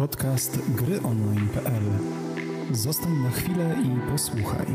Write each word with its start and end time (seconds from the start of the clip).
Podcast 0.00 0.58
gryonline.pl 0.76 1.82
Zostań 2.72 3.12
na 3.12 3.30
chwilę 3.30 3.76
i 3.84 4.10
posłuchaj. 4.10 4.66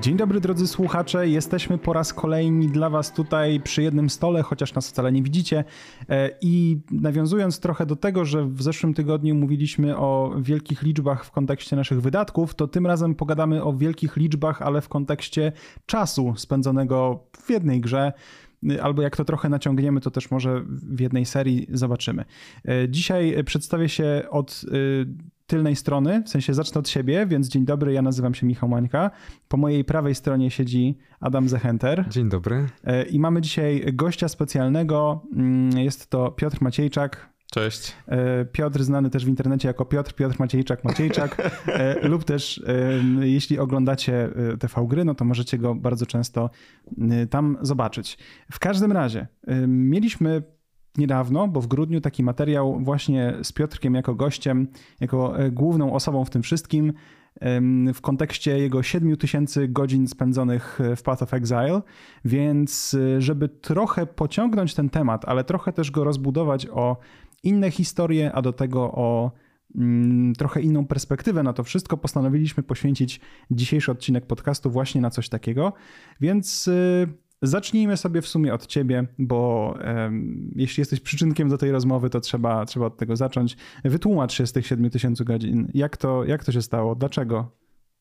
Dzień 0.00 0.16
dobry 0.16 0.40
drodzy 0.40 0.66
słuchacze, 0.66 1.28
jesteśmy 1.28 1.78
po 1.78 1.92
raz 1.92 2.14
kolejny 2.14 2.68
dla 2.68 2.90
Was 2.90 3.12
tutaj 3.12 3.60
przy 3.60 3.82
jednym 3.82 4.10
stole, 4.10 4.42
chociaż 4.42 4.74
nas 4.74 4.88
wcale 4.88 5.12
nie 5.12 5.22
widzicie. 5.22 5.64
E, 6.08 6.30
I 6.40 6.80
nawiązując 6.90 7.60
trochę 7.60 7.86
do 7.86 7.96
tego, 7.96 8.24
że 8.24 8.44
w 8.44 8.62
zeszłym 8.62 8.94
tygodniu 8.94 9.34
mówiliśmy 9.34 9.96
o 9.96 10.34
wielkich 10.40 10.82
liczbach 10.82 11.24
w 11.24 11.30
kontekście 11.30 11.76
naszych 11.76 12.02
wydatków, 12.02 12.54
to 12.54 12.68
tym 12.68 12.86
razem 12.86 13.14
pogadamy 13.14 13.62
o 13.62 13.72
wielkich 13.72 14.16
liczbach, 14.16 14.62
ale 14.62 14.80
w 14.80 14.88
kontekście 14.88 15.52
czasu 15.86 16.34
spędzonego 16.36 17.24
w 17.38 17.50
jednej 17.50 17.80
grze 17.80 18.12
albo 18.82 19.02
jak 19.02 19.16
to 19.16 19.24
trochę 19.24 19.48
naciągniemy, 19.48 20.00
to 20.00 20.10
też 20.10 20.30
może 20.30 20.64
w 20.68 21.00
jednej 21.00 21.26
serii 21.26 21.66
zobaczymy. 21.72 22.24
E, 22.68 22.88
dzisiaj 22.88 23.44
przedstawię 23.44 23.88
się 23.88 24.22
od 24.30 24.62
e, 24.68 24.76
tylnej 25.46 25.76
strony, 25.76 26.22
w 26.22 26.28
sensie 26.28 26.54
zacznę 26.54 26.78
od 26.78 26.88
siebie, 26.88 27.26
więc 27.26 27.48
dzień 27.48 27.64
dobry, 27.64 27.92
ja 27.92 28.02
nazywam 28.02 28.34
się 28.34 28.46
Michał 28.46 28.68
Mańka. 28.68 29.10
Po 29.48 29.56
mojej 29.56 29.84
prawej 29.84 30.14
stronie 30.14 30.50
siedzi 30.50 30.98
Adam 31.20 31.48
Zechenter. 31.48 32.04
Dzień 32.08 32.28
dobry. 32.28 32.66
E, 32.84 33.02
I 33.02 33.18
mamy 33.18 33.40
dzisiaj 33.40 33.84
gościa 33.92 34.28
specjalnego, 34.28 35.22
mm, 35.32 35.78
jest 35.78 36.10
to 36.10 36.30
Piotr 36.30 36.58
Maciejczak, 36.60 37.35
Cześć. 37.56 37.92
E, 38.08 38.44
Piotr 38.44 38.82
znany 38.82 39.10
też 39.10 39.24
w 39.24 39.28
internecie 39.28 39.68
jako 39.68 39.84
Piotr, 39.84 40.14
Piotr 40.14 40.36
Maciejczak, 40.38 40.84
Maciejczak 40.84 41.52
e, 41.68 41.98
lub 42.08 42.24
też 42.24 42.62
jeśli 43.20 43.58
oglądacie 43.58 44.28
TV 44.60 44.86
Gry, 44.86 45.04
no 45.04 45.14
to 45.14 45.24
możecie 45.24 45.58
go 45.58 45.74
bardzo 45.74 46.06
często 46.06 46.50
tam 47.30 47.58
zobaczyć. 47.62 48.18
W 48.52 48.58
każdym 48.58 48.92
razie 48.92 49.26
mieliśmy 49.66 50.42
niedawno, 50.98 51.48
bo 51.48 51.60
w 51.60 51.66
grudniu 51.66 52.00
taki 52.00 52.22
materiał 52.22 52.80
właśnie 52.80 53.34
z 53.42 53.52
Piotrkiem 53.52 53.94
jako 53.94 54.14
gościem, 54.14 54.68
jako 55.00 55.38
e, 55.38 55.50
główną 55.50 55.92
osobą 55.92 56.24
w 56.24 56.30
tym 56.30 56.42
wszystkim 56.42 56.92
w 57.94 58.00
kontekście 58.00 58.58
jego 58.58 58.82
7000 58.82 59.68
godzin 59.68 60.08
spędzonych 60.08 60.78
w 60.96 61.02
Path 61.02 61.22
of 61.22 61.34
Exile, 61.34 61.82
więc 62.24 62.96
żeby 63.18 63.48
trochę 63.48 64.06
pociągnąć 64.06 64.74
ten 64.74 64.90
temat, 64.90 65.24
ale 65.24 65.44
trochę 65.44 65.72
też 65.72 65.90
go 65.90 66.04
rozbudować 66.04 66.66
o 66.66 66.96
inne 67.46 67.70
historie, 67.70 68.32
a 68.32 68.42
do 68.42 68.52
tego 68.52 68.92
o 68.92 69.30
mm, 69.74 70.34
trochę 70.34 70.60
inną 70.60 70.86
perspektywę 70.86 71.42
na 71.42 71.52
to 71.52 71.64
wszystko, 71.64 71.96
postanowiliśmy 71.96 72.62
poświęcić 72.62 73.20
dzisiejszy 73.50 73.92
odcinek 73.92 74.26
podcastu 74.26 74.70
właśnie 74.70 75.00
na 75.00 75.10
coś 75.10 75.28
takiego. 75.28 75.72
Więc 76.20 76.68
y, 76.68 77.06
zacznijmy 77.42 77.96
sobie 77.96 78.22
w 78.22 78.28
sumie 78.28 78.54
od 78.54 78.66
ciebie, 78.66 79.06
bo 79.18 79.74
jeśli 80.56 80.80
jesteś 80.80 81.00
przyczynkiem 81.00 81.48
do 81.48 81.58
tej 81.58 81.70
rozmowy, 81.70 82.10
to 82.10 82.20
trzeba, 82.20 82.66
trzeba 82.66 82.86
od 82.86 82.96
tego 82.96 83.16
zacząć. 83.16 83.56
Wytłumacz 83.84 84.32
się 84.32 84.46
z 84.46 84.52
tych 84.52 84.66
7000 84.66 85.24
godzin. 85.24 85.70
Jak 85.74 85.96
to, 85.96 86.24
jak 86.24 86.44
to 86.44 86.52
się 86.52 86.62
stało? 86.62 86.94
Dlaczego? 86.94 87.50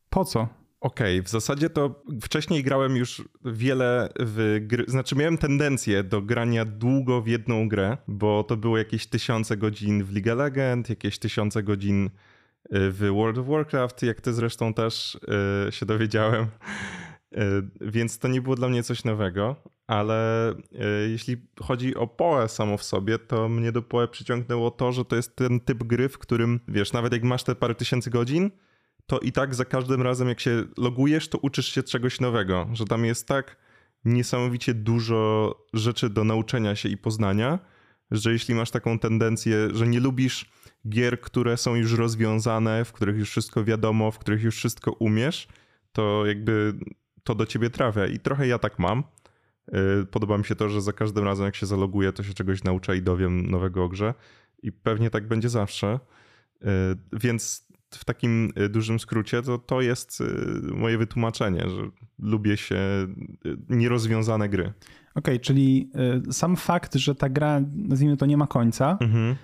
Po 0.09 0.25
co? 0.25 0.64
Okej, 0.86 1.19
okay, 1.19 1.23
w 1.23 1.30
zasadzie 1.30 1.69
to 1.69 2.03
wcześniej 2.22 2.64
grałem 2.64 2.95
już 2.95 3.23
wiele 3.45 4.09
w 4.19 4.58
gry, 4.61 4.86
znaczy 4.88 5.16
miałem 5.16 5.38
tendencję 5.38 6.03
do 6.03 6.22
grania 6.22 6.66
długo 6.66 7.22
w 7.22 7.28
jedną 7.28 7.69
grę, 7.69 7.97
bo 8.08 8.44
to 8.44 8.58
było 8.58 8.78
jakieś 8.78 9.08
tysiące 9.08 9.58
godzin 9.58 10.03
w 10.03 10.13
League 10.13 10.31
of 10.31 10.38
Legends, 10.38 10.89
jakieś 10.89 11.19
tysiące 11.19 11.63
godzin 11.63 12.06
y, 12.06 12.09
w 12.72 13.09
World 13.16 13.38
of 13.38 13.47
Warcraft, 13.47 14.03
jak 14.03 14.22
ty 14.22 14.33
zresztą 14.33 14.73
też 14.73 15.17
yy, 15.66 15.72
się 15.72 15.86
dowiedziałem. 15.86 16.45
Yy, 17.31 17.41
więc 17.81 18.19
to 18.19 18.28
nie 18.28 18.41
było 18.41 18.56
dla 18.56 18.67
mnie 18.67 18.83
coś 18.83 19.03
nowego, 19.03 19.56
ale 19.88 20.53
yy, 20.72 21.09
jeśli 21.09 21.38
chodzi 21.61 21.95
o 21.95 22.08
Poe 22.08 22.47
samo 22.47 22.78
w 22.78 22.83
sobie, 22.83 23.19
to 23.19 23.50
mnie 23.50 23.72
do 23.72 23.81
Poe 23.81 24.08
przyciągnęło 24.08 24.72
to, 24.72 24.91
że 24.91 25.06
to 25.06 25.16
jest 25.16 25.36
ten 25.36 25.59
typ 25.59 25.83
gry, 25.83 26.09
w 26.09 26.17
którym, 26.17 26.59
wiesz, 26.67 26.94
nawet 26.94 27.13
jak 27.13 27.23
masz 27.23 27.44
te 27.44 27.56
parę 27.56 27.75
tysięcy 27.75 28.09
godzin, 28.09 28.52
to 29.06 29.20
i 29.20 29.31
tak 29.31 29.56
za 29.56 29.66
każdym 29.66 30.02
razem, 30.02 30.28
jak 30.28 30.39
się 30.39 30.64
logujesz, 30.78 31.28
to 31.28 31.38
uczysz 31.38 31.68
się 31.68 31.84
czegoś 31.84 32.19
nowego, 32.19 32.68
że 32.74 32.85
tam 32.85 33.06
jest 33.06 33.28
tak 33.28 33.57
niesamowicie 34.06 34.74
dużo 34.74 35.56
rzeczy 35.74 36.09
do 36.09 36.24
nauczenia 36.24 36.75
się 36.75 36.90
i 36.90 36.97
poznania, 36.97 37.59
że 38.12 38.31
jeśli 38.31 38.56
masz 38.56 38.72
taką 38.72 39.00
tendencję, 39.00 39.68
że 39.74 39.88
nie 39.88 40.00
lubisz 40.00 40.52
gier, 40.90 41.22
które 41.22 41.57
są 41.57 41.75
już 41.75 41.94
rozwiązane, 41.94 42.85
w 42.85 42.94
których 42.94 43.18
już 43.18 43.29
wszystko 43.29 43.63
wiadomo, 43.63 44.12
w 44.12 44.19
których 44.19 44.44
już 44.44 44.56
wszystko 44.56 44.91
umiesz, 44.91 45.47
to 45.91 46.25
jakby 46.25 46.74
to 47.24 47.35
do 47.35 47.46
ciebie 47.46 47.69
trafia. 47.69 48.08
I 48.08 48.19
trochę 48.19 48.47
ja 48.47 48.59
tak 48.59 48.79
mam. 48.79 49.03
Y, 50.02 50.06
podoba 50.06 50.38
mi 50.38 50.46
się 50.46 50.56
to, 50.56 50.69
że 50.69 50.81
za 50.81 50.94
każdym 50.94 51.24
razem, 51.24 51.46
jak 51.46 51.56
się 51.56 51.66
zaloguję, 51.66 52.13
to 52.13 52.24
się 52.24 52.34
czegoś 52.34 52.63
nauczę 52.63 52.97
i 52.97 53.02
dowiem 53.02 53.52
nowego 53.52 53.84
o 53.84 53.90
grze. 53.90 54.13
I 54.63 54.72
pewnie 54.72 55.09
tak 55.09 55.28
będzie 55.28 55.50
zawsze. 55.50 56.00
Y, 56.62 56.68
więc 57.13 57.65
w 57.95 58.06
takim 58.06 58.51
y, 58.59 58.69
dużym 58.69 59.00
skrócie, 59.00 59.41
to 59.41 59.57
to 59.57 59.81
jest 59.81 60.22
y, 60.22 60.25
moje 60.73 60.97
wytłumaczenie, 60.97 61.59
że 61.59 61.89
lubię 62.19 62.57
się 62.57 62.75
y, 62.75 63.57
nierozwiązane 63.69 64.50
gry. 64.50 64.63
Okej, 64.63 64.75
okay, 65.16 65.39
czyli 65.39 65.91
sam 66.31 66.55
fakt, 66.55 66.95
że 66.95 67.16
ta 67.16 67.29
gra, 67.29 67.61
nazwijmy 67.75 68.17
to, 68.17 68.25
nie 68.25 68.38
ma 68.38 68.47
końca, 68.47 68.97
mhm. 69.01 69.35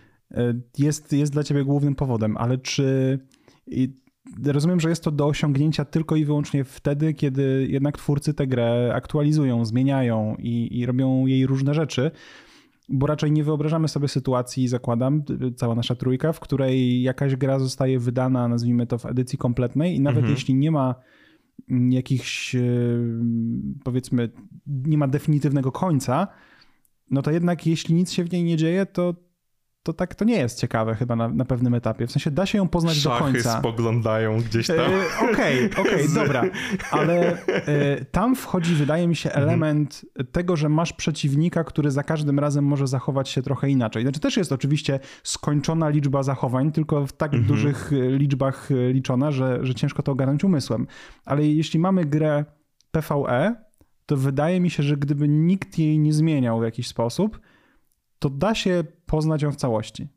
jest, 0.77 1.13
jest 1.13 1.33
dla 1.33 1.43
ciebie 1.43 1.63
głównym 1.63 1.95
powodem, 1.95 2.37
ale 2.37 2.57
czy. 2.57 3.19
Rozumiem, 4.45 4.79
że 4.79 4.89
jest 4.89 5.03
to 5.03 5.11
do 5.11 5.27
osiągnięcia 5.27 5.85
tylko 5.85 6.15
i 6.15 6.25
wyłącznie 6.25 6.63
wtedy, 6.63 7.13
kiedy 7.13 7.67
jednak 7.69 7.97
twórcy 7.97 8.33
tę 8.33 8.47
grę 8.47 8.91
aktualizują, 8.95 9.65
zmieniają 9.65 10.35
i, 10.39 10.79
i 10.79 10.85
robią 10.85 11.25
jej 11.25 11.45
różne 11.45 11.73
rzeczy 11.73 12.11
bo 12.89 13.07
raczej 13.07 13.31
nie 13.31 13.43
wyobrażamy 13.43 13.87
sobie 13.87 14.07
sytuacji, 14.07 14.67
zakładam, 14.67 15.23
cała 15.55 15.75
nasza 15.75 15.95
trójka, 15.95 16.33
w 16.33 16.39
której 16.39 17.01
jakaś 17.01 17.35
gra 17.35 17.59
zostaje 17.59 17.99
wydana, 17.99 18.47
nazwijmy 18.47 18.87
to 18.87 18.97
w 18.97 19.05
edycji 19.05 19.37
kompletnej 19.37 19.95
i 19.95 20.01
nawet 20.01 20.19
mhm. 20.19 20.33
jeśli 20.35 20.55
nie 20.55 20.71
ma 20.71 20.95
jakichś, 21.89 22.55
e, 22.55 22.61
powiedzmy, 23.83 24.29
nie 24.67 24.97
ma 24.97 25.07
definitywnego 25.07 25.71
końca, 25.71 26.27
no 27.11 27.21
to 27.21 27.31
jednak 27.31 27.67
jeśli 27.67 27.95
nic 27.95 28.11
się 28.11 28.23
w 28.23 28.31
niej 28.31 28.43
nie 28.43 28.57
dzieje, 28.57 28.85
to 28.85 29.15
to 29.83 29.93
tak 29.93 30.15
to 30.15 30.25
nie 30.25 30.37
jest 30.37 30.59
ciekawe 30.59 30.95
chyba 30.95 31.15
na, 31.15 31.27
na 31.27 31.45
pewnym 31.45 31.73
etapie. 31.73 32.07
W 32.07 32.11
sensie 32.11 32.31
da 32.31 32.45
się 32.45 32.57
ją 32.57 32.67
poznać 32.67 32.97
Szachy 32.97 33.19
do 33.19 33.31
końca. 33.31 33.59
spoglądają 33.59 34.41
gdzieś 34.41 34.67
tam. 34.67 34.77
Okej, 35.31 35.65
okej, 35.81 36.05
okay, 36.05 36.07
dobra. 36.15 36.43
Ale 36.91 37.45
e, 37.47 38.05
tam 38.05 38.35
wchodzi, 38.35 38.75
wydaje 38.75 39.07
mi 39.07 39.15
się, 39.15 39.29
mhm. 39.29 39.49
element 39.49 40.05
tego, 40.31 40.55
że 40.55 40.69
masz 40.69 40.93
przeciwnika, 40.93 41.63
który 41.63 41.91
za 41.91 42.03
każdym 42.03 42.39
razem 42.39 42.65
może 42.65 42.87
zachować 42.87 43.29
się 43.29 43.41
trochę 43.41 43.69
inaczej. 43.69 44.03
Znaczy 44.03 44.19
też 44.19 44.37
jest 44.37 44.51
oczywiście 44.51 44.99
skończona 45.23 45.89
liczba 45.89 46.23
zachowań, 46.23 46.71
tylko 46.71 47.07
w 47.07 47.13
tak 47.13 47.33
mhm. 47.33 47.47
dużych 47.47 47.91
liczbach 48.09 48.69
liczona, 48.91 49.31
że, 49.31 49.59
że 49.61 49.75
ciężko 49.75 50.03
to 50.03 50.11
ogarnąć 50.11 50.43
umysłem. 50.43 50.87
Ale 51.25 51.47
jeśli 51.47 51.79
mamy 51.79 52.05
grę 52.05 52.45
PvE, 52.91 53.55
to 54.05 54.17
wydaje 54.17 54.59
mi 54.59 54.69
się, 54.69 54.83
że 54.83 54.97
gdyby 54.97 55.27
nikt 55.27 55.79
jej 55.79 55.99
nie 55.99 56.13
zmieniał 56.13 56.59
w 56.59 56.63
jakiś 56.63 56.87
sposób, 56.87 57.39
to 58.21 58.29
da 58.29 58.55
się 58.55 58.83
poznać 59.05 59.41
ją 59.41 59.51
w 59.51 59.55
całości. 59.55 60.07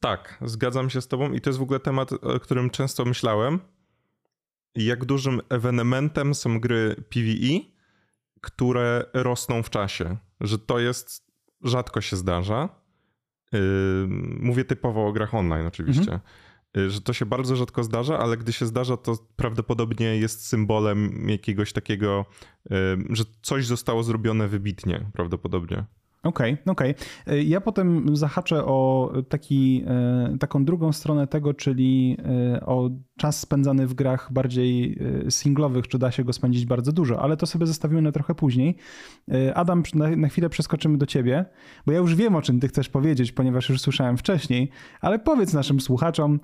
Tak, 0.00 0.38
zgadzam 0.44 0.90
się 0.90 1.00
z 1.00 1.08
Tobą 1.08 1.32
i 1.32 1.40
to 1.40 1.50
jest 1.50 1.58
w 1.58 1.62
ogóle 1.62 1.80
temat, 1.80 2.12
o 2.12 2.40
którym 2.40 2.70
często 2.70 3.04
myślałem. 3.04 3.60
Jak 4.74 5.04
dużym 5.04 5.40
ewenementem 5.48 6.34
są 6.34 6.60
gry 6.60 7.04
PvE, 7.08 7.60
które 8.40 9.04
rosną 9.14 9.62
w 9.62 9.70
czasie. 9.70 10.16
Że 10.40 10.58
to 10.58 10.78
jest, 10.78 11.32
rzadko 11.62 12.00
się 12.00 12.16
zdarza. 12.16 12.68
mówię 14.40 14.64
typowo 14.64 15.06
o 15.06 15.12
grach 15.12 15.34
online, 15.34 15.66
oczywiście. 15.66 16.12
Mhm. 16.12 16.90
Że 16.90 17.00
to 17.00 17.12
się 17.12 17.26
bardzo 17.26 17.56
rzadko 17.56 17.84
zdarza, 17.84 18.18
ale 18.18 18.36
gdy 18.36 18.52
się 18.52 18.66
zdarza, 18.66 18.96
to 18.96 19.16
prawdopodobnie 19.36 20.16
jest 20.16 20.46
symbolem 20.46 21.28
jakiegoś 21.28 21.72
takiego, 21.72 22.24
że 23.10 23.24
coś 23.42 23.66
zostało 23.66 24.02
zrobione 24.02 24.48
wybitnie, 24.48 25.10
prawdopodobnie. 25.12 25.84
Okej, 26.22 26.52
okay, 26.52 26.72
okej. 26.72 26.94
Okay. 27.26 27.44
Ja 27.44 27.60
potem 27.60 28.16
zahaczę 28.16 28.64
o 28.64 29.12
taki, 29.28 29.84
e, 29.86 30.36
taką 30.40 30.64
drugą 30.64 30.92
stronę 30.92 31.26
tego, 31.26 31.54
czyli 31.54 32.16
e, 32.54 32.66
o 32.66 32.90
czas 33.18 33.40
spędzany 33.40 33.86
w 33.86 33.94
grach 33.94 34.32
bardziej 34.32 34.98
e, 35.26 35.30
singlowych, 35.30 35.88
czy 35.88 35.98
da 35.98 36.10
się 36.10 36.24
go 36.24 36.32
spędzić 36.32 36.66
bardzo 36.66 36.92
dużo, 36.92 37.22
ale 37.22 37.36
to 37.36 37.46
sobie 37.46 37.66
zostawimy 37.66 38.02
na 38.02 38.12
trochę 38.12 38.34
później. 38.34 38.76
Adam, 39.54 39.82
na, 39.94 40.16
na 40.16 40.28
chwilę 40.28 40.48
przeskoczymy 40.48 40.98
do 40.98 41.06
ciebie, 41.06 41.44
bo 41.86 41.92
ja 41.92 41.98
już 41.98 42.14
wiem, 42.14 42.36
o 42.36 42.42
czym 42.42 42.60
ty 42.60 42.68
chcesz 42.68 42.88
powiedzieć, 42.88 43.32
ponieważ 43.32 43.68
już 43.68 43.80
słyszałem 43.80 44.16
wcześniej, 44.16 44.70
ale 45.00 45.18
powiedz 45.18 45.52
naszym 45.52 45.80
słuchaczom, 45.80 46.40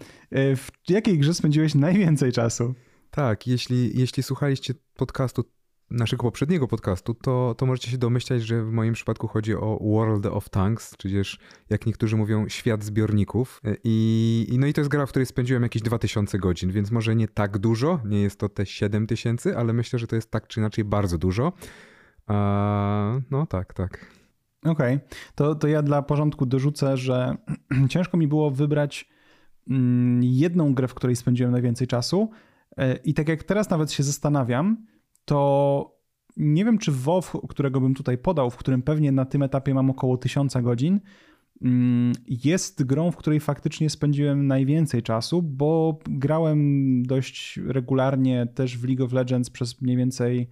w 0.57 0.71
jakiej 0.89 1.19
grze 1.19 1.35
spędziłeś 1.35 1.75
najwięcej 1.75 2.33
czasu? 2.33 2.75
Tak, 3.11 3.47
jeśli, 3.47 3.99
jeśli 3.99 4.23
słuchaliście 4.23 4.75
podcastu 4.97 5.45
naszego 5.91 6.23
poprzedniego 6.23 6.69
podcastu, 6.69 7.15
to, 7.15 7.55
to 7.59 7.67
możecie 7.67 7.91
się 7.91 7.99
domyślać, 7.99 8.43
że 8.43 8.65
w 8.65 8.73
moim 8.73 8.95
przypadku 8.95 9.29
chodzi 9.29 9.55
o 9.55 9.79
World 9.83 10.27
of 10.27 10.49
Tanks, 10.49 10.97
czyli 10.97 11.17
jak 11.71 11.87
niektórzy 11.87 12.17
mówią, 12.17 12.49
świat 12.49 12.85
zbiorników. 12.85 13.63
I, 13.85 14.57
no 14.59 14.67
i 14.67 14.73
to 14.73 14.81
jest 14.81 14.91
gra, 14.91 15.07
w 15.07 15.09
której 15.09 15.27
spędziłem 15.27 15.63
jakieś 15.63 15.83
2000 15.83 16.39
godzin, 16.39 16.71
więc 16.71 16.91
może 16.91 17.17
nie 17.17 17.29
tak 17.29 17.59
dużo, 17.59 18.01
nie 18.05 18.23
jest 18.23 18.41
to 18.41 18.49
te 18.49 18.67
7000, 18.67 19.59
ale 19.59 19.73
myślę, 19.73 19.99
że 19.99 20.07
to 20.07 20.17
jest 20.17 20.31
tak 20.31 20.47
czy 20.47 20.61
inaczej 20.61 20.85
bardzo 20.85 21.19
dużo. 21.19 21.53
A, 22.27 23.21
no 23.31 23.47
tak, 23.47 23.75
tak. 23.75 24.07
Okej, 24.65 24.97
okay. 24.97 25.09
to, 25.35 25.55
to 25.55 25.69
ja 25.69 25.83
dla 25.83 26.03
porządku 26.03 26.47
dorzucę, 26.47 26.97
że 26.97 27.37
ciężko 27.89 28.17
mi 28.17 28.29
było 28.29 28.51
wybrać 28.51 29.09
mm, 29.71 30.23
jedną 30.23 30.75
grę, 30.75 30.89
w 30.89 30.95
której 30.95 31.17
spędziłem 31.17 31.53
najwięcej 31.53 31.87
czasu. 31.87 32.31
E, 32.77 32.97
I 32.97 33.15
tak 33.15 33.29
jak 33.29 33.45
teraz 33.45 33.71
nawet 33.71 33.93
się 33.93 34.03
zastanawiam, 34.03 34.87
to 35.27 35.97
nie 36.37 36.65
wiem, 36.65 36.79
czy 36.79 36.93
WoW, 36.93 37.23
którego 37.49 37.81
bym 37.81 37.95
tutaj 37.95 38.19
podał, 38.19 38.51
w 38.51 38.57
którym 38.57 38.83
pewnie 38.83 39.13
na 39.13 39.25
tym 39.25 39.43
etapie 39.43 39.75
mam 39.75 39.91
około 39.91 40.17
tysiąca 40.17 40.63
godzin, 40.63 41.01
mm, 41.63 42.13
jest 42.27 42.85
grą, 42.85 43.11
w 43.11 43.17
której 43.17 43.41
faktycznie 43.41 43.91
spędziłem 43.91 44.47
najwięcej 44.47 45.03
czasu, 45.03 45.43
bo 45.43 45.99
grałem 46.09 47.03
dość 47.03 47.61
regularnie 47.67 48.47
też 48.55 48.79
w 48.79 48.85
League 48.85 49.05
of 49.05 49.13
Legends 49.13 49.51
przez 49.51 49.83
mniej 49.83 49.97
więcej 49.97 50.49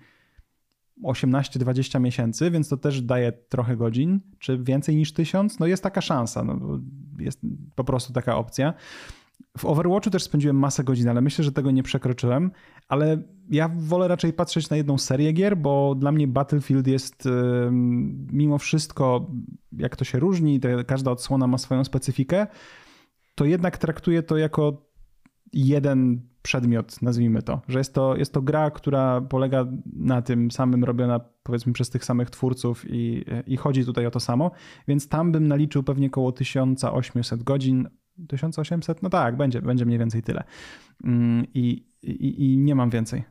18-20 1.03 2.01
miesięcy, 2.01 2.51
więc 2.51 2.69
to 2.69 2.77
też 2.77 3.03
daje 3.03 3.33
trochę 3.33 3.77
godzin, 3.77 4.21
czy 4.39 4.59
więcej 4.59 4.97
niż 4.97 5.13
tysiąc. 5.13 5.59
No 5.59 5.67
jest 5.67 5.83
taka 5.83 6.01
szansa, 6.01 6.45
no 6.45 6.81
jest 7.19 7.41
po 7.75 7.85
prostu 7.85 8.13
taka 8.13 8.37
opcja. 8.37 8.75
W 9.59 9.65
Overwatchu 9.65 10.11
też 10.11 10.23
spędziłem 10.23 10.59
masę 10.59 10.85
godzin, 10.85 11.09
ale 11.09 11.21
myślę, 11.21 11.45
że 11.45 11.53
tego 11.53 11.71
nie 11.71 11.83
przekroczyłem. 11.83 12.51
Ale 12.89 13.23
ja 13.51 13.71
wolę 13.77 14.09
raczej 14.09 14.33
patrzeć 14.33 14.71
na 14.71 14.77
jedną 14.77 14.99
serię 14.99 15.33
gier, 15.33 15.57
bo 15.57 15.95
dla 15.95 16.13
mnie 16.13 16.29
Battlefield 16.29 16.87
jest 16.87 17.29
mimo 18.33 18.59
wszystko, 18.59 19.31
jak 19.73 19.97
to 19.97 20.05
się 20.05 20.19
różni, 20.19 20.61
to 20.61 20.69
każda 20.87 21.11
odsłona 21.11 21.47
ma 21.47 21.59
swoją 21.59 21.85
specyfikę, 21.85 22.47
to 23.35 23.45
jednak 23.45 23.79
traktuję 23.79 24.23
to 24.23 24.37
jako 24.37 24.91
jeden 25.53 26.21
przedmiot, 26.43 27.03
nazwijmy 27.03 27.43
to. 27.43 27.61
Że 27.69 27.79
jest 27.79 27.95
to, 27.95 28.17
jest 28.17 28.33
to 28.33 28.43
gra, 28.43 28.71
która 28.71 29.21
polega 29.21 29.67
na 29.97 30.23
tym 30.23 30.51
samym, 30.51 30.85
robiona 30.85 31.21
powiedzmy 31.43 31.73
przez 31.73 31.91
tych 31.91 32.05
samych 32.05 32.31
twórców 32.31 32.85
i, 32.89 33.25
i 33.47 33.57
chodzi 33.57 33.85
tutaj 33.85 34.07
o 34.07 34.11
to 34.11 34.21
samo. 34.21 34.51
Więc 34.89 35.09
tam 35.09 35.33
bym 35.33 35.49
naliczył 35.49 35.83
pewnie 35.83 36.07
około 36.07 36.33
1800 36.33 37.43
godzin. 37.43 37.89
1800? 38.29 39.03
No 39.03 39.11
tak, 39.11 39.37
będzie, 39.37 39.63
będzie 39.63 39.87
mniej 39.87 39.99
więcej 39.99 40.23
tyle. 40.23 40.45
Mm, 41.05 41.47
I, 41.55 41.87
i, 42.07 42.53
i 42.53 42.59
nie 42.59 42.75
mam 42.75 42.91
więcej. 42.91 43.25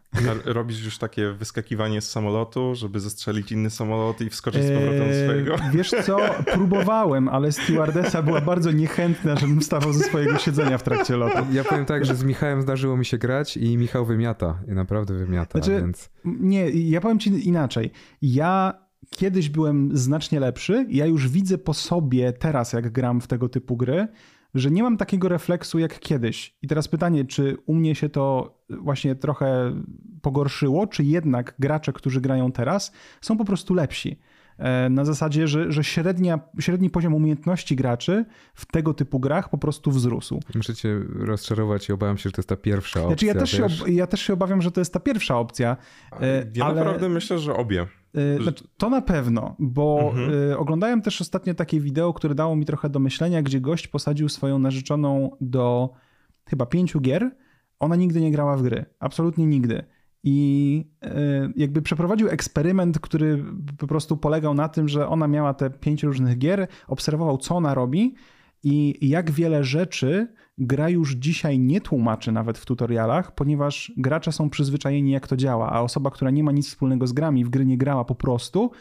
robisz 0.45 0.85
już 0.85 0.97
takie 0.97 1.31
wyskakiwanie 1.31 2.01
z 2.01 2.11
samolotu, 2.11 2.75
żeby 2.75 2.99
zestrzelić 2.99 3.51
inny 3.51 3.69
samolot 3.69 4.21
i 4.21 4.29
wskoczyć 4.29 4.63
z 4.63 4.71
powrotem 4.71 5.07
do 5.09 5.23
swojego? 5.23 5.53
Eee, 5.53 5.71
wiesz 5.77 5.91
co, 6.05 6.17
próbowałem, 6.53 7.27
ale 7.27 7.51
stewardesa 7.51 8.21
była 8.21 8.41
bardzo 8.41 8.71
niechętna, 8.71 9.35
żebym 9.35 9.59
wstawał 9.61 9.93
ze 9.93 10.03
swojego 10.03 10.37
siedzenia 10.37 10.77
w 10.77 10.83
trakcie 10.83 11.17
lotu. 11.17 11.45
Ja 11.51 11.63
powiem 11.63 11.85
tak, 11.85 12.05
że 12.05 12.15
z 12.15 12.23
Michałem 12.23 12.61
zdarzyło 12.61 12.97
mi 12.97 13.05
się 13.05 13.17
grać 13.17 13.57
i 13.57 13.77
Michał 13.77 14.05
wymiata. 14.05 14.59
I 14.67 14.71
naprawdę 14.71 15.13
wymiata, 15.13 15.59
znaczy, 15.59 15.81
więc... 15.81 16.09
Nie, 16.25 16.69
ja 16.69 17.01
powiem 17.01 17.19
ci 17.19 17.47
inaczej. 17.47 17.91
Ja 18.21 18.83
kiedyś 19.09 19.49
byłem 19.49 19.97
znacznie 19.97 20.39
lepszy. 20.39 20.85
Ja 20.89 21.05
już 21.05 21.29
widzę 21.29 21.57
po 21.57 21.73
sobie 21.73 22.33
teraz, 22.33 22.73
jak 22.73 22.91
gram 22.91 23.21
w 23.21 23.27
tego 23.27 23.49
typu 23.49 23.77
gry, 23.77 24.07
że 24.53 24.71
nie 24.71 24.83
mam 24.83 24.97
takiego 24.97 25.29
refleksu 25.29 25.79
jak 25.79 25.99
kiedyś. 25.99 26.55
I 26.61 26.67
teraz 26.67 26.87
pytanie, 26.87 27.25
czy 27.25 27.57
u 27.65 27.75
mnie 27.75 27.95
się 27.95 28.09
to 28.09 28.57
właśnie 28.69 29.15
trochę 29.15 29.73
pogorszyło, 30.21 30.87
czy 30.87 31.03
jednak 31.03 31.55
gracze, 31.59 31.93
którzy 31.93 32.21
grają 32.21 32.51
teraz, 32.51 32.91
są 33.21 33.37
po 33.37 33.45
prostu 33.45 33.73
lepsi. 33.73 34.19
E, 34.57 34.89
na 34.89 35.05
zasadzie, 35.05 35.47
że, 35.47 35.71
że 35.71 35.83
średnia, 35.83 36.39
średni 36.59 36.89
poziom 36.89 37.13
umiejętności 37.13 37.75
graczy 37.75 38.25
w 38.53 38.65
tego 38.65 38.93
typu 38.93 39.19
grach 39.19 39.49
po 39.49 39.57
prostu 39.57 39.91
wzrósł. 39.91 40.39
Muszę 40.55 40.75
cię 40.75 40.99
rozczarować 41.15 41.89
i 41.89 41.93
obawiam 41.93 42.17
się, 42.17 42.23
że 42.23 42.31
to 42.31 42.39
jest 42.39 42.49
ta 42.49 42.55
pierwsza 42.55 42.99
opcja. 42.99 43.09
Znaczy 43.09 43.25
ja, 43.25 43.33
też 43.33 43.51
się, 43.51 43.65
ob, 43.65 43.87
ja 43.87 44.07
też 44.07 44.21
się 44.21 44.33
obawiam, 44.33 44.61
że 44.61 44.71
to 44.71 44.81
jest 44.81 44.93
ta 44.93 44.99
pierwsza 44.99 45.39
opcja. 45.39 45.77
E, 46.21 46.45
ja 46.55 46.65
ale... 46.65 46.75
naprawdę 46.75 47.09
myślę, 47.09 47.39
że 47.39 47.53
obie. 47.55 47.87
E, 48.13 48.43
znaczy, 48.43 48.63
to 48.77 48.89
na 48.89 49.01
pewno, 49.01 49.55
bo 49.59 49.99
mhm. 49.99 50.59
oglądałem 50.59 51.01
też 51.01 51.21
ostatnio 51.21 51.53
takie 51.53 51.79
wideo, 51.79 52.13
które 52.13 52.35
dało 52.35 52.55
mi 52.55 52.65
trochę 52.65 52.89
do 52.89 52.99
myślenia, 52.99 53.41
gdzie 53.41 53.61
gość 53.61 53.87
posadził 53.87 54.29
swoją 54.29 54.59
narzeczoną 54.59 55.37
do 55.41 55.89
chyba 56.45 56.65
pięciu 56.65 57.01
gier. 57.01 57.31
Ona 57.79 57.95
nigdy 57.95 58.21
nie 58.21 58.31
grała 58.31 58.57
w 58.57 58.61
gry. 58.61 58.85
Absolutnie 58.99 59.45
nigdy. 59.45 59.83
I 60.23 60.85
e, 61.01 61.49
jakby 61.55 61.81
przeprowadził 61.81 62.29
eksperyment, 62.29 62.99
który 62.99 63.43
po 63.77 63.87
prostu 63.87 64.17
polegał 64.17 64.53
na 64.53 64.69
tym, 64.69 64.87
że 64.87 65.07
ona 65.07 65.27
miała 65.27 65.53
te 65.53 65.69
pięć 65.69 66.03
różnych 66.03 66.37
gier, 66.37 66.67
obserwował, 66.87 67.37
co 67.37 67.55
ona 67.55 67.73
robi 67.73 68.15
i 68.63 69.09
jak 69.09 69.31
wiele 69.31 69.63
rzeczy 69.63 70.27
gra 70.57 70.89
już 70.89 71.11
dzisiaj 71.15 71.59
nie 71.59 71.81
tłumaczy 71.81 72.31
nawet 72.31 72.57
w 72.57 72.65
tutorialach, 72.65 73.35
ponieważ 73.35 73.93
gracze 73.97 74.31
są 74.31 74.49
przyzwyczajeni, 74.49 75.11
jak 75.11 75.27
to 75.27 75.37
działa, 75.37 75.71
a 75.71 75.81
osoba, 75.81 76.11
która 76.11 76.31
nie 76.31 76.43
ma 76.43 76.51
nic 76.51 76.67
wspólnego 76.67 77.07
z 77.07 77.13
grami, 77.13 77.45
w 77.45 77.49
gry 77.49 77.65
nie 77.65 77.77
grała 77.77 78.05
po 78.05 78.15
prostu, 78.15 78.71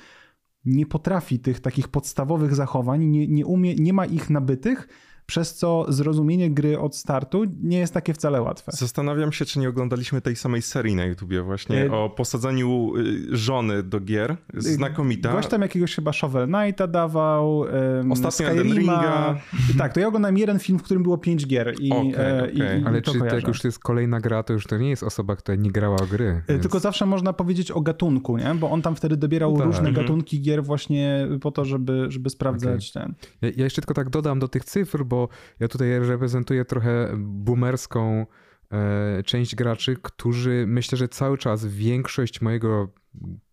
nie 0.65 0.87
potrafi 0.87 1.39
tych 1.39 1.61
takich 1.61 1.89
podstawowych 1.89 2.55
zachowań, 2.55 3.05
nie, 3.05 3.29
nie, 3.29 3.47
umie, 3.47 3.75
nie 3.75 3.93
ma 3.93 4.07
ich 4.07 4.31
nabytych 4.31 4.89
przez 5.27 5.55
co 5.55 5.87
zrozumienie 5.89 6.51
gry 6.51 6.79
od 6.79 6.97
startu 6.97 7.45
nie 7.63 7.79
jest 7.79 7.95
takie 7.95 8.15
wcale 8.15 8.43
łatwe. 8.43 8.73
Zastanawiam 8.75 9.33
się, 9.33 9.45
czy 9.45 9.59
nie 9.59 9.69
oglądaliśmy 9.69 10.21
tej 10.21 10.37
samej 10.37 10.63
serii 10.63 10.95
na 10.95 11.05
YouTubie 11.05 11.43
właśnie 11.43 11.85
e... 11.85 11.93
o 11.93 12.11
posadzaniu 12.11 12.97
y, 12.97 13.37
żony 13.37 13.83
do 13.83 14.01
gier. 14.01 14.37
Znakomita. 14.55 15.33
Gość 15.33 15.49
tam 15.49 15.63
jakiegoś 15.63 15.95
chyba 15.95 16.13
Shovel 16.13 16.49
Knighta 16.49 16.87
dawał, 16.87 17.59
um, 17.59 18.13
Ostatnio 18.13 18.49
Skyrima. 18.49 19.37
Tak, 19.79 19.93
to 19.93 20.01
ja 20.01 20.09
oglądałem 20.09 20.39
jeden 20.39 20.59
film, 20.59 20.79
w 20.79 20.83
którym 20.83 21.03
było 21.03 21.19
pięć 21.19 21.47
gier. 21.47 21.75
I, 21.81 21.93
okay, 21.93 22.27
e, 22.27 22.43
okay. 22.43 22.81
i, 22.81 22.85
Ale 22.85 23.03
czy 23.03 23.19
to 23.19 23.25
jak 23.25 23.49
już 23.49 23.61
to 23.61 23.69
jest 23.69 23.79
kolejna 23.79 24.21
gra, 24.21 24.43
to 24.43 24.53
już 24.53 24.67
to 24.67 24.79
nie 24.79 24.91
jest 24.91 25.03
osoba, 25.03 25.37
która 25.37 25.57
nie 25.57 25.71
grała 25.71 25.97
o 25.97 26.07
gry. 26.07 26.27
E, 26.27 26.43
więc... 26.49 26.63
Tylko 26.63 26.81
zawsze 26.81 27.07
można 27.07 27.33
powiedzieć 27.33 27.71
o 27.71 27.81
gatunku, 27.81 28.37
nie? 28.37 28.55
Bo 28.55 28.71
on 28.71 28.83
tam 28.83 28.97
wtedy 28.97 29.17
dobierał 29.17 29.57
tak. 29.57 29.67
różne 29.67 29.89
mhm. 29.89 29.95
gatunki 30.07 30.41
gier 30.41 30.65
właśnie 30.65 31.29
po 31.41 31.51
to, 31.51 31.65
żeby, 31.65 32.07
żeby 32.09 32.31
sprawdzać 32.31 32.91
okay. 32.91 33.03
ten. 33.03 33.15
Ja, 33.43 33.49
ja 33.57 33.65
jeszcze 33.65 33.83
tylko 33.83 33.95
tak 33.95 34.11
dodam 34.11 34.39
do 34.39 34.49
tych 34.49 34.65
cyfr, 34.65 35.05
bo 35.05 35.22
ja 35.61 35.69
tutaj 35.69 35.99
reprezentuję 35.99 36.65
trochę 36.65 37.15
boomerską 37.19 38.27
e, 38.73 39.23
część 39.23 39.55
graczy, 39.55 39.97
którzy 40.03 40.65
myślę, 40.67 40.99
że 40.99 41.09
cały 41.09 41.39
czas 41.39 41.67
większość 41.67 42.41
mojego 42.41 42.89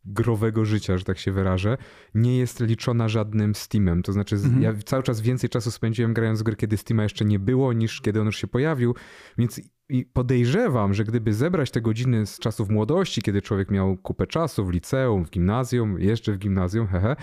growego 0.05 0.65
życia, 0.65 0.97
że 0.97 1.03
tak 1.03 1.17
się 1.17 1.31
wyrażę, 1.31 1.77
nie 2.13 2.37
jest 2.37 2.59
liczona 2.59 3.07
żadnym 3.07 3.55
Steamem. 3.55 4.03
To 4.03 4.13
znaczy, 4.13 4.35
mhm. 4.35 4.61
ja 4.61 4.73
cały 4.85 5.03
czas 5.03 5.21
więcej 5.21 5.49
czasu 5.49 5.71
spędziłem 5.71 6.13
grając 6.13 6.39
w 6.39 6.43
gry, 6.43 6.55
kiedy 6.55 6.77
Steama 6.77 7.03
jeszcze 7.03 7.25
nie 7.25 7.39
było, 7.39 7.73
niż 7.73 8.01
kiedy 8.01 8.19
on 8.19 8.25
już 8.25 8.37
się 8.37 8.47
pojawił, 8.47 8.95
więc 9.37 9.61
i 9.89 10.05
podejrzewam, 10.05 10.93
że 10.93 11.03
gdyby 11.03 11.33
zebrać 11.33 11.71
te 11.71 11.81
godziny 11.81 12.25
z 12.25 12.39
czasów 12.39 12.69
młodości, 12.69 13.21
kiedy 13.21 13.41
człowiek 13.41 13.71
miał 13.71 13.97
kupę 13.97 14.27
czasu 14.27 14.65
w 14.65 14.69
liceum, 14.69 15.25
w 15.25 15.29
gimnazjum, 15.29 15.99
jeszcze 15.99 16.33
w 16.33 16.37
gimnazjum, 16.37 16.87
hehe, 16.87 17.15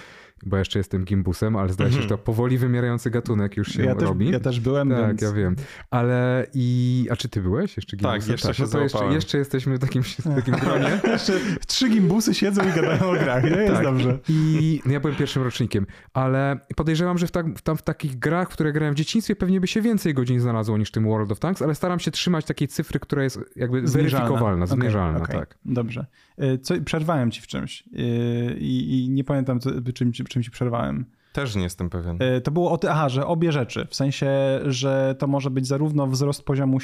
bo 0.46 0.56
jeszcze 0.56 0.78
jestem 0.78 1.04
gimbusem, 1.04 1.56
ale 1.56 1.72
zdaje 1.72 1.90
się, 1.90 2.02
że 2.02 2.08
to 2.08 2.14
mhm. 2.14 2.24
powoli 2.24 2.58
wymierający 2.58 3.10
gatunek 3.10 3.56
już 3.56 3.68
się 3.68 3.84
ja 3.84 3.94
robi. 3.94 4.26
Też, 4.26 4.32
ja 4.32 4.40
też 4.40 4.60
byłem, 4.60 4.90
Tak, 4.90 5.06
więc... 5.06 5.22
ja 5.22 5.32
wiem. 5.32 5.56
Ale 5.90 6.46
i... 6.54 7.06
A 7.10 7.16
czy 7.16 7.28
ty 7.28 7.42
byłeś 7.42 7.76
jeszcze 7.76 7.96
gimbusem? 7.96 8.20
Tak, 8.20 8.30
jeszcze 8.30 8.48
tak, 8.48 8.56
się 8.56 8.62
no 8.62 8.68
to 8.68 8.80
jeszcze, 8.80 9.04
jeszcze, 9.12 9.38
jesteśmy 9.38 9.76
w 9.76 9.78
takim, 9.78 10.02
w 10.02 10.22
takim 10.22 10.54
gronie. 10.64 11.00
jeszcze 11.04 11.32
trzy 11.66 11.88
gimbusy 11.88 12.34
siedzą 12.34 12.62
i 12.68 12.72
gadają 12.72 13.10
o 13.10 13.12
grach, 13.12 13.44
nie? 13.44 13.50
Jest 13.50 13.74
tak. 13.74 13.82
dobrze. 13.82 14.18
I 14.28 14.80
no 14.86 14.92
ja 14.92 15.00
byłem 15.00 15.16
pierwszym 15.16 15.42
rocznikiem, 15.42 15.86
ale 16.14 16.58
podejrzewam, 16.76 17.18
że 17.18 17.26
w, 17.26 17.30
tak, 17.30 17.46
w, 17.58 17.62
tam 17.62 17.76
w 17.76 17.82
takich 17.82 18.18
grach, 18.18 18.48
które 18.48 18.72
grałem 18.72 18.94
w 18.94 18.96
dzieciństwie, 18.96 19.36
pewnie 19.36 19.60
by 19.60 19.66
się 19.66 19.82
więcej 19.82 20.14
godzin 20.14 20.40
znalazło 20.40 20.78
niż 20.78 20.88
w 20.88 20.92
tym 20.92 21.04
World 21.04 21.32
of 21.32 21.38
Tanks, 21.38 21.62
ale 21.62 21.74
staram 21.74 21.98
się 21.98 22.10
trzymać 22.10 22.44
takiej 22.56 22.68
cyfry, 22.68 23.00
która 23.00 23.22
jest 23.22 23.40
jakby 23.56 23.88
zmierzalna. 23.88 24.26
weryfikowalna, 24.26 24.66
zmierzalna, 24.66 25.18
okay, 25.20 25.36
okay. 25.36 25.46
tak. 25.46 25.58
Dobrze. 25.64 26.06
Y, 26.42 26.58
co, 26.58 26.74
przerwałem 26.84 27.30
ci 27.30 27.40
w 27.40 27.46
czymś 27.46 27.82
y, 27.82 28.56
i, 28.60 29.04
i 29.04 29.10
nie 29.10 29.24
pamiętam, 29.24 29.60
co, 29.60 29.70
czym, 29.94 30.12
czym 30.12 30.42
ci 30.42 30.50
przerwałem. 30.50 31.04
Też 31.32 31.54
nie 31.54 31.62
jestem 31.62 31.90
pewien. 31.90 32.22
Y, 32.22 32.40
to 32.40 32.50
było 32.50 32.70
o 32.70 32.78
ty, 32.78 32.90
aha, 32.90 33.08
że 33.08 33.26
obie 33.26 33.52
rzeczy, 33.52 33.86
w 33.90 33.94
sensie, 33.94 34.30
że 34.66 35.14
to 35.18 35.26
może 35.26 35.50
być 35.50 35.66
zarówno 35.66 36.06
wzrost 36.06 36.42
poziomu 36.42 36.78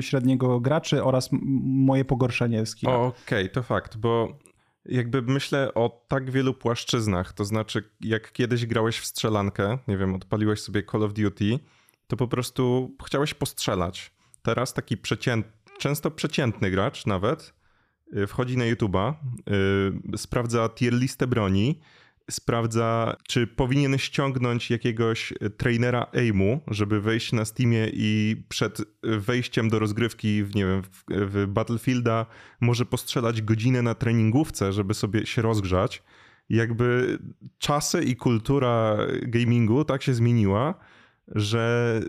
średniego 0.00 0.60
graczy 0.60 1.04
oraz 1.04 1.28
moje 1.62 2.04
pogorszenie 2.04 2.66
skilla. 2.66 2.94
Okej, 2.94 3.14
okay, 3.26 3.48
to 3.48 3.62
fakt, 3.62 3.96
bo 3.96 4.38
jakby 4.86 5.22
myślę 5.22 5.74
o 5.74 6.04
tak 6.08 6.30
wielu 6.30 6.54
płaszczyznach, 6.54 7.32
to 7.32 7.44
znaczy 7.44 7.90
jak 8.00 8.32
kiedyś 8.32 8.66
grałeś 8.66 8.98
w 8.98 9.06
strzelankę, 9.06 9.78
nie 9.88 9.96
wiem, 9.96 10.14
odpaliłeś 10.14 10.60
sobie 10.60 10.82
Call 10.92 11.02
of 11.02 11.14
Duty, 11.14 11.58
to 12.06 12.16
po 12.16 12.28
prostu 12.28 12.90
chciałeś 13.06 13.34
postrzelać. 13.34 14.14
Teraz 14.44 14.74
taki 14.74 14.96
przeciętny, 14.96 15.52
często 15.78 16.10
przeciętny 16.10 16.70
gracz 16.70 17.06
nawet 17.06 17.54
y, 18.16 18.26
wchodzi 18.26 18.56
na 18.56 18.64
YouTube'a, 18.64 19.14
yy, 20.12 20.18
sprawdza 20.18 20.68
tier 20.68 20.92
listę 20.92 21.26
broni, 21.26 21.80
sprawdza, 22.30 23.16
czy 23.28 23.46
powinien 23.46 23.98
ściągnąć 23.98 24.70
jakiegoś 24.70 25.32
trainera 25.56 26.06
aimu, 26.12 26.60
żeby 26.68 27.00
wejść 27.00 27.32
na 27.32 27.44
Steamie 27.44 27.90
i 27.92 28.36
przed 28.48 28.78
wejściem 29.02 29.68
do 29.68 29.78
rozgrywki 29.78 30.44
w, 30.44 30.54
nie 30.54 30.66
wiem, 30.66 30.82
w, 30.82 31.04
w 31.10 31.46
Battlefielda 31.46 32.26
może 32.60 32.86
postrzelać 32.86 33.42
godzinę 33.42 33.82
na 33.82 33.94
treningówce, 33.94 34.72
żeby 34.72 34.94
sobie 34.94 35.26
się 35.26 35.42
rozgrzać. 35.42 36.02
Jakby 36.48 37.18
czasy 37.58 38.04
i 38.04 38.16
kultura 38.16 38.96
gamingu 39.22 39.84
tak 39.84 40.02
się 40.02 40.14
zmieniła, 40.14 40.74
że 41.28 42.00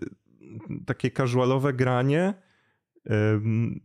takie 0.86 1.12
casualowe 1.12 1.74
granie 1.74 2.34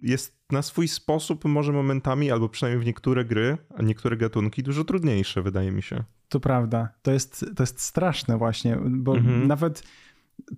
jest 0.03 0.41
na 0.53 0.63
swój 0.63 0.89
sposób, 0.89 1.45
może 1.45 1.73
momentami, 1.73 2.31
albo 2.31 2.49
przynajmniej 2.49 2.83
w 2.83 2.87
niektóre 2.87 3.25
gry, 3.25 3.59
a 3.77 3.83
niektóre 3.83 4.17
gatunki 4.17 4.63
dużo 4.63 4.85
trudniejsze, 4.85 5.43
wydaje 5.43 5.73
mi 5.73 5.83
się. 5.83 6.05
To 6.29 6.41
prawda. 6.41 6.89
To 7.03 7.13
jest, 7.13 7.47
to 7.57 7.63
jest 7.63 7.81
straszne 7.81 8.39
właśnie, 8.39 8.79
bo 8.91 9.17
mhm. 9.17 9.47
nawet 9.47 9.83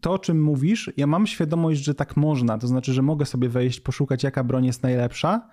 to, 0.01 0.13
o 0.13 0.19
czym 0.19 0.43
mówisz, 0.43 0.91
ja 0.97 1.07
mam 1.07 1.27
świadomość, 1.27 1.85
że 1.85 1.95
tak 1.95 2.17
można. 2.17 2.59
To 2.59 2.67
znaczy, 2.67 2.93
że 2.93 3.03
mogę 3.03 3.27
sobie 3.27 3.49
wejść, 3.49 3.81
poszukać, 3.81 4.23
jaka 4.23 4.45
broń 4.45 4.67
jest 4.67 4.83
najlepsza, 4.83 5.49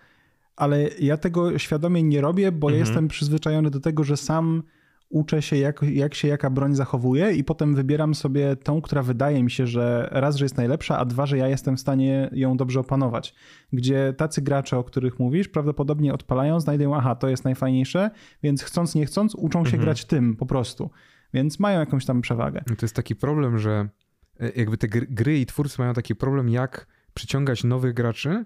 ale 0.56 0.89
ja 1.00 1.18
tego 1.18 1.60
świadomie 1.60 2.04
nie 2.04 2.22
robię, 2.22 2.51
bo 2.51 2.68
mhm. 2.68 2.80
jestem 2.80 3.08
przyzwyczajony 3.08 3.70
do 3.70 3.80
tego, 3.80 4.04
że 4.04 4.18
sam 4.18 4.63
uczę 5.10 5.42
się, 5.42 5.58
jak, 5.58 5.82
jak 5.82 6.13
się 6.13 6.28
jaka 6.28 6.50
broń 6.50 6.75
zachowuje, 6.75 7.34
i 7.34 7.44
potem 7.44 7.75
wybieram 7.75 8.16
sobie 8.16 8.56
tą, 8.56 8.82
która 8.82 9.04
wydaje 9.04 9.44
mi 9.44 9.51
się, 9.51 9.68
że 9.68 10.10
raz, 10.12 10.36
że 10.36 10.46
jest 10.46 10.58
najlepsza, 10.58 10.98
a 10.98 11.06
dwa, 11.06 11.25
że 11.25 11.38
ja 11.38 11.48
jestem 11.48 11.78
w 11.78 11.80
stanie 11.80 12.30
ją 12.34 12.58
dobrze 12.58 12.80
opanować. 12.80 13.36
Gdzie 13.74 14.13
tacy 14.18 14.42
gracze, 14.42 14.78
o 14.78 14.84
których 14.84 15.20
mówisz, 15.20 15.48
prawdopodobnie 15.48 16.13
odpalają, 16.13 16.60
znajdują, 16.60 16.96
aha, 16.96 17.16
to 17.16 17.30
jest 17.30 17.44
najfajniejsze, 17.44 18.12
więc 18.44 18.63
chcąc, 18.63 18.96
nie 18.96 19.06
chcąc, 19.06 19.36
uczą 19.36 19.60
się 19.60 19.78
mhm. 19.78 19.82
grać 19.82 20.06
tym 20.06 20.36
po 20.36 20.46
prostu. 20.46 20.89
Więc 21.34 21.60
mają 21.60 21.80
jakąś 21.80 22.06
tam 22.06 22.22
przewagę. 22.22 22.62
To 22.68 22.86
jest 22.86 22.96
taki 22.96 23.16
problem, 23.16 23.58
że 23.58 23.89
e, 24.39 24.51
jakby 24.56 24.78
te 24.78 24.88
gry 24.88 25.39
i 25.39 25.46
twórcy 25.46 25.82
mają 25.82 25.94
taki 25.94 26.16
problem, 26.16 26.50
jak 26.50 26.88
przyciągać 27.13 27.63
nowych 27.63 27.94
graczy, 27.94 28.46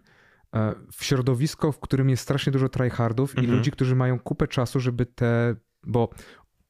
e, 0.55 0.73
w 0.91 1.03
środowisko, 1.03 1.71
w 1.71 1.79
którym 1.79 2.09
jest 2.09 2.23
strasznie 2.23 2.51
dużo 2.51 2.69
tryhardów 2.69 3.31
mhm. 3.31 3.47
i 3.47 3.57
ludzi, 3.57 3.71
którzy 3.71 3.95
mają 3.95 4.19
kupę 4.19 4.47
czasu, 4.47 4.79
żeby 4.79 5.05
te. 5.05 5.55
Bo 5.87 6.09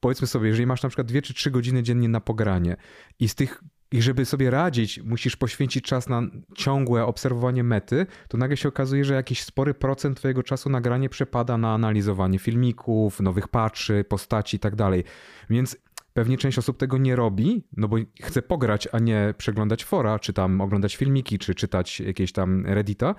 powiedzmy 0.04 0.26
sobie, 0.26 0.48
jeżeli 0.48 0.66
masz 0.66 0.82
na 0.82 0.88
przykład 0.88 1.06
2 1.06 1.22
czy 1.22 1.34
3 1.34 1.50
godziny 1.50 1.82
dziennie 1.82 2.08
na 2.08 2.20
pogranie 2.20 2.76
i 3.20 3.28
z 3.28 3.34
tych 3.34 3.62
i 3.92 4.02
żeby 4.02 4.24
sobie 4.24 4.50
radzić, 4.50 5.00
musisz 5.00 5.36
poświęcić 5.36 5.84
czas 5.84 6.08
na 6.08 6.22
ciągłe 6.54 7.04
obserwowanie 7.04 7.64
mety, 7.64 8.06
to 8.28 8.38
nagle 8.38 8.56
się 8.56 8.68
okazuje, 8.68 9.04
że 9.04 9.14
jakiś 9.14 9.42
spory 9.42 9.74
procent 9.74 10.16
twojego 10.16 10.42
czasu 10.42 10.70
na 10.70 10.80
granie 10.80 11.08
przepada 11.08 11.58
na 11.58 11.74
analizowanie 11.74 12.38
filmików, 12.38 13.20
nowych 13.20 13.48
patchy, 13.48 14.04
postaci 14.04 14.56
i 14.56 14.60
tak 14.60 14.76
dalej. 14.76 15.04
Więc 15.50 15.76
pewnie 16.12 16.38
część 16.38 16.58
osób 16.58 16.76
tego 16.76 16.98
nie 16.98 17.16
robi, 17.16 17.64
no 17.76 17.88
bo 17.88 17.96
chce 18.22 18.42
pograć, 18.42 18.88
a 18.92 18.98
nie 18.98 19.34
przeglądać 19.38 19.84
fora, 19.84 20.18
czy 20.18 20.32
tam 20.32 20.60
oglądać 20.60 20.96
filmiki, 20.96 21.38
czy 21.38 21.54
czytać 21.54 22.00
jakieś 22.00 22.32
tam 22.32 22.66
Reddita 22.66 23.14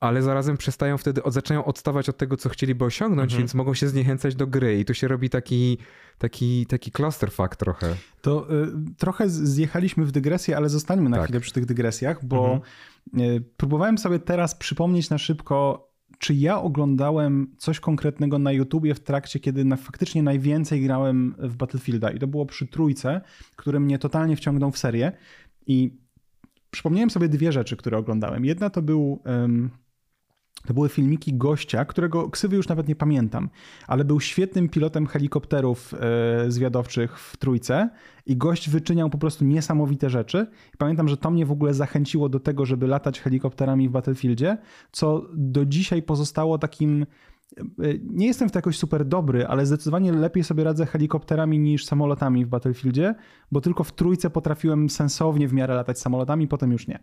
ale 0.00 0.22
zarazem 0.22 0.56
przestają 0.56 0.98
wtedy, 0.98 1.20
zaczynają 1.26 1.64
odstawać 1.64 2.08
od 2.08 2.16
tego, 2.16 2.36
co 2.36 2.48
chcieliby 2.48 2.84
osiągnąć, 2.84 3.32
mhm. 3.32 3.40
więc 3.40 3.54
mogą 3.54 3.74
się 3.74 3.88
zniechęcać 3.88 4.34
do 4.34 4.46
gry 4.46 4.80
i 4.80 4.84
tu 4.84 4.94
się 4.94 5.08
robi 5.08 5.30
taki, 5.30 5.78
taki, 6.18 6.66
taki 6.66 6.90
clusterfuck 6.92 7.56
trochę. 7.56 7.94
To 8.20 8.52
y, 8.62 8.66
trochę 8.98 9.28
zjechaliśmy 9.28 10.04
w 10.04 10.12
dygresję, 10.12 10.56
ale 10.56 10.68
zostańmy 10.68 11.10
na 11.10 11.16
tak. 11.16 11.24
chwilę 11.24 11.40
przy 11.40 11.52
tych 11.52 11.66
dygresjach, 11.66 12.24
bo 12.24 12.62
mhm. 13.14 13.30
y, 13.36 13.44
próbowałem 13.56 13.98
sobie 13.98 14.18
teraz 14.18 14.54
przypomnieć 14.54 15.10
na 15.10 15.18
szybko, 15.18 15.88
czy 16.18 16.34
ja 16.34 16.60
oglądałem 16.60 17.54
coś 17.58 17.80
konkretnego 17.80 18.38
na 18.38 18.52
YouTubie 18.52 18.94
w 18.94 19.00
trakcie, 19.00 19.40
kiedy 19.40 19.64
na, 19.64 19.76
faktycznie 19.76 20.22
najwięcej 20.22 20.82
grałem 20.82 21.34
w 21.38 21.56
Battlefielda 21.56 22.10
i 22.10 22.18
to 22.18 22.26
było 22.26 22.46
przy 22.46 22.66
trójce, 22.66 23.20
który 23.56 23.80
mnie 23.80 23.98
totalnie 23.98 24.36
wciągnął 24.36 24.70
w 24.70 24.78
serię 24.78 25.12
i 25.66 25.98
przypomniałem 26.70 27.10
sobie 27.10 27.28
dwie 27.28 27.52
rzeczy, 27.52 27.76
które 27.76 27.98
oglądałem. 27.98 28.44
Jedna 28.44 28.70
to 28.70 28.82
był... 28.82 29.22
To 30.66 30.74
były 30.74 30.88
filmiki 30.88 31.34
gościa, 31.34 31.84
którego 31.84 32.30
ksywy 32.30 32.56
już 32.56 32.68
nawet 32.68 32.88
nie 32.88 32.96
pamiętam, 32.96 33.48
ale 33.86 34.04
był 34.04 34.20
świetnym 34.20 34.68
pilotem 34.68 35.06
helikopterów 35.06 35.94
e, 35.94 36.50
zwiadowczych 36.50 37.18
w 37.18 37.36
trójce 37.36 37.90
i 38.26 38.36
gość 38.36 38.70
wyczyniał 38.70 39.10
po 39.10 39.18
prostu 39.18 39.44
niesamowite 39.44 40.10
rzeczy. 40.10 40.46
Pamiętam, 40.78 41.08
że 41.08 41.16
to 41.16 41.30
mnie 41.30 41.46
w 41.46 41.52
ogóle 41.52 41.74
zachęciło 41.74 42.28
do 42.28 42.40
tego, 42.40 42.66
żeby 42.66 42.86
latać 42.86 43.20
helikopterami 43.20 43.88
w 43.88 43.92
Battlefieldzie, 43.92 44.58
co 44.92 45.26
do 45.34 45.64
dzisiaj 45.64 46.02
pozostało 46.02 46.58
takim. 46.58 47.06
E, 47.58 47.64
nie 48.10 48.26
jestem 48.26 48.48
w 48.48 48.52
to 48.52 48.58
jakoś 48.58 48.78
super 48.78 49.04
dobry, 49.04 49.46
ale 49.46 49.66
zdecydowanie 49.66 50.12
lepiej 50.12 50.44
sobie 50.44 50.64
radzę 50.64 50.86
helikopterami 50.86 51.58
niż 51.58 51.84
samolotami 51.84 52.44
w 52.44 52.48
Battlefieldzie, 52.48 53.14
bo 53.52 53.60
tylko 53.60 53.84
w 53.84 53.92
trójce 53.92 54.30
potrafiłem 54.30 54.90
sensownie 54.90 55.48
w 55.48 55.52
miarę 55.52 55.74
latać 55.74 56.00
samolotami, 56.00 56.48
potem 56.48 56.72
już 56.72 56.86
nie. 56.86 56.98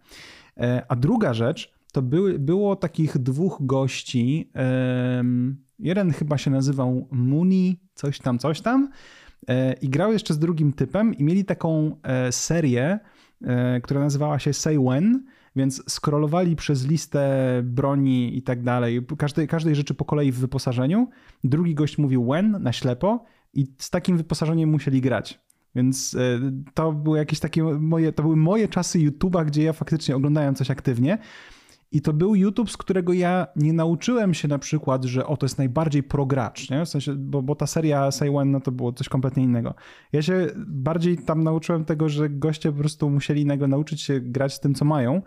E, 0.58 0.86
a 0.88 0.96
druga 0.96 1.34
rzecz, 1.34 1.76
to 1.96 2.02
były, 2.02 2.40
było 2.40 2.75
takich 2.75 3.18
dwóch 3.18 3.58
gości. 3.62 4.52
Jeden 5.80 6.12
chyba 6.12 6.38
się 6.38 6.52
nazywał 6.52 7.08
Muni, 7.12 7.80
coś 7.94 8.20
tam, 8.20 8.40
coś 8.40 8.62
tam. 8.62 8.90
E, 9.48 9.74
I 9.74 9.90
grał 9.90 10.14
jeszcze 10.14 10.34
z 10.34 10.40
drugim 10.40 10.74
typem 10.74 11.14
i 11.14 11.24
mieli 11.24 11.46
taką 11.46 11.98
e, 12.04 12.32
serię, 12.32 13.00
e, 13.42 13.82
która 13.82 14.00
nazywała 14.00 14.40
się 14.40 14.54
Say 14.54 14.80
When, 14.80 15.25
więc 15.56 15.92
skrolowali 15.92 16.56
przez 16.56 16.88
listę 16.88 17.62
broni 17.64 18.38
i 18.38 18.42
tak 18.42 18.64
dalej, 18.64 19.06
każdej, 19.18 19.48
każdej 19.48 19.75
rzeczy 19.75 19.94
po 19.94 20.06
kolei 20.06 20.32
w 20.32 20.40
wyposażeniu. 20.40 21.10
Drugi 21.44 21.75
gość 21.75 21.98
mówił 21.98 22.25
when 22.25 22.52
na 22.64 22.74
ślepo 22.74 23.25
i 23.54 23.68
z 23.78 23.90
takim 23.90 24.18
wyposażeniem 24.18 24.70
musieli 24.70 25.02
grać. 25.02 25.40
Więc 25.75 26.18
to 26.74 26.92
były 26.92 27.18
jakieś 27.18 27.40
takie 27.40 27.64
moje, 27.64 28.12
to 28.12 28.24
były 28.24 28.36
moje 28.36 28.68
czasy 28.68 29.00
YouTube'a, 29.00 29.46
gdzie 29.46 29.64
ja 29.64 29.74
faktycznie 29.74 30.16
oglądałem 30.16 30.56
coś 30.56 30.72
aktywnie. 30.72 31.18
I 31.96 32.02
to 32.02 32.14
był 32.14 32.36
YouTube, 32.36 32.72
z 32.72 32.78
którego 32.78 33.14
ja 33.14 33.48
nie 33.56 33.74
nauczyłem 33.74 34.34
się 34.34 34.48
na 34.48 34.60
przykład, 34.60 35.04
że 35.04 35.28
o, 35.28 35.38
to 35.38 35.46
jest 35.46 35.58
najbardziej 35.58 36.04
progracz, 36.04 36.70
nie? 36.70 36.86
W 36.86 36.90
sensie, 36.90 37.16
bo, 37.16 37.42
bo 37.42 37.56
ta 37.56 37.68
seria 37.68 38.12
Say 38.12 38.30
When, 38.30 38.52
no 38.52 38.60
to 38.60 38.72
było 38.72 38.94
coś 38.94 39.10
kompletnie 39.10 39.44
innego. 39.44 39.74
Ja 40.14 40.22
się 40.22 40.48
bardziej 40.68 41.18
tam 41.18 41.44
nauczyłem 41.44 41.86
tego, 41.86 42.10
że 42.10 42.30
goście 42.30 42.72
po 42.72 42.80
prostu 42.80 43.10
musieli 43.10 43.42
innego 43.42 43.68
nauczyć 43.68 44.02
się 44.02 44.20
grać 44.20 44.54
z 44.54 44.60
tym, 44.60 44.74
co 44.74 44.86
mają. 44.86 45.22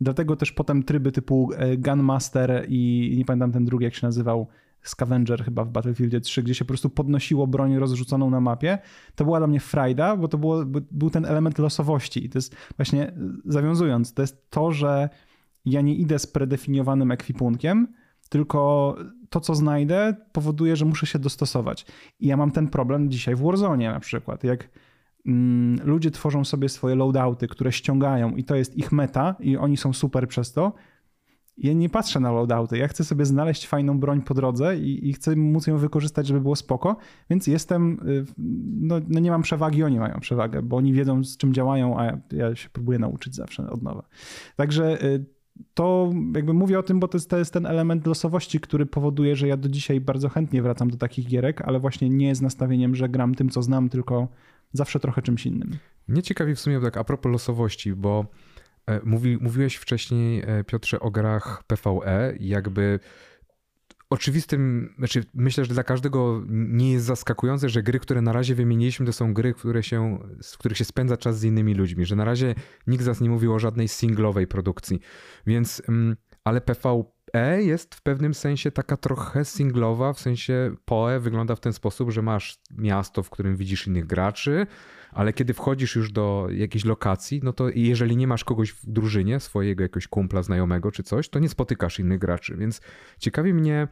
Dlatego 0.00 0.36
też 0.36 0.52
potem 0.52 0.82
tryby 0.82 1.12
typu 1.12 1.50
e, 1.56 1.76
Gunmaster 1.76 2.66
i 2.68 3.14
nie 3.18 3.24
pamiętam 3.24 3.52
ten 3.52 3.64
drugi, 3.64 3.84
jak 3.84 3.94
się 3.94 4.06
nazywał, 4.06 4.46
Scavenger 4.82 5.44
chyba 5.44 5.64
w 5.64 5.70
Battlefieldzie 5.70 6.20
3, 6.20 6.42
gdzie 6.42 6.54
się 6.54 6.64
po 6.64 6.68
prostu 6.68 6.90
podnosiło 6.90 7.46
broń 7.46 7.76
rozrzuconą 7.76 8.30
na 8.30 8.40
mapie. 8.40 8.78
To 9.14 9.24
była 9.24 9.38
dla 9.38 9.46
mnie 9.46 9.60
frajda, 9.60 10.16
bo 10.16 10.28
to 10.28 10.38
było, 10.38 10.64
był 10.90 11.10
ten 11.10 11.24
element 11.24 11.58
losowości. 11.58 12.24
I 12.24 12.28
to 12.28 12.38
jest 12.38 12.56
właśnie, 12.76 13.12
zawiązując, 13.44 14.14
to 14.14 14.22
jest 14.22 14.50
to, 14.50 14.72
że 14.72 15.08
ja 15.64 15.80
nie 15.80 15.94
idę 15.94 16.18
z 16.18 16.26
predefiniowanym 16.26 17.10
ekwipunkiem, 17.10 17.88
tylko 18.28 18.96
to, 19.30 19.40
co 19.40 19.54
znajdę, 19.54 20.16
powoduje, 20.32 20.76
że 20.76 20.84
muszę 20.84 21.06
się 21.06 21.18
dostosować. 21.18 21.86
I 22.20 22.26
ja 22.26 22.36
mam 22.36 22.50
ten 22.50 22.68
problem 22.68 23.10
dzisiaj 23.10 23.34
w 23.34 23.40
Warzone 23.40 23.92
na 23.92 24.00
przykład. 24.00 24.44
Jak 24.44 24.68
mm, 25.26 25.78
ludzie 25.84 26.10
tworzą 26.10 26.44
sobie 26.44 26.68
swoje 26.68 26.94
loadouty, 26.94 27.48
które 27.48 27.72
ściągają 27.72 28.36
i 28.36 28.44
to 28.44 28.56
jest 28.56 28.76
ich 28.76 28.92
meta 28.92 29.34
i 29.40 29.56
oni 29.56 29.76
są 29.76 29.92
super 29.92 30.28
przez 30.28 30.52
to, 30.52 30.72
ja 31.56 31.72
nie 31.72 31.88
patrzę 31.88 32.20
na 32.20 32.32
loadouty. 32.32 32.78
Ja 32.78 32.88
chcę 32.88 33.04
sobie 33.04 33.26
znaleźć 33.26 33.66
fajną 33.66 34.00
broń 34.00 34.22
po 34.22 34.34
drodze 34.34 34.78
i, 34.78 35.08
i, 35.08 35.12
chcę 35.12 35.36
móc 35.36 35.66
ją 35.66 35.78
wykorzystać, 35.78 36.26
żeby 36.26 36.40
było 36.40 36.56
spoko, 36.56 36.96
więc 37.30 37.46
jestem, 37.46 37.98
y, 38.08 38.24
no, 38.80 39.00
no, 39.08 39.20
nie 39.20 39.30
mam 39.30 39.42
przewagi, 39.42 39.82
oni 39.82 39.98
mają 39.98 40.20
przewagę, 40.20 40.62
bo 40.62 40.76
oni 40.76 40.92
wiedzą 40.92 41.24
z 41.24 41.36
czym 41.36 41.54
działają, 41.54 41.98
a 41.98 42.04
ja, 42.04 42.18
ja 42.32 42.56
się 42.56 42.68
próbuję 42.72 42.98
nauczyć 42.98 43.34
zawsze 43.34 43.70
od 43.70 43.82
nowa. 43.82 44.02
Także 44.56 45.04
y, 45.04 45.24
to 45.74 46.12
jakby 46.34 46.52
mówię 46.52 46.78
o 46.78 46.82
tym, 46.82 47.00
bo 47.00 47.08
to 47.08 47.16
jest, 47.16 47.30
to 47.30 47.38
jest, 47.38 47.52
ten 47.52 47.66
element 47.66 48.06
losowości, 48.06 48.60
który 48.60 48.86
powoduje, 48.86 49.36
że 49.36 49.48
ja 49.48 49.56
do 49.56 49.68
dzisiaj 49.68 50.00
bardzo 50.00 50.28
chętnie 50.28 50.62
wracam 50.62 50.90
do 50.90 50.96
takich 50.96 51.26
gierek, 51.26 51.60
ale 51.60 51.80
właśnie 51.80 52.08
nie 52.08 52.34
z 52.34 52.42
nastawieniem, 52.42 52.96
że 52.96 53.08
gram 53.08 53.34
tym, 53.34 53.48
co 53.48 53.62
znam, 53.62 53.88
tylko 53.88 54.28
zawsze 54.72 55.00
trochę 55.00 55.22
czymś 55.22 55.46
innym. 55.46 55.70
Mnie 56.08 56.22
ciekawi 56.22 56.54
w 56.54 56.60
sumie 56.60 56.80
tak 56.80 56.96
a 56.96 57.04
propos 57.04 57.32
losowości, 57.32 57.94
bo 57.94 58.26
e, 58.86 59.00
mówi, 59.04 59.38
mówiłeś 59.40 59.76
wcześniej, 59.76 60.42
e, 60.46 60.64
Piotrze, 60.64 61.00
o 61.00 61.10
grach 61.10 61.62
PvE, 61.66 62.34
jakby 62.40 63.00
oczywistym, 64.12 64.94
znaczy 64.98 65.24
myślę, 65.34 65.64
że 65.64 65.74
dla 65.74 65.84
każdego 65.84 66.42
nie 66.48 66.92
jest 66.92 67.06
zaskakujące, 67.06 67.68
że 67.68 67.82
gry, 67.82 67.98
które 67.98 68.22
na 68.22 68.32
razie 68.32 68.54
wymieniliśmy, 68.54 69.06
to 69.06 69.12
są 69.12 69.34
gry, 69.34 69.54
które 69.54 69.82
się, 69.82 70.18
w 70.54 70.58
których 70.58 70.78
się 70.78 70.84
spędza 70.84 71.16
czas 71.16 71.38
z 71.38 71.44
innymi 71.44 71.74
ludźmi, 71.74 72.04
że 72.04 72.16
na 72.16 72.24
razie 72.24 72.54
nikt 72.86 73.04
z 73.04 73.06
nas 73.06 73.20
nie 73.20 73.30
mówił 73.30 73.54
o 73.54 73.58
żadnej 73.58 73.88
singlowej 73.88 74.46
produkcji. 74.46 75.00
Więc, 75.46 75.82
mm, 75.88 76.16
ale 76.44 76.60
PvE 76.60 77.62
jest 77.62 77.94
w 77.94 78.02
pewnym 78.02 78.34
sensie 78.34 78.70
taka 78.70 78.96
trochę 78.96 79.44
singlowa, 79.44 80.12
w 80.12 80.20
sensie 80.20 80.74
PoE 80.84 81.20
wygląda 81.20 81.56
w 81.56 81.60
ten 81.60 81.72
sposób, 81.72 82.10
że 82.10 82.22
masz 82.22 82.58
miasto, 82.70 83.22
w 83.22 83.30
którym 83.30 83.56
widzisz 83.56 83.86
innych 83.86 84.06
graczy, 84.06 84.66
ale 85.10 85.32
kiedy 85.32 85.54
wchodzisz 85.54 85.96
już 85.96 86.12
do 86.12 86.48
jakiejś 86.50 86.84
lokacji, 86.84 87.40
no 87.42 87.52
to 87.52 87.68
jeżeli 87.74 88.16
nie 88.16 88.26
masz 88.26 88.44
kogoś 88.44 88.70
w 88.70 88.86
drużynie, 88.86 89.40
swojego 89.40 89.82
jakiegoś 89.82 90.06
kumpla, 90.08 90.42
znajomego 90.42 90.90
czy 90.92 91.02
coś, 91.02 91.28
to 91.28 91.38
nie 91.38 91.48
spotykasz 91.48 91.98
innych 91.98 92.18
graczy. 92.18 92.56
Więc 92.56 92.80
ciekawi 93.18 93.54
mnie 93.54 93.88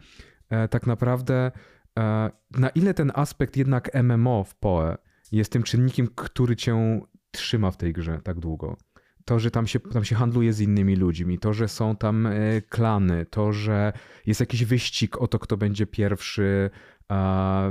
e, 0.49 0.69
tak 0.69 0.87
naprawdę, 0.87 1.53
e, 1.99 2.31
na 2.51 2.69
ile 2.69 2.95
ten 2.95 3.13
aspekt 3.15 3.57
jednak 3.57 3.91
MMO 4.03 4.45
w 4.45 4.55
PoE 4.55 4.97
jest 5.33 5.53
tym 5.53 5.63
czynnikiem, 5.63 6.09
który 6.15 6.57
cię 6.57 7.01
trzyma 7.31 7.71
w 7.71 7.77
tej 7.77 7.93
grze 7.93 8.21
tak 8.25 8.39
długo. 8.39 8.77
To, 9.31 9.39
że 9.39 9.51
tam 9.51 9.67
się, 9.67 9.81
tam 9.81 10.05
się 10.05 10.15
handluje 10.15 10.53
z 10.53 10.61
innymi 10.61 10.97
ludźmi, 10.97 11.39
to, 11.39 11.53
że 11.53 11.69
są 11.69 11.97
tam 11.97 12.27
e, 12.27 12.33
klany, 12.69 13.27
to, 13.27 13.53
że 13.53 13.93
jest 14.27 14.41
jakiś 14.41 14.65
wyścig 14.65 15.23
o 15.23 15.29
to, 15.29 15.39
kto 15.39 15.57
będzie 15.57 15.87
pierwszy 15.87 16.71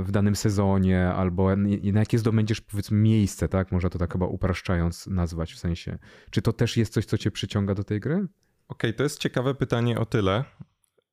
w 0.02 0.08
danym 0.10 0.36
sezonie, 0.36 1.08
albo 1.08 1.56
na 1.82 2.00
jakie 2.00 2.18
zdobędziesz 2.18 2.60
powiedzmy 2.60 2.98
miejsce, 2.98 3.48
tak? 3.48 3.72
Można 3.72 3.90
to 3.90 3.98
tak 3.98 4.12
chyba 4.12 4.26
upraszczając 4.26 5.06
nazwać 5.06 5.52
w 5.52 5.58
sensie. 5.58 5.98
Czy 6.30 6.42
to 6.42 6.52
też 6.52 6.76
jest 6.76 6.92
coś, 6.92 7.04
co 7.04 7.18
cię 7.18 7.30
przyciąga 7.30 7.74
do 7.74 7.84
tej 7.84 8.00
gry? 8.00 8.26
okay, 8.68 8.92
to 8.92 9.02
jest 9.02 9.18
ciekawe 9.18 9.54
pytanie 9.54 9.98
o 9.98 10.06
tyle, 10.06 10.44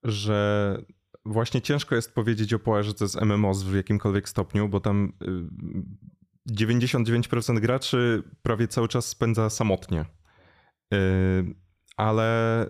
że 0.04 0.82
właśnie 1.26 1.62
ciężko 1.62 1.96
jest 1.96 2.14
powiedzieć 2.14 2.54
o 2.54 2.60
to 2.60 3.06
jest 3.06 3.22
MMOs 3.22 3.64
w 3.64 3.76
jakimkolwiek 3.76 4.30
stopniu, 4.30 4.70
bo 4.70 4.80
tam 4.80 5.14
99% 6.52 7.58
y, 7.58 7.62
graczy 7.62 8.24
prawie 8.42 8.68
cały 8.68 8.88
czas 8.88 9.08
spędza 9.08 9.50
samotnie. 9.50 10.17
Ale 11.98 12.66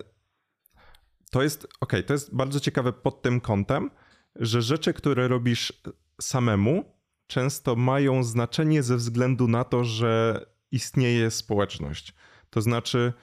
to 1.31 1.43
jest, 1.43 1.67
ok, 1.79 1.93
to 2.05 2.13
jest 2.13 2.36
bardzo 2.36 2.59
ciekawe 2.59 2.93
pod 2.93 3.21
tym 3.21 3.41
kątem, 3.41 3.91
że 4.36 4.62
rzeczy, 4.62 4.93
które 4.93 5.27
robisz 5.27 5.74
samemu, 6.21 6.97
często 7.27 7.75
mają 7.75 8.24
znaczenie 8.24 8.83
ze 8.83 8.97
względu 8.97 9.47
na 9.47 9.63
to, 9.63 9.83
że 9.83 10.45
istnieje 10.71 11.31
społeczność. 11.31 12.13
To 12.50 12.62
znaczy, 12.62 13.13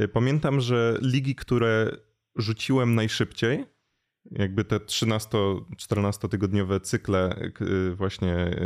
y, 0.00 0.08
pamiętam, 0.08 0.60
że 0.60 0.98
ligi, 1.02 1.34
które 1.34 1.96
rzuciłem 2.36 2.94
najszybciej, 2.94 3.64
jakby 4.30 4.64
te 4.64 4.76
13-14 4.76 6.28
tygodniowe 6.28 6.80
cykle 6.80 7.50
y, 7.60 7.94
właśnie 7.94 8.56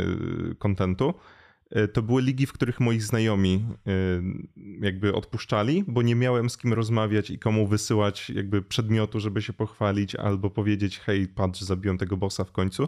kontentu, 0.59 1.09
y, 1.09 1.38
to 1.93 2.01
były 2.01 2.21
ligi, 2.21 2.45
w 2.45 2.53
których 2.53 2.79
moi 2.79 2.99
znajomi 2.99 3.65
jakby 4.81 5.13
odpuszczali, 5.13 5.83
bo 5.87 6.01
nie 6.01 6.15
miałem 6.15 6.49
z 6.49 6.57
kim 6.57 6.73
rozmawiać 6.73 7.29
i 7.29 7.39
komu 7.39 7.67
wysyłać 7.67 8.29
jakby 8.29 8.61
przedmiotu, 8.61 9.19
żeby 9.19 9.41
się 9.41 9.53
pochwalić 9.53 10.15
albo 10.15 10.49
powiedzieć 10.49 10.99
hej, 10.99 11.27
patrz, 11.27 11.61
zabiłem 11.61 11.97
tego 11.97 12.17
bossa 12.17 12.43
w 12.43 12.51
końcu. 12.51 12.87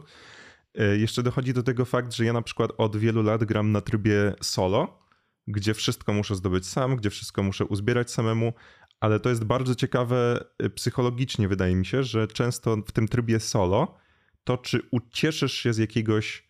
Jeszcze 0.98 1.24
dochodzi 1.24 1.54
do 1.54 1.64
tego 1.64 1.86
fakt, 1.86 2.14
że 2.14 2.26
ja 2.26 2.34
na 2.34 2.42
przykład 2.42 2.72
od 2.78 2.98
wielu 2.98 3.24
lat 3.24 3.44
gram 3.44 3.72
na 3.72 3.82
trybie 3.82 4.34
solo, 4.42 5.02
gdzie 5.48 5.74
wszystko 5.74 6.14
muszę 6.14 6.36
zdobyć 6.36 6.68
sam, 6.68 6.96
gdzie 6.96 7.10
wszystko 7.10 7.44
muszę 7.44 7.66
uzbierać 7.66 8.12
samemu, 8.12 8.54
ale 9.00 9.20
to 9.20 9.30
jest 9.30 9.44
bardzo 9.44 9.76
ciekawe 9.76 10.46
psychologicznie, 10.76 11.48
wydaje 11.48 11.76
mi 11.76 11.86
się, 11.86 12.04
że 12.04 12.28
często 12.28 12.78
w 12.88 12.92
tym 12.92 13.08
trybie 13.08 13.40
solo, 13.40 13.98
to 14.44 14.58
czy 14.58 14.82
ucieszysz 14.92 15.54
się 15.54 15.74
z 15.74 15.78
jakiegoś 15.78 16.50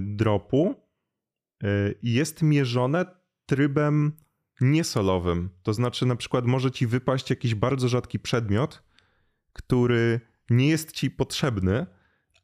dropu, 0.00 0.85
jest 2.02 2.42
mierzone 2.42 3.06
trybem 3.46 4.12
niesolowym. 4.60 5.50
To 5.62 5.74
znaczy, 5.74 6.06
na 6.06 6.16
przykład, 6.16 6.44
może 6.46 6.70
ci 6.70 6.86
wypaść 6.86 7.30
jakiś 7.30 7.54
bardzo 7.54 7.88
rzadki 7.88 8.18
przedmiot, 8.18 8.82
który 9.52 10.20
nie 10.50 10.68
jest 10.68 10.92
ci 10.92 11.10
potrzebny, 11.10 11.86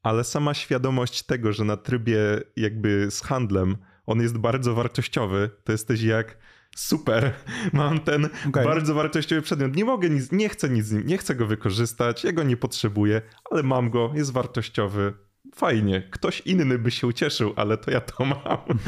ale 0.03 0.25
sama 0.25 0.55
świadomość 0.55 1.23
tego, 1.23 1.53
że 1.53 1.65
na 1.65 1.77
trybie 1.77 2.19
jakby 2.57 3.11
z 3.11 3.21
handlem 3.21 3.77
on 4.07 4.21
jest 4.21 4.39
bardzo 4.39 4.75
wartościowy, 4.75 5.51
to 5.65 5.73
jesteś 5.73 6.03
jak 6.03 6.39
super, 6.77 7.33
mam 7.73 8.01
ten 8.01 8.29
okay. 8.49 8.65
bardzo 8.65 8.95
wartościowy 8.95 9.43
przedmiot. 9.43 9.77
Nie 9.77 9.85
mogę 9.85 10.11
nic, 10.11 10.33
nie 10.33 10.49
chcę 10.49 10.69
nic 10.69 10.87
z 10.87 10.93
nim, 10.93 11.07
nie 11.07 11.19
chcę 11.19 11.35
go 11.35 11.47
wykorzystać, 11.47 12.25
ja 12.25 12.33
go 12.33 12.43
nie 12.43 12.57
potrzebuję, 12.57 13.23
ale 13.51 13.63
mam 13.63 13.91
go, 13.91 14.13
jest 14.15 14.33
wartościowy. 14.33 15.15
Fajnie, 15.55 16.03
ktoś 16.11 16.41
inny 16.41 16.79
by 16.79 16.91
się 16.91 17.07
ucieszył, 17.07 17.53
ale 17.57 17.77
to 17.77 17.91
ja 17.91 18.01
to 18.01 18.25
mam. 18.25 18.39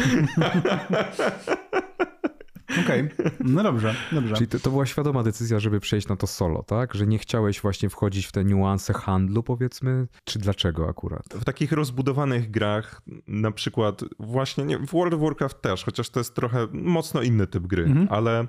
Okej, 2.82 3.08
okay. 3.18 3.30
no 3.40 3.62
dobrze, 3.62 3.94
dobrze. 4.12 4.34
Czyli 4.34 4.48
to, 4.48 4.58
to, 4.58 4.70
była 4.70 4.86
świadoma 4.86 5.22
decyzja, 5.22 5.58
żeby 5.58 5.80
przejść 5.80 6.08
na 6.08 6.16
to 6.16 6.26
solo, 6.26 6.62
tak? 6.62 6.94
Że 6.94 7.06
nie 7.06 7.18
chciałeś 7.18 7.60
właśnie 7.60 7.88
wchodzić 7.88 8.26
w 8.26 8.32
te 8.32 8.44
niuanse 8.44 8.92
handlu, 8.92 9.42
powiedzmy? 9.42 10.06
Czy 10.24 10.38
dlaczego 10.38 10.88
akurat? 10.88 11.24
W 11.34 11.44
takich 11.44 11.72
rozbudowanych 11.72 12.50
grach, 12.50 13.02
na 13.26 13.50
przykład 13.50 14.04
właśnie 14.18 14.64
nie, 14.64 14.78
w 14.78 14.86
World 14.86 15.14
of 15.14 15.20
Warcraft 15.20 15.62
też, 15.62 15.84
chociaż 15.84 16.10
to 16.10 16.20
jest 16.20 16.34
trochę 16.34 16.66
mocno 16.72 17.22
inny 17.22 17.46
typ 17.46 17.66
gry, 17.66 17.84
mhm. 17.84 18.08
ale 18.10 18.46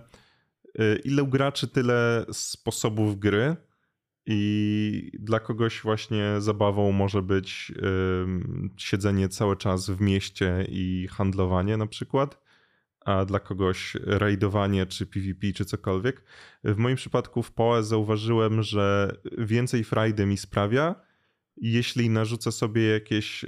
y, 0.79 1.01
ile 1.03 1.23
graczy, 1.23 1.67
tyle 1.67 2.25
sposobów 2.31 3.19
gry. 3.19 3.55
I 4.25 5.11
dla 5.19 5.39
kogoś 5.39 5.81
właśnie 5.81 6.35
zabawą 6.39 6.91
może 6.91 7.21
być 7.21 7.71
siedzenie 8.77 9.29
cały 9.29 9.57
czas 9.57 9.89
w 9.89 10.01
mieście 10.01 10.65
i 10.69 11.07
handlowanie 11.11 11.77
na 11.77 11.87
przykład 11.87 12.45
a 13.05 13.25
dla 13.25 13.39
kogoś 13.39 13.97
rajdowanie, 14.03 14.85
czy 14.85 15.05
PvP, 15.05 15.53
czy 15.53 15.65
cokolwiek. 15.65 16.23
W 16.63 16.77
moim 16.77 16.95
przypadku 16.95 17.43
w 17.43 17.51
PoE 17.51 17.83
zauważyłem, 17.83 18.63
że 18.63 19.17
więcej 19.37 19.83
frajdy 19.83 20.25
mi 20.25 20.37
sprawia, 20.37 20.95
jeśli 21.57 22.09
narzucę 22.09 22.51
sobie 22.51 22.83
jakieś 22.83 23.45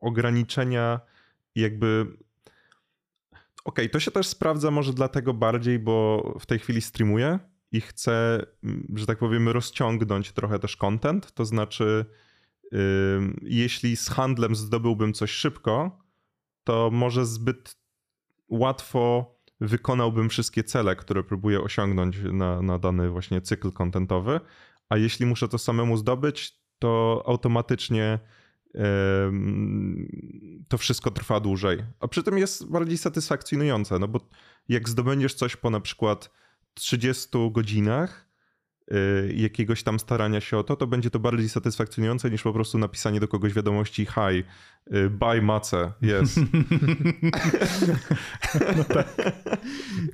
ograniczenia, 0.00 1.00
jakby. 1.54 2.06
Okej, 3.64 3.84
okay, 3.84 3.88
to 3.88 4.00
się 4.00 4.10
też 4.10 4.26
sprawdza 4.26 4.70
może 4.70 4.92
dlatego 4.92 5.34
bardziej, 5.34 5.78
bo 5.78 6.22
w 6.40 6.46
tej 6.46 6.58
chwili 6.58 6.80
streamuję 6.80 7.38
i 7.72 7.80
chcę, 7.80 8.46
że 8.94 9.06
tak 9.06 9.18
powiem, 9.18 9.48
rozciągnąć 9.48 10.32
trochę 10.32 10.58
też 10.58 10.76
content. 10.76 11.32
To 11.32 11.44
znaczy, 11.44 12.04
jeśli 13.42 13.96
z 13.96 14.08
handlem 14.08 14.56
zdobyłbym 14.56 15.12
coś 15.12 15.30
szybko, 15.30 16.04
to 16.64 16.90
może 16.92 17.26
zbyt 17.26 17.76
łatwo 18.48 19.34
wykonałbym 19.60 20.28
wszystkie 20.28 20.64
cele, 20.64 20.96
które 20.96 21.22
próbuję 21.22 21.60
osiągnąć 21.60 22.18
na, 22.32 22.62
na 22.62 22.78
dany 22.78 23.10
właśnie 23.10 23.40
cykl 23.40 23.72
kontentowy, 23.72 24.40
a 24.88 24.96
jeśli 24.96 25.26
muszę 25.26 25.48
to 25.48 25.58
samemu 25.58 25.96
zdobyć, 25.96 26.58
to 26.78 27.22
automatycznie 27.26 28.18
to 30.68 30.78
wszystko 30.78 31.10
trwa 31.10 31.40
dłużej. 31.40 31.84
A 32.00 32.08
przy 32.08 32.22
tym 32.22 32.38
jest 32.38 32.70
bardziej 32.70 32.98
satysfakcjonujące, 32.98 33.98
no 33.98 34.08
bo 34.08 34.28
jak 34.68 34.88
zdobędziesz 34.88 35.34
coś 35.34 35.56
po 35.56 35.70
na 35.70 35.80
przykład 35.80 36.30
30 36.80 37.28
godzinach, 37.50 38.28
Y, 38.92 39.32
jakiegoś 39.36 39.82
tam 39.82 39.98
starania 39.98 40.40
się 40.40 40.58
o 40.58 40.64
to, 40.64 40.76
to 40.76 40.86
będzie 40.86 41.10
to 41.10 41.18
bardziej 41.18 41.48
satysfakcjonujące 41.48 42.30
niż 42.30 42.42
po 42.42 42.52
prostu 42.52 42.78
napisanie 42.78 43.20
do 43.20 43.28
kogoś 43.28 43.52
wiadomości 43.52 44.06
hi, 44.06 44.44
buy 45.10 45.42
mace, 45.42 45.92
yes. 46.02 46.36
no 48.76 48.84
tak. 48.84 49.14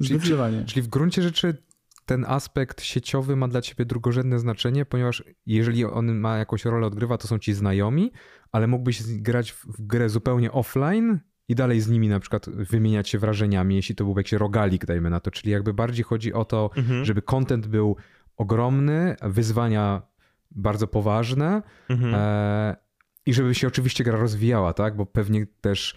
czyli, 0.04 0.20
czyli 0.66 0.82
w 0.82 0.88
gruncie 0.88 1.22
rzeczy 1.22 1.62
ten 2.06 2.24
aspekt 2.28 2.82
sieciowy 2.82 3.36
ma 3.36 3.48
dla 3.48 3.60
ciebie 3.62 3.84
drugorzędne 3.84 4.38
znaczenie, 4.38 4.84
ponieważ 4.84 5.24
jeżeli 5.46 5.84
on 5.84 6.14
ma 6.14 6.38
jakąś 6.38 6.64
rolę 6.64 6.86
odgrywa, 6.86 7.18
to 7.18 7.28
są 7.28 7.38
ci 7.38 7.54
znajomi, 7.54 8.12
ale 8.52 8.66
mógłbyś 8.66 9.02
grać 9.02 9.52
w 9.52 9.86
grę 9.86 10.08
zupełnie 10.08 10.52
offline 10.52 11.18
i 11.48 11.54
dalej 11.54 11.80
z 11.80 11.88
nimi 11.88 12.08
na 12.08 12.20
przykład 12.20 12.50
wymieniać 12.50 13.08
się 13.08 13.18
wrażeniami, 13.18 13.76
jeśli 13.76 13.94
to 13.94 14.04
był 14.04 14.16
jakiś 14.16 14.32
rogalik, 14.32 14.86
dajmy 14.86 15.10
na 15.10 15.20
to. 15.20 15.30
Czyli 15.30 15.50
jakby 15.50 15.74
bardziej 15.74 16.04
chodzi 16.04 16.32
o 16.32 16.44
to, 16.44 16.70
mhm. 16.76 17.04
żeby 17.04 17.22
content 17.22 17.66
był 17.66 17.96
ogromny, 18.36 19.16
wyzwania 19.22 20.02
bardzo 20.50 20.86
poważne 20.86 21.62
mhm. 21.88 22.14
e, 22.14 22.76
i 23.26 23.34
żeby 23.34 23.54
się 23.54 23.66
oczywiście 23.66 24.04
gra 24.04 24.18
rozwijała, 24.18 24.72
tak? 24.72 24.96
Bo 24.96 25.06
pewnie 25.06 25.46
też 25.60 25.96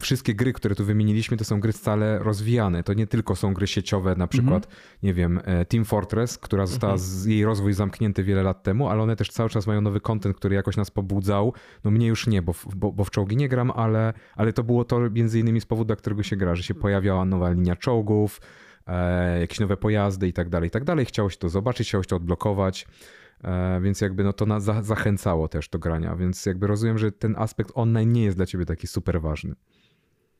wszystkie 0.00 0.34
gry, 0.34 0.52
które 0.52 0.74
tu 0.74 0.84
wymieniliśmy, 0.84 1.36
to 1.36 1.44
są 1.44 1.60
gry 1.60 1.72
stale 1.72 2.18
rozwijane. 2.18 2.82
To 2.82 2.94
nie 2.94 3.06
tylko 3.06 3.36
są 3.36 3.54
gry 3.54 3.66
sieciowe, 3.66 4.14
na 4.16 4.26
przykład, 4.26 4.64
mhm. 4.64 4.82
nie 5.02 5.14
wiem, 5.14 5.40
e, 5.44 5.64
Team 5.64 5.84
Fortress, 5.84 6.38
która 6.38 6.66
została, 6.66 6.92
mhm. 6.92 7.10
z, 7.10 7.24
jej 7.24 7.44
rozwój 7.44 7.72
zamknięty 7.72 8.24
wiele 8.24 8.42
lat 8.42 8.62
temu, 8.62 8.88
ale 8.88 9.02
one 9.02 9.16
też 9.16 9.30
cały 9.30 9.50
czas 9.50 9.66
mają 9.66 9.80
nowy 9.80 10.00
content, 10.00 10.36
który 10.36 10.54
jakoś 10.54 10.76
nas 10.76 10.90
pobudzał. 10.90 11.52
No 11.84 11.90
mnie 11.90 12.06
już 12.06 12.26
nie, 12.26 12.42
bo, 12.42 12.54
bo, 12.76 12.92
bo 12.92 13.04
w 13.04 13.10
czołgi 13.10 13.36
nie 13.36 13.48
gram, 13.48 13.70
ale, 13.70 14.12
ale 14.36 14.52
to 14.52 14.64
było 14.64 14.84
to 14.84 15.10
między 15.10 15.40
innymi 15.40 15.60
z 15.60 15.66
powodu, 15.66 15.86
dla 15.86 15.96
którego 15.96 16.22
się 16.22 16.36
gra, 16.36 16.54
że 16.54 16.62
się 16.62 16.74
pojawiała 16.74 17.24
nowa 17.24 17.50
linia 17.50 17.76
czołgów, 17.76 18.40
E, 18.88 19.40
jakieś 19.40 19.60
nowe 19.60 19.76
pojazdy 19.76 20.28
i 20.28 20.32
tak 20.32 20.48
dalej, 20.48 20.68
i 20.68 20.70
tak 20.70 20.84
dalej. 20.84 21.04
Chciało 21.04 21.30
się 21.30 21.36
to 21.36 21.48
zobaczyć, 21.48 21.88
chciało 21.88 22.04
się 22.04 22.08
to 22.08 22.16
odblokować, 22.16 22.86
e, 23.44 23.80
więc 23.80 24.00
jakby 24.00 24.24
no 24.24 24.32
to 24.32 24.46
nas 24.46 24.64
zachęcało 24.64 25.48
też 25.48 25.68
do 25.68 25.78
grania, 25.78 26.16
więc 26.16 26.46
jakby 26.46 26.66
rozumiem, 26.66 26.98
że 26.98 27.12
ten 27.12 27.34
aspekt 27.38 27.72
online 27.74 28.12
nie 28.12 28.24
jest 28.24 28.36
dla 28.36 28.46
ciebie 28.46 28.64
taki 28.64 28.86
super 28.86 29.20
ważny. 29.20 29.54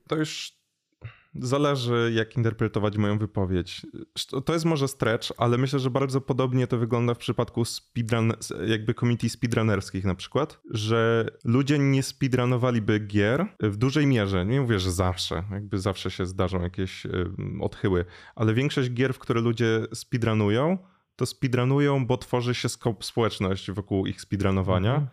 To 0.08 0.16
już 0.16 0.58
Zależy, 1.34 2.12
jak 2.14 2.36
interpretować 2.36 2.96
moją 2.96 3.18
wypowiedź. 3.18 3.86
To 4.44 4.52
jest 4.52 4.64
może 4.64 4.88
stretch, 4.88 5.32
ale 5.36 5.58
myślę, 5.58 5.78
że 5.78 5.90
bardzo 5.90 6.20
podobnie 6.20 6.66
to 6.66 6.78
wygląda 6.78 7.14
w 7.14 7.18
przypadku 7.18 7.64
speedrun, 7.64 8.32
jakby 8.66 8.94
community 8.94 9.28
speedrunnerskich 9.28 10.04
na 10.04 10.14
przykład, 10.14 10.60
że 10.70 11.28
ludzie 11.44 11.78
nie 11.78 12.02
speedrunowaliby 12.02 13.00
gier 13.00 13.46
w 13.60 13.76
dużej 13.76 14.06
mierze. 14.06 14.46
Nie 14.46 14.60
mówię, 14.60 14.78
że 14.78 14.92
zawsze, 14.92 15.42
jakby 15.50 15.78
zawsze 15.78 16.10
się 16.10 16.26
zdarzą 16.26 16.62
jakieś 16.62 17.06
odchyły, 17.60 18.04
ale 18.34 18.54
większość 18.54 18.90
gier, 18.90 19.14
w 19.14 19.18
które 19.18 19.40
ludzie 19.40 19.82
speedrunują, 19.94 20.78
to 21.16 21.26
speedrunują, 21.26 22.06
bo 22.06 22.16
tworzy 22.16 22.54
się 22.54 22.68
społeczność 23.00 23.70
wokół 23.70 24.06
ich 24.06 24.20
speedrunowania. 24.20 24.94
Mhm 24.94 25.08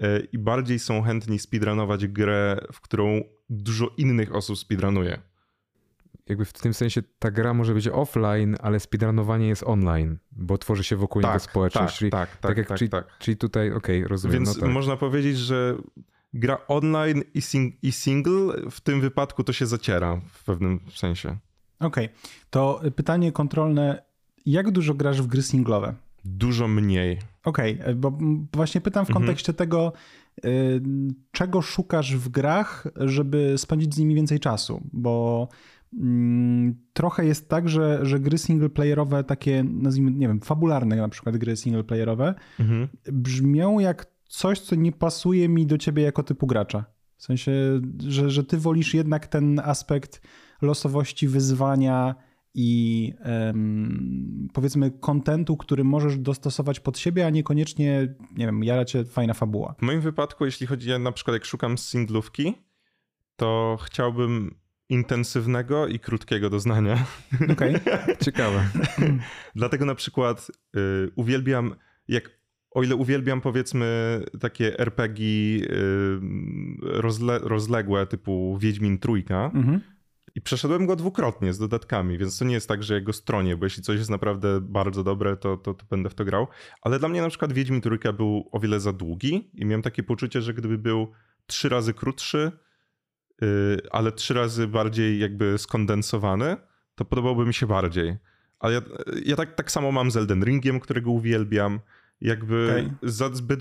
e, 0.00 0.20
i 0.32 0.38
bardziej 0.38 0.78
są 0.78 1.02
chętni 1.02 1.38
speedrunować 1.38 2.06
grę, 2.06 2.58
w 2.72 2.80
którą 2.80 3.22
dużo 3.48 3.90
innych 3.96 4.34
osób 4.34 4.58
speedrunuje 4.58 5.18
jakby 6.28 6.44
w 6.44 6.52
tym 6.52 6.74
sensie 6.74 7.02
ta 7.18 7.30
gra 7.30 7.54
może 7.54 7.74
być 7.74 7.88
offline, 7.88 8.56
ale 8.60 8.80
speedrunowanie 8.80 9.48
jest 9.48 9.62
online, 9.62 10.18
bo 10.32 10.58
tworzy 10.58 10.84
się 10.84 10.96
wokół 10.96 11.22
tak, 11.22 11.30
niego 11.30 11.40
społeczność. 11.40 11.94
Tak, 11.94 11.98
czyli, 11.98 12.10
tak, 12.10 12.30
tak, 12.30 12.40
tak, 12.40 12.56
jak, 12.56 12.68
tak, 12.68 12.78
czyli, 12.78 12.90
tak. 12.90 13.18
czyli 13.18 13.36
tutaj, 13.36 13.72
okej, 13.72 13.98
okay, 13.98 14.08
rozumiem. 14.08 14.44
Więc 14.44 14.56
no 14.56 14.62
tak. 14.62 14.70
można 14.70 14.96
powiedzieć, 14.96 15.38
że 15.38 15.76
gra 16.34 16.58
online 16.68 17.22
i, 17.34 17.42
sing 17.42 17.74
i 17.82 17.92
single 17.92 18.70
w 18.70 18.80
tym 18.80 19.00
wypadku 19.00 19.44
to 19.44 19.52
się 19.52 19.66
zaciera 19.66 20.20
w 20.32 20.44
pewnym 20.44 20.80
sensie. 20.94 21.36
Okej, 21.80 22.06
okay. 22.06 22.16
to 22.50 22.80
pytanie 22.96 23.32
kontrolne. 23.32 24.02
Jak 24.46 24.70
dużo 24.70 24.94
grasz 24.94 25.22
w 25.22 25.26
gry 25.26 25.42
singlowe? 25.42 25.94
Dużo 26.24 26.68
mniej. 26.68 27.18
Okej, 27.44 27.80
okay, 27.80 27.94
bo 27.94 28.18
właśnie 28.52 28.80
pytam 28.80 29.06
w 29.06 29.08
mhm. 29.08 29.26
kontekście 29.26 29.52
mhm. 29.52 29.56
tego, 29.58 29.92
czego 31.32 31.62
szukasz 31.62 32.16
w 32.16 32.28
grach, 32.28 32.86
żeby 32.96 33.54
spędzić 33.56 33.94
z 33.94 33.98
nimi 33.98 34.14
więcej 34.14 34.40
czasu, 34.40 34.80
bo 34.92 35.48
mm, 35.98 36.74
trochę 36.92 37.26
jest 37.26 37.48
tak, 37.48 37.68
że, 37.68 37.98
że 38.02 38.20
gry 38.20 38.38
singleplayerowe, 38.38 39.24
takie 39.24 39.64
nazwijmy, 39.64 40.10
nie 40.10 40.28
wiem, 40.28 40.40
fabularne 40.40 40.96
na 40.96 41.08
przykład 41.08 41.36
gry 41.36 41.56
singleplayerowe, 41.56 42.34
mhm. 42.60 42.88
brzmią 43.12 43.78
jak 43.78 44.06
coś, 44.28 44.60
co 44.60 44.74
nie 44.76 44.92
pasuje 44.92 45.48
mi 45.48 45.66
do 45.66 45.78
ciebie 45.78 46.02
jako 46.02 46.22
typu 46.22 46.46
gracza. 46.46 46.84
W 47.16 47.22
sensie, 47.22 47.52
że, 48.06 48.30
że 48.30 48.44
ty 48.44 48.58
wolisz 48.58 48.94
jednak 48.94 49.26
ten 49.26 49.60
aspekt 49.64 50.20
losowości, 50.62 51.28
wyzwania 51.28 52.14
i 52.58 53.12
um, 53.46 54.48
powiedzmy 54.52 54.90
kontentu, 54.90 55.56
który 55.56 55.84
możesz 55.84 56.18
dostosować 56.18 56.80
pod 56.80 56.98
siebie, 56.98 57.26
a 57.26 57.30
niekoniecznie, 57.30 58.14
nie 58.36 58.46
wiem, 58.46 58.64
jara 58.64 58.84
cię 58.84 59.04
fajna 59.04 59.34
fabuła. 59.34 59.74
W 59.78 59.82
moim 59.82 60.00
wypadku, 60.00 60.44
jeśli 60.44 60.66
chodzi 60.66 60.98
na 60.98 61.12
przykład 61.12 61.34
jak 61.34 61.44
szukam 61.44 61.78
singlówki, 61.78 62.54
to 63.36 63.78
chciałbym 63.82 64.54
intensywnego 64.88 65.86
i 65.86 65.98
krótkiego 65.98 66.50
doznania. 66.50 67.06
Okej, 67.52 67.76
okay. 67.76 68.16
ciekawe. 68.24 68.68
Dlatego 69.54 69.84
na 69.84 69.94
przykład 69.94 70.50
y, 70.76 71.10
uwielbiam, 71.16 71.74
jak 72.08 72.30
o 72.70 72.82
ile 72.82 72.96
uwielbiam 72.96 73.40
powiedzmy 73.40 74.20
takie 74.40 74.78
RPG 74.78 75.24
y, 75.24 75.68
rozle, 76.82 77.38
rozległe 77.38 78.06
typu 78.06 78.58
Wiedźmin 78.58 78.98
Trójka 78.98 79.50
mhm. 79.54 79.80
I 80.36 80.40
przeszedłem 80.40 80.86
go 80.86 80.96
dwukrotnie 80.96 81.52
z 81.52 81.58
dodatkami, 81.58 82.18
więc 82.18 82.38
to 82.38 82.44
nie 82.44 82.54
jest 82.54 82.68
tak, 82.68 82.82
że 82.82 82.94
jego 82.94 83.12
stronie, 83.12 83.56
bo 83.56 83.66
jeśli 83.66 83.82
coś 83.82 83.98
jest 83.98 84.10
naprawdę 84.10 84.60
bardzo 84.60 85.04
dobre, 85.04 85.36
to, 85.36 85.56
to, 85.56 85.74
to 85.74 85.84
będę 85.90 86.10
w 86.10 86.14
to 86.14 86.24
grał. 86.24 86.46
Ale 86.82 86.98
dla 86.98 87.08
mnie 87.08 87.22
na 87.22 87.28
przykład 87.28 87.52
Wiedźmin 87.52 87.80
Trójka 87.80 88.12
był 88.12 88.48
o 88.52 88.60
wiele 88.60 88.80
za 88.80 88.92
długi 88.92 89.50
i 89.54 89.64
miałem 89.64 89.82
takie 89.82 90.02
poczucie, 90.02 90.42
że 90.42 90.54
gdyby 90.54 90.78
był 90.78 91.12
trzy 91.46 91.68
razy 91.68 91.94
krótszy, 91.94 92.52
y, 93.42 93.46
ale 93.90 94.12
trzy 94.12 94.34
razy 94.34 94.66
bardziej 94.66 95.18
jakby 95.18 95.58
skondensowany, 95.58 96.56
to 96.94 97.04
podobałby 97.04 97.46
mi 97.46 97.54
się 97.54 97.66
bardziej. 97.66 98.16
Ale 98.58 98.74
ja, 98.74 98.82
ja 99.24 99.36
tak, 99.36 99.54
tak 99.54 99.70
samo 99.70 99.92
mam 99.92 100.10
z 100.10 100.16
Elden 100.16 100.44
Ringiem, 100.44 100.80
którego 100.80 101.10
uwielbiam. 101.10 101.80
Jakby 102.20 102.70
okay. 102.70 103.10
za 103.10 103.34
zbyt, 103.34 103.60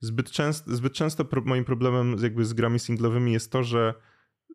zbyt, 0.00 0.30
często, 0.30 0.76
zbyt 0.76 0.92
często 0.92 1.24
pro, 1.24 1.42
moim 1.44 1.64
problemem 1.64 2.16
jakby 2.22 2.44
z 2.44 2.52
grami 2.52 2.78
singlowymi 2.78 3.32
jest 3.32 3.52
to, 3.52 3.62
że 3.62 3.94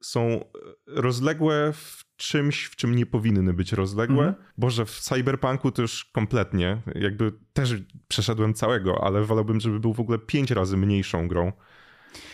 są 0.01 0.45
rozległe 0.87 1.73
w 1.73 2.03
czymś, 2.17 2.65
w 2.65 2.75
czym 2.75 2.95
nie 2.95 3.05
powinny 3.05 3.53
być 3.53 3.73
rozległe. 3.73 4.25
-hmm. 4.25 4.33
Boże, 4.57 4.85
w 4.85 4.99
Cyberpunku 4.99 5.71
to 5.71 5.81
już 5.81 6.05
kompletnie. 6.05 6.81
Jakby 6.95 7.31
też 7.53 7.75
przeszedłem 8.07 8.53
całego, 8.53 9.03
ale 9.03 9.23
wolałbym, 9.23 9.59
żeby 9.59 9.79
był 9.79 9.93
w 9.93 9.99
ogóle 9.99 10.19
pięć 10.19 10.51
razy 10.51 10.77
mniejszą 10.77 11.27
grą. 11.27 11.51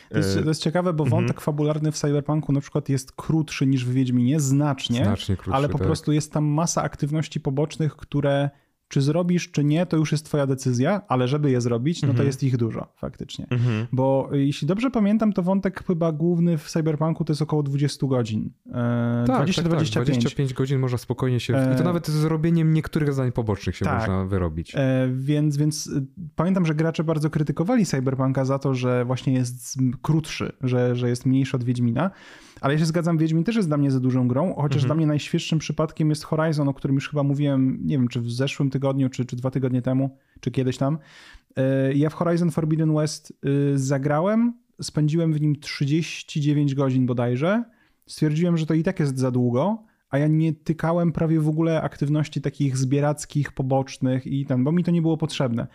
To 0.09 0.17
jest, 0.17 0.39
to 0.43 0.49
jest 0.49 0.61
ciekawe, 0.61 0.93
bo 0.93 1.05
wątek 1.05 1.29
mm 1.29 1.41
-hmm. 1.41 1.43
fabularny 1.43 1.91
w 1.91 1.97
Cyberpunku 1.97 2.51
na 2.51 2.61
przykład 2.61 2.89
jest 2.89 3.11
krótszy 3.11 3.67
niż 3.67 3.85
w 3.85 3.91
Wiedźminie, 3.91 4.39
znacznie, 4.39 5.03
znacznie 5.03 5.35
krótszy, 5.35 5.57
ale 5.57 5.69
po 5.69 5.77
tak. 5.77 5.87
prostu 5.87 6.11
jest 6.11 6.33
tam 6.33 6.45
masa 6.45 6.83
aktywności 6.83 7.39
pobocznych, 7.39 7.95
które 7.95 8.49
czy 8.87 9.01
zrobisz, 9.01 9.51
czy 9.51 9.63
nie, 9.63 9.85
to 9.85 9.97
już 9.97 10.11
jest 10.11 10.25
twoja 10.25 10.47
decyzja, 10.47 11.01
ale 11.07 11.27
żeby 11.27 11.51
je 11.51 11.61
zrobić, 11.61 12.01
no 12.01 12.07
to 12.07 12.11
mhm. 12.11 12.27
jest 12.27 12.43
ich 12.43 12.57
dużo 12.57 12.87
faktycznie. 12.95 13.47
Mhm. 13.49 13.87
Bo 13.91 14.29
jeśli 14.31 14.67
dobrze 14.67 14.91
pamiętam, 14.91 15.33
to 15.33 15.43
wątek 15.43 15.83
chyba 15.87 16.11
główny 16.11 16.57
w 16.57 16.69
Cyberpunku 16.69 17.25
to 17.25 17.33
jest 17.33 17.41
około 17.41 17.63
20 17.63 18.07
godzin. 18.07 18.51
E, 18.67 19.23
tak, 19.27 19.35
20, 19.35 19.61
tak, 19.61 19.71
25. 19.71 20.07
Tak. 20.07 20.21
25 20.21 20.53
godzin 20.53 20.79
można 20.79 20.97
spokojnie 20.97 21.39
się... 21.39 21.53
I 21.53 21.75
to 21.75 21.81
e, 21.81 21.83
nawet 21.83 22.07
z 22.07 22.11
zrobieniem 22.11 22.73
niektórych 22.73 23.13
zadań 23.13 23.31
pobocznych 23.31 23.75
się 23.75 23.85
tak. 23.85 23.99
można 23.99 24.25
wyrobić. 24.25 24.75
E, 24.75 25.09
więc, 25.13 25.57
więc 25.57 25.89
e, 25.97 26.05
pamiętam, 26.35 26.65
że 26.65 26.75
gracze 26.75 27.03
bardzo 27.03 27.29
krytykowali 27.29 27.85
Cyberpunka 27.85 28.45
za 28.45 28.59
to, 28.59 28.73
że 28.73 29.05
właśnie 29.05 29.33
jest 29.33 29.77
krótszy, 30.01 30.51
że, 30.61 30.95
że 30.95 31.09
jest 31.09 31.25
mniejszy 31.25 31.57
od 31.57 31.63
Wiedźmina. 31.63 32.11
Ale 32.61 32.73
ja 32.73 32.79
się 32.79 32.85
zgadzam, 32.85 33.17
Wiedźmin 33.17 33.43
też 33.43 33.55
jest 33.55 33.67
dla 33.67 33.77
mnie 33.77 33.91
za 33.91 33.99
dużą 33.99 34.27
grą, 34.27 34.53
chociaż 34.55 34.83
mhm. 34.83 34.85
dla 34.85 34.95
mnie 34.95 35.07
najświeższym 35.07 35.59
przypadkiem 35.59 36.09
jest 36.09 36.23
Horizon, 36.23 36.67
o 36.67 36.73
którym 36.73 36.95
już 36.95 37.09
chyba 37.09 37.23
mówiłem, 37.23 37.79
nie 37.83 37.97
wiem, 37.97 38.07
czy 38.07 38.21
w 38.21 38.31
zeszłym 38.31 38.69
tygodniu, 38.69 39.09
czy, 39.09 39.25
czy 39.25 39.35
dwa 39.35 39.51
tygodnie 39.51 39.81
temu, 39.81 40.17
czy 40.39 40.51
kiedyś 40.51 40.77
tam. 40.77 40.97
E, 41.55 41.93
ja 41.93 42.09
w 42.09 42.13
Horizon 42.13 42.51
Forbidden 42.51 42.95
West 42.95 43.33
y, 43.45 43.77
zagrałem, 43.77 44.53
spędziłem 44.81 45.33
w 45.33 45.41
nim 45.41 45.59
39 45.59 46.75
godzin 46.75 47.05
bodajże. 47.05 47.63
Stwierdziłem, 48.07 48.57
że 48.57 48.65
to 48.65 48.73
i 48.73 48.83
tak 48.83 48.99
jest 48.99 49.17
za 49.17 49.31
długo, 49.31 49.83
a 50.09 50.17
ja 50.17 50.27
nie 50.27 50.53
tykałem 50.53 51.11
prawie 51.11 51.39
w 51.39 51.49
ogóle 51.49 51.81
aktywności 51.81 52.41
takich 52.41 52.77
zbierackich, 52.77 53.51
pobocznych 53.51 54.27
i 54.27 54.45
tam, 54.45 54.63
bo 54.63 54.71
mi 54.71 54.83
to 54.83 54.91
nie 54.91 55.01
było 55.01 55.17
potrzebne. 55.17 55.67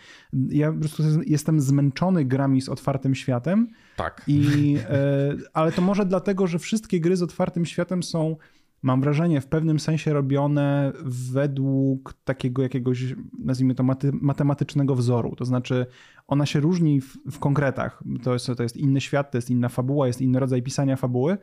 Ja 0.48 0.72
po 0.72 0.78
prostu 0.78 1.02
jestem 1.26 1.60
zmęczony 1.60 2.24
grami 2.24 2.60
z 2.60 2.68
otwartym 2.68 3.14
światem. 3.14 3.68
Tak. 3.96 4.22
I, 4.26 4.76
e, 4.88 5.36
ale 5.52 5.72
to 5.72 5.82
może 5.82 6.06
dlatego, 6.06 6.46
że 6.46 6.58
wszystkie 6.58 7.00
gry 7.00 7.16
z 7.16 7.22
otwartym 7.22 7.66
światem 7.66 8.02
są 8.02 8.36
mam 8.82 9.00
wrażenie, 9.00 9.40
w 9.40 9.46
pewnym 9.46 9.80
sensie 9.80 10.12
robione 10.12 10.92
według 11.04 12.14
takiego 12.24 12.62
jakiegoś, 12.62 13.14
nazwijmy 13.38 13.74
to, 13.74 13.84
matematycznego 14.12 14.94
wzoru. 14.94 15.36
To 15.36 15.44
znaczy, 15.44 15.86
ona 16.26 16.46
się 16.46 16.60
różni 16.60 17.00
w, 17.00 17.18
w, 17.30 17.38
konkretach. 17.38 18.02
To 18.22 18.32
jest, 18.32 18.46
to 18.56 18.62
jest 18.62 18.76
inny 18.76 19.00
świat, 19.00 19.30
to 19.30 19.38
jest 19.38 19.50
inna 19.50 19.68
fabuła, 19.68 20.06
jest 20.06 20.20
inny 20.20 20.40
rodzaj 20.40 20.62
pisania 20.62 20.96
fabuły, 20.96 21.38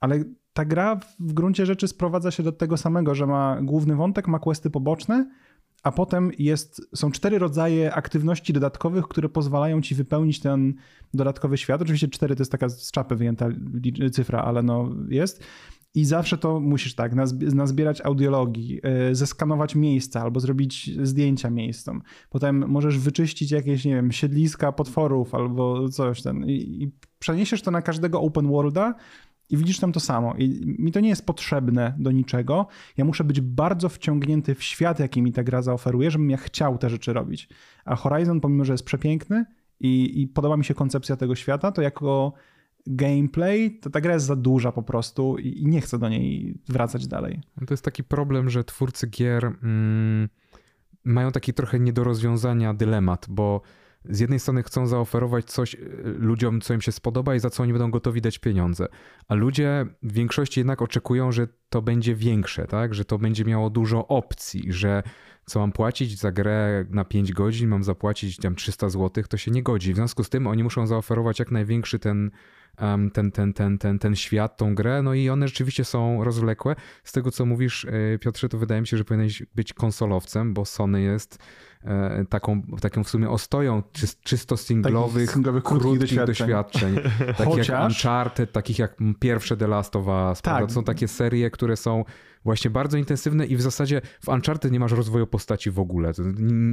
ale 0.00 0.24
ta 0.52 0.64
gra 0.64 1.00
w 1.20 1.32
gruncie 1.32 1.66
rzeczy 1.66 1.88
sprowadza 1.88 2.30
się 2.30 2.42
do 2.42 2.52
tego 2.52 2.76
samego, 2.76 3.14
że 3.14 3.26
ma 3.26 3.58
główny 3.62 3.96
wątek, 3.96 4.28
ma 4.28 4.38
questy 4.38 4.70
poboczne, 4.70 5.30
a 5.82 5.92
potem 5.92 6.30
jest, 6.38 6.88
są 6.94 7.10
cztery 7.10 7.38
rodzaje 7.38 7.94
aktywności 7.94 8.52
dodatkowych, 8.52 9.08
które 9.08 9.28
pozwalają 9.28 9.80
ci 9.80 9.94
wypełnić 9.94 10.40
ten 10.40 10.74
dodatkowy 11.14 11.58
świat. 11.58 11.82
Oczywiście 11.82 12.08
cztery 12.08 12.36
to 12.36 12.40
jest 12.40 12.52
taka 12.52 12.68
z 12.68 12.90
czapy 12.90 13.16
wyjęta 13.16 13.48
cyfra, 14.12 14.42
ale 14.42 14.62
no 14.62 14.90
jest. 15.08 15.44
I 15.94 16.04
zawsze 16.04 16.38
to 16.38 16.60
musisz 16.60 16.94
tak, 16.94 17.12
nazbierać 17.54 18.00
audiologii, 18.00 18.80
yy, 19.08 19.14
zeskanować 19.14 19.74
miejsca 19.74 20.20
albo 20.22 20.40
zrobić 20.40 20.90
zdjęcia 21.02 21.50
miejscom. 21.50 22.02
Potem 22.30 22.68
możesz 22.68 22.98
wyczyścić 22.98 23.50
jakieś, 23.50 23.84
nie 23.84 23.94
wiem, 23.94 24.12
siedliska 24.12 24.72
potworów 24.72 25.34
albo 25.34 25.88
coś 25.88 26.22
ten. 26.22 26.44
I, 26.44 26.52
i 26.82 26.90
przeniesiesz 27.18 27.62
to 27.62 27.70
na 27.70 27.82
każdego 27.82 28.20
open 28.20 28.48
worlda 28.48 28.94
i 29.52 29.56
widzisz 29.56 29.78
tam 29.78 29.92
to 29.92 30.00
samo. 30.00 30.34
I 30.38 30.76
mi 30.78 30.92
to 30.92 31.00
nie 31.00 31.08
jest 31.08 31.26
potrzebne 31.26 31.94
do 31.98 32.10
niczego. 32.10 32.66
Ja 32.96 33.04
muszę 33.04 33.24
być 33.24 33.40
bardzo 33.40 33.88
wciągnięty 33.88 34.54
w 34.54 34.62
świat, 34.62 35.00
jaki 35.00 35.22
mi 35.22 35.32
ta 35.32 35.42
gra 35.42 35.62
zaoferuje, 35.62 36.10
żebym 36.10 36.30
ja 36.30 36.36
chciał 36.36 36.78
te 36.78 36.90
rzeczy 36.90 37.12
robić. 37.12 37.48
A 37.84 37.96
Horizon, 37.96 38.40
pomimo 38.40 38.64
że 38.64 38.72
jest 38.72 38.84
przepiękny 38.84 39.44
i, 39.80 40.22
i 40.22 40.28
podoba 40.28 40.56
mi 40.56 40.64
się 40.64 40.74
koncepcja 40.74 41.16
tego 41.16 41.34
świata, 41.34 41.72
to 41.72 41.82
jako 41.82 42.32
gameplay, 42.86 43.78
to 43.78 43.90
ta 43.90 44.00
gra 44.00 44.14
jest 44.14 44.26
za 44.26 44.36
duża 44.36 44.72
po 44.72 44.82
prostu 44.82 45.38
i, 45.38 45.62
i 45.62 45.66
nie 45.66 45.80
chcę 45.80 45.98
do 45.98 46.08
niej 46.08 46.54
wracać 46.68 47.06
dalej. 47.06 47.40
To 47.66 47.74
jest 47.74 47.84
taki 47.84 48.04
problem, 48.04 48.50
że 48.50 48.64
twórcy 48.64 49.06
gier 49.06 49.44
mm, 49.62 50.28
mają 51.04 51.30
taki 51.32 51.54
trochę 51.54 51.80
nie 51.80 51.92
do 51.92 52.04
rozwiązania 52.04 52.74
dylemat, 52.74 53.26
bo 53.28 53.60
z 54.04 54.20
jednej 54.20 54.40
strony 54.40 54.62
chcą 54.62 54.86
zaoferować 54.86 55.44
coś 55.44 55.74
e, 55.74 55.78
ludziom, 56.04 56.60
co 56.60 56.74
im 56.74 56.80
się 56.80 56.92
spodoba 56.92 57.34
i 57.34 57.40
za 57.40 57.50
co 57.50 57.62
oni 57.62 57.72
będą 57.72 57.90
gotowi 57.90 58.20
dać 58.20 58.38
pieniądze, 58.38 58.86
a 59.28 59.34
ludzie 59.34 59.86
w 60.02 60.12
większości 60.12 60.60
jednak 60.60 60.82
oczekują, 60.82 61.32
że 61.32 61.48
to 61.68 61.82
będzie 61.82 62.14
większe, 62.14 62.66
tak? 62.66 62.94
że 62.94 63.04
to 63.04 63.18
będzie 63.18 63.44
miało 63.44 63.70
dużo 63.70 64.08
opcji, 64.08 64.72
że 64.72 65.02
co 65.46 65.60
mam 65.60 65.72
płacić 65.72 66.18
za 66.18 66.32
grę 66.32 66.84
na 66.90 67.04
5 67.04 67.32
godzin, 67.32 67.68
mam 67.68 67.84
zapłacić 67.84 68.36
tam 68.36 68.54
300 68.54 68.88
zł, 68.88 69.24
to 69.28 69.36
się 69.36 69.50
nie 69.50 69.62
godzi. 69.62 69.92
W 69.92 69.96
związku 69.96 70.24
z 70.24 70.28
tym 70.28 70.46
oni 70.46 70.62
muszą 70.62 70.86
zaoferować 70.86 71.38
jak 71.38 71.50
największy 71.50 71.98
ten 71.98 72.30
ten, 73.12 73.32
ten, 73.32 73.52
ten, 73.52 73.78
ten, 73.78 73.98
ten 73.98 74.16
świat, 74.16 74.56
tą 74.56 74.74
grę, 74.74 75.02
no 75.02 75.14
i 75.14 75.28
one 75.28 75.48
rzeczywiście 75.48 75.84
są 75.84 76.24
rozwlekłe. 76.24 76.76
Z 77.04 77.12
tego, 77.12 77.30
co 77.30 77.46
mówisz, 77.46 77.84
e, 77.84 78.18
Piotrze, 78.18 78.48
to 78.48 78.58
wydaje 78.58 78.80
mi 78.80 78.86
się, 78.86 78.96
że 78.96 79.04
powinieneś 79.04 79.42
być 79.54 79.72
konsolowcem, 79.72 80.54
bo 80.54 80.64
Sony 80.64 81.02
jest 81.02 81.38
taką, 82.28 82.62
taką 82.80 83.04
w 83.04 83.08
sumie 83.08 83.30
ostoją 83.30 83.82
czysto 84.22 84.56
singlowych, 84.56 85.30
singlowych 85.30 85.62
krótkich, 85.62 85.98
doświadczeń. 85.98 86.26
doświadczeń. 86.26 86.94
takich 87.38 87.44
Chociaż... 87.44 87.68
jak 87.68 87.84
Uncharted, 87.84 88.52
takich 88.52 88.78
jak 88.78 88.96
pierwsze 89.20 89.56
The 89.56 89.66
Last 89.66 89.96
of 89.96 90.06
Us. 90.06 90.42
Tak. 90.42 90.66
To 90.66 90.72
są 90.72 90.84
takie 90.84 91.08
serie, 91.08 91.50
które 91.50 91.76
są 91.76 92.04
właśnie 92.44 92.70
bardzo 92.70 92.98
intensywne 92.98 93.46
i 93.46 93.56
w 93.56 93.62
zasadzie 93.62 94.00
w 94.20 94.28
Uncharted 94.28 94.72
nie 94.72 94.80
masz 94.80 94.92
rozwoju 94.92 95.26
postaci 95.26 95.70
w 95.70 95.78
ogóle. 95.78 96.12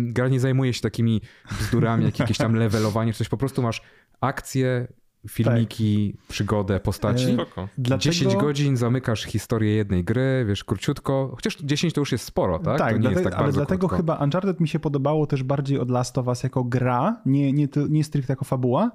Gra 0.04 0.28
nie 0.28 0.39
zajmuje 0.39 0.74
się 0.74 0.82
takimi 0.82 1.22
bzdurami, 1.60 2.06
jak 2.06 2.19
jakieś 2.19 2.38
tam 2.38 2.56
levelowanie, 2.65 3.13
czy 3.13 3.17
coś. 3.17 3.30
Po 3.30 3.38
prostu 3.38 3.62
masz 3.62 3.82
akcję, 4.22 4.88
filmiki, 5.28 6.14
tak. 6.18 6.28
przygodę 6.28 6.80
postaci. 6.80 7.32
E, 7.58 7.68
Dlatego... 7.78 8.12
10 8.12 8.36
godzin 8.36 8.78
zamykasz 8.78 9.24
historię 9.24 9.76
jednej 9.76 10.04
gry, 10.04 10.46
wiesz, 10.48 10.64
króciutko. 10.64 11.32
Chociaż 11.36 11.58
10 11.58 11.94
to 11.94 12.02
już 12.02 12.12
jest 12.12 12.26
sporo, 12.26 12.60
tak? 12.60 12.78
Tak, 12.78 13.00
dlatego, 13.00 13.30
tak 13.30 13.40
ale 13.40 13.52
dlatego 13.52 13.80
krótko. 13.80 13.98
chyba 13.98 14.16
Uncharted 14.16 14.60
mi 14.60 14.68
się 14.68 14.80
podobało 14.80 15.28
też 15.28 15.44
bardziej 15.44 15.80
od 15.80 15.92
Last 15.92 16.18
of 16.18 16.28
Us 16.28 16.44
jako 16.44 16.64
gra, 16.64 17.22
nie, 17.26 17.54
nie, 17.54 17.68
nie 17.90 18.04
stricte 18.04 18.34
jako 18.34 18.46
fabuła, 18.46 18.92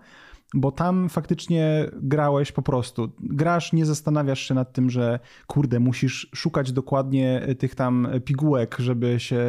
bo 0.54 0.72
tam 0.72 1.08
faktycznie 1.08 1.90
grałeś 2.02 2.52
po 2.52 2.62
prostu. 2.62 3.12
Grasz, 3.20 3.72
nie 3.72 3.86
zastanawiasz 3.86 4.40
się 4.40 4.54
nad 4.54 4.72
tym, 4.72 4.90
że 4.90 5.20
kurde, 5.46 5.80
musisz 5.80 6.30
szukać 6.34 6.72
dokładnie 6.72 7.46
tych 7.58 7.74
tam 7.74 8.08
pigułek, 8.24 8.76
żeby 8.78 9.20
się 9.20 9.44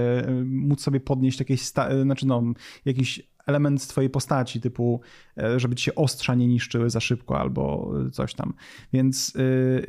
móc 0.45 0.81
sobie 0.81 0.99
podnieść 0.99 1.39
jakieś, 1.39 1.61
sta- 1.61 2.03
znaczy 2.03 2.27
no, 2.27 2.43
jakiś 2.85 3.34
element 3.45 3.81
z 3.81 3.87
twojej 3.87 4.09
postaci, 4.09 4.61
typu 4.61 5.01
e, 5.37 5.59
żeby 5.59 5.75
ci 5.75 5.83
się 5.83 5.95
ostrza 5.95 6.35
nie 6.35 6.47
niszczyły 6.47 6.89
za 6.89 6.99
szybko 6.99 7.39
albo 7.39 7.93
coś 8.11 8.33
tam. 8.33 8.53
Więc 8.93 9.33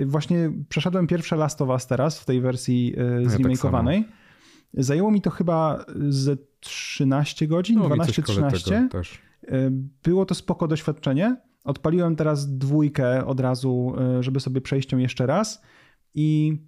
e, 0.00 0.06
właśnie 0.06 0.52
przeszedłem 0.68 1.06
pierwsze 1.06 1.36
Last 1.36 1.62
of 1.62 1.68
Us 1.68 1.86
teraz 1.86 2.20
w 2.20 2.24
tej 2.24 2.40
wersji 2.40 2.94
e, 2.96 3.20
no 3.20 3.30
zremakeowanej. 3.30 4.04
Tak 4.04 4.12
Zajęło 4.74 5.10
mi 5.10 5.20
to 5.20 5.30
chyba 5.30 5.84
ze 6.08 6.36
13 6.60 7.46
godzin, 7.46 7.78
no, 7.78 7.88
12-13. 7.88 8.88
Było 10.02 10.26
to 10.26 10.34
spoko 10.34 10.68
doświadczenie. 10.68 11.36
Odpaliłem 11.64 12.16
teraz 12.16 12.58
dwójkę 12.58 13.26
od 13.26 13.40
razu, 13.40 13.94
żeby 14.20 14.40
sobie 14.40 14.60
przejść 14.60 14.92
ją 14.92 14.98
jeszcze 14.98 15.26
raz 15.26 15.62
i 16.14 16.58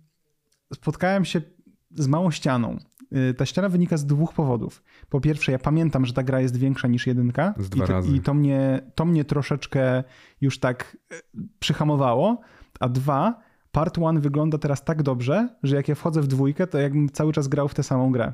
spotkałem 0.75 1.25
się 1.25 1.43
z 1.91 2.07
małą 2.07 2.31
ścianą. 2.31 2.79
Y, 3.13 3.35
ta 3.35 3.47
ściana 3.47 3.69
wynika 3.69 3.97
z 3.97 4.07
dwóch 4.07 4.35
powodów. 4.35 4.83
Po 5.09 5.21
pierwsze, 5.21 5.53
ja 5.53 5.59
pamiętam, 5.59 6.07
że 6.07 6.13
ta 6.13 6.23
gra 6.23 6.41
jest 6.41 6.57
większa 6.57 6.89
niż 6.89 7.07
jedynka. 7.07 7.55
Z 7.59 7.69
dwa 7.69 7.85
i, 7.85 7.87
to, 7.87 7.93
razy. 7.93 8.17
I 8.17 8.21
to 8.21 8.35
mnie, 8.35 8.81
to 8.95 9.05
mnie 9.05 9.25
troszeczkę 9.25 10.05
już 10.41 10.59
tak 10.59 10.97
y, 11.13 11.21
przyhamowało. 11.59 12.41
A 12.81 12.89
dwa, 12.89 13.41
part 13.73 13.99
one 13.99 14.21
wygląda 14.21 14.59
teraz 14.59 14.85
tak 14.85 15.03
dobrze, 15.03 15.49
że 15.63 15.77
jak 15.77 15.89
ja 15.89 15.95
wchodzę 15.95 16.23
w 16.23 16.27
dwójkę, 16.27 16.67
to 16.67 16.79
jakbym 16.79 17.09
cały 17.09 17.33
czas 17.33 17.49
grał 17.49 17.69
w 17.69 17.75
tę 17.75 17.83
samą 17.83 18.13
grę. 18.13 18.33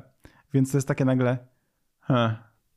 Więc 0.53 0.71
to 0.71 0.77
jest 0.77 0.87
takie 0.87 1.05
nagle. 1.05 1.37
Huh, 2.01 2.31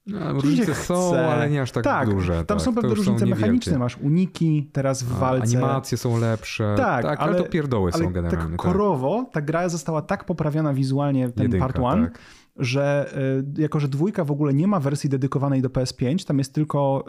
no, 0.09 0.33
różnice 0.33 0.75
są, 0.75 1.17
ale 1.17 1.51
nie 1.51 1.63
aż 1.63 1.73
tak, 1.73 1.85
tak 1.85 2.11
duże. 2.11 2.45
Tam 2.45 2.59
tak, 2.59 2.61
są 2.61 2.75
pewne 2.75 2.95
różnice 2.95 3.27
mechaniczne. 3.27 3.79
Masz 3.79 3.97
uniki 3.97 4.71
teraz 4.73 5.03
w 5.03 5.17
A, 5.17 5.19
walce. 5.19 5.59
Animacje 5.59 5.99
są 5.99 6.19
lepsze. 6.19 6.75
Tak, 6.77 7.03
tak 7.03 7.21
ale, 7.21 7.31
ale, 7.31 7.39
to 7.39 7.51
pierdoły 7.51 7.91
ale 7.95 8.05
są 8.05 8.13
generalnie. 8.13 8.51
Tak 8.51 8.57
korowo 8.57 9.27
ta 9.33 9.41
gra 9.41 9.69
została 9.69 10.03
tak 10.03 10.25
poprawiona 10.25 10.75
wizualnie, 10.75 11.31
ten 11.31 11.43
Jedynka, 11.43 11.67
part 11.67 11.79
one, 11.79 12.03
tak. 12.03 12.19
że 12.57 13.13
y, 13.57 13.63
jako, 13.63 13.81
że 13.81 13.89
dwójka 13.89 14.25
w 14.25 14.31
ogóle 14.31 14.55
nie 14.55 14.67
ma 14.67 14.81
wersji 14.81 15.11
dedykowanej 15.11 15.63
do 15.63 15.69
PS5, 15.69 16.27
tam 16.27 16.39
jest 16.39 16.55
tylko 16.55 17.05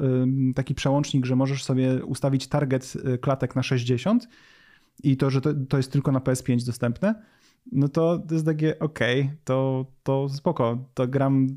y, 0.50 0.54
taki 0.54 0.76
przełącznik, 0.76 1.26
że 1.26 1.36
możesz 1.36 1.64
sobie 1.64 2.06
ustawić 2.06 2.48
target 2.48 2.94
y, 2.96 3.18
klatek 3.18 3.56
na 3.56 3.64
60 3.64 4.28
i 5.04 5.18
to, 5.18 5.30
że 5.30 5.42
to, 5.42 5.50
to 5.70 5.78
jest 5.78 5.92
tylko 5.92 6.12
na 6.12 6.20
PS5 6.20 6.66
dostępne, 6.66 7.16
no 7.72 7.88
to 7.88 8.20
to 8.28 8.34
jest 8.34 8.46
takie 8.46 8.80
okej, 8.80 9.22
okay, 9.22 9.38
to, 9.44 9.86
to 10.04 10.30
spoko, 10.30 10.78
to 10.94 11.08
gram 11.08 11.48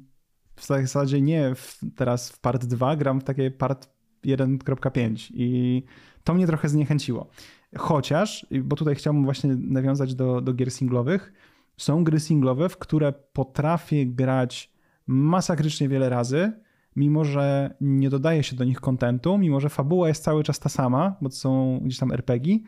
w 0.56 0.66
zasadzie 0.66 1.20
nie 1.20 1.54
w, 1.54 1.80
teraz 1.96 2.30
w 2.30 2.40
part 2.40 2.64
2, 2.64 2.96
gram 2.96 3.20
w 3.20 3.24
takie 3.24 3.50
part 3.50 3.88
1.5 4.24 5.30
i 5.34 5.82
to 6.24 6.34
mnie 6.34 6.46
trochę 6.46 6.68
zniechęciło. 6.68 7.30
Chociaż, 7.76 8.46
bo 8.62 8.76
tutaj 8.76 8.94
chciałbym 8.94 9.24
właśnie 9.24 9.56
nawiązać 9.56 10.14
do, 10.14 10.40
do 10.40 10.54
gier 10.54 10.70
singlowych, 10.70 11.32
są 11.76 12.04
gry 12.04 12.20
singlowe, 12.20 12.68
w 12.68 12.78
które 12.78 13.12
potrafię 13.12 14.06
grać 14.06 14.72
masakrycznie 15.06 15.88
wiele 15.88 16.08
razy, 16.08 16.52
mimo 16.96 17.24
że 17.24 17.74
nie 17.80 18.10
dodaje 18.10 18.42
się 18.42 18.56
do 18.56 18.64
nich 18.64 18.80
kontentu, 18.80 19.38
mimo 19.38 19.60
że 19.60 19.68
fabuła 19.68 20.08
jest 20.08 20.24
cały 20.24 20.44
czas 20.44 20.58
ta 20.58 20.68
sama, 20.68 21.16
bo 21.20 21.28
to 21.28 21.36
są 21.36 21.80
gdzieś 21.82 21.98
tam 21.98 22.12
RPG, 22.12 22.58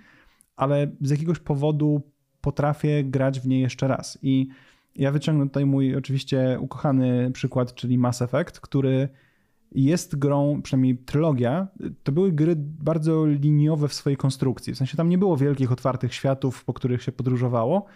ale 0.57 0.91
z 1.01 1.11
jakiegoś 1.11 1.39
powodu 1.39 2.03
potrafię 2.41 3.05
grać 3.05 3.41
w 3.41 3.47
nie 3.47 3.61
jeszcze 3.61 3.89
raz. 3.89 4.19
I 4.23 4.49
ja 4.97 5.13
wyciągnę 5.13 5.47
tutaj 5.47 5.67
mój 5.67 5.97
oczywiście 5.97 6.59
ukochany 6.61 7.31
przykład, 7.31 7.75
czyli 7.75 7.99
Mass 7.99 8.23
Effect, 8.23 8.61
który 8.61 9.09
jest 9.73 10.19
grą, 10.19 10.63
przynajmniej 10.63 10.99
trylogia, 10.99 11.69
to 12.03 12.13
były 12.13 12.33
gry 12.33 12.55
bardzo 12.59 13.27
liniowe 13.27 13.89
w 13.89 13.95
swojej 13.95 14.17
konstrukcji. 14.17 14.75
W 14.75 14.77
sensie 14.77 14.97
tam 14.97 15.09
nie 15.09 15.19
było 15.19 15.37
wielkich, 15.37 15.73
otwartych 15.73 16.15
światów, 16.15 16.65
po 16.65 16.73
których 16.73 17.03
się 17.03 17.13
podróżowało. 17.13 17.87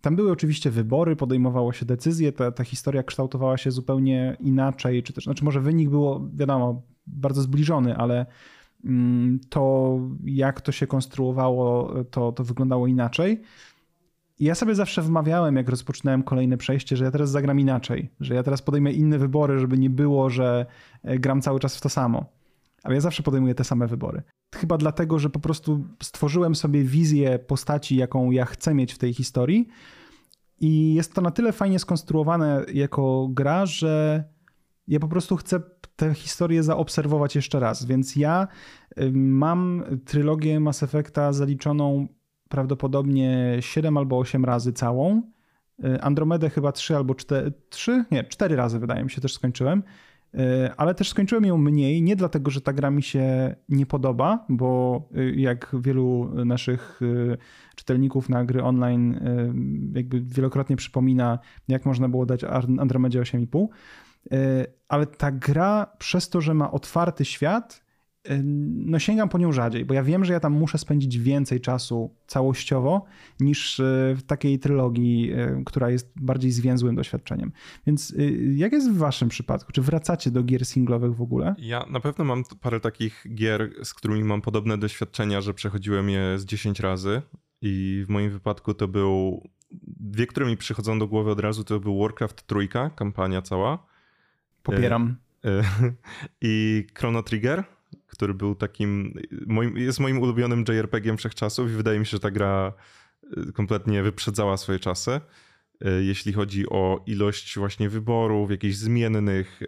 Tam 0.00 0.16
były 0.16 0.32
oczywiście 0.32 0.70
wybory, 0.70 1.16
podejmowało 1.16 1.72
się 1.72 1.86
decyzje, 1.86 2.32
ta, 2.32 2.52
ta 2.52 2.64
historia 2.64 3.02
kształtowała 3.02 3.56
się 3.56 3.70
zupełnie 3.70 4.36
inaczej, 4.40 5.02
czy 5.02 5.12
też, 5.12 5.24
znaczy 5.24 5.44
może 5.44 5.60
wynik 5.60 5.90
było, 5.90 6.28
wiadomo, 6.34 6.82
bardzo 7.06 7.42
zbliżony, 7.42 7.96
ale 7.96 8.26
mm, 8.84 9.40
to 9.48 9.98
jak 10.24 10.60
to 10.60 10.72
się 10.72 10.86
konstruowało, 10.86 11.94
to, 12.10 12.32
to 12.32 12.44
wyglądało 12.44 12.86
inaczej 12.86 13.42
ja 14.38 14.54
sobie 14.54 14.74
zawsze 14.74 15.02
wmawiałem, 15.02 15.56
jak 15.56 15.68
rozpoczynałem 15.68 16.22
kolejne 16.22 16.56
przejście, 16.56 16.96
że 16.96 17.04
ja 17.04 17.10
teraz 17.10 17.30
zagram 17.30 17.60
inaczej, 17.60 18.10
że 18.20 18.34
ja 18.34 18.42
teraz 18.42 18.62
podejmę 18.62 18.92
inne 18.92 19.18
wybory, 19.18 19.58
żeby 19.58 19.78
nie 19.78 19.90
było, 19.90 20.30
że 20.30 20.66
e, 21.02 21.18
gram 21.18 21.42
cały 21.42 21.60
czas 21.60 21.76
w 21.76 21.80
to 21.80 21.88
samo. 21.88 22.24
Ale 22.82 22.94
ja 22.94 23.00
zawsze 23.00 23.22
podejmuję 23.22 23.54
te 23.54 23.64
same 23.64 23.86
wybory. 23.86 24.22
Chyba 24.54 24.78
dlatego, 24.78 25.18
że 25.18 25.30
po 25.30 25.40
prostu 25.40 25.84
stworzyłem 26.02 26.54
sobie 26.54 26.82
wizję 26.82 27.38
postaci, 27.38 27.96
jaką 27.96 28.30
ja 28.30 28.44
chcę 28.44 28.74
mieć 28.74 28.92
w 28.92 28.98
tej 28.98 29.14
historii. 29.14 29.68
I 30.60 30.94
jest 30.94 31.14
to 31.14 31.20
na 31.20 31.30
tyle 31.30 31.52
fajnie 31.52 31.78
skonstruowane 31.78 32.64
jako 32.72 33.28
gra, 33.30 33.66
że 33.66 34.24
ja 34.88 35.00
po 35.00 35.08
prostu 35.08 35.36
chcę 35.36 35.60
tę 35.96 36.14
historię 36.14 36.62
zaobserwować 36.62 37.36
jeszcze 37.36 37.60
raz. 37.60 37.84
Więc 37.84 38.16
ja 38.16 38.48
mam 39.12 39.84
trylogię 40.04 40.60
Mass 40.60 40.82
Effecta 40.82 41.32
zaliczoną 41.32 42.08
prawdopodobnie 42.54 43.56
7 43.60 43.96
albo 43.96 44.18
8 44.18 44.44
razy 44.44 44.72
całą. 44.72 45.22
Y, 45.84 46.02
Andromedę 46.02 46.50
chyba 46.50 46.72
3 46.72 46.96
albo 46.96 47.14
4, 47.14 47.52
3, 47.68 48.04
nie, 48.10 48.24
4 48.24 48.56
razy 48.56 48.78
wydaje 48.78 49.04
mi 49.04 49.10
się 49.10 49.20
też 49.20 49.32
skończyłem. 49.32 49.82
Y, 50.34 50.38
ale 50.76 50.94
też 50.94 51.08
skończyłem 51.08 51.44
ją 51.44 51.58
mniej, 51.58 52.02
nie 52.02 52.16
dlatego, 52.16 52.50
że 52.50 52.60
ta 52.60 52.72
gra 52.72 52.90
mi 52.90 53.02
się 53.02 53.54
nie 53.68 53.86
podoba, 53.86 54.46
bo 54.48 55.02
y, 55.16 55.34
jak 55.36 55.76
wielu 55.80 56.30
naszych 56.44 57.00
czytelników 57.76 58.28
na 58.28 58.44
gry 58.44 58.62
online 58.62 59.20
jakby 59.94 60.20
wielokrotnie 60.20 60.76
przypomina, 60.76 61.38
jak 61.68 61.86
można 61.86 62.08
było 62.08 62.26
dać 62.26 62.44
Andromedzie 62.78 63.20
8,5. 63.20 63.66
Ale 64.88 65.06
ta 65.06 65.32
gra 65.32 65.86
przez 65.98 66.28
to, 66.28 66.40
że 66.40 66.54
ma 66.54 66.70
otwarty 66.70 67.24
świat, 67.24 67.83
no 68.74 68.98
sięgam 68.98 69.28
po 69.28 69.38
nią 69.38 69.52
rzadziej, 69.52 69.84
bo 69.84 69.94
ja 69.94 70.02
wiem, 70.02 70.24
że 70.24 70.32
ja 70.32 70.40
tam 70.40 70.52
muszę 70.52 70.78
spędzić 70.78 71.18
więcej 71.18 71.60
czasu 71.60 72.14
całościowo 72.26 73.04
niż 73.40 73.80
e, 73.80 74.14
w 74.16 74.22
takiej 74.26 74.58
trylogii, 74.58 75.32
e, 75.32 75.62
która 75.66 75.90
jest 75.90 76.12
bardziej 76.16 76.50
zwięzłym 76.50 76.94
doświadczeniem. 76.94 77.52
Więc 77.86 78.14
e, 78.18 78.22
jak 78.56 78.72
jest 78.72 78.90
w 78.90 78.96
waszym 78.96 79.28
przypadku? 79.28 79.72
Czy 79.72 79.82
wracacie 79.82 80.30
do 80.30 80.42
gier 80.42 80.66
singlowych 80.66 81.14
w 81.14 81.22
ogóle? 81.22 81.54
Ja 81.58 81.86
na 81.90 82.00
pewno 82.00 82.24
mam 82.24 82.44
parę 82.60 82.80
takich 82.80 83.26
gier, 83.34 83.70
z 83.82 83.94
którymi 83.94 84.24
mam 84.24 84.40
podobne 84.40 84.78
doświadczenia, 84.78 85.40
że 85.40 85.54
przechodziłem 85.54 86.10
je 86.10 86.38
z 86.38 86.44
10 86.44 86.80
razy 86.80 87.22
i 87.60 88.04
w 88.06 88.10
moim 88.10 88.30
wypadku 88.30 88.74
to 88.74 88.88
był 88.88 89.42
dwie, 89.96 90.26
które 90.26 90.46
mi 90.46 90.56
przychodzą 90.56 90.98
do 90.98 91.08
głowy 91.08 91.30
od 91.30 91.40
razu, 91.40 91.64
to 91.64 91.80
był 91.80 91.98
Warcraft 91.98 92.46
trójka, 92.46 92.90
kampania 92.90 93.42
cała. 93.42 93.86
Popieram. 94.62 95.16
I 96.40 96.84
Chrono 96.94 97.22
Trigger 97.22 97.64
który 98.14 98.34
był 98.34 98.54
takim, 98.54 99.14
moim, 99.46 99.76
jest 99.76 100.00
moim 100.00 100.18
ulubionym 100.18 100.64
JRPG-iem 100.68 101.16
wszechczasów 101.16 101.70
i 101.70 101.72
wydaje 101.72 101.98
mi 101.98 102.06
się, 102.06 102.10
że 102.10 102.20
ta 102.20 102.30
gra 102.30 102.72
y, 103.48 103.52
kompletnie 103.52 104.02
wyprzedzała 104.02 104.56
swoje 104.56 104.78
czasy. 104.78 105.10
Y, 105.86 106.04
jeśli 106.04 106.32
chodzi 106.32 106.68
o 106.68 107.02
ilość 107.06 107.58
właśnie 107.58 107.88
wyborów, 107.88 108.50
jakichś 108.50 108.74
zmiennych, 108.74 109.60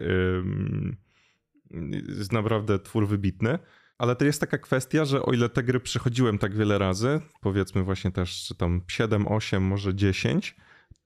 jest 2.17 2.31
naprawdę 2.31 2.79
twór 2.79 3.07
wybitny. 3.07 3.59
Ale 3.97 4.15
to 4.15 4.25
jest 4.25 4.41
taka 4.41 4.57
kwestia, 4.57 5.05
że 5.05 5.23
o 5.23 5.33
ile 5.33 5.49
te 5.49 5.63
gry 5.63 5.79
przechodziłem 5.79 6.37
tak 6.37 6.55
wiele 6.55 6.77
razy, 6.77 7.21
powiedzmy 7.41 7.83
właśnie 7.83 8.11
też 8.11 8.45
czy 8.47 8.55
tam 8.55 8.81
7, 8.87 9.27
8, 9.27 9.63
może 9.63 9.95
10, 9.95 10.55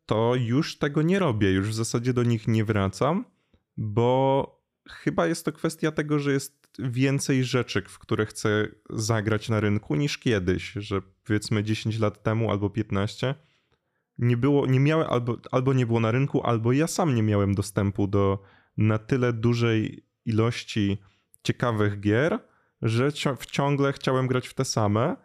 to 0.06 0.36
już 0.36 0.78
tego 0.78 1.02
nie 1.02 1.20
robię, 1.20 1.52
już 1.52 1.70
w 1.70 1.74
zasadzie 1.74 2.14
do 2.14 2.24
nich 2.24 2.48
nie 2.48 2.66
wracam, 2.66 3.26
bo 3.78 4.62
chyba 4.90 5.28
jest 5.28 5.46
to 5.46 5.52
kwestia 5.52 5.92
tego, 5.92 6.20
że 6.20 6.32
jest 6.32 6.61
więcej 6.80 7.44
rzeczy, 7.44 7.84
w 7.88 8.00
które 8.00 8.26
chcę 8.26 8.68
zagrać 8.90 9.50
na 9.50 9.60
rynku 9.60 9.96
niż 9.96 10.18
kiedyś, 10.18 10.72
że 10.72 11.02
powiedzmy 11.24 11.64
10 11.64 12.00
lat 12.00 12.24
temu 12.24 12.52
albo 12.52 12.70
15 12.70 13.36
nie 14.18 14.38
było, 14.38 14.68
nie 14.68 14.80
miałem 14.80 15.08
albo, 15.10 15.38
albo 15.52 15.74
nie 15.74 15.86
było 15.86 16.00
na 16.00 16.12
rynku, 16.12 16.44
albo 16.44 16.72
ja 16.72 16.88
sam 16.88 17.16
nie 17.16 17.24
miałem 17.24 17.56
dostępu 17.56 18.08
do 18.08 18.44
na 18.78 18.98
tyle 18.98 19.34
dużej 19.34 20.06
ilości 20.26 20.98
ciekawych 21.44 22.00
gier, 22.00 22.40
że 22.82 23.14
ciągle 23.52 23.94
chciałem 23.94 24.28
grać 24.28 24.48
w 24.48 24.54
te 24.54 24.66
same. 24.66 25.16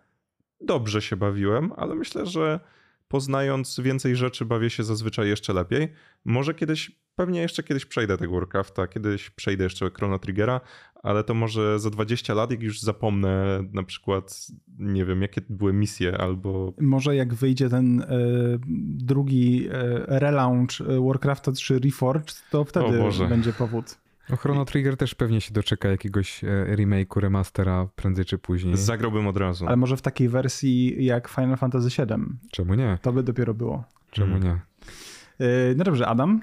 Dobrze 0.61 1.03
się 1.03 1.17
bawiłem, 1.17 1.73
ale 1.77 1.95
myślę, 1.95 2.27
że 2.27 2.61
poznając 3.09 3.81
więcej 3.81 4.17
rzeczy, 4.17 4.45
bawię 4.45 4.71
się 4.71 4.85
zazwyczaj 4.85 5.29
jeszcze 5.29 5.53
lepiej. 5.53 5.89
Może 6.25 6.55
kiedyś, 6.55 6.91
pewnie 7.15 7.41
jeszcze 7.41 7.63
kiedyś 7.63 7.87
przejdę 7.87 8.19
tego 8.19 8.33
Warcrafta, 8.33 8.87
kiedyś 8.87 9.31
przejdę 9.31 9.65
jeszcze 9.65 9.91
Chrono 9.91 10.19
Triggera, 10.19 10.61
ale 11.03 11.25
to 11.25 11.35
może 11.35 11.81
za 11.81 11.91
20 11.91 12.35
lat, 12.35 12.51
jak 12.51 12.63
już 12.63 12.81
zapomnę 12.81 13.63
na 13.73 13.83
przykład, 13.83 14.47
nie 14.79 15.05
wiem, 15.05 15.23
jakie 15.23 15.41
były 15.49 15.73
misje 15.73 16.19
albo... 16.19 16.73
Może 16.81 17.17
jak 17.17 17.35
wyjdzie 17.35 17.69
ten 17.69 18.01
e, 18.01 18.07
drugi 18.97 19.69
e, 19.69 19.71
relaunch 20.07 20.81
e, 20.81 21.07
Warcrafta 21.07 21.53
3 21.53 21.79
Reforged, 21.79 22.43
to 22.51 22.65
wtedy 22.65 23.03
będzie 23.29 23.53
powód. 23.53 24.06
No 24.31 24.37
Chrono 24.37 24.65
Trigger 24.65 24.97
też 24.97 25.15
pewnie 25.15 25.41
się 25.41 25.53
doczeka 25.55 25.89
jakiegoś 25.89 26.45
e, 26.45 26.47
remake'u, 26.77 27.21
remastera 27.21 27.89
prędzej 27.97 28.25
czy 28.25 28.39
później. 28.39 28.77
Zagrałbym 28.77 29.27
od 29.27 29.37
razu. 29.37 29.67
Ale 29.67 29.77
może 29.77 29.97
w 29.97 30.03
takiej 30.03 30.29
wersji 30.29 31.05
jak 31.05 31.29
Final 31.29 31.57
Fantasy 31.57 31.89
VII. 31.89 32.25
Czemu 32.51 32.75
nie? 32.75 32.99
To 33.03 33.13
by 33.13 33.23
dopiero 33.23 33.55
było. 33.55 33.85
Czemu 34.11 34.33
Hmm. 34.33 34.49
nie? 34.49 34.61
Yy, 35.47 35.75
No 35.77 35.85
dobrze, 35.85 36.07
Adam? 36.07 36.41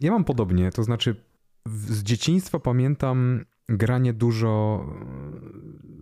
Ja 0.00 0.10
mam 0.10 0.24
podobnie, 0.24 0.70
to 0.70 0.82
znaczy 0.82 1.16
z 1.66 2.02
dzieciństwa 2.02 2.58
pamiętam 2.58 3.44
granie 3.68 4.12
dużo 4.12 4.84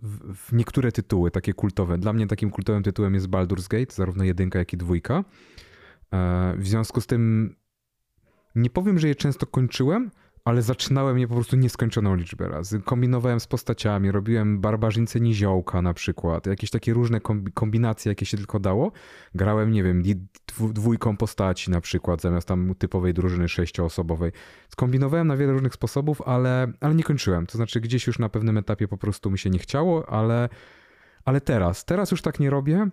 w, 0.01 0.35
w 0.35 0.53
niektóre 0.53 0.91
tytuły, 0.91 1.31
takie 1.31 1.53
kultowe. 1.53 1.97
Dla 1.97 2.13
mnie 2.13 2.27
takim 2.27 2.49
kultowym 2.49 2.83
tytułem 2.83 3.13
jest 3.13 3.27
Baldur's 3.27 3.67
Gate, 3.67 3.93
zarówno 3.95 4.23
jedynka, 4.23 4.59
jak 4.59 4.73
i 4.73 4.77
dwójka. 4.77 5.23
E, 6.13 6.55
W 6.57 6.67
związku 6.67 7.01
z 7.01 7.07
tym 7.07 7.55
nie 8.55 8.69
powiem, 8.69 8.99
że 8.99 9.07
je 9.07 9.15
często 9.15 9.45
kończyłem, 9.45 10.11
ale 10.45 10.61
zaczynałem 10.61 11.19
je 11.19 11.27
po 11.27 11.33
prostu 11.33 11.55
nieskończoną 11.55 12.15
liczbę 12.15 12.47
razy. 12.47 12.81
Kombinowałem 12.81 13.39
z 13.39 13.47
postaciami, 13.47 14.11
robiłem 14.11 14.59
barbarzyńcę 14.61 15.19
niziołka 15.19 15.81
na 15.81 15.93
przykład, 15.93 16.47
jakieś 16.47 16.69
takie 16.69 16.93
różne 16.93 17.19
kombi- 17.19 17.51
kombinacje, 17.53 18.09
jakie 18.09 18.25
się 18.25 18.37
tylko 18.37 18.59
dało. 18.59 18.91
Grałem, 19.35 19.71
nie 19.71 19.83
wiem, 19.83 20.03
dwójką 20.59 21.17
postaci 21.17 21.71
na 21.71 21.81
przykład, 21.81 22.21
zamiast 22.21 22.47
tam 22.47 22.75
typowej 22.75 23.13
drużyny 23.13 23.49
sześcioosobowej. 23.49 24.31
Skombinowałem 24.69 25.27
na 25.27 25.37
wiele 25.37 25.53
różnych 25.53 25.73
sposobów, 25.73 26.21
ale, 26.21 26.67
ale 26.81 26.95
nie 26.95 27.03
kończyłem. 27.03 27.45
To 27.45 27.57
znaczy 27.57 27.81
gdzieś 27.81 28.07
już 28.07 28.19
na 28.19 28.29
pewnym 28.29 28.57
etapie 28.57 28.87
po 28.87 28.97
prostu 28.97 29.31
mi 29.31 29.39
się 29.39 29.49
nie 29.49 29.59
chciało, 29.59 30.09
ale, 30.09 30.49
ale 31.25 31.41
teraz, 31.41 31.85
teraz 31.85 32.11
już 32.11 32.21
tak 32.21 32.39
nie 32.39 32.49
robię. 32.49 32.87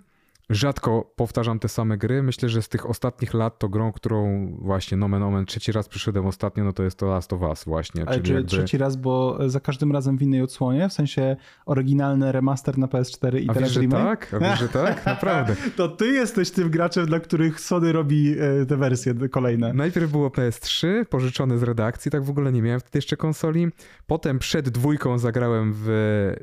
Rzadko 0.51 1.13
powtarzam 1.17 1.59
te 1.59 1.69
same 1.69 1.99
gry. 1.99 2.23
Myślę, 2.23 2.49
że 2.49 2.63
z 2.63 2.69
tych 2.69 2.91
ostatnich 2.91 3.35
lat 3.35 3.59
to 3.59 3.69
grą, 3.69 3.93
którą 3.93 4.47
właśnie 4.59 4.97
nomen 4.97 5.23
omen 5.23 5.47
trzeci 5.47 5.73
raz 5.73 5.89
przyszedłem 5.89 6.27
ostatnio, 6.27 6.65
no 6.65 6.73
to 6.73 6.83
jest 6.83 6.99
to 6.99 7.07
Last 7.07 7.33
of 7.33 7.43
Us 7.43 7.65
właśnie. 7.65 8.03
Ale 8.07 8.17
czyli 8.17 8.27
czy 8.27 8.33
jakby- 8.33 8.49
trzeci 8.49 8.79
raz, 8.79 8.97
bo 8.97 9.39
za 9.47 9.61
każdym 9.61 9.93
razem 9.93 10.19
w 10.19 10.23
innej 10.23 10.43
odsłonie? 10.43 10.89
W 10.89 10.93
sensie 10.93 11.37
oryginalny 11.67 12.33
remaster 12.33 12.79
na 12.79 12.87
PS4 12.87 13.41
i 13.41 13.51
A 13.51 13.55
teraz 13.55 13.69
wiesz, 13.69 13.79
remake? 13.83 14.31
tak? 14.31 14.43
A 14.43 14.51
wiesz, 14.51 14.59
że 14.59 14.69
tak? 14.69 15.07
Naprawdę. 15.07 15.57
To 15.77 15.89
ty 15.89 16.07
jesteś 16.07 16.51
tym 16.51 16.71
graczem, 16.71 17.07
dla 17.07 17.21
których 17.21 17.61
Sony 17.61 17.93
robi 17.93 18.35
e, 18.39 18.67
te 18.67 18.77
wersje 18.77 19.15
kolejne. 19.31 19.73
Najpierw 19.73 20.11
było 20.11 20.29
PS3, 20.29 21.05
pożyczone 21.05 21.59
z 21.59 21.63
redakcji, 21.63 22.11
tak 22.11 22.25
w 22.25 22.31
ogóle 22.31 22.53
nie 22.53 22.63
miałem 22.63 22.81
wtedy 22.81 22.99
jeszcze 22.99 23.17
konsoli. 23.17 23.69
Potem 24.07 24.39
przed 24.39 24.69
dwójką 24.69 25.19
zagrałem 25.19 25.73
w 25.77 25.89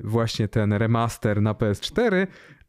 właśnie 0.03 0.47
ten 0.47 0.73
remaster 0.73 1.41
na 1.41 1.53
PS4, 1.53 2.27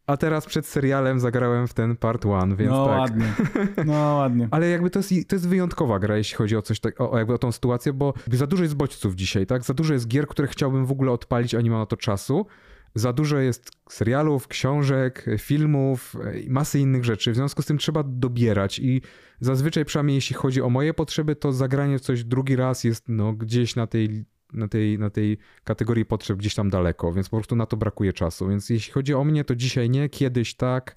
a 0.08 0.16
teraz 0.16 0.46
przed 0.46 0.66
serialem 0.66 1.20
zagrałem 1.20 1.68
w 1.68 1.74
ten 1.74 1.96
part 1.96 2.26
one, 2.26 2.56
więc 2.56 2.70
no 2.70 2.86
tak. 2.86 2.98
ładnie, 2.98 3.32
no 3.86 4.16
ładnie. 4.16 4.48
Ale 4.50 4.68
jakby 4.68 4.90
to 4.90 4.98
jest, 4.98 5.28
to 5.28 5.36
jest 5.36 5.48
wyjątkowa 5.48 5.98
gra, 5.98 6.16
jeśli 6.16 6.36
chodzi 6.36 6.56
o 6.56 6.62
coś 6.62 6.80
tak, 6.80 7.00
o, 7.00 7.18
jakby 7.18 7.34
o 7.34 7.38
tą 7.38 7.52
sytuację, 7.52 7.92
bo 7.92 8.14
za 8.32 8.46
dużo 8.46 8.62
jest 8.62 8.74
bodźców 8.74 9.14
dzisiaj, 9.14 9.46
tak? 9.46 9.62
Za 9.62 9.74
dużo 9.74 9.94
jest 9.94 10.08
gier, 10.08 10.26
które 10.26 10.48
chciałbym 10.48 10.86
w 10.86 10.92
ogóle 10.92 11.12
odpalić, 11.12 11.54
a 11.54 11.60
nie 11.60 11.70
mam 11.70 11.80
na 11.80 11.86
to 11.86 11.96
czasu. 11.96 12.46
Za 12.94 13.12
dużo 13.12 13.38
jest 13.38 13.70
serialów, 13.90 14.48
książek, 14.48 15.26
filmów 15.38 16.16
masy 16.48 16.80
innych 16.80 17.04
rzeczy. 17.04 17.32
W 17.32 17.34
związku 17.34 17.62
z 17.62 17.66
tym 17.66 17.78
trzeba 17.78 18.02
dobierać 18.02 18.78
i 18.78 19.02
zazwyczaj 19.40 19.84
przynajmniej 19.84 20.14
jeśli 20.14 20.36
chodzi 20.36 20.62
o 20.62 20.70
moje 20.70 20.94
potrzeby, 20.94 21.36
to 21.36 21.52
zagranie 21.52 21.98
w 21.98 22.00
coś 22.00 22.24
drugi 22.24 22.56
raz 22.56 22.84
jest 22.84 23.04
no, 23.08 23.32
gdzieś 23.32 23.76
na 23.76 23.86
tej, 23.86 24.24
na, 24.52 24.68
tej, 24.68 24.98
na 24.98 25.10
tej 25.10 25.38
kategorii 25.64 26.04
potrzeb 26.04 26.38
gdzieś 26.38 26.54
tam 26.54 26.70
daleko, 26.70 27.12
więc 27.12 27.28
po 27.28 27.36
prostu 27.36 27.56
na 27.56 27.66
to 27.66 27.76
brakuje 27.76 28.12
czasu. 28.12 28.48
Więc 28.48 28.70
jeśli 28.70 28.92
chodzi 28.92 29.14
o 29.14 29.24
mnie, 29.24 29.44
to 29.44 29.56
dzisiaj 29.56 29.90
nie, 29.90 30.08
kiedyś 30.08 30.54
tak. 30.54 30.94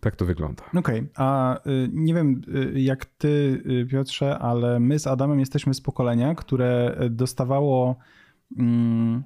Tak 0.00 0.16
to 0.16 0.24
wygląda. 0.24 0.62
Okej, 0.76 1.06
a 1.16 1.58
y, 1.66 1.88
nie 1.92 2.14
wiem 2.14 2.40
y, 2.74 2.80
jak 2.80 3.04
ty, 3.04 3.62
y, 3.66 3.86
Piotrze, 3.90 4.38
ale 4.38 4.80
my 4.80 4.98
z 4.98 5.06
Adamem 5.06 5.40
jesteśmy 5.40 5.74
z 5.74 5.80
pokolenia, 5.80 6.34
które 6.34 6.96
dostawało 7.10 7.96
mm, 8.58 9.22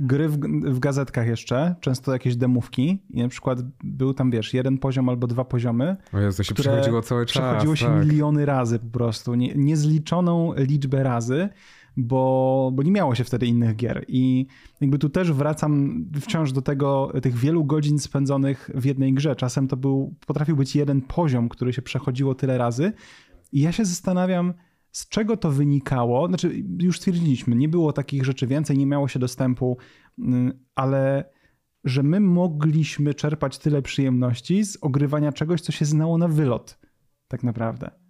gry 0.00 0.28
w, 0.28 0.38
w 0.64 0.78
gazetkach 0.78 1.26
jeszcze, 1.26 1.74
często 1.80 2.12
jakieś 2.12 2.36
demówki 2.36 2.98
i 3.10 3.22
na 3.22 3.28
przykład 3.28 3.58
był 3.84 4.14
tam, 4.14 4.30
wiesz, 4.30 4.54
jeden 4.54 4.78
poziom 4.78 5.08
albo 5.08 5.26
dwa 5.26 5.44
poziomy, 5.44 5.96
O 6.12 6.18
Jezu, 6.18 6.36
to 6.36 6.42
się 6.42 6.54
przechodziło 6.54 7.02
cały 7.02 7.26
czas. 7.26 7.42
przechodziło 7.42 7.76
się 7.76 7.86
tak. 7.86 8.06
miliony 8.06 8.46
razy 8.46 8.78
po 8.78 8.98
prostu, 8.98 9.34
nie, 9.34 9.54
niezliczoną 9.54 10.52
liczbę 10.56 11.02
razy, 11.02 11.48
bo, 11.96 12.70
bo 12.74 12.82
nie 12.82 12.92
miało 12.92 13.14
się 13.14 13.24
wtedy 13.24 13.46
innych 13.46 13.76
gier. 13.76 14.04
I 14.08 14.46
jakby 14.80 14.98
tu 14.98 15.08
też 15.08 15.32
wracam 15.32 16.04
wciąż 16.20 16.52
do 16.52 16.62
tego, 16.62 17.12
tych 17.22 17.36
wielu 17.36 17.64
godzin 17.64 17.98
spędzonych 17.98 18.70
w 18.74 18.84
jednej 18.84 19.12
grze. 19.12 19.36
Czasem 19.36 19.68
to 19.68 19.76
był, 19.76 20.14
potrafił 20.26 20.56
być 20.56 20.76
jeden 20.76 21.00
poziom, 21.00 21.48
który 21.48 21.72
się 21.72 21.82
przechodziło 21.82 22.34
tyle 22.34 22.58
razy. 22.58 22.92
I 23.52 23.60
ja 23.60 23.72
się 23.72 23.84
zastanawiam, 23.84 24.54
z 24.92 25.08
czego 25.08 25.36
to 25.36 25.50
wynikało. 25.50 26.28
Znaczy, 26.28 26.64
już 26.80 26.98
stwierdziliśmy, 26.98 27.56
nie 27.56 27.68
było 27.68 27.92
takich 27.92 28.24
rzeczy 28.24 28.46
więcej, 28.46 28.78
nie 28.78 28.86
miało 28.86 29.08
się 29.08 29.18
dostępu, 29.18 29.76
mm, 30.18 30.52
ale 30.74 31.24
że 31.84 32.02
my 32.02 32.20
mogliśmy 32.20 33.14
czerpać 33.14 33.58
tyle 33.58 33.82
przyjemności 33.82 34.64
z 34.64 34.78
ogrywania 34.80 35.32
czegoś, 35.32 35.60
co 35.60 35.72
się 35.72 35.84
znało 35.84 36.18
na 36.18 36.28
wylot, 36.28 36.78
tak 37.28 37.42
naprawdę. 37.42 38.01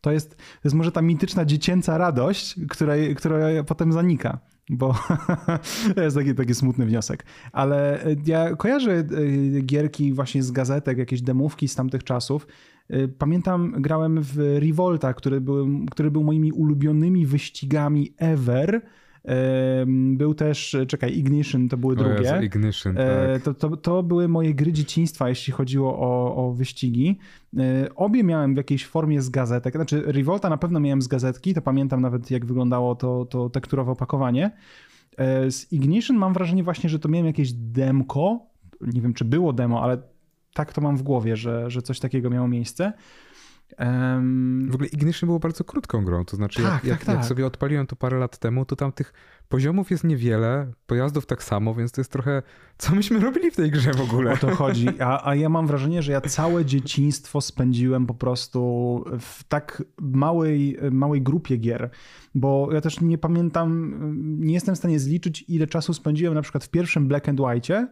To 0.00 0.12
jest, 0.12 0.36
to 0.36 0.60
jest 0.64 0.76
może 0.76 0.92
ta 0.92 1.02
mityczna 1.02 1.44
dziecięca 1.44 1.98
radość, 1.98 2.56
której, 2.68 3.14
która 3.14 3.64
potem 3.66 3.92
zanika, 3.92 4.38
bo 4.70 4.94
to 5.94 6.02
jest 6.02 6.16
taki, 6.16 6.34
taki 6.34 6.54
smutny 6.54 6.86
wniosek. 6.86 7.24
Ale 7.52 8.04
ja 8.26 8.56
kojarzę 8.56 8.92
y, 8.92 9.62
gierki 9.66 10.12
właśnie 10.12 10.42
z 10.42 10.52
gazetek, 10.52 10.98
jakieś 10.98 11.22
demówki 11.22 11.68
z 11.68 11.74
tamtych 11.74 12.04
czasów. 12.04 12.46
Y, 12.90 13.08
Pamiętam, 13.18 13.74
grałem 13.78 14.22
w 14.22 14.58
Revolta, 14.58 15.14
który 15.14 15.40
był, 15.40 15.68
który 15.90 16.10
był 16.10 16.24
moimi 16.24 16.52
ulubionymi 16.52 17.26
wyścigami 17.26 18.14
ever. 18.18 18.82
Był 19.86 20.34
też, 20.34 20.76
czekaj, 20.88 21.18
Ignition 21.18 21.68
to 21.68 21.76
były 21.76 21.96
O 21.96 21.98
Jezu, 22.02 22.14
drugie. 22.14 22.46
Ignition, 22.46 22.98
E, 22.98 23.32
tak. 23.34 23.42
To, 23.42 23.54
to, 23.54 23.76
to 23.76 24.02
były 24.02 24.28
moje 24.28 24.54
gry 24.54 24.72
dzieciństwa, 24.72 25.28
jeśli 25.28 25.52
chodziło 25.52 25.98
o, 25.98 26.36
o 26.36 26.52
wyścigi. 26.52 27.18
E, 27.58 27.88
Obie 27.94 28.24
miałem 28.24 28.54
w 28.54 28.56
jakiejś 28.56 28.86
formie 28.86 29.22
z 29.22 29.28
gazetek. 29.28 29.74
Znaczy, 29.74 30.02
Revolta 30.06 30.50
na 30.50 30.56
pewno 30.56 30.80
miałem 30.80 31.02
z 31.02 31.08
gazetki, 31.08 31.54
to 31.54 31.62
pamiętam 31.62 32.00
nawet, 32.00 32.30
jak 32.30 32.46
wyglądało 32.46 32.94
to, 32.94 33.24
to 33.24 33.50
tekturowe 33.50 33.92
opakowanie. 33.92 34.50
E, 35.16 35.50
Z 35.50 35.72
Ignition 35.72 36.16
mam 36.16 36.32
wrażenie 36.32 36.64
właśnie, 36.64 36.90
że 36.90 36.98
to 36.98 37.08
miałem 37.08 37.26
jakieś 37.26 37.52
demko. 37.52 38.46
Nie 38.80 39.00
wiem, 39.00 39.14
czy 39.14 39.24
było 39.24 39.52
demo, 39.52 39.82
ale 39.82 39.98
tak 40.54 40.72
to 40.72 40.80
mam 40.80 40.96
w 40.96 41.02
głowie, 41.02 41.36
że, 41.36 41.70
że 41.70 41.82
coś 41.82 42.00
takiego 42.00 42.30
miało 42.30 42.48
miejsce. 42.48 42.92
Em, 43.76 44.68
W 44.70 44.74
ogóle 44.74 44.88
Ignition 44.88 45.26
było 45.26 45.38
bardzo 45.38 45.64
krótką 45.64 46.04
grą, 46.04 46.24
to 46.24 46.36
znaczy 46.36 46.62
Tak, 46.62 46.72
jak, 46.72 46.84
jak, 46.84 46.98
tak, 46.98 47.06
tak. 47.06 47.16
jak 47.16 47.24
sobie 47.24 47.46
odpaliłem 47.46 47.86
to 47.86 47.96
parę 47.96 48.18
lat 48.18 48.38
temu, 48.38 48.64
to 48.64 48.76
tam 48.76 48.92
tych 48.92 49.12
poziomów 49.48 49.90
jest 49.90 50.04
niewiele, 50.04 50.72
pojazdów 50.86 51.26
tak 51.26 51.42
samo, 51.42 51.74
więc 51.74 51.92
to 51.92 52.00
jest 52.00 52.12
trochę, 52.12 52.42
co 52.78 52.94
myśmy 52.94 53.20
robili 53.20 53.50
w 53.50 53.56
tej 53.56 53.70
grze 53.70 53.92
w 53.92 54.00
ogóle? 54.00 54.32
O 54.32 54.36
to 54.36 54.54
chodzi. 54.56 54.88
A, 55.00 55.28
a 55.28 55.34
ja 55.34 55.48
mam 55.48 55.66
wrażenie, 55.66 56.02
że 56.02 56.12
ja 56.12 56.20
całe 56.20 56.64
dzieciństwo 56.64 57.40
spędziłem 57.40 58.06
po 58.06 58.14
prostu 58.14 58.60
w 59.20 59.44
tak 59.44 59.82
małej, 60.00 60.78
małej 60.90 61.22
grupie 61.22 61.56
gier, 61.56 61.90
bo 62.34 62.68
ja 62.72 62.80
też 62.80 63.00
nie 63.00 63.18
pamiętam, 63.18 63.94
nie 64.40 64.54
jestem 64.54 64.74
w 64.74 64.78
stanie 64.78 65.00
zliczyć, 65.00 65.44
ile 65.48 65.66
czasu 65.66 65.94
spędziłem 65.94 66.34
na 66.34 66.42
przykład 66.42 66.64
w 66.64 66.68
pierwszym 66.68 67.08
Black 67.08 67.28
and 67.28 67.40
White'cie, 67.40 67.86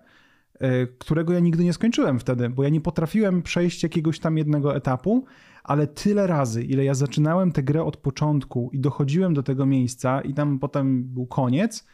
którego 0.98 1.32
ja 1.32 1.40
nigdy 1.40 1.64
nie 1.64 1.72
skończyłem 1.72 2.18
wtedy, 2.20 2.50
bo 2.50 2.62
ja 2.62 2.68
nie 2.68 2.80
potrafiłem 2.80 3.42
przejść 3.42 3.82
jakiegoś 3.82 4.18
tam 4.20 4.38
jednego 4.38 4.76
etapu, 4.76 5.24
ale 5.64 5.86
tyle 5.86 6.26
razy, 6.26 6.62
ile 6.64 6.84
ja 6.84 6.94
zaczynałem 6.94 7.52
tę 7.52 7.62
grę 7.62 7.84
od 7.84 7.96
początku 7.96 8.70
i 8.72 8.80
dochodziłem 8.80 9.34
do 9.34 9.42
tego 9.42 9.66
miejsca 9.66 10.20
i 10.20 10.34
tam 10.34 10.58
potem 10.58 11.04
był 11.04 11.26
koniec, 11.26 11.86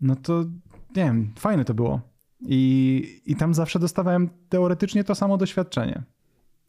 no 0.00 0.16
to 0.16 0.44
nie 0.96 1.04
wiem, 1.04 1.32
fajne 1.38 1.64
to 1.64 1.74
było. 1.74 2.00
I, 2.40 3.04
I 3.26 3.36
tam 3.36 3.54
zawsze 3.54 3.78
dostawałem 3.78 4.28
teoretycznie 4.48 5.04
to 5.04 5.14
samo 5.14 5.36
doświadczenie. 5.36 6.02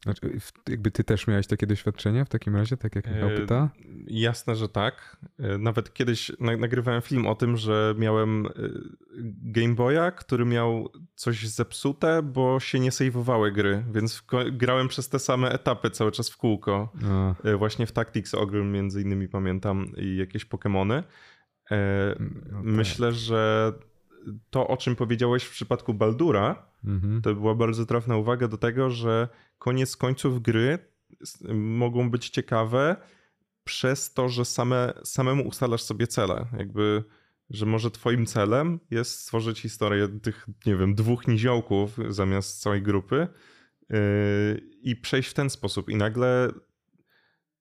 Znaczy, 0.03 0.39
jakby 0.69 0.91
ty 0.91 1.03
też 1.03 1.27
miałeś 1.27 1.47
takie 1.47 1.67
doświadczenie 1.67 2.25
w 2.25 2.29
takim 2.29 2.55
razie, 2.55 2.77
tak 2.77 2.95
jak 2.95 3.07
Michał 3.11 3.29
E, 3.29 3.37
pyta? 3.37 3.69
Jasne, 4.07 4.55
że 4.55 4.69
tak. 4.69 5.17
E, 5.39 5.57
Nawet 5.57 5.93
kiedyś 5.93 6.31
na- 6.39 6.57
nagrywałem 6.57 7.01
film 7.01 7.27
o 7.27 7.35
tym, 7.35 7.57
że 7.57 7.95
miałem 7.97 8.45
e, 8.45 8.49
Game 9.43 9.75
Boya, 9.75 10.11
który 10.11 10.45
miał 10.45 10.89
coś 11.15 11.47
zepsute, 11.47 12.21
bo 12.23 12.59
się 12.59 12.79
nie 12.79 12.91
sejwowały 12.91 13.51
gry, 13.51 13.83
więc 13.93 14.23
grałem 14.51 14.87
przez 14.87 15.09
te 15.09 15.19
same 15.19 15.51
etapy 15.51 15.89
cały 15.89 16.11
czas 16.11 16.29
w 16.29 16.37
kółko. 16.37 16.89
A, 17.05 17.57
Właśnie 17.57 17.85
w 17.85 17.91
Tactics 17.91 18.33
Ogre 18.33 18.63
między 18.63 19.01
innymi 19.01 19.27
pamiętam 19.27 19.85
i 19.97 20.15
jakieś 20.17 20.45
Pokémony. 20.45 21.03
Tak. 21.69 21.79
Myślę, 22.63 23.11
że 23.11 23.73
to, 24.49 24.67
o 24.67 24.77
czym 24.77 24.95
powiedziałeś 24.95 25.43
w 25.43 25.51
przypadku 25.51 25.93
Baldura, 25.93 26.73
Mhm. 26.85 27.21
to 27.21 27.33
była 27.35 27.55
bardzo 27.55 27.85
trafna 27.85 28.17
uwaga 28.17 28.47
do 28.47 28.57
tego, 28.57 28.89
że 28.89 29.27
koniec 29.63 29.97
końców 29.97 30.41
gry 30.41 30.79
mogą 31.53 32.11
być 32.11 32.29
ciekawe 32.29 32.95
przez 33.63 34.13
to, 34.13 34.29
że 34.29 34.45
same, 34.45 34.93
samemu 35.03 35.47
ustalasz 35.47 35.81
sobie 35.81 36.07
cele. 36.07 36.45
Jakby, 36.57 37.03
że 37.49 37.65
może 37.65 37.91
twoim 37.91 38.25
celem 38.25 38.79
jest 38.91 39.19
stworzyć 39.19 39.59
historię 39.59 40.07
tych, 40.07 40.47
nie 40.65 40.75
wiem, 40.75 40.95
dwóch 40.95 41.27
niziołków 41.27 41.97
zamiast 42.09 42.61
całej 42.61 42.81
grupy 42.81 43.27
yy, 43.89 43.97
i 44.81 44.95
przejść 44.95 45.29
w 45.29 45.33
ten 45.33 45.49
sposób. 45.49 45.89
I 45.89 45.95
nagle 45.95 46.51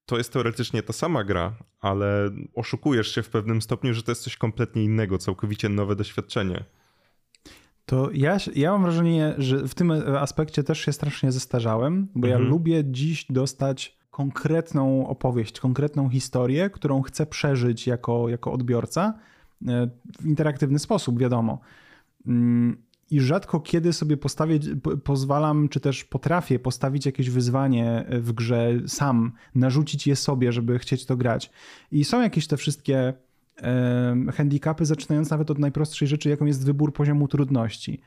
to 0.06 0.18
jest 0.18 0.32
teoretycznie 0.32 0.82
ta 0.82 0.92
sama 0.92 1.24
gra, 1.24 1.56
ale 1.80 2.30
oszukujesz 2.54 3.14
się 3.14 3.22
w 3.22 3.28
pewnym 3.28 3.62
stopniu, 3.62 3.94
że 3.94 4.02
to 4.02 4.10
jest 4.10 4.22
coś 4.22 4.36
kompletnie 4.36 4.84
innego, 4.84 5.18
całkowicie 5.18 5.68
nowe 5.68 5.96
doświadczenie. 5.96 6.64
To 7.86 8.10
ja, 8.12 8.36
ja 8.54 8.72
mam 8.72 8.82
wrażenie, 8.82 9.34
że 9.38 9.68
w 9.68 9.74
tym 9.74 9.90
aspekcie 10.18 10.62
też 10.62 10.80
się 10.80 10.92
strasznie 10.92 11.32
zestarzałem, 11.32 12.08
bo 12.14 12.26
mhm. 12.26 12.42
ja 12.42 12.48
lubię 12.50 12.84
dziś 12.84 13.26
dostać 13.30 13.98
konkretną 14.10 15.08
opowieść, 15.08 15.60
konkretną 15.60 16.08
historię, 16.08 16.70
którą 16.70 17.02
chcę 17.02 17.26
przeżyć 17.26 17.86
jako, 17.86 18.28
jako 18.28 18.52
odbiorca 18.52 19.18
e, 19.68 19.88
w 20.20 20.26
interaktywny 20.26 20.78
sposób, 20.78 21.18
wiadomo. 21.18 21.60
Mm, 22.26 22.76
I 23.10 23.20
rzadko 23.20 23.60
kiedy 23.60 23.92
sobie 23.92 24.16
postawić, 24.16 24.68
pozwalam, 25.04 25.68
czy 25.68 25.80
też 25.80 26.04
potrafię 26.04 26.58
postawić 26.58 27.06
jakieś 27.06 27.30
wyzwanie 27.30 28.04
w 28.10 28.32
grze 28.32 28.72
sam, 28.86 29.32
narzucić 29.54 30.06
je 30.06 30.16
sobie, 30.16 30.52
żeby 30.52 30.78
chcieć 30.78 31.06
to 31.06 31.16
grać. 31.16 31.50
I 31.92 32.04
są 32.04 32.22
jakieś 32.22 32.46
te 32.46 32.56
wszystkie 32.56 33.14
handicapy, 34.32 34.86
zaczynając 34.86 35.30
nawet 35.30 35.50
od 35.50 35.58
najprostszej 35.58 36.08
rzeczy, 36.08 36.28
jaką 36.28 36.46
jest 36.46 36.66
wybór 36.66 36.92
poziomu 36.92 37.28
trudności. 37.28 38.00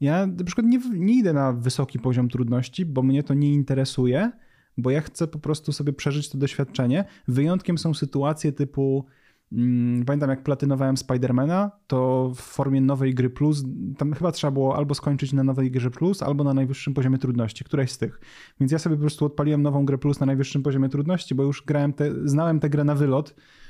Ja 0.00 0.26
na 0.26 0.44
przykład 0.44 0.66
nie, 0.66 0.80
nie 0.92 1.14
idę 1.14 1.32
na 1.32 1.52
wysoki 1.52 1.98
poziom 1.98 2.28
trudności, 2.28 2.86
bo 2.86 3.02
mnie 3.02 3.22
to 3.22 3.34
nie 3.34 3.52
interesuje, 3.52 4.30
bo 4.78 4.90
ja 4.90 5.00
chcę 5.00 5.26
po 5.26 5.38
prostu 5.38 5.72
sobie 5.72 5.92
przeżyć 5.92 6.28
to 6.28 6.38
doświadczenie. 6.38 7.04
Wyjątkiem 7.28 7.78
są 7.78 7.94
sytuacje 7.94 8.52
typu. 8.52 9.06
Hmm, 9.50 10.04
pamiętam, 10.04 10.30
jak 10.30 10.42
platynowałem 10.42 10.96
Spidermana, 10.96 11.70
to 11.86 12.30
w 12.34 12.40
formie 12.40 12.80
nowej 12.80 13.14
gry 13.14 13.30
plus, 13.30 13.64
tam 13.98 14.12
chyba 14.12 14.32
trzeba 14.32 14.50
było 14.50 14.76
albo 14.76 14.94
skończyć 14.94 15.32
na 15.32 15.44
nowej 15.44 15.70
grze 15.70 15.90
plus, 15.90 16.22
albo 16.22 16.44
na 16.44 16.54
najwyższym 16.54 16.94
poziomie 16.94 17.18
trudności, 17.18 17.64
któreś 17.64 17.92
z 17.92 17.98
tych. 17.98 18.20
Więc 18.60 18.72
ja 18.72 18.78
sobie 18.78 18.96
po 18.96 19.00
prostu 19.00 19.24
odpaliłem 19.24 19.62
nową 19.62 19.84
grę 19.84 19.98
plus 19.98 20.20
na 20.20 20.26
najwyższym 20.26 20.62
poziomie 20.62 20.88
trudności, 20.88 21.34
bo 21.34 21.42
już 21.42 21.64
grałem 21.66 21.92
te, 21.92 22.28
znałem 22.28 22.60
tę 22.60 22.70
grę 22.70 22.84
na 22.84 22.94
wylot 22.94 23.34
Mm, 23.34 23.65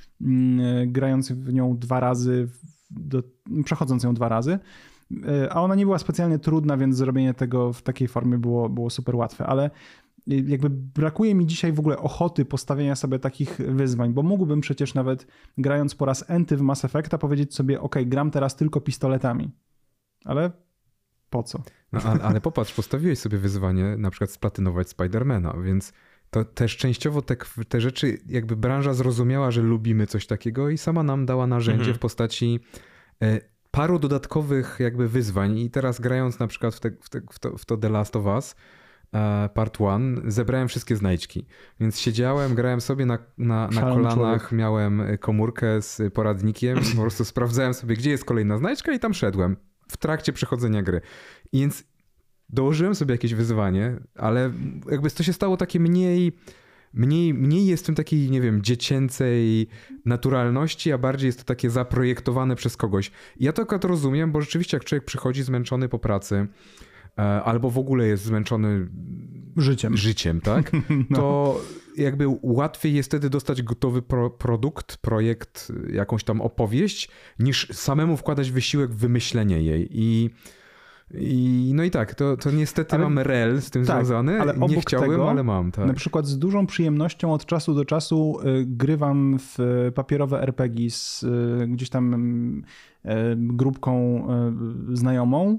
grając 0.86 1.32
w 1.32 1.52
nią 1.52 1.78
dwa 1.78 2.00
razy, 2.00 2.48
do, 2.90 3.22
przechodząc 3.64 4.02
ją 4.02 4.14
dwa 4.14 4.28
razy. 4.28 4.58
E, 5.28 5.52
a 5.52 5.60
ona 5.60 5.74
nie 5.74 5.84
była 5.84 5.98
specjalnie 5.98 6.38
trudna, 6.38 6.76
więc 6.76 6.96
zrobienie 6.96 7.34
tego 7.34 7.72
w 7.72 7.82
takiej 7.82 8.08
formie 8.08 8.38
było, 8.38 8.68
było 8.68 8.90
super 8.90 9.16
łatwe, 9.16 9.46
ale 9.46 9.70
jakby 10.26 10.70
brakuje 10.70 11.34
mi 11.34 11.46
dzisiaj 11.46 11.72
w 11.72 11.78
ogóle 11.78 11.98
ochoty 11.98 12.44
postawienia 12.44 12.96
sobie 12.96 13.18
takich 13.18 13.56
wyzwań, 13.56 14.12
bo 14.12 14.22
mógłbym 14.22 14.60
przecież 14.60 14.94
nawet 14.94 15.26
grając 15.58 15.94
po 15.94 16.04
raz 16.04 16.30
enty 16.30 16.56
w 16.56 16.60
Mass 16.60 16.84
Effecta 16.84 17.18
powiedzieć 17.18 17.54
sobie, 17.54 17.80
ok, 17.80 17.96
gram 18.06 18.30
teraz 18.30 18.56
tylko 18.56 18.80
pistoletami, 18.80 19.50
ale 20.24 20.50
po 21.30 21.42
co? 21.42 21.62
No, 21.92 22.00
ale, 22.04 22.22
ale 22.22 22.40
popatrz, 22.40 22.74
postawiłeś 22.74 23.18
sobie 23.18 23.38
wyzwanie 23.38 23.96
na 23.96 24.10
przykład 24.10 24.30
splatynować 24.30 24.88
Spidermana, 24.88 25.54
więc 25.64 25.92
to 26.30 26.44
też 26.44 26.76
częściowo 26.76 27.22
te, 27.22 27.36
te 27.68 27.80
rzeczy, 27.80 28.18
jakby 28.26 28.56
branża 28.56 28.94
zrozumiała, 28.94 29.50
że 29.50 29.62
lubimy 29.62 30.06
coś 30.06 30.26
takiego 30.26 30.70
i 30.70 30.78
sama 30.78 31.02
nam 31.02 31.26
dała 31.26 31.46
narzędzie 31.46 31.80
mhm. 31.80 31.96
w 31.96 31.98
postaci 31.98 32.60
e, 33.22 33.40
paru 33.70 33.98
dodatkowych 33.98 34.76
jakby 34.80 35.08
wyzwań 35.08 35.58
i 35.58 35.70
teraz 35.70 36.00
grając 36.00 36.38
na 36.38 36.46
przykład 36.46 36.74
w, 36.74 36.80
te, 36.80 36.90
w, 36.90 37.08
te, 37.08 37.20
w, 37.32 37.38
to, 37.38 37.58
w 37.58 37.64
to 37.64 37.76
The 37.76 37.88
Last 37.88 38.16
of 38.16 38.24
Us 38.24 38.56
e, 39.14 39.48
Part 39.54 39.80
One, 39.80 40.20
zebrałem 40.24 40.68
wszystkie 40.68 40.96
znajdźki. 40.96 41.46
Więc 41.80 42.00
siedziałem, 42.00 42.54
grałem 42.54 42.80
sobie 42.80 43.06
na, 43.06 43.18
na, 43.38 43.68
na 43.68 43.80
kolanach, 43.80 44.14
człowiek. 44.14 44.52
miałem 44.52 45.02
komórkę 45.20 45.82
z 45.82 46.14
poradnikiem 46.14 46.78
po 46.96 47.00
prostu 47.02 47.24
sprawdzałem 47.24 47.74
sobie, 47.74 47.96
gdzie 47.96 48.10
jest 48.10 48.24
kolejna 48.24 48.58
znajdźka 48.58 48.92
i 48.92 48.98
tam 48.98 49.14
szedłem 49.14 49.56
w 49.88 49.96
trakcie 49.96 50.32
przechodzenia 50.32 50.82
gry. 50.82 51.00
I 51.52 51.60
więc 51.60 51.84
dołożyłem 52.48 52.94
sobie 52.94 53.14
jakieś 53.14 53.34
wyzwanie, 53.34 53.96
ale 54.14 54.52
jakby 54.90 55.10
to 55.10 55.22
się 55.22 55.32
stało 55.32 55.56
takie 55.56 55.80
mniej, 55.80 56.32
mniej, 56.94 57.34
mniej 57.34 57.66
jest 57.66 57.82
w 57.82 57.86
tym 57.86 57.94
takiej, 57.94 58.30
nie 58.30 58.40
wiem, 58.40 58.62
dziecięcej 58.62 59.68
naturalności, 60.04 60.92
a 60.92 60.98
bardziej 60.98 61.26
jest 61.26 61.38
to 61.38 61.44
takie 61.44 61.70
zaprojektowane 61.70 62.56
przez 62.56 62.76
kogoś. 62.76 63.10
Ja 63.40 63.52
to 63.52 63.62
akurat 63.62 63.84
rozumiem, 63.84 64.32
bo 64.32 64.40
rzeczywiście 64.40 64.76
jak 64.76 64.84
człowiek 64.84 65.04
przychodzi 65.04 65.42
zmęczony 65.42 65.88
po 65.88 65.98
pracy, 65.98 66.46
e, 67.18 67.22
albo 67.22 67.70
w 67.70 67.78
ogóle 67.78 68.06
jest 68.06 68.24
zmęczony 68.24 68.88
życiem, 69.56 69.96
życiem 69.96 70.40
tak? 70.40 70.72
no. 71.10 71.18
to 71.18 71.60
jakby 71.96 72.24
łatwiej 72.42 72.94
jest 72.94 73.08
wtedy 73.08 73.30
dostać 73.30 73.62
gotowy 73.62 74.02
pro 74.02 74.30
produkt, 74.30 74.96
projekt, 74.96 75.72
jakąś 75.92 76.24
tam 76.24 76.40
opowieść, 76.40 77.08
niż 77.38 77.68
samemu 77.72 78.16
wkładać 78.16 78.50
wysiłek 78.50 78.90
w 78.90 78.96
wymyślenie 78.96 79.62
jej. 79.62 79.88
I 79.90 80.30
i, 81.14 81.72
no 81.74 81.84
i 81.84 81.90
tak, 81.90 82.14
to, 82.14 82.36
to 82.36 82.50
niestety 82.50 82.94
ale, 82.94 83.04
mam 83.04 83.18
rel 83.18 83.62
z 83.62 83.70
tym 83.70 83.84
tak, 83.84 83.96
związany. 83.96 84.40
Ale 84.40 84.58
nie 84.58 84.80
chciałem, 84.80 85.10
tego, 85.10 85.30
ale 85.30 85.44
mam. 85.44 85.72
Tak. 85.72 85.86
Na 85.86 85.94
przykład 85.94 86.26
z 86.26 86.38
dużą 86.38 86.66
przyjemnością 86.66 87.32
od 87.32 87.46
czasu 87.46 87.74
do 87.74 87.84
czasu 87.84 88.38
y, 88.40 88.64
grywam 88.66 89.38
w 89.38 89.58
papierowe 89.94 90.42
RPG 90.42 90.90
z 90.90 91.22
y, 91.22 91.66
gdzieś 91.68 91.90
tam 91.90 92.14
y, 93.04 93.08
grupką 93.36 94.26
znajomą. 94.92 95.58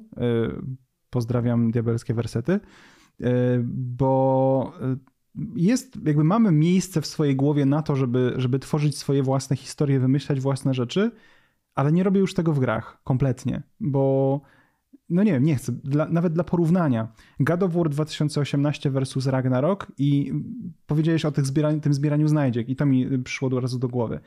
Pozdrawiam 1.10 1.72
diabelskie 1.72 2.14
wersety. 2.14 2.60
Bo 3.74 4.74
jest, 5.56 6.00
jakby 6.06 6.24
mamy 6.24 6.52
miejsce 6.52 7.02
w 7.02 7.08
swojej 7.08 7.36
głowie 7.36 7.66
na 7.66 7.82
to, 7.82 7.96
żeby, 7.96 8.34
żeby 8.38 8.60
tworzyć 8.60 8.98
swoje 8.98 9.24
własne 9.24 9.56
historie, 9.56 10.00
wymyślać 10.00 10.40
własne 10.40 10.74
rzeczy, 10.74 11.12
ale 11.76 11.92
nie 11.92 12.04
robię 12.04 12.20
już 12.20 12.34
tego 12.34 12.54
w 12.54 12.60
grach 12.60 13.02
kompletnie, 13.04 13.64
bo 13.80 14.42
no 15.10 15.24
nie 15.24 15.32
wiem, 15.32 15.44
nie 15.44 15.56
chcę, 15.56 15.72
dla, 15.72 16.06
nawet 16.06 16.34
dla 16.34 16.44
porównania. 16.44 17.08
God 17.40 17.64
of 17.64 17.74
War 17.74 17.90
2018 17.90 18.92
versus 18.92 19.28
Ragnarok 19.28 19.92
i 19.98 20.34
powiedziałeś 20.88 21.26
o 21.26 21.32
tych 21.32 21.46
zbieraniu, 21.46 21.80
tym 21.80 21.94
zbieraniu 21.94 22.28
znajdziek 22.28 22.70
i 22.70 22.76
to 22.76 22.86
mi 22.86 23.20
przyszło 23.20 23.48
od 23.48 23.62
razu 23.62 23.80
do 23.80 23.88
głowy. 23.88 24.20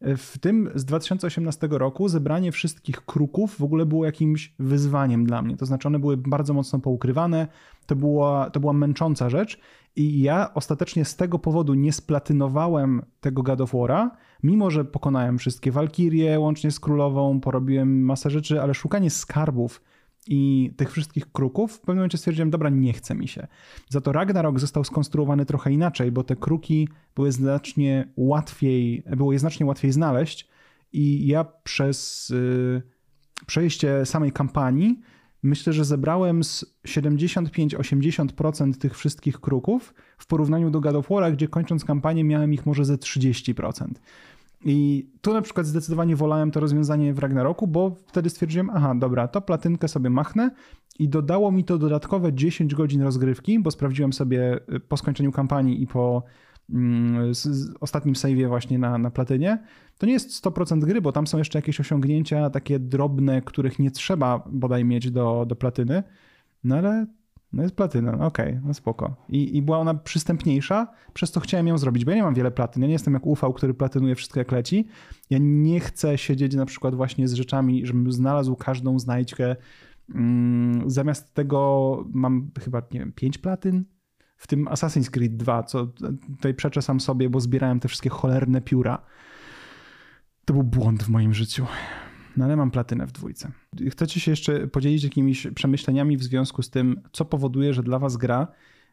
W 0.00 0.38
tym 0.38 0.70
z 0.74 0.84
2018 0.84 1.68
roku 1.70 2.08
zebranie 2.08 2.52
wszystkich 2.52 3.00
kruków 3.00 3.56
w 3.58 3.62
ogóle 3.62 3.86
było 3.86 4.04
jakimś 4.04 4.54
wyzwaniem 4.58 5.26
dla 5.26 5.42
mnie. 5.42 5.56
To 5.56 5.66
znaczy 5.66 5.88
one 5.88 5.98
były 5.98 6.16
bardzo 6.16 6.54
mocno 6.54 6.78
poukrywane, 6.78 7.48
to 7.86 7.96
była, 7.96 8.50
to 8.50 8.60
była 8.60 8.72
męcząca 8.72 9.30
rzecz 9.30 9.60
i 9.96 10.22
ja 10.22 10.54
ostatecznie 10.54 11.04
z 11.04 11.16
tego 11.16 11.38
powodu 11.38 11.74
nie 11.74 11.92
splatynowałem 11.92 13.02
tego 13.20 13.42
God 13.42 13.60
of 13.60 13.72
War'a, 13.72 14.10
mimo 14.42 14.70
że 14.70 14.84
pokonałem 14.84 15.38
wszystkie 15.38 15.72
Walkirie 15.72 16.40
łącznie 16.40 16.70
z 16.70 16.80
królową, 16.80 17.40
porobiłem 17.40 18.04
masę 18.04 18.30
rzeczy, 18.30 18.62
ale 18.62 18.74
szukanie 18.74 19.10
skarbów 19.10 19.80
i 20.26 20.72
tych 20.76 20.92
wszystkich 20.92 21.32
kruków, 21.32 21.72
w 21.72 21.80
pewnym 21.80 21.96
momencie 21.96 22.18
stwierdziłem, 22.18 22.50
dobra, 22.50 22.70
nie 22.70 22.92
chce 22.92 23.14
mi 23.14 23.28
się. 23.28 23.46
Za 23.88 24.00
to 24.00 24.12
Ragnarok 24.12 24.60
został 24.60 24.84
skonstruowany 24.84 25.46
trochę 25.46 25.72
inaczej, 25.72 26.12
bo 26.12 26.24
te 26.24 26.36
kruki 26.36 26.88
były 27.14 27.32
znacznie 27.32 28.08
łatwiej, 28.16 29.02
było 29.16 29.32
je 29.32 29.38
znacznie 29.38 29.66
łatwiej 29.66 29.92
znaleźć 29.92 30.48
i 30.92 31.26
ja 31.26 31.44
przez 31.44 32.30
y, 32.30 32.82
przejście 33.46 34.06
samej 34.06 34.32
kampanii 34.32 35.00
myślę, 35.44 35.72
że 35.72 35.84
zebrałem 35.84 36.44
z 36.44 36.64
75-80% 36.86 38.74
tych 38.74 38.96
wszystkich 38.98 39.40
kruków 39.40 39.94
w 40.18 40.26
porównaniu 40.26 40.70
do 40.70 40.80
God 40.80 40.94
of 40.94 41.08
War, 41.08 41.32
gdzie 41.32 41.48
kończąc 41.48 41.84
kampanię 41.84 42.24
miałem 42.24 42.54
ich 42.54 42.66
może 42.66 42.84
ze 42.84 42.94
30%. 42.94 43.88
I 44.64 45.08
tu 45.20 45.32
na 45.32 45.42
przykład 45.42 45.66
zdecydowanie 45.66 46.16
wolałem 46.16 46.50
to 46.50 46.60
rozwiązanie 46.60 47.14
w 47.14 47.18
Ragnaroku, 47.18 47.66
bo 47.66 47.96
wtedy 48.06 48.30
stwierdziłem, 48.30 48.70
aha, 48.70 48.94
dobra, 48.98 49.28
to 49.28 49.40
platynkę 49.40 49.88
sobie 49.88 50.10
machnę 50.10 50.50
i 50.98 51.08
dodało 51.08 51.52
mi 51.52 51.64
to 51.64 51.78
dodatkowe 51.78 52.32
10 52.32 52.74
godzin 52.74 53.02
rozgrywki, 53.02 53.58
bo 53.58 53.70
sprawdziłem 53.70 54.12
sobie 54.12 54.60
y, 54.74 54.80
po 54.80 54.96
skończeniu 54.96 55.32
kampanii 55.32 55.82
i 55.82 55.86
po 55.86 56.22
mm, 56.70 57.34
z, 57.34 57.42
z 57.42 57.74
ostatnim 57.80 58.14
save'ie 58.14 58.48
właśnie 58.48 58.78
na, 58.78 58.98
na 58.98 59.10
platynie. 59.10 59.62
To 59.98 60.06
nie 60.06 60.12
jest 60.12 60.44
100% 60.44 60.80
gry, 60.80 61.00
bo 61.00 61.12
tam 61.12 61.26
są 61.26 61.38
jeszcze 61.38 61.58
jakieś 61.58 61.80
osiągnięcia 61.80 62.50
takie 62.50 62.78
drobne, 62.78 63.42
których 63.42 63.78
nie 63.78 63.90
trzeba 63.90 64.44
bodaj 64.52 64.84
mieć 64.84 65.10
do, 65.10 65.44
do 65.48 65.56
platyny, 65.56 66.02
no 66.64 66.76
ale 66.76 67.06
no 67.54 67.62
jest 67.62 67.76
platyna, 67.76 68.12
okej, 68.12 68.48
okay, 68.48 68.60
no 68.64 68.74
spoko. 68.74 69.16
I, 69.28 69.56
I 69.56 69.62
była 69.62 69.78
ona 69.78 69.94
przystępniejsza, 69.94 70.86
przez 71.14 71.32
to 71.32 71.40
chciałem 71.40 71.66
ją 71.66 71.78
zrobić, 71.78 72.04
bo 72.04 72.10
ja 72.10 72.16
nie 72.16 72.22
mam 72.22 72.34
wiele 72.34 72.50
platyn, 72.50 72.82
ja 72.82 72.86
nie 72.86 72.92
jestem 72.92 73.14
jak 73.14 73.26
ufał, 73.26 73.52
który 73.52 73.74
platynuje 73.74 74.14
wszystko 74.14 74.40
jak 74.40 74.52
leci. 74.52 74.86
Ja 75.30 75.38
nie 75.40 75.80
chcę 75.80 76.18
siedzieć 76.18 76.54
na 76.54 76.66
przykład 76.66 76.94
właśnie 76.94 77.28
z 77.28 77.34
rzeczami, 77.34 77.86
żebym 77.86 78.12
znalazł 78.12 78.56
każdą 78.56 78.98
znajdźkę. 78.98 79.56
Mm, 80.14 80.90
zamiast 80.90 81.34
tego 81.34 82.04
mam 82.12 82.50
chyba, 82.60 82.82
nie 82.92 83.00
wiem, 83.00 83.12
pięć 83.12 83.38
platyn, 83.38 83.84
w 84.36 84.46
tym 84.46 84.64
Assassin's 84.64 85.10
Creed 85.10 85.36
2, 85.36 85.62
co 85.62 85.86
tutaj 86.36 86.54
przeczesam 86.54 87.00
sobie, 87.00 87.30
bo 87.30 87.40
zbierałem 87.40 87.80
te 87.80 87.88
wszystkie 87.88 88.10
cholerne 88.10 88.60
pióra. 88.60 89.02
To 90.44 90.54
był 90.54 90.62
błąd 90.62 91.02
w 91.02 91.08
moim 91.08 91.34
życiu. 91.34 91.66
No 92.36 92.44
ale 92.44 92.56
mam 92.56 92.70
platynę 92.70 93.06
w 93.06 93.12
dwójce. 93.12 93.52
Chcecie 93.90 94.20
się 94.20 94.30
jeszcze 94.30 94.66
podzielić 94.66 95.04
jakimiś 95.04 95.46
przemyśleniami 95.54 96.16
w 96.16 96.22
związku 96.22 96.62
z 96.62 96.70
tym, 96.70 97.00
co 97.12 97.24
powoduje, 97.24 97.74
że 97.74 97.82
dla 97.82 97.98
was 97.98 98.16
gra 98.16 98.48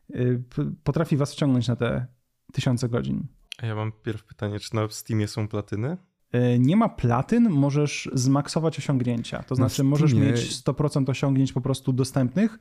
y, 0.10 0.44
potrafi 0.84 1.18
was 1.18 1.34
wciągnąć 1.34 1.68
na 1.68 1.76
te 1.76 2.06
tysiące 2.54 2.90
godzin? 2.90 3.28
Ja 3.64 3.76
mam 3.76 3.92
pierwsze 4.04 4.26
pytanie, 4.28 4.60
czy 4.60 4.76
na 4.76 4.88
Steamie 4.90 5.28
są 5.28 5.48
platyny? 5.48 5.98
Y, 6.36 6.60
nie 6.60 6.76
ma 6.76 6.90
platyn, 6.90 7.50
możesz 7.50 8.10
zmaksować 8.14 8.80
osiągnięcia. 8.80 9.44
To 9.44 9.56
znaczy, 9.56 9.84
możesz 9.84 10.14
mieć 10.14 10.64
100% 10.66 11.10
osiągnięć 11.10 11.54
po 11.54 11.62
prostu 11.62 11.94
dostępnych 11.94 12.60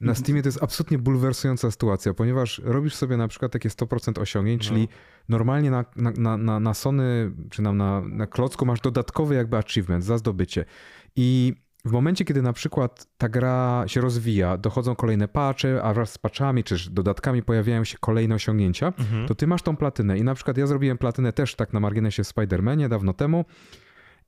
Na 0.00 0.14
Steamie 0.14 0.42
to 0.42 0.48
jest 0.48 0.62
absolutnie 0.62 0.98
bulwersująca 0.98 1.70
sytuacja, 1.70 2.14
ponieważ 2.14 2.60
robisz 2.64 2.94
sobie 2.94 3.16
na 3.16 3.28
przykład 3.28 3.52
takie 3.52 3.68
100% 3.68 4.20
osiągnięć, 4.20 4.62
no. 4.62 4.68
czyli 4.68 4.88
normalnie 5.28 5.70
na, 5.70 5.84
na, 5.96 6.36
na, 6.36 6.60
na 6.60 6.74
Sony, 6.74 7.32
czy 7.50 7.62
na, 7.62 7.72
na, 7.72 8.00
na 8.00 8.26
klocku 8.26 8.66
masz 8.66 8.80
dodatkowy 8.80 9.34
jakby 9.34 9.56
achievement 9.56 10.04
za 10.04 10.18
zdobycie. 10.18 10.64
I 11.16 11.54
w 11.84 11.92
momencie, 11.92 12.24
kiedy 12.24 12.42
na 12.42 12.52
przykład 12.52 13.06
ta 13.18 13.28
gra 13.28 13.84
się 13.86 14.00
rozwija, 14.00 14.56
dochodzą 14.56 14.96
kolejne 14.96 15.28
patche, 15.28 15.82
a 15.82 15.94
wraz 15.94 16.12
z 16.12 16.18
patchami 16.18 16.64
czy 16.64 16.90
dodatkami 16.90 17.42
pojawiają 17.42 17.84
się 17.84 17.98
kolejne 18.00 18.34
osiągnięcia, 18.34 18.86
mhm. 18.86 19.28
to 19.28 19.34
ty 19.34 19.46
masz 19.46 19.62
tą 19.62 19.76
platynę. 19.76 20.18
I 20.18 20.24
na 20.24 20.34
przykład 20.34 20.58
ja 20.58 20.66
zrobiłem 20.66 20.98
platynę 20.98 21.32
też 21.32 21.54
tak 21.54 21.72
na 21.72 21.80
marginesie 21.80 22.24
w 22.24 22.26
Spider-Manie 22.26 22.88
dawno 22.88 23.12
temu. 23.12 23.44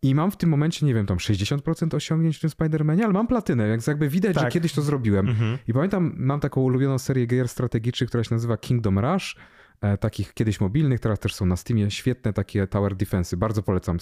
I 0.03 0.15
mam 0.15 0.31
w 0.31 0.37
tym 0.37 0.51
momencie, 0.51 0.87
nie 0.87 0.95
wiem, 0.95 1.07
tam 1.07 1.17
60% 1.17 1.95
osiągnięć 1.95 2.37
w 2.37 2.41
tym 2.41 2.51
Spider-Manie, 2.51 3.05
ale 3.05 3.13
mam 3.13 3.27
platynę, 3.27 3.69
więc 3.69 3.87
jakby 3.87 4.09
widać, 4.09 4.35
tak. 4.35 4.45
że 4.45 4.51
kiedyś 4.51 4.73
to 4.73 4.83
zrobiłem. 4.83 5.29
Mhm. 5.29 5.59
I 5.69 5.73
pamiętam, 5.73 6.15
mam 6.17 6.41
taką 6.41 6.61
ulubioną 6.61 6.99
serię 6.99 7.27
gier 7.27 7.49
strategicznych, 7.49 8.09
która 8.09 8.25
się 8.25 8.35
nazywa 8.35 8.57
Kingdom 8.57 8.99
Rush 8.99 9.37
E, 9.81 9.99
takich 9.99 10.35
kiedyś 10.35 10.61
mobilnych, 10.61 11.01
teraz 11.01 11.19
też 11.19 11.35
są 11.35 11.47
na 11.47 11.57
Steamie, 11.57 11.91
świetne 11.91 12.33
takie 12.33 12.67
tower 12.67 12.97
defensy, 12.97 13.37
bardzo 13.37 13.63
polecam, 13.63 13.99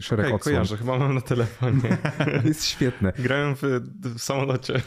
szereg 0.00 0.26
Hej, 0.26 0.34
odsłon. 0.34 0.54
kojarzę, 0.54 0.76
chyba 0.76 0.98
mam 0.98 1.14
na 1.14 1.20
telefonie. 1.20 1.96
jest 2.44 2.64
świetne. 2.64 3.12
Grałem 3.18 3.56
w, 3.56 3.62
w 4.00 4.18
samolocie. 4.18 4.80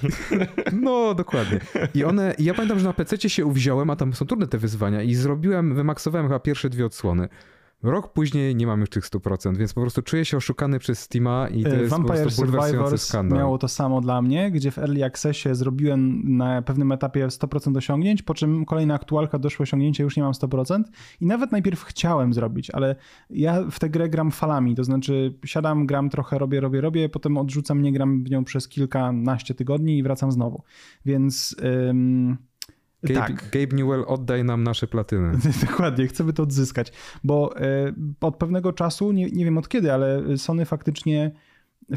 no, 0.82 1.14
dokładnie. 1.14 1.60
I 1.94 2.04
one, 2.04 2.36
ja 2.40 2.54
pamiętam, 2.54 2.80
że 2.80 2.86
na 2.86 2.94
PC 2.94 3.30
się 3.30 3.46
uwziąłem, 3.46 3.90
a 3.90 3.96
tam 3.96 4.14
są 4.14 4.26
trudne 4.26 4.48
te 4.48 4.58
wyzwania 4.58 5.02
i 5.02 5.16
zrobiłem, 5.16 5.76
wymaksowałem 5.76 6.28
chyba 6.28 6.40
pierwsze 6.40 6.70
dwie 6.70 6.86
odsłony. 6.86 7.30
Rok 7.84 8.14
później 8.14 8.56
nie 8.56 8.68
mam 8.68 8.80
już 8.80 8.90
tych 8.90 9.04
100%, 9.04 9.58
więc 9.58 9.74
po 9.74 9.82
prostu 9.82 10.02
czuję 10.02 10.26
się 10.26 10.38
oszukany 10.38 10.80
przez 10.80 11.00
Steama 11.00 11.48
i 11.48 11.64
to 11.64 11.70
e, 11.70 11.78
jest 11.78 11.90
Vampire 11.90 12.16
po 12.16 12.22
prostu 12.22 12.42
bulwersujący 12.42 12.98
skandal. 12.98 13.40
miało 13.40 13.58
to 13.58 13.68
samo 13.68 14.02
dla 14.02 14.22
mnie, 14.22 14.52
gdzie 14.52 14.72
w 14.72 14.78
Early 14.78 15.06
Accessie 15.06 15.56
zrobiłem 15.56 16.22
na 16.38 16.62
pewnym 16.62 16.92
etapie 16.92 17.28
100% 17.28 17.78
osiągnięć, 17.78 18.22
po 18.22 18.34
czym 18.34 18.66
kolejna 18.66 18.94
aktualka 18.94 19.40
doszło 19.40 19.64
osiągnięcie, 19.64 20.04
już 20.04 20.18
nie 20.18 20.24
mam 20.24 20.32
100% 20.32 20.84
i 21.22 21.26
nawet 21.26 21.52
najpierw 21.52 21.84
chciałem 21.84 22.34
zrobić, 22.34 22.72
ale 22.72 22.96
ja 23.30 23.64
w 23.72 23.80
tę 23.80 23.90
grę 23.90 24.10
gram 24.10 24.32
falami, 24.32 24.76
to 24.76 24.84
znaczy 24.84 25.38
siadam, 25.46 25.86
gram 25.86 26.10
trochę, 26.10 26.38
robię, 26.38 26.60
robię, 26.60 26.82
robię, 26.82 27.10
potem 27.10 27.38
odrzucam, 27.38 27.82
nie 27.82 27.94
gram 27.94 28.24
w 28.24 28.30
nią 28.30 28.44
przez 28.44 28.68
kilkanaście 28.68 29.56
tygodni 29.56 29.98
i 29.98 30.04
wracam 30.04 30.32
znowu. 30.32 30.64
Więc... 31.06 31.56
Ym 31.90 32.38
Gabe, 33.04 33.20
tak. 33.20 33.50
Gabe 33.52 33.76
Newell, 33.76 34.04
oddaj 34.08 34.44
nam 34.44 34.64
nasze 34.64 34.88
platyny. 34.88 35.32
Dokładnie, 35.70 36.08
chcemy 36.08 36.34
to 36.34 36.44
odzyskać, 36.44 36.92
bo 37.24 37.58
e, 37.58 37.94
od 38.22 38.36
pewnego 38.36 38.74
czasu, 38.74 39.12
nie, 39.12 39.26
nie 39.26 39.46
wiem 39.46 39.58
od 39.58 39.70
kiedy, 39.70 39.94
ale 39.94 40.38
Sony 40.38 40.66
faktycznie 40.66 41.32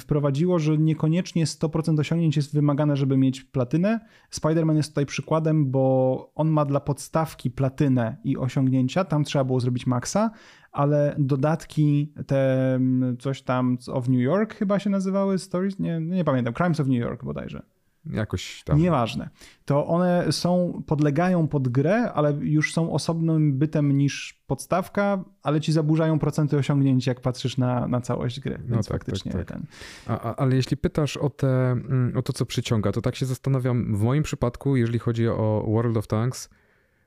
wprowadziło, 0.00 0.59
że 0.59 0.78
niekoniecznie 0.78 1.46
100% 1.46 2.00
osiągnięć 2.00 2.36
jest 2.36 2.54
wymagane, 2.54 2.96
żeby 2.96 3.16
mieć 3.16 3.44
platynę. 3.44 4.00
Spider-Man 4.34 4.76
jest 4.76 4.88
tutaj 4.88 5.07
przykładem, 5.07 5.70
bo 5.70 6.32
on 6.34 6.48
ma 6.48 6.64
dla 6.64 6.80
podstawki 6.80 7.50
platynę 7.50 8.16
i 8.24 8.36
osiągnięcia, 8.36 9.04
tam 9.04 9.24
trzeba 9.24 9.44
było 9.44 9.61
zrobić 9.61 9.86
maksa, 9.86 10.30
ale 10.72 11.16
dodatki 11.18 12.12
te 12.26 12.80
coś 13.18 13.42
tam 13.42 13.78
of 13.92 14.09
New 14.09 14.20
York 14.20 14.54
chyba 14.54 14.78
się 14.78 14.90
nazywały, 14.90 15.38
stories, 15.38 15.78
nie, 15.78 16.00
nie 16.00 16.24
pamiętam, 16.24 16.54
Crimes 16.54 16.80
of 16.80 16.86
New 16.86 17.00
York 17.00 17.24
bodajże 17.24 17.76
jakoś 18.12 18.62
tam. 18.64 18.78
Nieważne. 18.78 19.28
To 19.64 19.86
one 19.86 20.32
są, 20.32 20.82
podlegają 20.86 21.48
pod 21.48 21.68
grę, 21.68 22.12
ale 22.12 22.32
już 22.40 22.72
są 22.72 22.92
osobnym 22.92 23.59
bytem 23.59 23.98
niż 23.98 24.42
podstawka, 24.46 25.24
ale 25.42 25.61
ci 25.61 25.72
zaburzają 25.72 26.18
procenty 26.18 26.57
osiągnięć, 26.57 27.07
jak 27.07 27.20
patrzysz 27.20 27.59
na, 27.59 27.88
na 27.88 28.00
całość 28.00 28.40
gry. 28.40 28.59
No 28.68 28.74
Więc 28.74 28.88
tak, 28.88 28.94
faktycznie 28.94 29.32
tak, 29.32 29.44
tak. 29.44 29.59
ten. 29.59 29.66
A, 30.07 30.20
a, 30.20 30.36
ale 30.36 30.57
jeśli 30.57 30.76
pytasz 30.76 31.16
o, 31.16 31.30
te, 31.30 31.70
mm, 31.72 32.16
o 32.16 32.22
to, 32.22 32.32
co 32.32 32.46
przyciąga, 32.46 32.92
to 32.92 33.02
tak 33.02 33.16
się 33.16 33.26
zastanawiam, 33.26 33.96
w 33.96 34.02
moim 34.02 34.22
przypadku, 34.22 34.76
jeżeli 34.76 34.98
chodzi 34.98 35.28
o 35.28 35.66
World 35.68 35.96
of 35.96 36.07
Tanks, 36.07 36.48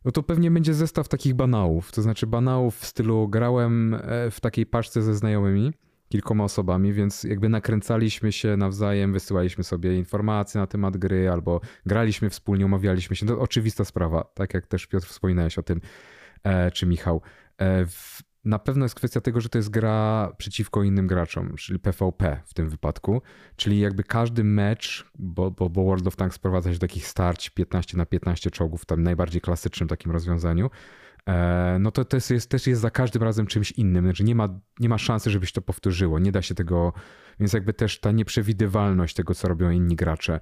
no 0.05 0.11
to 0.11 0.23
pewnie 0.23 0.51
będzie 0.51 0.73
zestaw 0.73 1.07
takich 1.07 1.33
banałów. 1.33 1.91
To 1.91 2.01
znaczy 2.01 2.27
banałów 2.27 2.79
w 2.79 2.85
stylu 2.85 3.27
grałem 3.27 3.93
e, 3.93 4.31
w 4.31 4.39
takiej 4.39 4.65
paczce 4.65 5.01
ze 5.01 5.15
znajomymi, 5.15 5.73
kilkoma 6.09 6.43
osobami, 6.43 6.93
więc 6.93 7.23
jakby 7.23 7.49
nakręcaliśmy 7.49 8.31
się 8.31 8.57
nawzajem, 8.57 9.13
wysyłaliśmy 9.13 9.63
sobie 9.63 9.97
informacje 9.97 10.61
na 10.61 10.67
temat 10.67 10.97
gry 10.97 11.29
albo 11.29 11.61
graliśmy 11.85 12.29
wspólnie, 12.29 12.65
umawialiśmy 12.65 13.15
się. 13.15 13.25
To 13.25 13.39
oczywista 13.39 13.85
sprawa, 13.85 14.23
tak 14.23 14.53
jak 14.53 14.67
też 14.67 14.87
Piotr 14.87 15.07
wspominałeś 15.07 15.57
o 15.57 15.63
tym, 15.63 15.81
e, 16.43 16.71
czy 16.71 16.85
Michał. 16.85 17.21
E, 17.61 17.85
na 18.45 18.59
pewno 18.59 18.85
jest 18.85 18.95
kwestia 18.95 19.21
tego, 19.21 19.41
że 19.41 19.49
to 19.49 19.57
jest 19.57 19.69
gra 19.69 20.31
przeciwko 20.37 20.83
innym 20.83 21.07
graczom, 21.07 21.55
czyli 21.55 21.79
PvP 21.79 22.41
w 22.45 22.53
tym 22.53 22.69
wypadku, 22.69 23.21
czyli 23.55 23.79
jakby 23.79 24.03
każdy 24.03 24.43
mecz, 24.43 25.11
bo, 25.19 25.51
bo, 25.51 25.69
bo 25.69 25.83
World 25.83 26.07
of 26.07 26.15
Tanks 26.15 26.35
sprowadza 26.35 26.69
się 26.69 26.75
do 26.75 26.87
takich 26.87 27.07
starć 27.07 27.49
15 27.49 27.97
na 27.97 28.05
15 28.05 28.51
czołgów 28.51 28.81
w 28.81 28.85
tym 28.85 29.03
najbardziej 29.03 29.41
klasycznym 29.41 29.89
takim 29.89 30.11
rozwiązaniu, 30.11 30.69
no 31.79 31.91
to 31.91 32.05
też 32.05 32.29
jest, 32.29 32.49
też 32.49 32.67
jest 32.67 32.81
za 32.81 32.89
każdym 32.89 33.23
razem 33.23 33.47
czymś 33.47 33.71
innym. 33.71 34.05
Znaczy 34.05 34.23
nie 34.23 34.35
ma, 34.35 34.59
nie 34.79 34.89
ma 34.89 34.97
szansy, 34.97 35.29
żebyś 35.29 35.51
to 35.51 35.61
powtórzyło. 35.61 36.19
Nie 36.19 36.31
da 36.31 36.41
się 36.41 36.55
tego, 36.55 36.93
więc 37.39 37.53
jakby 37.53 37.73
też 37.73 37.99
ta 37.99 38.11
nieprzewidywalność 38.11 39.15
tego, 39.15 39.35
co 39.35 39.47
robią 39.47 39.69
inni 39.69 39.95
gracze. 39.95 40.39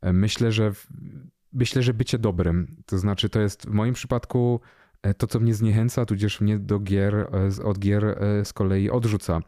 E, 0.00 0.12
myślę, 0.12 0.52
że 0.52 0.72
myślę, 1.52 1.82
że 1.82 1.94
bycie 1.94 2.18
dobrym, 2.18 2.76
to 2.86 2.98
znaczy 2.98 3.28
to 3.28 3.40
jest 3.40 3.66
w 3.66 3.70
moim 3.70 3.94
przypadku 3.94 4.60
e, 5.02 5.14
to, 5.14 5.26
co 5.26 5.40
mnie 5.40 5.54
zniechęca, 5.54 6.04
tudzież 6.04 6.40
mnie 6.40 6.58
do 6.58 6.78
gier, 6.78 7.28
od 7.64 7.78
gier 7.78 8.18
z 8.44 8.52
kolei 8.52 8.90
odrzuca. 8.90 9.40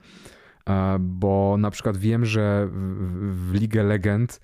Bo 1.01 1.57
na 1.59 1.71
przykład 1.71 1.97
wiem, 1.97 2.25
że 2.25 2.69
w, 2.71 3.51
w 3.51 3.55
Ligę 3.55 3.83
Legend 3.83 4.41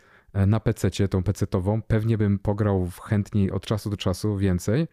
na 0.47 0.61
PC, 0.61 0.91
tą 1.09 1.23
PC-tową, 1.23 1.83
pewnie 1.83 2.19
bym 2.19 2.39
pograł 2.39 2.91
chętniej 3.03 3.51
od 3.51 3.67
czasu 3.67 3.91
do 3.91 3.97
czasu 3.97 4.37
więcej, 4.37 4.87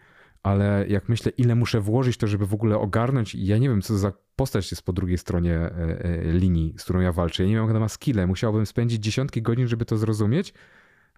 ale 0.44 0.86
jak 0.88 1.10
myślę, 1.10 1.32
ile 1.38 1.56
muszę 1.56 1.82
włożyć 1.82 2.18
to, 2.18 2.28
żeby 2.28 2.46
w 2.46 2.54
ogóle 2.54 2.78
ogarnąć, 2.78 3.36
ja 3.36 3.58
nie 3.58 3.70
wiem, 3.70 3.82
co 3.82 3.98
za 3.98 4.14
postać 4.36 4.72
jest 4.72 4.84
po 4.84 4.94
drugiej 4.94 5.18
stronie 5.18 5.54
e, 5.54 6.06
e, 6.06 6.32
linii, 6.32 6.74
z 6.78 6.84
którą 6.84 7.00
ja 7.00 7.12
walczę. 7.12 7.44
Ja 7.44 7.50
nie 7.50 7.56
wiem, 7.56 7.64
jak 7.64 7.72
ona 7.72 7.80
ma 7.80 7.90
skille. 7.90 8.28
Musiałbym 8.28 8.66
spędzić 8.66 9.04
dziesiątki 9.04 9.42
godzin, 9.42 9.68
żeby 9.68 9.86
to 9.86 9.98
zrozumieć, 9.98 10.54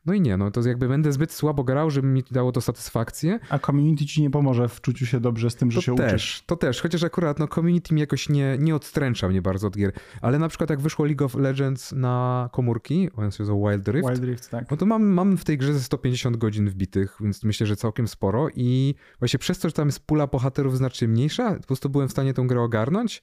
no 0.05 0.13
i 0.13 0.21
nie, 0.21 0.37
no 0.37 0.51
to 0.51 0.61
jakby 0.61 0.87
będę 0.87 1.11
zbyt 1.11 1.31
słabo 1.31 1.63
grał, 1.63 1.89
żeby 1.89 2.07
mi 2.07 2.23
dało 2.31 2.51
to 2.51 2.61
satysfakcję. 2.61 3.39
A 3.49 3.59
community 3.59 4.05
ci 4.05 4.21
nie 4.21 4.29
pomoże 4.29 4.69
w 4.69 4.81
czuciu 4.81 5.05
się 5.05 5.19
dobrze 5.19 5.49
z 5.49 5.55
tym, 5.55 5.71
że 5.71 5.75
to 5.75 5.81
się 5.81 5.95
też, 5.95 6.13
uczysz. 6.13 6.43
To 6.45 6.55
też, 6.55 6.81
chociaż 6.81 7.03
akurat 7.03 7.39
no 7.39 7.47
community 7.47 7.93
mi 7.93 8.01
jakoś 8.01 8.29
nie, 8.29 8.57
nie 8.59 8.75
odstręcza 8.75 9.29
mnie 9.29 9.41
bardzo 9.41 9.67
od 9.67 9.77
gier. 9.77 9.91
Ale 10.21 10.39
na 10.39 10.47
przykład 10.49 10.69
jak 10.69 10.81
wyszło 10.81 11.05
League 11.05 11.25
of 11.25 11.35
Legends 11.35 11.91
na 11.91 12.49
komórki, 12.51 13.09
on 13.15 13.31
się 13.31 13.43
nazywa 13.43 13.71
Wild 13.71 13.87
Rift. 13.87 14.09
Wild 14.09 14.23
Rift, 14.23 14.49
tak. 14.49 14.71
No 14.71 14.77
to 14.77 14.85
mam, 14.85 15.03
mam 15.03 15.37
w 15.37 15.43
tej 15.43 15.57
grze 15.57 15.73
ze 15.73 15.79
150 15.79 16.37
godzin 16.37 16.69
wbitych, 16.69 17.17
więc 17.19 17.43
myślę, 17.43 17.67
że 17.67 17.75
całkiem 17.75 18.07
sporo 18.07 18.47
i 18.55 18.95
właśnie 19.19 19.39
przez 19.39 19.59
to, 19.59 19.69
że 19.69 19.73
tam 19.73 19.87
jest 19.87 19.99
pula 19.99 20.27
bohaterów 20.27 20.77
znacznie 20.77 21.07
mniejsza, 21.07 21.55
po 21.55 21.67
prostu 21.67 21.89
byłem 21.89 22.07
w 22.07 22.11
stanie 22.11 22.33
tą 22.33 22.47
grę 22.47 22.61
ogarnąć 22.61 23.21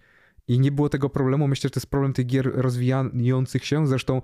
i 0.48 0.60
nie 0.60 0.72
było 0.72 0.88
tego 0.88 1.10
problemu. 1.10 1.48
Myślę, 1.48 1.68
że 1.68 1.70
to 1.70 1.78
jest 1.78 1.90
problem 1.90 2.12
tych 2.12 2.26
gier 2.26 2.52
rozwijających 2.54 3.64
się. 3.64 3.86
Zresztą 3.86 4.22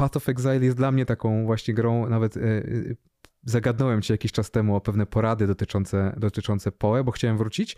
Path 0.00 0.16
of 0.16 0.28
Exile 0.28 0.64
jest 0.64 0.76
dla 0.76 0.92
mnie 0.92 1.06
taką 1.06 1.46
właśnie 1.46 1.74
grą, 1.74 2.08
nawet 2.08 2.36
e, 2.36 2.40
e, 2.40 2.64
zagadnąłem 3.44 4.02
ci 4.02 4.12
jakiś 4.12 4.32
czas 4.32 4.50
temu 4.50 4.76
o 4.76 4.80
pewne 4.80 5.06
porady 5.06 5.46
dotyczące, 5.46 6.14
dotyczące 6.16 6.72
PoE, 6.72 7.04
bo 7.04 7.12
chciałem 7.12 7.38
wrócić, 7.38 7.76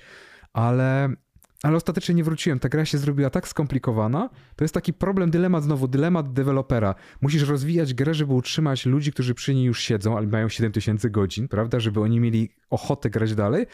ale, 0.52 1.08
ale 1.62 1.76
ostatecznie 1.76 2.14
nie 2.14 2.24
wróciłem. 2.24 2.58
Ta 2.58 2.68
gra 2.68 2.84
się 2.84 2.98
zrobiła 2.98 3.30
tak 3.30 3.48
skomplikowana. 3.48 4.30
To 4.56 4.64
jest 4.64 4.74
taki 4.74 4.92
problem, 4.92 5.30
dylemat 5.30 5.64
znowu, 5.64 5.88
dylemat 5.88 6.32
dewelopera. 6.32 6.94
Musisz 7.20 7.48
rozwijać 7.48 7.94
grę, 7.94 8.14
żeby 8.14 8.32
utrzymać 8.32 8.86
ludzi, 8.86 9.12
którzy 9.12 9.34
przy 9.34 9.54
niej 9.54 9.64
już 9.64 9.80
siedzą, 9.80 10.16
ale 10.16 10.26
mają 10.26 10.48
7000 10.48 11.10
godzin, 11.10 11.48
prawda, 11.48 11.80
żeby 11.80 12.00
oni 12.00 12.20
mieli 12.20 12.50
ochotę 12.70 13.10
grać 13.10 13.34
dalej. 13.34 13.66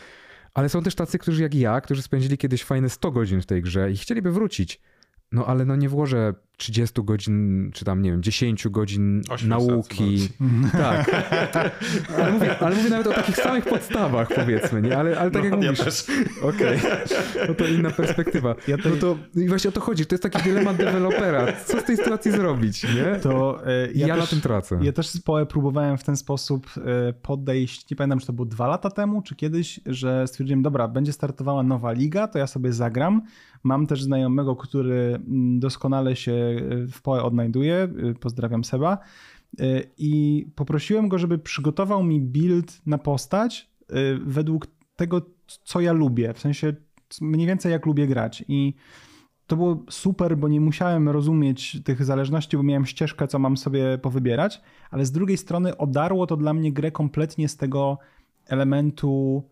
Ale 0.55 0.69
są 0.69 0.83
też 0.83 0.95
tacy, 0.95 1.19
którzy 1.19 1.43
jak 1.43 1.55
ja, 1.55 1.81
którzy 1.81 2.03
spędzili 2.03 2.39
kiedyś 2.39 2.65
fajne 2.65 2.89
100 2.89 3.11
godzin 3.11 3.43
w 3.43 3.47
tej 3.47 3.63
grze 3.63 3.93
i 3.93 3.97
chcieliby 3.97 4.33
wrócić. 4.33 4.81
No 5.33 5.47
ale 5.47 5.65
no 5.65 5.77
nie 5.77 5.89
włożę 5.89 6.35
30 6.59 7.05
godzin, 7.05 7.71
czy 7.75 7.85
tam 7.85 8.03
nie 8.03 8.11
wiem, 8.11 8.23
10 8.23 8.69
godzin 8.69 9.23
nauki. 9.47 10.29
Tak. 10.73 11.25
ale, 12.19 12.33
mówię, 12.33 12.59
ale 12.59 12.77
mówię 12.77 12.91
nawet 12.91 13.07
o 13.07 13.13
takich 13.13 13.37
samych 13.37 13.65
podstawach, 13.65 14.29
powiedzmy, 14.35 14.83
nie? 14.83 14.99
Ale, 14.99 15.21
ale 15.21 15.31
tak 15.31 15.43
no, 15.43 15.49
jak 15.49 15.63
ja 15.65 15.71
mówisz. 15.71 16.05
Okej. 16.43 16.79
Okay. 16.79 17.49
No 17.49 17.55
to 17.55 17.67
inna 17.67 17.91
perspektywa. 17.91 18.55
Ja 18.69 18.79
to... 18.79 18.89
No 18.89 18.97
to 18.97 19.19
i 19.37 19.49
właśnie 19.49 19.69
o 19.69 19.73
to 19.73 19.81
chodzi. 19.81 20.07
To 20.07 20.15
jest 20.15 20.23
taki 20.23 20.43
dylemat 20.43 20.77
dewelopera. 20.77 21.53
Co 21.67 21.81
z 21.81 21.85
tej 21.85 21.97
sytuacji 21.97 22.31
zrobić, 22.33 22.85
nie? 22.85 23.21
To 23.23 23.67
e, 23.67 23.93
ja, 23.95 24.07
ja 24.07 24.15
też, 24.15 24.25
na 24.25 24.27
tym 24.27 24.41
tracę. 24.41 24.79
Ja 24.83 24.93
też 24.93 25.09
z 25.09 25.21
POE 25.21 25.47
próbowałem 25.47 25.99
w 25.99 26.05
ten 26.05 26.17
sposób 26.17 26.67
e, 26.77 27.13
podejść, 27.13 27.91
nie 27.91 27.97
pamiętam, 27.97 28.19
czy 28.19 28.27
to 28.27 28.33
było 28.33 28.47
dwa 28.47 28.67
lata 28.69 28.91
temu, 28.91 29.23
czy 29.23 29.37
kiedyś, 29.37 29.81
że 29.87 30.27
stwierdziłem, 30.27 30.63
dobra, 30.63 30.89
będzie 30.89 31.13
startowała 31.13 31.63
nowa 31.63 31.93
liga, 31.93 32.29
to 32.29 32.39
ja 32.39 32.47
sobie 32.47 32.73
zagram. 32.73 33.23
Mam 33.63 33.87
też 33.87 34.03
znajomego, 34.03 34.57
który 34.57 35.21
mm, 35.29 35.61
doskonale 35.61 36.17
się 36.17 36.48
w 36.93 37.03
POE 37.03 37.23
odnajduję, 37.23 37.89
y, 38.11 38.15
pozdrawiam 38.15 38.65
Seba, 38.65 38.99
y, 39.61 39.91
i 39.99 40.47
poprosiłem 40.55 41.09
go, 41.09 41.19
żeby 41.19 41.39
przygotował 41.39 42.03
mi 42.03 42.21
build 42.21 42.87
na 42.87 42.99
postać 42.99 43.71
y, 43.91 43.95
według 44.25 44.67
tego, 44.97 45.23
co 45.65 45.81
ja 45.81 45.93
lubię, 45.93 46.35
w 46.35 46.39
sensie 46.39 46.75
mniej 47.21 47.47
więcej 47.47 47.73
jak 47.73 47.87
lubię 47.87 48.07
grać. 48.07 48.45
I 48.49 48.75
to 49.47 49.57
było 49.57 49.85
super, 49.91 50.37
bo 50.37 50.49
nie 50.49 50.61
musiałem 50.61 51.09
rozumieć 51.09 51.83
tych 51.85 52.05
zależności, 52.05 52.57
bo 52.57 52.63
miałem 52.63 52.87
ścieżkę, 52.87 53.29
co 53.29 53.39
mam 53.39 53.57
sobie 53.57 53.99
powybierać, 53.99 54.63
ale 54.91 55.07
z 55.07 55.13
drugiej 55.13 55.37
strony 55.37 55.77
odarło 55.77 56.27
to 56.27 56.37
dla 56.37 56.55
mnie 56.55 56.73
grę 56.73 56.91
kompletnie 56.91 57.49
z 57.49 57.57
tego 57.57 57.99
elementu 58.47 59.43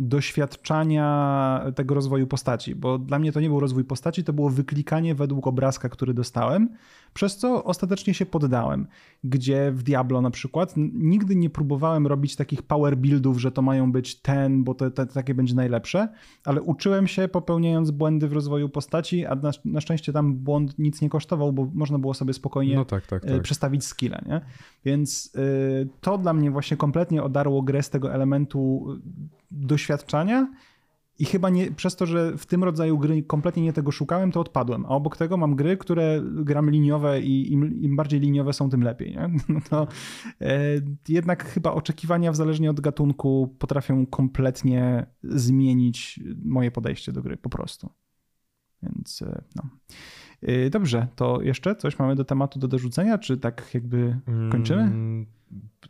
doświadczania 0.00 1.64
tego 1.74 1.94
rozwoju 1.94 2.26
postaci, 2.26 2.74
bo 2.74 2.98
dla 2.98 3.18
mnie 3.18 3.32
to 3.32 3.40
nie 3.40 3.48
był 3.48 3.60
rozwój 3.60 3.84
postaci, 3.84 4.24
to 4.24 4.32
było 4.32 4.50
wyklikanie 4.50 5.14
według 5.14 5.46
obrazka, 5.46 5.88
który 5.88 6.14
dostałem, 6.14 6.68
przez 7.14 7.36
co 7.36 7.64
ostatecznie 7.64 8.14
się 8.14 8.26
poddałem. 8.26 8.86
Gdzie 9.24 9.72
w 9.72 9.82
Diablo 9.82 10.20
na 10.20 10.30
przykład 10.30 10.74
nigdy 10.92 11.36
nie 11.36 11.50
próbowałem 11.50 12.06
robić 12.06 12.36
takich 12.36 12.62
power 12.62 12.96
buildów, 12.96 13.40
że 13.40 13.52
to 13.52 13.62
mają 13.62 13.92
być 13.92 14.20
ten, 14.20 14.64
bo 14.64 14.74
to, 14.74 14.90
to, 14.90 15.06
to 15.06 15.12
takie 15.12 15.34
będzie 15.34 15.54
najlepsze, 15.54 16.08
ale 16.44 16.62
uczyłem 16.62 17.06
się 17.06 17.28
popełniając 17.28 17.90
błędy 17.90 18.28
w 18.28 18.32
rozwoju 18.32 18.68
postaci, 18.68 19.26
a 19.26 19.34
na, 19.34 19.50
na, 19.64 19.80
szczęście 19.80 20.12
tam 20.12 20.34
błąd 20.34 20.78
nic 20.78 21.00
nie 21.00 21.08
kosztował, 21.08 21.52
bo 21.52 21.68
można 21.74 21.98
było 21.98 22.14
sobie 22.14 22.32
spokojnie 22.32 22.74
no 22.74 22.84
tak, 22.84 23.06
tak, 23.06 23.24
tak. 23.24 23.42
przestawić 23.42 23.84
skille, 23.84 24.22
nie? 24.26 24.40
Więc 24.84 25.32
y, 25.36 25.88
to 26.00 26.18
dla 26.18 26.32
mnie 26.32 26.50
właśnie 26.50 26.76
kompletnie 26.76 27.22
odarło 27.22 27.62
grę 27.62 27.82
z 27.82 27.90
tego 27.90 28.14
elementu 28.14 28.86
doświadczania 29.50 30.48
i 31.22 31.24
chyba 31.24 31.50
nie, 31.50 31.70
przez 31.70 31.96
to, 31.96 32.06
że 32.06 32.38
w 32.38 32.46
tym 32.46 32.64
rodzaju 32.64 32.98
gry 32.98 33.22
kompletnie 33.22 33.62
nie 33.62 33.72
tego 33.72 33.92
szukałem, 33.92 34.32
to 34.32 34.40
odpadłem. 34.40 34.86
A 34.86 34.88
obok 34.88 35.16
tego 35.16 35.36
mam 35.36 35.56
gry, 35.56 35.76
które 35.76 36.22
gram 36.24 36.70
liniowe 36.70 37.20
i 37.20 37.52
im, 37.52 37.82
im 37.82 37.96
bardziej 37.96 38.20
liniowe 38.20 38.52
są, 38.52 38.70
tym 38.70 38.82
lepiej. 38.82 39.10
Nie? 39.10 39.30
No 39.48 39.60
to 39.70 39.86
e, 40.40 40.58
jednak 41.08 41.44
chyba 41.44 41.72
oczekiwania, 41.72 42.32
w 42.32 42.36
zależnie 42.36 42.70
od 42.70 42.80
gatunku, 42.80 43.56
potrafią 43.58 44.06
kompletnie 44.06 45.06
zmienić 45.22 46.20
moje 46.44 46.70
podejście 46.70 47.12
do 47.12 47.22
gry 47.22 47.36
po 47.36 47.50
prostu. 47.50 47.90
Więc 48.82 49.22
e, 49.22 49.42
no. 49.56 49.62
E, 50.42 50.70
dobrze, 50.70 51.08
to 51.16 51.42
jeszcze 51.42 51.76
coś 51.76 51.98
mamy 51.98 52.14
do 52.14 52.24
tematu 52.24 52.58
do 52.58 52.68
dorzucenia, 52.68 53.18
czy 53.18 53.36
tak 53.36 53.74
jakby 53.74 54.18
kończymy? 54.50 54.82
Mm, 54.82 55.26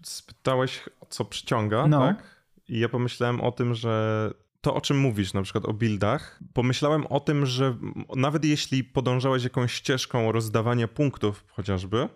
spytałeś, 0.02 0.88
co 1.08 1.24
przyciąga, 1.24 1.86
no. 1.86 2.00
tak? 2.00 2.44
I 2.68 2.78
ja 2.78 2.88
pomyślałem 2.88 3.40
o 3.40 3.52
tym, 3.52 3.74
że 3.74 4.30
to, 4.62 4.74
o 4.74 4.80
czym 4.80 4.98
mówisz, 4.98 5.32
na 5.32 5.42
przykład 5.42 5.64
o 5.64 5.72
buildach, 5.72 6.40
pomyślałem 6.52 7.06
o 7.06 7.20
tym, 7.20 7.46
że 7.46 7.76
nawet 8.16 8.44
jeśli 8.44 8.84
podążałeś 8.84 9.44
jakąś 9.44 9.72
ścieżką 9.72 10.32
rozdawania 10.32 10.88
punktów 10.88 11.44
chociażby, 11.48 12.08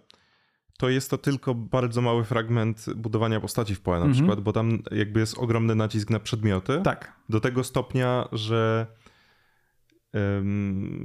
to 0.79 0.89
jest 0.89 1.11
to 1.11 1.19
tylko 1.19 1.55
bardzo 1.55 2.03
mały 2.03 2.25
fragment 2.25 2.87
budowania 2.95 3.41
postaci 3.41 3.75
w 3.75 3.81
PoE 3.81 3.95
na 3.95 3.97
mhm. 3.97 4.15
przykład, 4.15 4.41
bo 4.41 4.53
tam 4.53 4.83
jakby 4.91 5.21
jest 5.21 5.39
ogromny 5.39 5.75
nacisk 5.75 6.11
na 6.11 6.21
przedmioty. 6.21 6.81
Tak. 6.85 7.13
Do 7.29 7.41
tego 7.41 7.65
stopnia, 7.65 8.29
że 8.33 8.87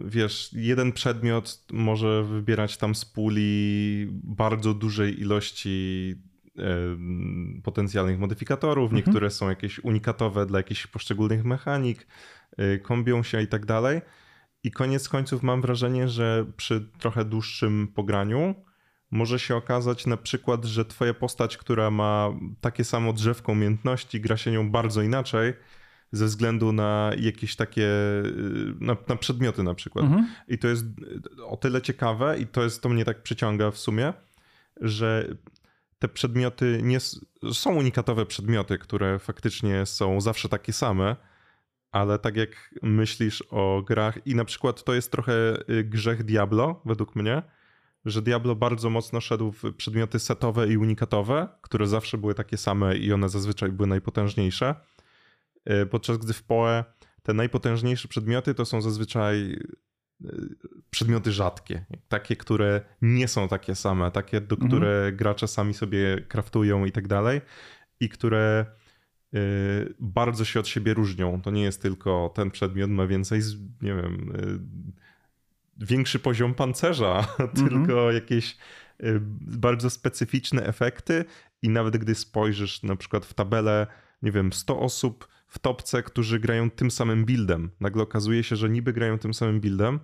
wiesz, 0.05 0.49
jeden 0.53 0.91
przedmiot 0.91 1.63
może 1.71 2.23
wybierać 2.23 2.77
tam 2.77 2.95
z 2.95 3.05
puli 3.05 4.07
bardzo 4.11 4.73
dużej 4.73 5.19
ilości 5.21 6.15
potencjalnych 7.63 8.19
modyfikatorów, 8.19 8.91
mhm. 8.91 8.97
niektóre 8.97 9.29
są 9.29 9.49
jakieś 9.49 9.79
unikatowe 9.79 10.45
dla 10.45 10.59
jakichś 10.59 10.87
poszczególnych 10.87 11.45
mechanik, 11.45 12.07
y, 12.59 12.79
kombią 12.79 13.23
się 13.23 13.41
i 13.41 13.47
tak 13.47 13.65
dalej. 13.65 14.01
I 14.63 14.71
koniec 14.71 15.09
końców 15.09 15.43
mam 15.43 15.61
wrażenie, 15.61 16.09
że 16.09 16.45
przy 16.57 16.89
trochę 16.99 17.25
dłuższym 17.25 17.87
pograniu 17.95 18.55
może 19.11 19.39
się 19.39 19.55
okazać 19.55 20.05
na 20.05 20.17
przykład, 20.17 20.65
że 20.65 20.85
twoja 20.85 21.13
postać, 21.13 21.57
która 21.57 21.91
ma 21.91 22.29
takie 22.61 22.83
samo 22.83 23.13
drzewko 23.13 23.51
umiejętności, 23.51 24.21
gra 24.21 24.37
się 24.37 24.51
nią 24.51 24.71
bardzo 24.71 25.01
inaczej 25.01 25.53
ze 26.11 26.25
względu 26.25 26.71
na 26.71 27.11
jakieś 27.17 27.55
takie, 27.55 27.87
y, 27.87 28.75
na, 28.79 28.97
na 29.07 29.15
przedmioty 29.15 29.63
na 29.63 29.73
przykład. 29.73 30.05
Mhm. 30.05 30.27
I 30.47 30.57
to 30.57 30.67
jest 30.67 30.85
o 31.45 31.57
tyle 31.57 31.81
ciekawe 31.81 32.39
i 32.39 32.47
to 32.47 32.63
jest, 32.63 32.81
to 32.81 32.89
mnie 32.89 33.05
tak 33.05 33.23
przyciąga 33.23 33.71
w 33.71 33.77
sumie, 33.77 34.13
że 34.81 35.35
te 36.01 36.07
przedmioty 36.07 36.79
nie 36.83 36.99
są 37.53 37.75
unikatowe 37.75 38.25
przedmioty, 38.25 38.77
które 38.77 39.19
faktycznie 39.19 39.85
są 39.85 40.21
zawsze 40.21 40.49
takie 40.49 40.73
same, 40.73 41.15
ale 41.91 42.19
tak 42.19 42.35
jak 42.35 42.75
myślisz 42.81 43.43
o 43.49 43.83
grach 43.87 44.27
i 44.27 44.35
na 44.35 44.45
przykład 44.45 44.83
to 44.83 44.93
jest 44.93 45.11
trochę 45.11 45.33
y, 45.69 45.83
grzech 45.83 46.23
Diablo 46.23 46.81
według 46.85 47.15
mnie, 47.15 47.41
że 48.05 48.21
Diablo 48.21 48.55
bardzo 48.55 48.89
mocno 48.89 49.21
szedł 49.21 49.51
w 49.51 49.73
przedmioty 49.73 50.19
setowe 50.19 50.67
i 50.67 50.77
unikatowe, 50.77 51.47
które 51.61 51.87
zawsze 51.87 52.17
były 52.17 52.33
takie 52.33 52.57
same 52.57 52.97
i 52.97 53.13
one 53.13 53.29
zazwyczaj 53.29 53.71
były 53.71 53.87
najpotężniejsze. 53.87 54.75
Y, 55.69 55.85
podczas 55.85 56.17
gdy 56.17 56.33
w 56.33 56.43
PoE 56.43 56.83
te 57.23 57.33
najpotężniejsze 57.33 58.07
przedmioty 58.07 58.53
to 58.53 58.65
są 58.65 58.81
zazwyczaj 58.81 59.59
przedmioty 60.89 61.31
rzadkie, 61.31 61.85
takie, 62.09 62.35
które 62.35 62.81
nie 63.01 63.27
są 63.27 63.47
takie 63.47 63.75
same, 63.75 64.11
takie, 64.11 64.41
do 64.41 64.55
mhm. 64.55 64.69
które 64.69 65.11
gracze 65.11 65.47
sami 65.47 65.73
sobie 65.73 66.21
kraftują 66.27 66.85
i 66.85 66.91
tak 66.91 67.07
dalej, 67.07 67.41
i 67.99 68.09
które 68.09 68.65
y, 69.33 69.93
bardzo 69.99 70.45
się 70.45 70.59
od 70.59 70.67
siebie 70.67 70.93
różnią. 70.93 71.41
To 71.41 71.51
nie 71.51 71.63
jest 71.63 71.81
tylko 71.81 72.31
ten 72.35 72.51
przedmiot 72.51 72.89
ma 72.89 73.07
więcej, 73.07 73.41
nie 73.81 73.95
wiem, 73.95 74.35
y, 74.35 75.85
większy 75.85 76.19
poziom 76.19 76.53
pancerza, 76.53 77.17
mhm. 77.39 77.69
tylko 77.69 78.11
jakieś 78.11 78.57
y, 79.03 79.19
bardzo 79.41 79.89
specyficzne 79.89 80.65
efekty 80.65 81.25
i 81.61 81.69
nawet 81.69 81.97
gdy 81.97 82.15
spojrzysz 82.15 82.83
na 82.83 82.95
przykład 82.95 83.25
w 83.25 83.33
tabelę, 83.33 83.87
nie 84.21 84.31
wiem, 84.31 84.53
100 84.53 84.79
osób 84.79 85.27
w 85.51 85.59
topce, 85.59 86.03
którzy 86.03 86.39
grają 86.39 86.69
tym 86.69 86.91
samym 86.91 87.25
buildem. 87.25 87.71
Nagle 87.79 88.03
okazuje 88.03 88.43
się, 88.43 88.55
że 88.55 88.69
niby 88.69 88.93
grają 88.93 89.19
tym 89.19 89.33
samym 89.33 89.59
buildem, 89.61 89.99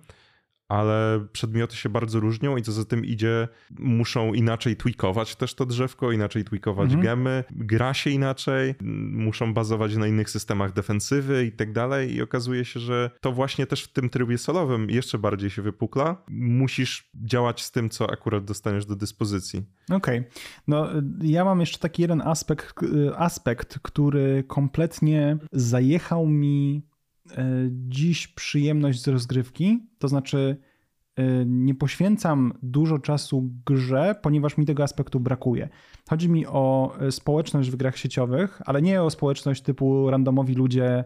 ale 0.68 1.26
przedmioty 1.32 1.76
się 1.76 1.88
bardzo 1.88 2.20
różnią 2.20 2.56
i 2.56 2.62
co 2.62 2.72
za 2.72 2.84
tym 2.84 3.04
idzie, 3.04 3.48
muszą 3.78 4.34
inaczej 4.34 4.76
tweakować 4.76 5.36
też 5.36 5.54
to 5.54 5.66
drzewko, 5.66 6.12
inaczej 6.12 6.44
tweakować 6.44 6.84
mhm. 6.84 7.02
gemy, 7.02 7.44
gra 7.50 7.94
się 7.94 8.10
inaczej, 8.10 8.74
muszą 9.10 9.54
bazować 9.54 9.96
na 9.96 10.06
innych 10.06 10.30
systemach 10.30 10.72
defensywy 10.72 11.44
i 11.44 11.52
tak 11.52 11.72
dalej 11.72 12.14
i 12.14 12.22
okazuje 12.22 12.64
się, 12.64 12.80
że 12.80 13.10
to 13.20 13.32
właśnie 13.32 13.66
też 13.66 13.84
w 13.84 13.92
tym 13.92 14.10
trybie 14.10 14.38
solowym 14.38 14.90
jeszcze 14.90 15.18
bardziej 15.18 15.50
się 15.50 15.62
wypukla. 15.62 16.22
Musisz 16.28 17.10
działać 17.14 17.62
z 17.62 17.70
tym, 17.70 17.90
co 17.90 18.10
akurat 18.10 18.44
dostaniesz 18.44 18.86
do 18.86 18.96
dyspozycji. 18.96 19.62
Okej. 19.90 20.18
Okay. 20.18 20.30
No 20.68 20.88
ja 21.22 21.44
mam 21.44 21.60
jeszcze 21.60 21.78
taki 21.78 22.02
jeden 22.02 22.20
aspekt, 22.20 22.74
aspekt, 23.16 23.78
który 23.82 24.44
kompletnie 24.46 25.38
zajechał 25.52 26.26
mi 26.26 26.87
dziś 27.70 28.28
przyjemność 28.28 29.02
z 29.02 29.08
rozgrywki, 29.08 29.86
to 29.98 30.08
znaczy 30.08 30.56
e, 31.16 31.22
nie 31.46 31.74
poświęcam 31.74 32.52
dużo 32.62 32.98
czasu 32.98 33.50
grze, 33.66 34.14
ponieważ 34.22 34.58
mi 34.58 34.66
tego 34.66 34.82
aspektu 34.82 35.20
brakuje. 35.20 35.68
Chodzi 36.10 36.28
mi 36.28 36.46
o 36.46 36.94
e, 37.00 37.12
społeczność 37.12 37.70
w 37.70 37.76
grach 37.76 37.96
sieciowych, 37.96 38.62
ale 38.66 38.82
nie 38.82 39.02
o 39.02 39.10
społeczność 39.10 39.62
typu 39.62 40.10
randomowi 40.10 40.54
ludzie, 40.54 41.04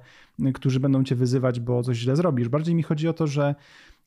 którzy 0.55 0.81
będą 0.81 1.05
cię 1.05 1.15
wyzywać, 1.15 1.61
bo 1.61 1.83
coś 1.83 1.97
źle 1.97 2.17
zrobisz. 2.17 2.49
Bardziej 2.49 2.75
mi 2.75 2.83
chodzi 2.83 3.09
o 3.09 3.13
to, 3.13 3.27
że 3.27 3.55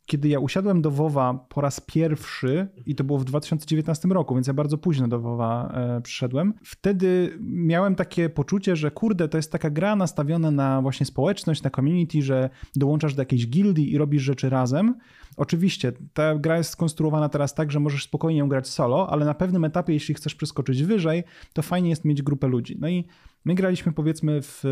kiedy 0.06 0.28
ja 0.28 0.40
usiadłem 0.40 0.82
do 0.82 0.92
WoWa 0.92 1.34
po 1.34 1.62
raz 1.62 1.80
pierwszy 1.80 2.68
i 2.86 2.96
to 2.96 3.04
było 3.04 3.20
w 3.20 3.26
2019 3.26 4.08
roku, 4.08 4.36
więc 4.36 4.48
ja 4.48 4.54
bardzo 4.54 4.78
późno 4.78 5.08
do 5.08 5.20
WoWa 5.20 5.72
e, 5.74 6.02
przyszedłem, 6.02 6.54
wtedy 6.64 7.38
miałem 7.42 7.96
takie 7.96 8.30
poczucie, 8.30 8.76
że 8.76 8.92
kurde, 8.92 9.28
to 9.28 9.38
jest 9.38 9.52
taka 9.52 9.70
gra 9.70 9.96
nastawiona 9.96 10.52
na 10.52 10.82
właśnie 10.82 11.06
społeczność, 11.06 11.64
na 11.64 11.70
community, 11.70 12.22
że 12.22 12.50
dołączasz 12.76 13.16
do 13.16 13.22
jakiejś 13.22 13.48
gildii 13.48 13.94
i 13.94 13.98
robisz 13.98 14.24
rzeczy 14.24 14.50
razem. 14.50 14.96
Oczywiście, 15.38 15.92
ta 16.14 16.36
gra 16.36 16.58
jest 16.58 16.70
skonstruowana 16.70 17.30
teraz 17.30 17.54
tak, 17.54 17.72
że 17.72 17.80
możesz 17.80 18.04
spokojnie 18.04 18.40
ją 18.40 18.50
grać 18.50 18.68
solo, 18.68 19.10
ale 19.10 19.26
na 19.26 19.34
pewnym 19.34 19.66
etapie, 19.66 19.94
jeśli 19.94 20.16
chcesz 20.16 20.36
przeskoczyć 20.36 20.84
wyżej, 20.84 21.24
to 21.54 21.62
fajnie 21.62 21.90
jest 21.90 22.06
mieć 22.06 22.22
grupę 22.22 22.48
ludzi. 22.48 22.78
No 22.80 22.90
i 22.90 23.06
my 23.46 23.56
graliśmy 23.56 23.92
powiedzmy 23.92 24.42
w 24.42 24.64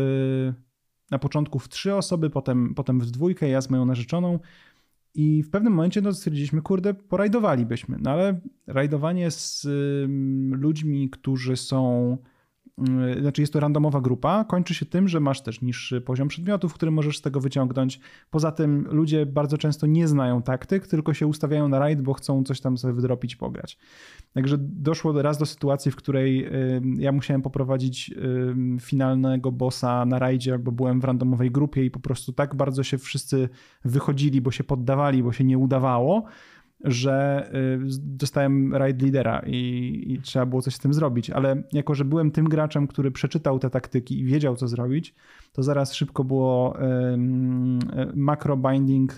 na 1.10 1.18
początku 1.18 1.58
w 1.58 1.68
trzy 1.68 1.94
osoby, 1.94 2.30
potem, 2.30 2.74
potem 2.74 3.00
w 3.00 3.10
dwójkę, 3.10 3.48
ja 3.48 3.60
z 3.60 3.70
moją 3.70 3.84
narzeczoną. 3.84 4.38
I 5.14 5.42
w 5.42 5.50
pewnym 5.50 5.72
momencie 5.72 6.00
no, 6.00 6.12
stwierdziliśmy, 6.12 6.62
kurde, 6.62 6.94
porajdowalibyśmy. 6.94 7.98
No 8.00 8.10
ale 8.10 8.40
rajdowanie 8.66 9.30
z 9.30 9.64
y, 9.64 10.06
ludźmi, 10.56 11.10
którzy 11.10 11.56
są 11.56 12.16
znaczy 13.20 13.40
jest 13.40 13.52
to 13.52 13.60
randomowa 13.60 14.00
grupa, 14.00 14.44
kończy 14.44 14.74
się 14.74 14.86
tym, 14.86 15.08
że 15.08 15.20
masz 15.20 15.42
też 15.42 15.62
niższy 15.62 16.00
poziom 16.00 16.28
przedmiotów, 16.28 16.74
który 16.74 16.90
możesz 16.90 17.18
z 17.18 17.20
tego 17.20 17.40
wyciągnąć. 17.40 18.00
Poza 18.30 18.52
tym 18.52 18.86
ludzie 18.90 19.26
bardzo 19.26 19.58
często 19.58 19.86
nie 19.86 20.08
znają 20.08 20.42
taktyk, 20.42 20.86
tylko 20.86 21.14
się 21.14 21.26
ustawiają 21.26 21.68
na 21.68 21.78
raid, 21.78 22.02
bo 22.02 22.12
chcą 22.12 22.44
coś 22.44 22.60
tam 22.60 22.78
sobie 22.78 22.94
wydropić, 22.94 23.36
pograć. 23.36 23.78
Także 24.32 24.56
doszło 24.58 25.22
raz 25.22 25.38
do 25.38 25.46
sytuacji, 25.46 25.90
w 25.90 25.96
której 25.96 26.46
y, 26.46 26.82
ja 26.98 27.12
musiałem 27.12 27.42
poprowadzić 27.42 28.10
y, 28.76 28.80
finalnego 28.80 29.52
bossa 29.52 30.04
na 30.06 30.18
rajdzie, 30.18 30.58
bo 30.58 30.72
byłem 30.72 31.00
w 31.00 31.04
randomowej 31.04 31.50
grupie 31.50 31.84
i 31.84 31.90
po 31.90 32.00
prostu 32.00 32.32
tak 32.32 32.54
bardzo 32.54 32.82
się 32.82 32.98
wszyscy 32.98 33.48
wychodzili, 33.84 34.40
bo 34.40 34.50
się 34.50 34.64
poddawali, 34.64 35.22
bo 35.22 35.32
się 35.32 35.44
nie 35.44 35.58
udawało, 35.58 36.24
że 36.84 37.46
y, 37.54 37.78
dostałem 37.98 38.74
raid 38.74 39.02
lidera 39.02 39.42
i, 39.46 40.04
i, 40.06 40.22
trzeba 40.22 40.46
było 40.46 40.62
coś 40.62 40.74
z 40.74 40.78
tym 40.78 40.94
zrobić, 40.94 41.30
ale 41.30 41.62
jako, 41.72 41.94
że 41.94 42.04
byłem 42.04 42.30
tym 42.30 42.48
graczem, 42.48 42.86
który 42.86 43.10
przeczytał 43.10 43.58
te 43.58 43.70
taktyki 43.70 44.20
i 44.20 44.24
wiedział, 44.24 44.56
co 44.56 44.68
zrobić, 44.68 45.14
to 45.52 45.62
zaraz 45.62 45.94
szybko 45.94 46.24
było 46.24 46.76
macro 48.14 48.56
binding, 48.56 49.16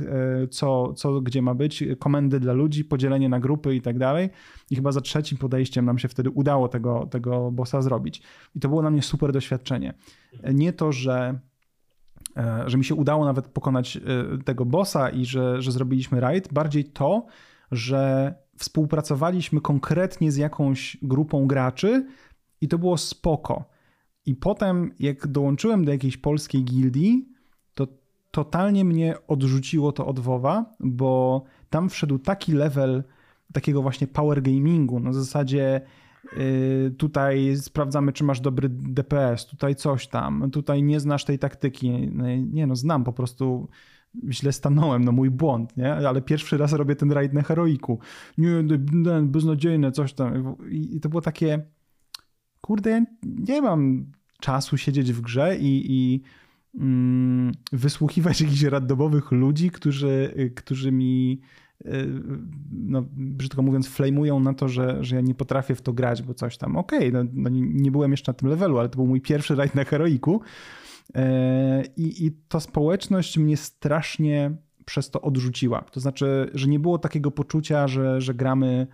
co, 0.50 0.92
co 0.92 1.20
gdzie 1.20 1.42
ma 1.42 1.54
być, 1.54 1.84
komendy 1.98 2.40
dla 2.40 2.52
ludzi, 2.52 2.84
podzielenie 2.84 3.28
na 3.28 3.40
grupy 3.40 3.74
i 3.74 3.80
tak 3.80 3.98
dalej. 3.98 4.30
I 4.70 4.76
chyba 4.76 4.92
za 4.92 5.00
trzecim 5.00 5.38
podejściem 5.38 5.84
nam 5.84 5.98
się 5.98 6.08
wtedy 6.08 6.30
udało 6.30 6.68
tego, 6.68 7.06
tego 7.10 7.50
bossa 7.50 7.82
zrobić. 7.82 8.22
I 8.54 8.60
to 8.60 8.68
było 8.68 8.80
dla 8.80 8.90
mnie 8.90 9.02
super 9.02 9.32
doświadczenie. 9.32 9.94
Nie 10.54 10.72
to, 10.72 10.92
że 10.92 11.38
e, 12.36 12.64
że 12.66 12.78
mi 12.78 12.84
się 12.84 12.94
udało 12.94 13.24
nawet 13.24 13.48
pokonać 13.48 13.96
e, 13.96 14.00
tego 14.44 14.64
bossa 14.64 15.10
i 15.10 15.24
że, 15.24 15.62
że 15.62 15.72
zrobiliśmy 15.72 16.20
raid, 16.20 16.52
bardziej 16.52 16.84
to, 16.84 17.26
że 17.72 18.34
współpracowaliśmy 18.56 19.60
konkretnie 19.60 20.32
z 20.32 20.36
jakąś 20.36 20.96
grupą 21.02 21.46
graczy 21.46 22.06
i 22.60 22.68
to 22.68 22.78
było 22.78 22.98
spoko. 22.98 23.64
I 24.26 24.34
potem, 24.34 24.94
jak 24.98 25.26
dołączyłem 25.26 25.84
do 25.84 25.92
jakiejś 25.92 26.16
polskiej 26.16 26.64
gildii, 26.64 27.28
to 27.74 27.88
totalnie 28.30 28.84
mnie 28.84 29.14
odrzuciło 29.28 29.92
to 29.92 30.06
od 30.06 30.20
WoWa, 30.20 30.64
bo 30.80 31.44
tam 31.70 31.88
wszedł 31.88 32.18
taki 32.18 32.52
level 32.52 33.04
takiego 33.52 33.82
właśnie 33.82 34.06
power 34.06 34.42
gamingu, 34.42 35.00
na 35.00 35.12
zasadzie 35.12 35.80
yy, 36.36 36.90
tutaj 36.98 37.56
sprawdzamy, 37.56 38.12
czy 38.12 38.24
masz 38.24 38.40
dobry 38.40 38.68
DPS, 38.68 39.46
tutaj 39.46 39.74
coś 39.74 40.08
tam, 40.08 40.50
tutaj 40.50 40.82
nie 40.82 41.00
znasz 41.00 41.24
tej 41.24 41.38
taktyki. 41.38 42.10
No 42.12 42.24
nie 42.36 42.66
no, 42.66 42.76
znam 42.76 43.04
po 43.04 43.12
prostu 43.12 43.68
źle 44.30 44.52
stanąłem, 44.52 45.04
no 45.04 45.12
mój 45.12 45.30
błąd, 45.30 45.76
nie? 45.76 45.94
Ale 45.94 46.22
pierwszy 46.22 46.56
raz 46.56 46.72
robię 46.72 46.96
ten 46.96 47.12
raid 47.12 47.32
na 47.32 47.42
heroiku. 47.42 47.98
Nie, 48.38 48.48
beznadziejne, 49.22 49.92
coś 49.92 50.12
tam. 50.12 50.56
I 50.70 51.00
to 51.00 51.08
było 51.08 51.22
takie, 51.22 51.66
kurde, 52.60 52.90
ja 52.90 53.00
nie 53.54 53.62
mam 53.62 54.06
czasu 54.40 54.76
siedzieć 54.76 55.12
w 55.12 55.20
grze 55.20 55.56
i, 55.56 55.84
i 55.88 56.22
mm, 56.80 57.52
wysłuchiwać 57.72 58.40
jakichś 58.40 58.62
randomowych 58.62 59.32
ludzi, 59.32 59.70
którzy, 59.70 60.34
którzy 60.56 60.92
mi 60.92 61.40
y, 61.86 62.08
no, 62.72 63.04
brzydko 63.12 63.62
mówiąc, 63.62 63.88
flamują 63.88 64.40
na 64.40 64.54
to, 64.54 64.68
że, 64.68 65.04
że 65.04 65.16
ja 65.16 65.22
nie 65.22 65.34
potrafię 65.34 65.74
w 65.74 65.82
to 65.82 65.92
grać, 65.92 66.22
bo 66.22 66.34
coś 66.34 66.58
tam. 66.58 66.76
Okej, 66.76 67.08
okay, 67.08 67.12
no, 67.12 67.30
no, 67.32 67.50
nie 67.52 67.90
byłem 67.90 68.10
jeszcze 68.10 68.32
na 68.32 68.36
tym 68.36 68.48
levelu, 68.48 68.78
ale 68.78 68.88
to 68.88 68.96
był 68.96 69.06
mój 69.06 69.20
pierwszy 69.20 69.54
rajd 69.54 69.74
na 69.74 69.84
heroiku. 69.84 70.40
E, 71.14 71.82
I, 71.96 72.26
I 72.26 72.32
to 72.48 72.60
społeczność 72.60 73.38
mnie 73.38 73.56
strasznie 73.56 74.56
przez 74.84 75.10
to 75.10 75.20
odrzuciła. 75.20 75.82
To 75.82 76.00
znaczy, 76.00 76.50
że 76.54 76.68
nie 76.68 76.78
było 76.78 76.98
takiego 76.98 77.30
poczucia, 77.30 77.88
że, 77.88 78.20
że 78.20 78.34
gramy 78.34 78.86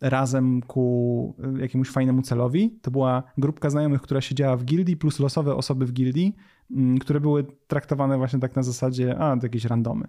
razem 0.00 0.62
ku 0.62 1.36
jakiemuś 1.58 1.90
fajnemu 1.90 2.22
celowi. 2.22 2.78
To 2.82 2.90
była 2.90 3.22
grupka 3.38 3.70
znajomych, 3.70 4.02
która 4.02 4.20
siedziała 4.20 4.56
w 4.56 4.64
gildii, 4.64 4.96
plus 4.96 5.20
losowe 5.20 5.54
osoby 5.54 5.86
w 5.86 5.92
gildii, 5.92 6.36
mm, 6.70 6.98
które 6.98 7.20
były 7.20 7.46
traktowane 7.66 8.18
właśnie 8.18 8.38
tak 8.38 8.56
na 8.56 8.62
zasadzie, 8.62 9.18
a 9.18 9.36
to 9.36 9.46
jakieś 9.46 9.64
randomy. 9.64 10.08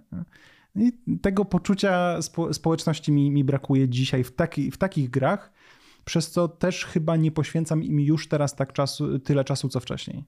I 0.76 0.92
tego 1.22 1.46
poczucia 1.46 2.22
spo, 2.22 2.54
społeczności 2.54 3.12
mi, 3.12 3.32
mi 3.32 3.44
brakuje 3.44 3.90
dzisiaj 3.90 4.24
w, 4.24 4.36
taki, 4.36 4.72
w 4.72 4.78
takich 4.78 5.10
grach, 5.10 5.54
przez 6.06 6.32
co 6.32 6.48
też 6.48 6.86
chyba 6.86 7.16
nie 7.16 7.32
poświęcam 7.32 7.84
im 7.84 8.00
już 8.00 8.28
teraz 8.28 8.56
tak 8.56 8.74
czasu, 8.74 9.20
tyle 9.20 9.44
czasu, 9.44 9.70
co 9.70 9.80
wcześniej. 9.80 10.24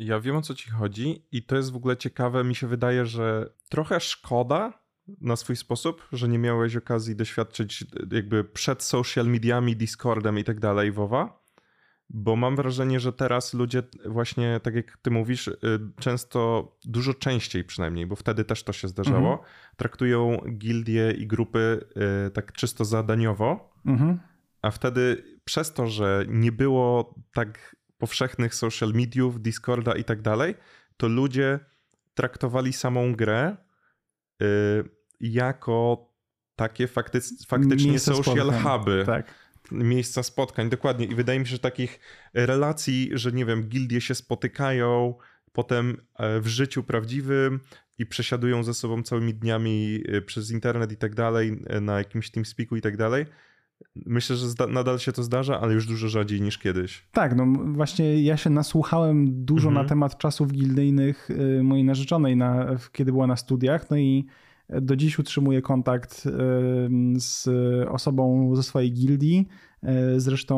Ja 0.00 0.20
wiem 0.20 0.36
o 0.36 0.42
co 0.42 0.54
ci 0.54 0.70
chodzi 0.70 1.26
i 1.32 1.42
to 1.42 1.56
jest 1.56 1.72
w 1.72 1.76
ogóle 1.76 1.96
ciekawe. 1.96 2.44
Mi 2.44 2.54
się 2.54 2.66
wydaje, 2.66 3.06
że 3.06 3.52
trochę 3.68 4.00
szkoda 4.00 4.82
na 5.20 5.36
swój 5.36 5.56
sposób, 5.56 6.08
że 6.12 6.28
nie 6.28 6.38
miałeś 6.38 6.76
okazji 6.76 7.16
doświadczyć 7.16 7.84
jakby 8.12 8.44
przed 8.44 8.82
social 8.82 9.26
mediami, 9.26 9.76
Discordem 9.76 10.38
i 10.38 10.44
tak 10.44 10.60
dalej 10.60 10.92
WoWa, 10.92 11.42
bo 12.10 12.36
mam 12.36 12.56
wrażenie, 12.56 13.00
że 13.00 13.12
teraz 13.12 13.54
ludzie 13.54 13.82
właśnie, 14.06 14.60
tak 14.62 14.74
jak 14.74 14.96
ty 14.96 15.10
mówisz, 15.10 15.48
y, 15.48 15.58
często, 16.00 16.72
dużo 16.84 17.14
częściej 17.14 17.64
przynajmniej, 17.64 18.06
bo 18.06 18.16
wtedy 18.16 18.44
też 18.44 18.62
to 18.64 18.72
się 18.72 18.88
zdarzało, 18.88 19.30
mhm. 19.30 19.48
traktują 19.76 20.36
gildie 20.58 21.14
i 21.18 21.26
grupy 21.26 21.84
y, 22.26 22.30
tak 22.30 22.52
czysto 22.52 22.84
zadaniowo, 22.84 23.72
mhm. 23.86 24.20
a 24.62 24.70
wtedy 24.70 25.24
przez 25.44 25.72
to, 25.72 25.86
że 25.86 26.24
nie 26.28 26.52
było 26.52 27.14
tak 27.34 27.76
powszechnych 28.00 28.54
social 28.54 28.92
mediów, 28.92 29.42
Discorda 29.42 29.92
i 29.94 30.04
tak 30.04 30.22
dalej, 30.22 30.54
to 30.96 31.08
ludzie 31.08 31.58
traktowali 32.14 32.72
samą 32.72 33.14
grę 33.14 33.56
y, 34.42 34.46
jako 35.20 36.08
takie 36.56 36.86
fakty- 36.86 37.46
faktycznie 37.46 37.90
Miejsce 37.90 38.14
social 38.14 38.48
spotkań. 38.50 38.78
huby. 38.78 39.02
Tak. 39.06 39.34
Miejsca 39.72 40.22
spotkań, 40.22 40.70
dokładnie. 40.70 41.06
I 41.06 41.14
wydaje 41.14 41.40
mi 41.40 41.46
się, 41.46 41.50
że 41.50 41.58
takich 41.58 42.00
relacji, 42.34 43.10
że 43.12 43.32
nie 43.32 43.44
wiem, 43.44 43.62
gildie 43.68 44.00
się 44.00 44.14
spotykają, 44.14 45.14
potem 45.52 45.96
e, 46.18 46.40
w 46.40 46.46
życiu 46.46 46.82
prawdziwym 46.82 47.60
i 47.98 48.06
przesiadują 48.06 48.62
ze 48.64 48.74
sobą 48.74 49.02
całymi 49.02 49.34
dniami 49.34 50.02
e, 50.08 50.22
przez 50.22 50.50
internet 50.50 50.92
i 50.92 50.96
tak 50.96 51.14
dalej, 51.14 51.62
e, 51.66 51.80
na 51.80 51.98
jakimś 51.98 52.30
TeamSpeaku 52.30 52.76
i 52.76 52.80
tak 52.80 52.96
dalej. 52.96 53.26
Myślę, 54.06 54.36
że 54.36 54.46
nadal 54.68 54.98
się 54.98 55.12
to 55.12 55.22
zdarza, 55.22 55.60
ale 55.60 55.74
już 55.74 55.86
dużo 55.86 56.08
rzadziej 56.08 56.40
niż 56.40 56.58
kiedyś. 56.58 57.08
Tak, 57.12 57.36
no 57.36 57.46
właśnie 57.66 58.22
ja 58.22 58.36
się 58.36 58.50
nasłuchałem 58.50 59.44
dużo 59.44 59.68
mhm. 59.68 59.84
na 59.84 59.88
temat 59.88 60.18
czasów 60.18 60.52
gildyjnych 60.52 61.30
y, 61.30 61.62
mojej 61.62 61.84
narzeczonej, 61.84 62.36
na, 62.36 62.76
kiedy 62.92 63.12
była 63.12 63.26
na 63.26 63.36
studiach, 63.36 63.90
no 63.90 63.96
i 63.96 64.26
do 64.68 64.96
dziś 64.96 65.18
utrzymuję 65.18 65.62
kontakt 65.62 66.28
z 67.16 67.48
osobą 67.88 68.56
ze 68.56 68.62
swojej 68.62 68.92
gildii. 68.92 69.48
Y, 70.16 70.20
zresztą 70.20 70.56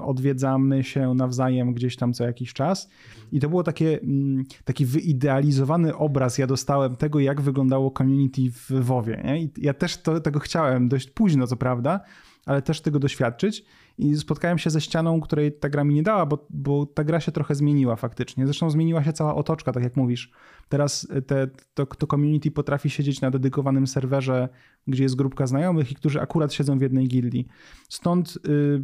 odwiedzamy 0.00 0.84
się 0.84 1.14
nawzajem 1.14 1.74
gdzieś 1.74 1.96
tam 1.96 2.12
co 2.12 2.24
jakiś 2.24 2.52
czas. 2.52 2.88
I 3.32 3.40
to 3.40 3.48
było 3.48 3.62
takie, 3.62 4.00
mm, 4.02 4.44
taki 4.64 4.86
wyidealizowany 4.86 5.96
obraz 5.96 6.38
ja 6.38 6.46
dostałem 6.46 6.96
tego, 6.96 7.20
jak 7.20 7.40
wyglądało 7.40 7.90
community 7.98 8.42
w 8.50 8.70
WoWie. 8.70 9.48
Ja 9.56 9.74
też 9.74 9.96
to, 9.96 10.20
tego 10.20 10.40
chciałem 10.40 10.88
dość 10.88 11.10
późno, 11.10 11.46
co 11.46 11.56
prawda, 11.56 12.00
ale 12.46 12.62
też 12.62 12.80
tego 12.80 12.98
doświadczyć. 12.98 13.64
I 14.02 14.16
spotkałem 14.16 14.58
się 14.58 14.70
ze 14.70 14.80
ścianą, 14.80 15.20
której 15.20 15.52
ta 15.52 15.68
gra 15.68 15.84
mi 15.84 15.94
nie 15.94 16.02
dała, 16.02 16.26
bo, 16.26 16.46
bo 16.50 16.86
ta 16.86 17.04
gra 17.04 17.20
się 17.20 17.32
trochę 17.32 17.54
zmieniła 17.54 17.96
faktycznie. 17.96 18.46
Zresztą 18.46 18.70
zmieniła 18.70 19.04
się 19.04 19.12
cała 19.12 19.34
otoczka, 19.34 19.72
tak 19.72 19.82
jak 19.82 19.96
mówisz. 19.96 20.32
Teraz 20.68 21.08
te, 21.26 21.48
to, 21.74 21.86
to 21.86 22.06
community 22.06 22.50
potrafi 22.50 22.90
siedzieć 22.90 23.20
na 23.20 23.30
dedykowanym 23.30 23.86
serwerze, 23.86 24.48
gdzie 24.86 25.02
jest 25.02 25.16
grupka 25.16 25.46
znajomych 25.46 25.92
i 25.92 25.94
którzy 25.94 26.20
akurat 26.20 26.52
siedzą 26.52 26.78
w 26.78 26.82
jednej 26.82 27.08
gildii. 27.08 27.46
Stąd 27.88 28.38
y, 28.48 28.82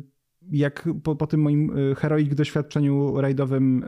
jak 0.50 0.88
po, 1.02 1.16
po, 1.16 1.26
tym 1.26 1.40
moim 1.40 1.78
y, 1.78 1.94
heroik 1.94 2.34
doświadczeniu 2.34 3.20
rajdowym 3.20 3.84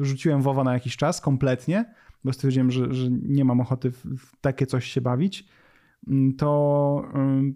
rzuciłem 0.00 0.42
WoWa 0.42 0.64
na 0.64 0.72
jakiś 0.72 0.96
czas 0.96 1.20
kompletnie, 1.20 1.94
bo 2.24 2.32
stwierdziłem, 2.32 2.70
że, 2.70 2.94
że 2.94 3.10
nie 3.10 3.44
mam 3.44 3.60
ochoty 3.60 3.90
w, 3.90 4.06
takie 4.40 4.66
coś 4.66 4.84
się 4.84 5.00
bawić, 5.00 5.48
to 6.38 7.02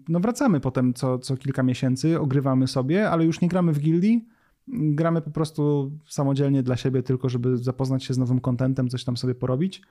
no 0.09 0.19
wracamy 0.19 0.59
potem 0.59 0.93
co, 0.93 1.19
co 1.19 1.37
kilka 1.37 1.63
miesięcy, 1.63 2.19
ogrywamy 2.19 2.67
sobie, 2.67 3.09
ale 3.09 3.25
już 3.25 3.41
nie 3.41 3.47
gramy 3.47 3.73
w 3.73 3.79
gildii, 3.79 4.27
gramy 4.67 5.21
po 5.21 5.31
prostu 5.31 5.91
samodzielnie 6.07 6.63
dla 6.63 6.77
siebie, 6.77 7.03
tylko 7.03 7.29
żeby 7.29 7.57
zapoznać 7.57 8.03
się 8.03 8.13
z 8.13 8.17
nowym 8.17 8.39
kontentem, 8.39 8.89
coś 8.89 9.03
tam 9.03 9.17
sobie 9.17 9.35
porobić. 9.35 9.81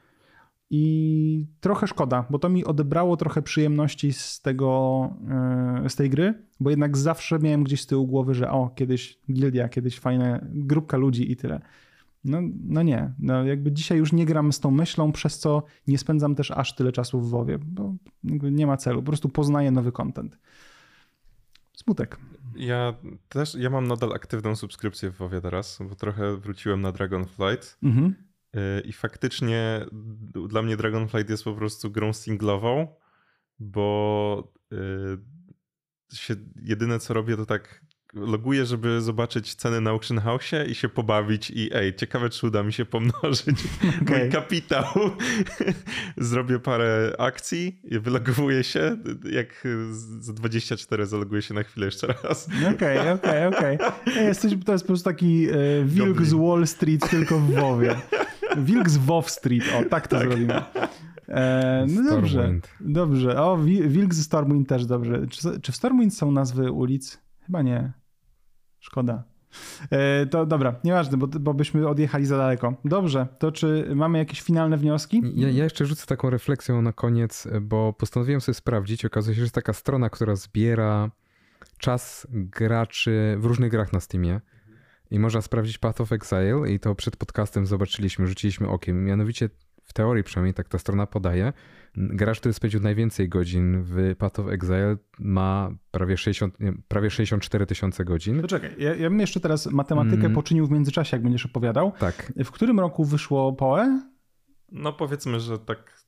I 0.74 1.46
trochę 1.60 1.86
szkoda, 1.86 2.26
bo 2.30 2.38
to 2.38 2.48
mi 2.48 2.64
odebrało 2.64 3.16
trochę 3.16 3.42
przyjemności 3.42 4.12
z 4.12 4.40
tego, 4.40 5.10
e, 5.84 5.88
z 5.88 5.96
tej 5.96 6.10
gry, 6.10 6.34
bo 6.60 6.70
jednak 6.70 6.96
zawsze 6.96 7.38
miałem 7.38 7.64
gdzieś 7.64 7.80
z 7.80 7.86
tyłu 7.86 8.06
głowy, 8.06 8.34
że 8.34 8.50
o, 8.50 8.70
kiedyś 8.74 9.18
gildia, 9.32 9.68
kiedyś 9.68 9.98
fajna 9.98 10.40
grupka 10.44 10.96
ludzi 10.96 11.32
i 11.32 11.36
tyle. 11.36 11.60
No, 12.24 12.38
no 12.64 12.82
nie, 12.82 13.12
no 13.18 13.44
jakby 13.44 13.72
dzisiaj 13.72 13.98
już 13.98 14.12
nie 14.12 14.26
gram 14.26 14.52
z 14.52 14.60
tą 14.60 14.70
myślą, 14.70 15.12
przez 15.12 15.38
co 15.38 15.62
nie 15.86 15.98
spędzam 15.98 16.34
też 16.34 16.50
aż 16.50 16.74
tyle 16.74 16.92
czasu 16.92 17.20
w 17.20 17.30
WoWie, 17.30 17.58
bo 17.58 17.94
nie 18.24 18.66
ma 18.66 18.76
celu, 18.76 19.02
po 19.02 19.06
prostu 19.06 19.28
poznaję 19.28 19.70
nowy 19.70 19.92
content. 19.92 20.38
Smutek. 21.76 22.18
Ja 22.56 22.94
też, 23.28 23.54
ja 23.54 23.70
mam 23.70 23.88
nadal 23.88 24.12
aktywną 24.12 24.56
subskrypcję 24.56 25.10
w 25.10 25.16
WoWie 25.16 25.40
teraz, 25.40 25.78
bo 25.88 25.94
trochę 25.94 26.36
wróciłem 26.36 26.80
na 26.80 26.92
Dragonflight. 26.92 27.78
Mhm. 27.82 28.14
Y, 28.56 28.80
I 28.80 28.92
faktycznie 28.92 29.86
dla 30.48 30.62
mnie 30.62 30.76
Dragonflight 30.76 31.30
jest 31.30 31.44
po 31.44 31.54
prostu 31.54 31.90
grą 31.90 32.12
singlową, 32.12 32.88
bo 33.58 34.52
y, 34.72 36.16
się, 36.16 36.34
jedyne 36.62 36.98
co 36.98 37.14
robię 37.14 37.36
to 37.36 37.46
tak 37.46 37.80
loguję, 38.14 38.66
żeby 38.66 39.00
zobaczyć 39.00 39.54
ceny 39.54 39.80
na 39.80 39.90
auction 39.90 40.18
house 40.18 40.52
i 40.68 40.74
się 40.74 40.88
pobawić 40.88 41.50
i 41.50 41.70
ej, 41.74 41.94
ciekawe 41.94 42.30
czy 42.30 42.46
uda 42.46 42.62
mi 42.62 42.72
się 42.72 42.84
pomnożyć 42.84 43.64
okay. 44.02 44.18
mój 44.20 44.30
kapitał. 44.30 44.84
Zrobię 46.16 46.58
parę 46.58 47.12
akcji, 47.18 47.80
wylogowuję 47.84 48.64
się, 48.64 48.96
jak 49.32 49.64
za 50.20 50.32
24 50.32 51.06
zaloguję 51.06 51.42
się 51.42 51.54
na 51.54 51.62
chwilę 51.62 51.86
jeszcze 51.86 52.06
raz. 52.06 52.48
Okej, 52.74 53.10
okej, 53.10 53.46
okej. 53.46 53.78
Jesteś, 54.26 54.52
to 54.64 54.72
jest 54.72 54.84
po 54.84 54.88
prostu 54.88 55.04
taki 55.04 55.46
e, 55.50 55.84
wilk 55.84 56.22
z 56.22 56.32
Wall 56.32 56.66
Street 56.66 57.10
tylko 57.10 57.38
w 57.38 57.54
WoWie. 57.54 57.96
Wilk 58.56 58.90
z 58.90 58.96
WoW 58.96 59.30
Street, 59.30 59.64
o 59.80 59.84
tak 59.88 60.08
to 60.08 60.18
tak. 60.18 60.28
zrobimy. 60.28 60.62
E, 61.28 61.86
no 61.88 62.10
dobrze, 62.10 62.60
dobrze. 62.80 63.42
O, 63.42 63.58
Wilk 63.86 64.14
ze 64.14 64.22
Stormwind 64.22 64.68
też 64.68 64.86
dobrze. 64.86 65.26
Czy, 65.26 65.60
czy 65.60 65.72
w 65.72 65.76
Stormwind 65.76 66.16
są 66.16 66.32
nazwy 66.32 66.72
ulic? 66.72 67.18
Chyba 67.46 67.62
nie. 67.62 68.01
Szkoda. 68.82 69.22
E, 69.90 70.26
to 70.26 70.46
dobra, 70.46 70.74
nieważne, 70.84 71.18
bo, 71.18 71.26
bo 71.26 71.54
byśmy 71.54 71.88
odjechali 71.88 72.26
za 72.26 72.36
daleko. 72.36 72.74
Dobrze, 72.84 73.26
to 73.38 73.52
czy 73.52 73.90
mamy 73.94 74.18
jakieś 74.18 74.40
finalne 74.40 74.76
wnioski? 74.76 75.22
Ja, 75.34 75.48
ja, 75.48 75.64
jeszcze 75.64 75.86
rzucę 75.86 76.06
taką 76.06 76.30
refleksją 76.30 76.82
na 76.82 76.92
koniec, 76.92 77.48
bo 77.60 77.92
postanowiłem 77.92 78.40
sobie 78.40 78.54
sprawdzić. 78.54 79.04
Okazuje 79.04 79.34
się, 79.34 79.40
że 79.40 79.44
jest 79.44 79.54
taka 79.54 79.72
strona, 79.72 80.10
która 80.10 80.36
zbiera 80.36 81.10
czas 81.78 82.26
graczy 82.30 83.36
w 83.38 83.44
różnych 83.44 83.70
grach 83.70 83.92
na 83.92 84.00
Steamie. 84.00 84.40
I 85.10 85.18
można 85.18 85.42
sprawdzić 85.42 85.78
Path 85.78 86.00
of 86.00 86.12
Exile 86.12 86.70
i 86.70 86.80
to 86.80 86.94
przed 86.94 87.16
podcastem 87.16 87.66
zobaczyliśmy, 87.66 88.26
rzuciliśmy 88.26 88.68
okiem. 88.68 89.04
Mianowicie 89.04 89.50
w 89.84 89.92
teorii 89.92 90.24
przynajmniej 90.24 90.54
tak 90.54 90.68
ta 90.68 90.78
strona 90.78 91.06
podaje, 91.06 91.52
gracz, 91.96 92.40
który 92.40 92.52
spędził 92.52 92.80
najwięcej 92.80 93.28
godzin 93.28 93.82
w 93.82 94.16
Path 94.18 94.40
of 94.40 94.48
Exile 94.48 94.96
ma 95.18 95.70
prawie, 95.90 96.16
60, 96.16 96.60
nie, 96.60 96.72
prawie 96.88 97.10
64 97.10 97.66
tysiące 97.66 98.04
godzin. 98.04 98.42
To 98.42 98.48
czekaj, 98.48 98.74
ja, 98.78 98.94
ja 98.94 99.10
bym 99.10 99.20
jeszcze 99.20 99.40
teraz 99.40 99.66
matematykę 99.66 100.16
mm. 100.16 100.32
poczynił 100.32 100.66
w 100.66 100.70
międzyczasie, 100.70 101.16
jak 101.16 101.22
będziesz 101.22 101.46
opowiadał. 101.46 101.92
Tak. 101.98 102.32
W 102.44 102.50
którym 102.50 102.80
roku 102.80 103.04
wyszło 103.04 103.52
PoE? 103.52 104.02
No 104.72 104.92
powiedzmy, 104.92 105.40
że 105.40 105.58
tak 105.58 106.01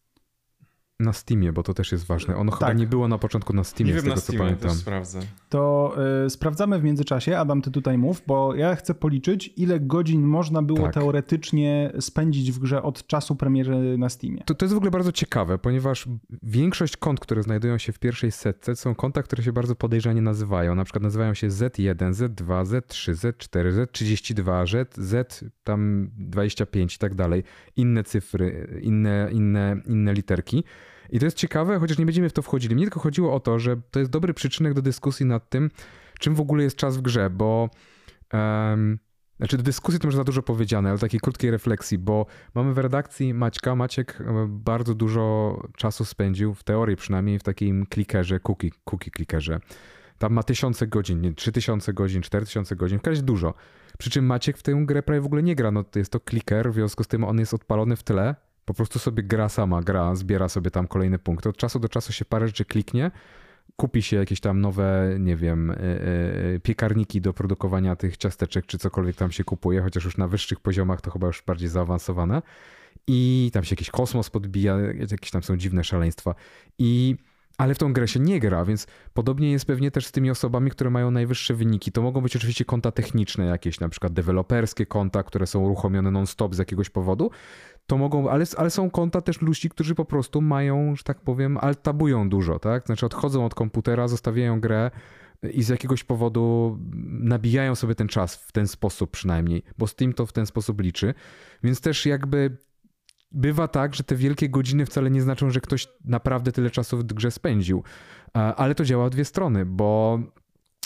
na 1.05 1.13
Steamie, 1.13 1.53
bo 1.53 1.63
to 1.63 1.75
też 1.75 1.93
jest 1.93 2.07
ważne. 2.07 2.37
Ono 2.37 2.51
tak. 2.53 2.61
chyba 2.61 2.73
nie 2.73 2.87
było 2.87 3.09
na 3.09 3.19
początku 3.19 3.53
na 3.53 3.65
Steamie, 3.65 3.93
nie 3.93 4.01
z 4.01 4.05
wiem, 4.05 4.05
tego 4.05 4.15
na 4.15 4.21
Steamie, 4.21 4.39
co 4.39 4.45
pamiętam. 4.45 4.71
Sprawdzę. 4.71 5.21
To 5.49 5.95
y, 6.27 6.31
sprawdzamy 6.31 6.79
w 6.79 6.85
międzyczasie. 6.85 7.39
Adam, 7.39 7.63
ty 7.63 7.71
tutaj 7.71 7.99
mów, 7.99 8.23
bo 8.27 8.55
ja 8.55 8.77
chcę 8.77 8.95
policzyć, 8.95 9.53
ile 9.57 9.81
godzin 9.81 10.23
można 10.23 10.63
było 10.63 10.83
tak. 10.83 10.95
teoretycznie 10.95 11.93
spędzić 12.01 12.53
w 12.53 12.59
grze 12.59 12.83
od 12.83 13.07
czasu 13.07 13.37
premiery 13.37 13.99
na 13.99 14.09
Steamie. 14.09 14.43
To, 14.47 14.55
to 14.55 14.65
jest 14.65 14.75
w 14.75 14.77
ogóle 14.77 14.91
bardzo 14.91 15.13
ciekawe, 15.13 15.59
ponieważ 15.59 16.09
większość 16.43 16.97
kont, 16.97 17.21
które 17.21 17.43
znajdują 17.43 17.79
się 17.79 17.93
w 17.93 17.99
pierwszej 17.99 18.33
setce, 18.33 18.77
są 18.77 18.95
konta, 18.95 19.23
które 19.23 19.43
się 19.43 19.53
bardzo 19.53 19.75
podejrzanie 19.75 20.23
nazywają. 20.23 20.75
Na 20.75 20.85
przykład 20.85 21.03
nazywają 21.03 21.35
się 21.35 21.49
Z1, 21.49 22.13
Z2, 22.13 22.65
Z3, 22.65 23.15
Z4, 23.15 23.73
Z32, 23.73 24.67
Z, 24.67 24.95
Z 24.97 25.45
tam 25.65 26.11
25 26.19 26.95
i 26.95 26.99
tak 26.99 27.15
dalej. 27.15 27.43
Inne 27.77 28.05
cyfry, 28.05 28.81
inne, 28.83 29.29
inne, 29.33 29.77
inne 29.87 30.13
literki. 30.13 30.65
I 31.11 31.19
to 31.19 31.25
jest 31.25 31.37
ciekawe, 31.37 31.79
chociaż 31.79 31.99
nie 31.99 32.07
będziemy 32.07 32.29
w 32.29 32.33
to 32.33 32.43
wchodzili. 32.43 32.75
Mnie 32.75 32.85
tylko 32.85 33.01
chodziło 33.01 33.35
o 33.35 33.41
to, 33.41 33.59
że 33.59 33.77
to 33.91 33.99
jest 33.99 34.11
dobry 34.11 34.35
przyczynek 34.35 34.75
do 34.75 34.83
dyskusji 34.83 35.27
nad 35.27 35.51
tym, 35.51 35.71
czym 36.19 36.35
w 36.35 36.41
ogóle 36.41 36.65
jest 36.65 36.77
czas 36.77 36.97
w 36.97 37.03
grze, 37.03 37.31
bo. 37.31 37.69
Um, 38.33 38.99
znaczy, 39.37 39.57
do 39.57 39.63
dyskusji 39.63 40.01
to 40.01 40.07
może 40.07 40.17
za 40.17 40.25
dużo 40.25 40.43
powiedziane, 40.43 40.91
ale 40.91 40.99
takiej 40.99 41.21
krótkiej 41.21 41.51
refleksji, 41.51 41.99
bo 41.99 42.27
mamy 42.55 42.75
w 42.75 42.79
redakcji 42.79 43.35
Maćka. 43.35 43.77
Maciek 43.77 44.21
e, 44.21 44.47
bardzo 44.49 44.95
dużo 44.95 45.57
czasu 45.77 46.05
spędził, 46.05 46.55
w 46.55 46.63
teorii 46.63 46.97
przynajmniej, 46.97 47.39
w 47.39 47.43
takim 47.43 47.87
klikerze, 47.87 48.41
cookie, 48.41 48.71
cookie 48.85 49.11
klikerze. 49.11 49.61
Tam 50.19 50.33
ma 50.33 50.43
tysiące 50.43 50.87
godzin, 50.87 51.21
nie, 51.21 51.33
trzy 51.35 51.53
tysiące 51.53 51.93
godzin, 51.93 52.23
cztery 52.23 52.47
tysiące 52.47 52.77
godzin, 52.77 52.99
w 52.99 53.03
każdym 53.03 53.27
dużo. 53.27 53.55
Przy 53.99 54.11
czym 54.11 54.27
Maciek 54.27 54.59
w 54.59 54.63
tę 54.63 54.83
grę 54.87 55.03
prawie 55.03 55.21
w 55.21 55.27
ogóle 55.27 55.43
nie 55.43 55.55
gra. 55.57 55.71
No, 55.71 55.85
to 55.85 55.99
jest 55.99 56.13
to 56.13 56.21
kliker, 56.21 56.71
w 56.71 56.75
związku 56.75 57.05
z 57.05 57.09
tym 57.09 57.25
on 57.25 57.39
jest 57.39 57.55
odpalony 57.55 57.97
w 57.97 58.03
tle 58.03 58.35
po 58.65 58.75
prostu 58.75 58.99
sobie 58.99 59.23
gra 59.23 59.49
sama, 59.49 59.83
gra, 59.83 60.15
zbiera 60.15 60.49
sobie 60.49 60.71
tam 60.71 60.87
kolejne 60.87 61.19
punkty. 61.19 61.49
Od 61.49 61.57
czasu 61.57 61.79
do 61.79 61.89
czasu 61.89 62.13
się 62.13 62.25
parę 62.25 62.47
rzeczy 62.47 62.65
kliknie, 62.65 63.11
kupi 63.77 64.03
się 64.03 64.17
jakieś 64.17 64.41
tam 64.41 64.61
nowe, 64.61 65.17
nie 65.21 65.37
wiem, 65.37 65.71
e, 65.71 65.77
e, 65.77 66.61
piekarniki 66.63 67.21
do 67.21 67.33
produkowania 67.33 67.97
tych 67.97 68.17
ciasteczek, 68.17 68.67
czy 68.67 68.79
cokolwiek 68.79 69.17
tam 69.17 69.33
się 69.33 69.45
kupuje, 69.45 69.83
chociaż 69.83 70.05
już 70.05 70.17
na 70.17 70.29
wyższych 70.29 70.61
poziomach 70.61 71.01
to 71.01 71.11
chyba 71.11 71.27
już 71.27 71.43
bardziej 71.43 71.69
zaawansowane. 71.69 72.43
I 73.07 73.51
tam 73.53 73.65
się 73.65 73.73
jakiś 73.73 73.91
kosmos 73.91 74.31
podbija, 74.31 74.79
jakieś 75.11 75.31
tam 75.31 75.43
są 75.43 75.57
dziwne 75.57 75.85
szaleństwa. 75.85 76.35
I 76.79 77.17
ale 77.59 77.75
w 77.75 77.79
tą 77.79 77.93
grę 77.93 78.09
się 78.09 78.21
nie 78.21 78.41
gra, 78.41 78.65
więc 78.65 78.87
podobnie 79.15 79.53
jest 79.53 79.67
pewnie 79.67 79.91
też 79.91 80.07
z 80.07 80.13
tymi 80.13 80.31
osobami, 80.31 80.71
które 80.71 80.91
mają 80.91 81.11
najwyższe 81.11 81.55
wyniki. 81.55 81.93
To 81.93 82.03
mogą 82.03 82.21
być 82.21 82.37
oczywiście 82.37 82.65
konta 82.65 82.93
techniczne 82.93 83.45
jakieś, 83.45 83.81
na 83.81 83.89
przykład 83.89 84.13
deweloperskie 84.13 84.87
konta, 84.87 85.23
które 85.23 85.47
są 85.47 85.61
uruchomione 85.61 86.11
non-stop 86.11 86.55
z 86.55 86.59
jakiegoś 86.59 86.91
powodu. 86.91 87.31
To 87.87 87.99
mogą, 87.99 88.31
ale, 88.31 88.45
ale 88.57 88.71
są 88.71 88.91
konta 88.91 89.21
też 89.21 89.41
ludzi, 89.41 89.69
którzy 89.69 89.95
po 89.95 90.05
prostu 90.05 90.41
mają, 90.43 90.97
że 90.97 91.03
tak 91.03 91.21
powiem, 91.21 91.59
altabują 91.59 92.29
dużo, 92.29 92.59
tak? 92.59 92.87
Znaczy 92.87 93.07
odchodzą 93.07 93.45
od 93.47 93.55
komputera, 93.55 94.09
zostawiają 94.09 94.61
grę 94.61 94.91
i 95.53 95.63
z 95.63 95.69
jakiegoś 95.69 96.05
powodu 96.05 96.79
nabijają 97.07 97.75
sobie 97.75 97.95
ten 97.95 98.09
czas 98.09 98.37
w 98.37 98.53
ten 98.53 98.69
sposób 98.69 99.11
przynajmniej, 99.11 99.63
bo 99.79 99.87
Steam 99.87 100.13
to 100.13 100.27
w 100.27 100.33
ten 100.33 100.47
sposób 100.47 100.81
liczy. 100.81 101.15
Więc 101.63 101.81
też 101.81 102.07
jakby 102.07 102.57
bywa 103.35 103.69
tak, 103.69 103.95
że 103.95 104.05
te 104.05 104.17
wielkie 104.17 104.49
godziny 104.49 104.87
wcale 104.87 105.11
nie 105.11 105.23
znaczą, 105.23 105.51
że 105.51 105.61
ktoś 105.61 105.89
naprawdę 106.05 106.53
tyle 106.53 106.71
czasu 106.71 106.99
w 106.99 107.05
grze 107.05 107.31
spędził. 107.31 107.83
Ale 108.33 108.75
to 108.75 108.85
działa 108.85 109.07
w 109.07 109.11
dwie 109.11 109.25
strony, 109.25 109.67
bo 109.67 110.19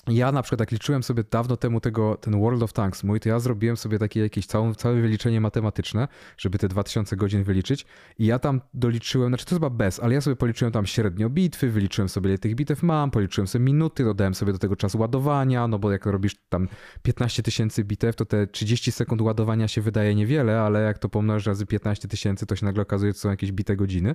ja 0.06 0.32
na 0.32 0.42
przykład 0.42 0.60
jak 0.60 0.70
liczyłem 0.70 1.02
sobie 1.02 1.24
dawno 1.30 1.56
temu 1.56 1.80
tego, 1.80 2.16
ten 2.16 2.40
World 2.40 2.62
of 2.62 2.72
Tanks 2.72 3.04
mój, 3.04 3.20
to 3.20 3.28
ja 3.28 3.38
zrobiłem 3.38 3.76
sobie 3.76 3.98
takie 3.98 4.20
jakieś 4.20 4.46
całe, 4.46 4.74
całe 4.74 5.00
wyliczenie 5.00 5.40
matematyczne, 5.40 6.08
żeby 6.38 6.58
te 6.58 6.68
2000 6.68 7.16
godzin 7.16 7.44
wyliczyć. 7.44 7.86
I 8.18 8.26
ja 8.26 8.38
tam 8.38 8.60
doliczyłem, 8.74 9.30
znaczy 9.30 9.44
to 9.44 9.54
chyba 9.56 9.70
bez, 9.70 10.00
ale 10.00 10.14
ja 10.14 10.20
sobie 10.20 10.36
policzyłem 10.36 10.72
tam 10.72 10.86
średnio 10.86 11.30
bitwy, 11.30 11.70
wyliczyłem 11.70 12.08
sobie 12.08 12.30
ile 12.30 12.38
tych 12.38 12.54
bitew 12.54 12.82
mam, 12.82 13.10
policzyłem 13.10 13.48
sobie 13.48 13.64
minuty, 13.64 14.04
dodałem 14.04 14.34
sobie 14.34 14.52
do 14.52 14.58
tego 14.58 14.76
czas 14.76 14.94
ładowania, 14.94 15.68
no 15.68 15.78
bo 15.78 15.92
jak 15.92 16.06
robisz 16.06 16.36
tam 16.48 16.68
15 17.02 17.42
tysięcy 17.42 17.84
bitew, 17.84 18.16
to 18.16 18.24
te 18.24 18.46
30 18.46 18.92
sekund 18.92 19.20
ładowania 19.20 19.68
się 19.68 19.80
wydaje 19.80 20.14
niewiele, 20.14 20.60
ale 20.60 20.82
jak 20.82 20.98
to 20.98 21.08
pomnożysz 21.08 21.46
razy 21.46 21.66
15 21.66 22.08
tysięcy, 22.08 22.46
to 22.46 22.56
się 22.56 22.66
nagle 22.66 22.82
okazuje, 22.82 23.12
że 23.12 23.18
są 23.18 23.30
jakieś 23.30 23.52
bite 23.52 23.76
godziny. 23.76 24.14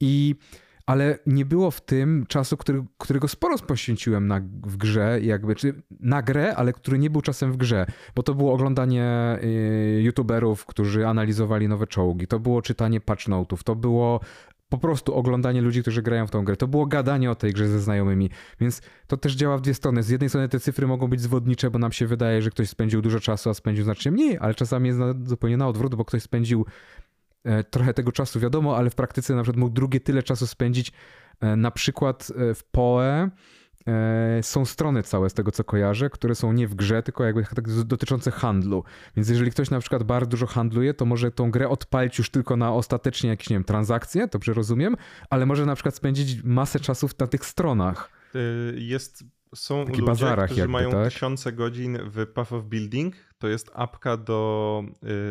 I 0.00 0.34
ale 0.88 1.18
nie 1.26 1.44
było 1.44 1.70
w 1.70 1.80
tym 1.80 2.26
czasu, 2.28 2.56
który, 2.56 2.84
którego 2.98 3.28
sporo 3.28 3.58
poświęciłem 3.58 4.26
na, 4.26 4.40
w 4.62 4.76
grze, 4.76 5.18
jakby, 5.22 5.54
czy 5.54 5.82
na 6.00 6.22
grę, 6.22 6.56
ale 6.56 6.72
który 6.72 6.98
nie 6.98 7.10
był 7.10 7.22
czasem 7.22 7.52
w 7.52 7.56
grze, 7.56 7.86
bo 8.14 8.22
to 8.22 8.34
było 8.34 8.52
oglądanie 8.52 9.38
y, 9.42 10.02
youtuberów, 10.02 10.66
którzy 10.66 11.06
analizowali 11.06 11.68
nowe 11.68 11.86
czołgi, 11.86 12.26
to 12.26 12.38
było 12.38 12.62
czytanie 12.62 13.00
patch 13.00 13.28
note'ów, 13.28 13.62
to 13.64 13.74
było 13.74 14.20
po 14.68 14.78
prostu 14.78 15.14
oglądanie 15.14 15.62
ludzi, 15.62 15.82
którzy 15.82 16.02
grają 16.02 16.26
w 16.26 16.30
tą 16.30 16.44
grę. 16.44 16.56
To 16.56 16.68
było 16.68 16.86
gadanie 16.86 17.30
o 17.30 17.34
tej 17.34 17.52
grze 17.52 17.68
ze 17.68 17.80
znajomymi, 17.80 18.30
więc 18.60 18.82
to 19.06 19.16
też 19.16 19.34
działa 19.34 19.58
w 19.58 19.60
dwie 19.60 19.74
strony. 19.74 20.02
Z 20.02 20.08
jednej 20.08 20.28
strony 20.28 20.48
te 20.48 20.60
cyfry 20.60 20.86
mogą 20.86 21.08
być 21.08 21.20
zwodnicze, 21.20 21.70
bo 21.70 21.78
nam 21.78 21.92
się 21.92 22.06
wydaje, 22.06 22.42
że 22.42 22.50
ktoś 22.50 22.68
spędził 22.68 23.02
dużo 23.02 23.20
czasu, 23.20 23.50
a 23.50 23.54
spędził 23.54 23.84
znacznie 23.84 24.10
mniej, 24.10 24.38
ale 24.40 24.54
czasami 24.54 24.86
jest 24.86 24.98
na, 24.98 25.14
zupełnie 25.24 25.56
na 25.56 25.68
odwrót, 25.68 25.94
bo 25.94 26.04
ktoś 26.04 26.22
spędził 26.22 26.66
trochę 27.70 27.94
tego 27.94 28.12
czasu 28.12 28.40
wiadomo, 28.40 28.76
ale 28.76 28.90
w 28.90 28.94
praktyce 28.94 29.34
na 29.34 29.42
przykład 29.42 29.60
mógł 29.60 29.72
drugie 29.72 30.00
tyle 30.00 30.22
czasu 30.22 30.46
spędzić 30.46 30.92
e, 31.40 31.56
na 31.56 31.70
przykład 31.70 32.32
e, 32.36 32.54
w 32.54 32.64
POE. 32.64 33.30
Są 34.42 34.64
strony 34.64 35.02
całe 35.02 35.30
z 35.30 35.34
tego, 35.34 35.52
co 35.52 35.64
kojarzę, 35.64 36.10
które 36.10 36.34
są 36.34 36.52
nie 36.52 36.68
w 36.68 36.74
grze, 36.74 37.02
tylko 37.02 37.24
jakby 37.24 37.44
tak 37.44 37.84
dotyczące 37.84 38.30
handlu. 38.30 38.84
Więc 39.16 39.28
jeżeli 39.28 39.50
ktoś 39.50 39.70
na 39.70 39.80
przykład 39.80 40.02
bardzo 40.02 40.30
dużo 40.30 40.46
handluje, 40.46 40.94
to 40.94 41.04
może 41.04 41.30
tą 41.30 41.50
grę 41.50 41.68
odpalić 41.68 42.18
już 42.18 42.30
tylko 42.30 42.56
na 42.56 42.72
ostatecznie 42.72 43.30
jakieś, 43.30 43.50
nie 43.50 43.56
wiem, 43.56 43.64
transakcje, 43.64 44.26
dobrze 44.26 44.54
rozumiem, 44.54 44.96
ale 45.30 45.46
może 45.46 45.66
na 45.66 45.74
przykład 45.74 45.94
spędzić 45.94 46.42
masę 46.44 46.80
czasu 46.80 47.08
na 47.18 47.26
tych 47.26 47.44
stronach. 47.44 48.10
Jest 48.74 49.24
są 49.54 49.86
Taki 49.86 50.00
ludzie, 50.00 50.36
którzy 50.44 50.60
jakby, 50.60 50.72
mają 50.72 50.90
tak? 50.90 51.12
tysiące 51.12 51.52
godzin 51.52 51.98
w 52.04 52.26
Path 52.26 52.52
of 52.52 52.64
Building. 52.64 53.14
To 53.38 53.48
jest 53.48 53.70
apka 53.74 54.16
do 54.16 54.82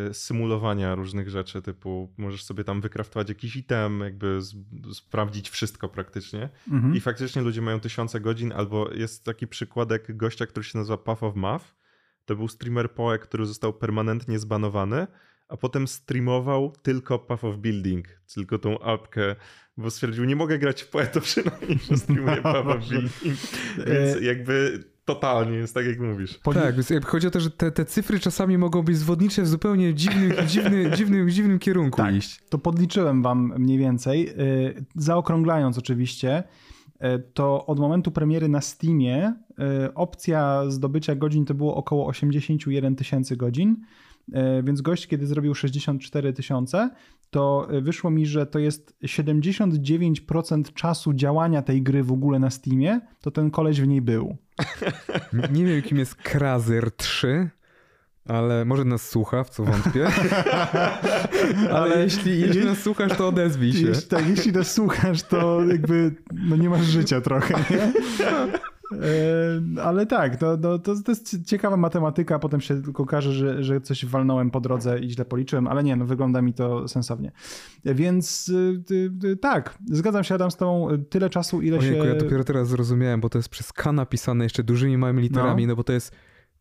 y, 0.09 0.13
symulowania 0.13 0.95
różnych 0.95 1.29
rzeczy, 1.29 1.61
typu 1.61 2.13
możesz 2.17 2.43
sobie 2.43 2.63
tam 2.63 2.81
wykraftować 2.81 3.29
jakiś 3.29 3.55
item, 3.55 3.99
jakby 3.99 4.41
z, 4.41 4.55
sprawdzić 4.93 5.49
wszystko 5.49 5.89
praktycznie. 5.89 6.49
Mhm. 6.71 6.95
I 6.95 6.99
faktycznie 6.99 7.41
ludzie 7.41 7.61
mają 7.61 7.79
tysiące 7.79 8.19
godzin, 8.19 8.53
albo 8.55 8.91
jest 8.93 9.23
taki 9.23 9.47
przykładek 9.47 10.17
gościa, 10.17 10.45
który 10.45 10.63
się 10.63 10.77
nazywa 10.77 10.97
Path 10.97 11.23
of 11.23 11.35
Math. 11.35 11.75
To 12.25 12.35
był 12.35 12.47
streamer 12.47 12.91
Poe, 12.91 13.19
który 13.19 13.45
został 13.45 13.73
permanentnie 13.73 14.39
zbanowany, 14.39 15.07
a 15.49 15.57
potem 15.57 15.87
streamował 15.87 16.73
tylko 16.81 17.19
Path 17.19 17.43
of 17.43 17.57
Building, 17.57 18.07
tylko 18.33 18.59
tą 18.59 18.79
apkę 18.79 19.35
bo 19.77 19.91
stwierdził, 19.91 20.25
nie 20.25 20.35
mogę 20.35 20.59
grać 20.59 20.81
w 20.81 20.89
poetę 20.89 21.21
przynajmniej, 21.29 21.79
że 21.89 21.97
streamuję 21.97 22.41
Paweł 22.53 22.79
Więc 23.77 24.15
e, 24.15 24.21
jakby 24.21 24.83
totalnie 25.05 25.57
jest 25.57 25.73
tak, 25.73 25.85
jak 25.85 25.99
mówisz. 25.99 26.39
Tak, 26.53 26.75
więc 26.75 27.05
chodzi 27.05 27.27
o 27.27 27.31
to, 27.31 27.39
że 27.39 27.49
te, 27.51 27.71
te 27.71 27.85
cyfry 27.85 28.19
czasami 28.19 28.57
mogą 28.57 28.83
być 28.83 28.97
zwodnicze 28.97 29.43
w 29.43 29.47
zupełnie 29.47 29.93
dziwnym, 29.93 30.31
dziwny, 30.47 30.91
dziwnym, 30.91 31.29
dziwnym 31.29 31.59
kierunku 31.59 31.97
tak, 31.97 32.15
iść. 32.15 32.39
To 32.49 32.57
podliczyłem 32.57 33.21
wam 33.21 33.53
mniej 33.57 33.77
więcej, 33.77 34.29
e, 34.29 34.33
zaokrąglając 34.95 35.77
oczywiście, 35.77 36.43
e, 36.99 37.19
to 37.19 37.65
od 37.65 37.79
momentu 37.79 38.11
premiery 38.11 38.49
na 38.49 38.61
Steamie 38.61 39.33
opcja 39.95 40.63
zdobycia 40.69 41.15
godzin 41.15 41.45
to 41.45 41.53
było 41.53 41.75
około 41.75 42.07
81 42.07 42.95
tysięcy 42.95 43.37
godzin, 43.37 43.77
więc 44.63 44.81
gość, 44.81 45.07
kiedy 45.07 45.27
zrobił 45.27 45.55
64 45.55 46.33
tysiące, 46.33 46.89
to 47.29 47.67
wyszło 47.81 48.11
mi, 48.11 48.25
że 48.25 48.45
to 48.45 48.59
jest 48.59 48.95
79% 49.03 50.73
czasu 50.73 51.13
działania 51.13 51.61
tej 51.61 51.81
gry 51.81 52.03
w 52.03 52.11
ogóle 52.11 52.39
na 52.39 52.49
Steamie, 52.49 53.01
to 53.21 53.31
ten 53.31 53.51
koleś 53.51 53.81
w 53.81 53.87
niej 53.87 54.01
był. 54.01 54.37
Nie 55.51 55.65
wiem, 55.65 55.81
kim 55.81 55.97
jest 55.97 56.15
Krazer 56.15 56.91
3. 56.91 57.49
ale 58.25 58.65
może 58.65 58.85
nas 58.85 59.09
słucha, 59.09 59.43
w 59.43 59.49
co 59.49 59.63
wątpię. 59.63 60.07
ale, 61.57 61.69
ale 61.69 62.03
jeśli, 62.03 62.39
jeśli 62.39 62.65
nas 62.65 62.77
słuchasz, 62.77 63.17
to 63.17 63.27
odezwij 63.27 63.73
się. 63.73 63.87
Jeśli, 63.87 64.07
tak, 64.07 64.29
jeśli 64.29 64.51
nas 64.51 64.73
słuchasz, 64.73 65.23
to 65.23 65.65
jakby 65.65 66.15
no 66.33 66.55
nie 66.55 66.69
masz 66.69 66.85
życia 66.85 67.21
trochę, 67.21 67.53
nie? 67.69 67.93
Ale 69.83 70.05
tak, 70.05 70.35
to, 70.35 70.57
to, 70.57 70.79
to, 70.79 71.11
jest 71.11 71.45
ciekawa 71.45 71.77
matematyka, 71.77 72.39
potem 72.39 72.61
się 72.61 72.81
tylko 72.81 73.03
okaże, 73.03 73.33
że, 73.33 73.63
że 73.63 73.81
coś 73.81 74.05
walnąłem 74.05 74.51
po 74.51 74.61
drodze 74.61 74.99
i 74.99 75.09
źle 75.09 75.25
policzyłem, 75.25 75.67
ale 75.67 75.83
nie, 75.83 75.95
no 75.95 76.05
wygląda 76.05 76.41
mi 76.41 76.53
to 76.53 76.87
sensownie. 76.87 77.31
Więc 77.85 78.49
y, 78.49 79.37
tak, 79.41 79.77
zgadzam 79.85 80.23
się 80.23 80.35
Adam 80.35 80.51
z 80.51 80.55
tą 80.55 80.87
tyle 81.09 81.29
czasu, 81.29 81.61
ile 81.61 81.77
Ojejku, 81.77 82.03
się... 82.03 82.09
ja 82.09 82.15
dopiero 82.15 82.43
teraz 82.43 82.67
zrozumiałem, 82.67 83.21
bo 83.21 83.29
to 83.29 83.37
jest 83.39 83.49
przez 83.49 83.73
K 83.73 83.91
napisane 83.91 84.45
jeszcze 84.45 84.63
dużymi 84.63 84.97
małymi 84.97 85.21
literami, 85.21 85.67
no, 85.67 85.71
no 85.71 85.75
bo 85.75 85.83
to 85.83 85.93
jest 85.93 86.15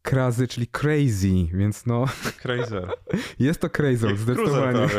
krazy, 0.07 0.49
czyli 0.49 0.67
crazy, 0.67 1.29
więc 1.55 1.87
no... 1.87 2.05
Crazer. 2.43 2.89
Jest 3.39 3.61
to 3.61 3.71
crazy, 3.71 4.17
zdecydowanie. 4.17 4.89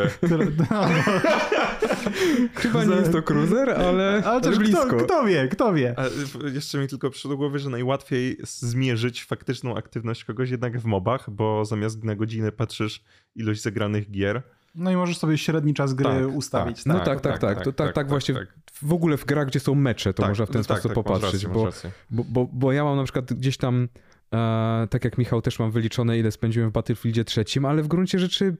Chyba 2.54 2.84
nie 2.84 2.94
jest 2.94 3.12
to 3.12 3.22
cruiser, 3.22 3.70
ale, 3.70 4.22
ale 4.24 4.40
też 4.40 4.58
blisko. 4.58 4.86
Kto, 4.86 4.96
kto, 4.96 5.24
wie, 5.24 5.48
kto 5.48 5.72
wie. 5.72 5.94
A 5.98 6.04
jeszcze 6.48 6.78
mi 6.78 6.88
tylko 6.88 7.10
przyszło 7.10 7.28
do 7.28 7.36
głowy, 7.36 7.58
że 7.58 7.70
najłatwiej 7.70 8.36
zmierzyć 8.42 9.24
faktyczną 9.24 9.76
aktywność 9.76 10.24
kogoś 10.24 10.50
jednak 10.50 10.78
w 10.80 10.84
mobach, 10.84 11.30
bo 11.30 11.64
zamiast 11.64 12.04
na 12.04 12.16
godziny 12.16 12.52
patrzysz 12.52 13.04
ilość 13.34 13.62
zagranych 13.62 14.10
gier, 14.10 14.42
no 14.74 14.90
i 14.90 14.96
możesz 14.96 15.18
sobie 15.18 15.38
średni 15.38 15.74
czas 15.74 15.94
gry 15.94 16.04
tak, 16.04 16.36
ustawić. 16.36 16.76
Tak, 16.76 16.86
no 16.86 17.00
tak, 17.00 17.20
tak, 17.20 17.38
tak. 17.38 17.40
tak, 17.40 17.64
tak, 17.64 17.74
tak, 17.74 17.94
tak 17.94 18.08
właśnie 18.08 18.34
w 18.82 18.92
ogóle 18.92 19.16
w 19.16 19.24
grach, 19.24 19.46
gdzie 19.46 19.60
są 19.60 19.74
mecze, 19.74 20.14
to 20.14 20.28
można 20.28 20.46
w 20.46 20.50
ten 20.50 20.64
sposób 20.64 20.92
popatrzeć, 20.92 21.46
bo, 21.46 21.68
bo, 22.10 22.24
bo, 22.24 22.48
bo 22.52 22.72
ja 22.72 22.84
mam 22.84 22.96
na 22.96 23.04
przykład 23.04 23.32
gdzieś 23.32 23.56
tam 23.56 23.88
E, 24.34 24.86
tak 24.90 25.04
jak 25.04 25.18
Michał 25.18 25.42
też 25.42 25.58
mam 25.58 25.70
wyliczone, 25.70 26.18
ile 26.18 26.30
spędziłem 26.30 26.70
w 26.70 26.72
Battlefieldzie 26.72 27.24
trzecim, 27.24 27.64
ale 27.64 27.82
w 27.82 27.88
gruncie 27.88 28.18
rzeczy. 28.18 28.56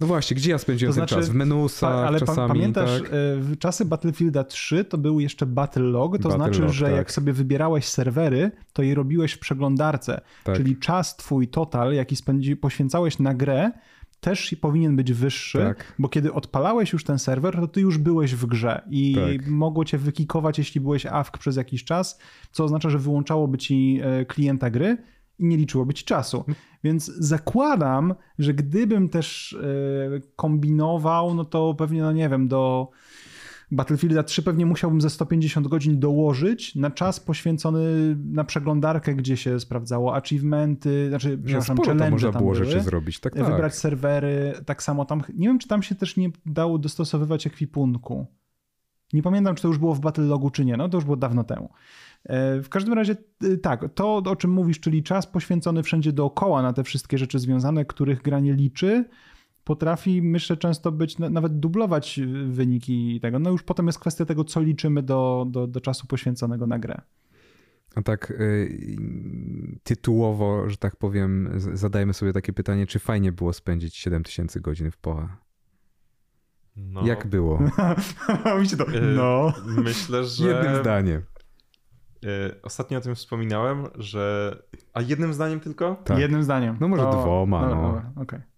No 0.00 0.06
właśnie, 0.06 0.36
gdzie 0.36 0.50
ja 0.50 0.58
spędziłem 0.58 0.90
to 0.90 0.94
znaczy, 0.94 1.14
ten 1.14 1.24
czas? 1.24 1.30
W 1.30 1.34
menusa 1.34 1.88
ale 1.88 2.20
czasami, 2.20 2.36
pa, 2.36 2.48
pamiętasz, 2.48 3.00
tak? 3.02 3.10
w 3.38 3.58
czasy 3.58 3.84
Battlefielda 3.84 4.44
3 4.44 4.84
to 4.84 4.98
był 4.98 5.20
jeszcze 5.20 5.46
Battle 5.46 5.82
Log, 5.82 6.12
to 6.12 6.28
Battle 6.28 6.36
znaczy, 6.36 6.60
log, 6.62 6.72
że 6.72 6.86
tak. 6.86 6.94
jak 6.94 7.12
sobie 7.12 7.32
wybierałeś 7.32 7.84
serwery, 7.84 8.50
to 8.72 8.82
je 8.82 8.94
robiłeś 8.94 9.32
w 9.32 9.38
przeglądarce, 9.38 10.20
tak. 10.44 10.56
czyli 10.56 10.76
czas 10.76 11.16
twój 11.16 11.48
total, 11.48 11.94
jaki 11.94 12.16
spędzi, 12.16 12.56
poświęcałeś 12.56 13.18
na 13.18 13.34
grę, 13.34 13.70
też 14.22 14.56
powinien 14.60 14.96
być 14.96 15.12
wyższy, 15.12 15.58
tak. 15.58 15.94
bo 15.98 16.08
kiedy 16.08 16.32
odpalałeś 16.32 16.92
już 16.92 17.04
ten 17.04 17.18
serwer, 17.18 17.56
to 17.56 17.68
ty 17.68 17.80
już 17.80 17.98
byłeś 17.98 18.34
w 18.34 18.46
grze 18.46 18.82
i 18.90 19.14
tak. 19.14 19.46
mogło 19.46 19.84
cię 19.84 19.98
wykikować, 19.98 20.58
jeśli 20.58 20.80
byłeś 20.80 21.06
AFK 21.06 21.38
przez 21.38 21.56
jakiś 21.56 21.84
czas, 21.84 22.18
co 22.52 22.64
oznacza, 22.64 22.90
że 22.90 22.98
wyłączałoby 22.98 23.58
ci 23.58 24.00
e, 24.02 24.24
klienta 24.24 24.70
gry 24.70 24.96
i 25.38 25.46
nie 25.46 25.56
liczyłoby 25.56 25.94
ci 25.94 26.04
czasu. 26.04 26.44
Więc 26.84 27.06
zakładam, 27.06 28.14
że 28.38 28.54
gdybym 28.54 29.08
też 29.08 29.52
e, 29.52 30.20
kombinował, 30.36 31.34
no 31.34 31.44
to 31.44 31.74
pewnie, 31.74 32.02
no 32.02 32.12
nie 32.12 32.28
wiem, 32.28 32.48
do 32.48 32.90
Battlefielda 33.72 34.22
3 34.22 34.42
pewnie 34.42 34.66
musiałbym 34.66 35.00
ze 35.00 35.10
150 35.10 35.68
godzin 35.68 36.00
dołożyć 36.00 36.74
na 36.74 36.90
czas 36.90 37.20
poświęcony 37.20 38.16
na 38.24 38.44
przeglądarkę, 38.44 39.14
gdzie 39.14 39.36
się 39.36 39.60
sprawdzało 39.60 40.14
achievementy, 40.14 41.08
znaczy, 41.08 41.30
no, 41.36 41.44
przepraszam, 41.46 41.76
challenge 41.76 42.10
można 42.10 42.32
było 42.32 42.52
były, 42.52 42.64
rzeczy 42.64 42.80
zrobić, 42.80 43.20
tak, 43.20 43.34
tak. 43.34 43.46
Wybrać 43.46 43.74
serwery, 43.74 44.54
tak 44.66 44.82
samo 44.82 45.04
tam, 45.04 45.22
nie 45.34 45.48
wiem, 45.48 45.58
czy 45.58 45.68
tam 45.68 45.82
się 45.82 45.94
też 45.94 46.16
nie 46.16 46.30
dało 46.46 46.78
dostosowywać 46.78 47.46
ekwipunku. 47.46 48.26
Nie 49.12 49.22
pamiętam, 49.22 49.54
czy 49.54 49.62
to 49.62 49.68
już 49.68 49.78
było 49.78 49.94
w 49.94 50.00
Battle 50.00 50.24
Logu, 50.24 50.50
czy 50.50 50.64
nie, 50.64 50.76
no 50.76 50.88
to 50.88 50.96
już 50.96 51.04
było 51.04 51.16
dawno 51.16 51.44
temu. 51.44 51.70
E, 52.24 52.60
w 52.62 52.68
każdym 52.68 52.94
razie 52.94 53.16
e, 53.44 53.56
tak, 53.56 53.84
to 53.94 54.16
o 54.16 54.36
czym 54.36 54.50
mówisz, 54.50 54.80
czyli 54.80 55.02
czas 55.02 55.26
poświęcony 55.26 55.82
wszędzie 55.82 56.12
dookoła 56.12 56.62
na 56.62 56.72
te 56.72 56.84
wszystkie 56.84 57.18
rzeczy 57.18 57.38
związane, 57.38 57.84
których 57.84 58.22
gra 58.22 58.40
nie 58.40 58.52
liczy, 58.52 59.04
potrafi, 59.64 60.22
myślę, 60.22 60.56
często 60.56 60.92
być, 60.92 61.18
nawet 61.18 61.58
dublować 61.58 62.20
wyniki 62.46 63.20
tego. 63.20 63.38
No 63.38 63.50
już 63.50 63.62
potem 63.62 63.86
jest 63.86 63.98
kwestia 63.98 64.24
tego, 64.24 64.44
co 64.44 64.60
liczymy 64.60 65.02
do, 65.02 65.46
do, 65.50 65.66
do 65.66 65.80
czasu 65.80 66.06
poświęconego 66.06 66.66
na 66.66 66.78
grę. 66.78 67.00
A 67.94 68.02
tak 68.02 68.30
y, 68.30 68.96
tytułowo, 69.82 70.70
że 70.70 70.76
tak 70.76 70.96
powiem, 70.96 71.50
zadajmy 71.56 72.14
sobie 72.14 72.32
takie 72.32 72.52
pytanie, 72.52 72.86
czy 72.86 72.98
fajnie 72.98 73.32
było 73.32 73.52
spędzić 73.52 73.96
7000 73.96 74.60
godzin 74.60 74.90
w 74.90 74.96
POA? 74.96 75.36
No. 76.76 77.06
Jak 77.06 77.26
było? 77.26 77.58
to. 78.78 78.94
Y, 78.94 79.00
no. 79.00 79.52
Myślę, 79.66 80.24
że... 80.24 80.48
Jednym 80.48 80.76
zdaniem. 80.76 81.22
Y, 82.24 82.62
ostatnio 82.62 82.98
o 82.98 83.00
tym 83.00 83.14
wspominałem, 83.14 83.86
że... 83.94 84.56
A 84.92 85.00
jednym 85.02 85.34
zdaniem 85.34 85.60
tylko? 85.60 85.94
Tak. 86.04 86.18
Jednym 86.18 86.42
zdaniem. 86.42 86.76
No 86.80 86.88
może 86.88 87.02
to... 87.02 87.10
dwoma, 87.10 87.68
no. 87.68 87.74
no. 87.74 87.88
Okej. 87.98 88.22
Okay. 88.22 88.51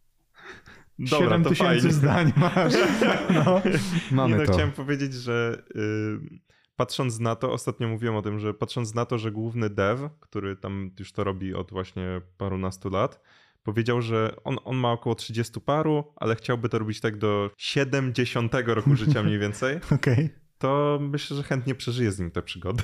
Dobra, 0.99 1.19
7 1.19 1.45
tysięcy 1.45 1.93
zdań 1.93 2.33
masz. 2.37 2.73
No. 3.35 3.63
Mamy 4.11 4.37
Nie, 4.37 4.41
no, 4.41 4.47
to. 4.47 4.53
Chciałem 4.53 4.73
powiedzieć, 4.73 5.15
że 5.15 5.63
y, 5.77 6.41
patrząc 6.77 7.21
na 7.21 7.37
to, 7.37 7.53
ostatnio 7.53 7.89
mówiłem 7.89 8.17
o 8.17 8.23
tym, 8.23 8.39
że 8.39 8.55
patrząc 8.55 8.95
na 8.95 9.05
to, 9.05 9.19
że 9.19 9.33
główny 9.33 9.71
dev, 9.71 10.11
który 10.21 10.57
tam 10.57 10.91
już 10.99 11.13
to 11.13 11.25
robi 11.25 11.55
od 11.55 11.71
właśnie 11.71 12.21
parunastu 12.39 12.91
lat, 12.91 13.21
powiedział, 13.63 14.03
że 14.03 14.37
on, 14.45 14.57
on 14.65 14.77
ma 14.77 14.93
około 14.93 15.15
30 15.15 15.61
paru, 15.61 16.05
ale 16.17 16.37
chciałby 16.37 16.69
to 16.69 16.79
robić 16.79 17.01
tak 17.01 17.19
do 17.19 17.51
70 17.57 18.53
roku 18.67 18.97
życia 18.97 19.23
mniej 19.23 19.39
więcej. 19.39 19.77
Okej. 19.91 20.15
Okay. 20.15 20.31
To 20.59 20.99
myślę, 21.01 21.37
że 21.37 21.43
chętnie 21.43 21.75
przeżyję 21.75 22.13
z 22.13 22.19
nim 22.19 22.31
te 22.31 22.43
przygody. 22.43 22.83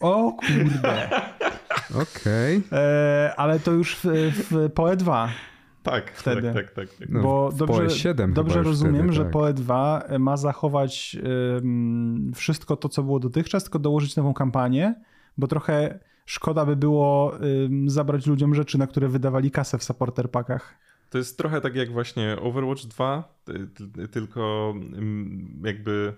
O 0.00 0.32
kurde. 0.32 1.10
Okej. 1.94 2.62
Okay. 2.66 3.36
Ale 3.36 3.60
to 3.60 3.72
już 3.72 3.96
w, 3.96 4.04
w 4.50 4.70
PoE 4.70 4.96
2. 4.96 5.28
Tak, 5.90 6.10
wtedy. 6.10 6.52
tak, 6.52 6.54
tak, 6.54 6.70
tak. 6.74 6.98
tak. 6.98 7.08
No, 7.08 7.22
Bo 7.22 7.52
dobrze, 7.56 7.90
7 7.90 8.32
dobrze 8.32 8.62
rozumiem, 8.62 8.96
wtedy, 8.96 9.12
że 9.12 9.22
tak. 9.22 9.32
PoE 9.32 9.52
2 9.52 10.04
ma 10.18 10.36
zachować 10.36 11.16
um, 11.54 12.32
wszystko 12.34 12.76
to, 12.76 12.88
co 12.88 13.02
było 13.02 13.20
dotychczas, 13.20 13.64
tylko 13.64 13.78
dołożyć 13.78 14.16
nową 14.16 14.34
kampanię, 14.34 14.94
bo 15.38 15.46
trochę 15.46 15.98
szkoda 16.24 16.66
by 16.66 16.76
było 16.76 17.26
um, 17.30 17.90
zabrać 17.90 18.26
ludziom 18.26 18.54
rzeczy, 18.54 18.78
na 18.78 18.86
które 18.86 19.08
wydawali 19.08 19.50
kasę 19.50 19.78
w 19.78 19.84
supporter 19.84 20.30
packach. 20.30 20.78
To 21.10 21.18
jest 21.18 21.38
trochę 21.38 21.60
tak 21.60 21.76
jak 21.76 21.92
właśnie 21.92 22.36
Overwatch 22.40 22.82
2, 22.82 23.38
tylko 24.10 24.74
jakby 25.64 26.12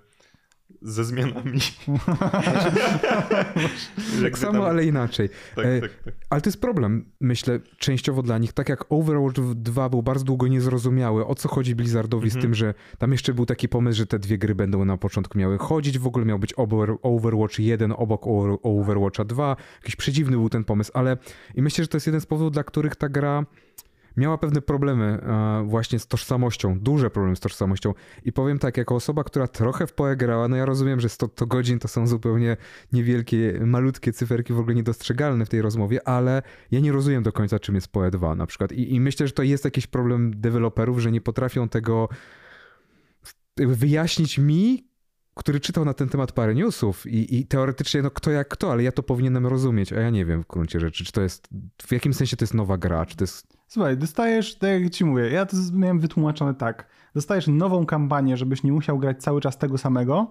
ze 0.83 1.05
zmianami. 1.05 1.59
tak 4.23 4.39
samo, 4.39 4.67
ale 4.67 4.85
inaczej. 4.85 5.29
Tak, 5.57 5.67
e, 5.67 5.81
tak, 5.81 5.91
tak. 6.05 6.15
Ale 6.31 6.41
to 6.41 6.49
jest 6.49 6.61
problem, 6.61 7.05
myślę, 7.21 7.61
częściowo 7.79 8.23
dla 8.23 8.39
nich. 8.39 8.53
Tak 8.53 8.69
jak 8.69 8.85
Overwatch 8.89 9.41
2 9.41 9.89
był 9.89 10.03
bardzo 10.03 10.25
długo 10.25 10.47
niezrozumiały, 10.47 11.27
o 11.27 11.35
co 11.35 11.49
chodzi 11.49 11.75
Blizzardowi 11.75 12.27
mhm. 12.27 12.41
z 12.41 12.45
tym, 12.45 12.55
że 12.55 12.75
tam 12.99 13.13
jeszcze 13.13 13.35
był 13.35 13.47
taki 13.47 13.69
pomysł, 13.69 13.99
że 13.99 14.07
te 14.07 14.19
dwie 14.19 14.39
gry 14.39 14.55
będą 14.55 14.85
na 14.85 14.97
początku 14.97 15.39
miały 15.39 15.59
chodzić, 15.59 15.99
w 15.99 16.07
ogóle 16.07 16.25
miał 16.25 16.39
być 16.39 16.55
Overwatch 17.03 17.59
1 17.59 17.93
obok 17.97 18.27
Overwatcha 18.63 19.25
2. 19.25 19.57
Jakiś 19.81 19.97
przedziwny 19.97 20.37
był 20.37 20.49
ten 20.49 20.65
pomysł, 20.65 20.91
ale 20.95 21.17
i 21.55 21.63
myślę, 21.63 21.85
że 21.85 21.89
to 21.89 21.97
jest 21.97 22.07
jeden 22.07 22.21
z 22.21 22.27
powodów, 22.27 22.53
dla 22.53 22.65
których 22.65 22.97
ta 22.97 23.09
gra 23.09 23.45
miała 24.19 24.39
pewne 24.39 24.61
problemy 24.63 25.05
e, 25.05 25.65
właśnie 25.67 25.99
z 25.99 26.07
tożsamością, 26.07 26.81
duże 26.81 27.11
problemy 27.11 27.37
z 27.37 27.41
tożsamością. 27.41 27.95
I 28.25 28.33
powiem 28.33 28.59
tak, 28.59 28.77
jako 28.77 28.95
osoba, 28.95 29.25
która 29.25 29.49
trochę 29.49 29.87
w 29.87 29.93
PoE 29.93 30.17
grała, 30.17 30.49
no 30.49 30.57
ja 30.57 30.65
rozumiem, 30.65 31.01
że 31.01 31.09
100, 31.09 31.27
100 31.27 31.47
godzin 31.47 31.79
to 31.79 31.89
są 31.89 32.07
zupełnie 32.07 32.57
niewielkie, 32.93 33.61
malutkie 33.67 34.13
cyferki, 34.13 34.53
w 34.53 34.59
ogóle 34.59 34.75
niedostrzegalne 34.75 35.47
w 35.47 35.49
tej 35.49 35.63
rozmowie, 35.63 36.09
ale 36.09 36.43
ja 36.71 36.81
nie 36.81 36.93
rozumiem 36.93 37.23
do 37.23 37.33
końca, 37.33 37.59
czym 37.59 37.75
jest 37.75 37.89
PoE 37.89 38.11
2 38.11 38.35
na 38.35 38.47
przykład. 38.47 38.73
I, 38.73 38.95
i 38.95 39.01
myślę, 39.01 39.27
że 39.27 39.33
to 39.33 39.43
jest 39.43 39.65
jakiś 39.65 39.87
problem 39.87 40.41
deweloperów, 40.41 40.99
że 40.99 41.13
nie 41.13 41.21
potrafią 41.21 41.69
tego 41.69 42.09
wyjaśnić 43.57 44.39
mi, 44.39 44.89
który 45.35 45.61
czytał 45.61 45.85
na 45.85 45.95
ten 45.95 46.09
temat 46.09 46.33
parę 46.33 46.55
newsów 46.55 47.07
i, 47.07 47.39
i, 47.39 47.47
teoretycznie 47.47 48.03
no 48.03 48.11
kto 48.11 48.31
jak 48.31 48.49
kto, 48.49 48.73
ale 48.73 48.83
ja 48.83 48.93
to 48.93 49.03
powinienem 49.03 49.47
rozumieć, 49.47 49.93
a 49.93 50.01
ja 50.01 50.11
nie 50.11 50.25
wiem 50.25 50.43
w 50.43 50.47
gruncie 50.47 50.81
rzeczy, 50.81 51.05
czy 51.05 51.13
to 51.13 51.21
jest, 51.21 51.49
w 51.83 51.93
jakim 51.93 52.15
sensie 52.15 52.37
to 52.37 52.45
jest 52.45 52.55
nowa 52.55 52.79
gra, 52.79 53.07
czy 53.07 53.17
to 53.17 53.25
jest 53.25 53.58
Słuchaj, 53.69 53.97
dostajesz, 53.97 54.55
tak 54.55 54.83
jak 54.83 54.93
ci 54.93 55.05
mówię, 55.05 55.31
ja 55.31 55.47
to 55.47 55.57
miałem 55.73 56.01
wytłumaczone 56.01 56.55
tak. 56.55 56.89
Dostajesz 57.15 57.47
nową 57.47 57.87
kampanię, 57.87 58.37
żebyś 58.37 58.63
nie 58.63 58.73
musiał 58.73 58.99
grać 58.99 59.23
cały 59.23 59.41
czas 59.41 59.59
tego 59.59 59.79
samego 59.79 60.31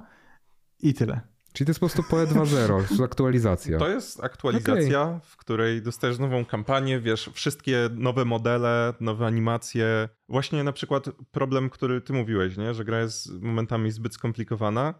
i 0.80 0.94
tyle. 0.94 1.22
Czyli 1.54 1.66
to 1.66 1.70
jest 1.70 1.80
po 1.80 1.86
prostu 1.86 2.04
PoE 2.04 2.26
2.0, 2.26 3.04
aktualizacja. 3.06 3.80
To 3.80 3.90
jest 3.90 4.24
aktualizacja, 4.24 5.02
okay. 5.02 5.20
w 5.24 5.38
której 5.38 5.82
dostajesz 5.82 6.20
nową 6.20 6.46
kampanię, 6.46 7.00
wiesz, 7.00 7.30
wszystkie 7.34 7.90
nowe 7.92 8.26
modele, 8.26 8.94
nowe 9.00 9.26
animacje. 9.26 10.10
Właśnie 10.30 10.64
na 10.64 10.72
przykład 10.72 11.06
problem, 11.32 11.70
który 11.70 12.02
ty 12.02 12.14
mówiłeś, 12.14 12.58
nie? 12.58 12.74
że 12.74 12.86
gra 12.86 13.02
jest 13.02 13.42
momentami 13.42 13.92
zbyt 13.92 14.14
skomplikowana, 14.14 14.94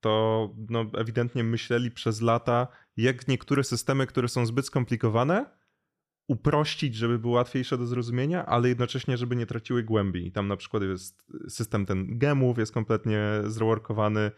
to 0.00 0.50
no, 0.70 0.84
ewidentnie 0.98 1.44
myśleli 1.44 1.90
przez 1.90 2.20
lata, 2.20 2.68
jak 2.96 3.28
niektóre 3.28 3.64
systemy, 3.64 4.06
które 4.06 4.28
są 4.28 4.46
zbyt 4.46 4.66
skomplikowane, 4.66 5.46
uprościć, 6.28 6.94
żeby 6.94 7.18
było 7.18 7.34
łatwiejsze 7.34 7.78
do 7.78 7.86
zrozumienia, 7.86 8.46
ale 8.46 8.68
jednocześnie, 8.68 9.16
żeby 9.16 9.36
nie 9.36 9.46
traciły 9.46 9.82
głębi. 9.82 10.32
Tam 10.32 10.48
na 10.48 10.56
przykład 10.56 10.82
jest 10.82 11.26
system 11.48 11.86
ten 11.86 12.18
gemów, 12.18 12.58
jest 12.58 12.72
kompletnie 12.72 13.20
zreworkowany, 13.46 14.30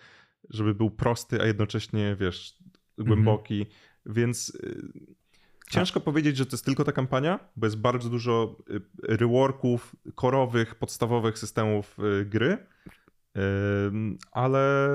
żeby 0.50 0.74
był 0.74 0.90
prosty, 0.90 1.42
a 1.42 1.46
jednocześnie, 1.46 2.16
wiesz, 2.20 2.58
głęboki. 2.98 3.58
Mhm. 3.58 3.76
Więc 4.06 4.54
y, 4.54 5.16
Ciężko 5.70 6.00
powiedzieć, 6.00 6.36
że 6.36 6.46
to 6.46 6.52
jest 6.52 6.64
tylko 6.64 6.84
ta 6.84 6.92
kampania, 6.92 7.38
bo 7.56 7.66
jest 7.66 7.80
bardzo 7.80 8.08
dużo 8.08 8.56
y, 8.70 8.80
reworków, 9.16 9.96
korowych, 10.14 10.74
podstawowych 10.74 11.38
systemów 11.38 11.96
y, 12.20 12.24
gry, 12.24 12.58
ale 14.32 14.88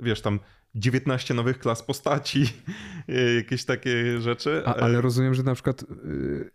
wiesz, 0.00 0.20
tam 0.20 0.40
19 0.74 1.34
nowych 1.34 1.58
klas 1.58 1.82
postaci, 1.82 2.42
y, 3.08 3.34
jakieś 3.34 3.64
takie 3.64 4.20
rzeczy. 4.20 4.62
A, 4.66 4.74
ale 4.74 5.00
rozumiem, 5.00 5.34
że 5.34 5.42
na 5.42 5.54
przykład 5.54 5.84
yy, 6.04 6.50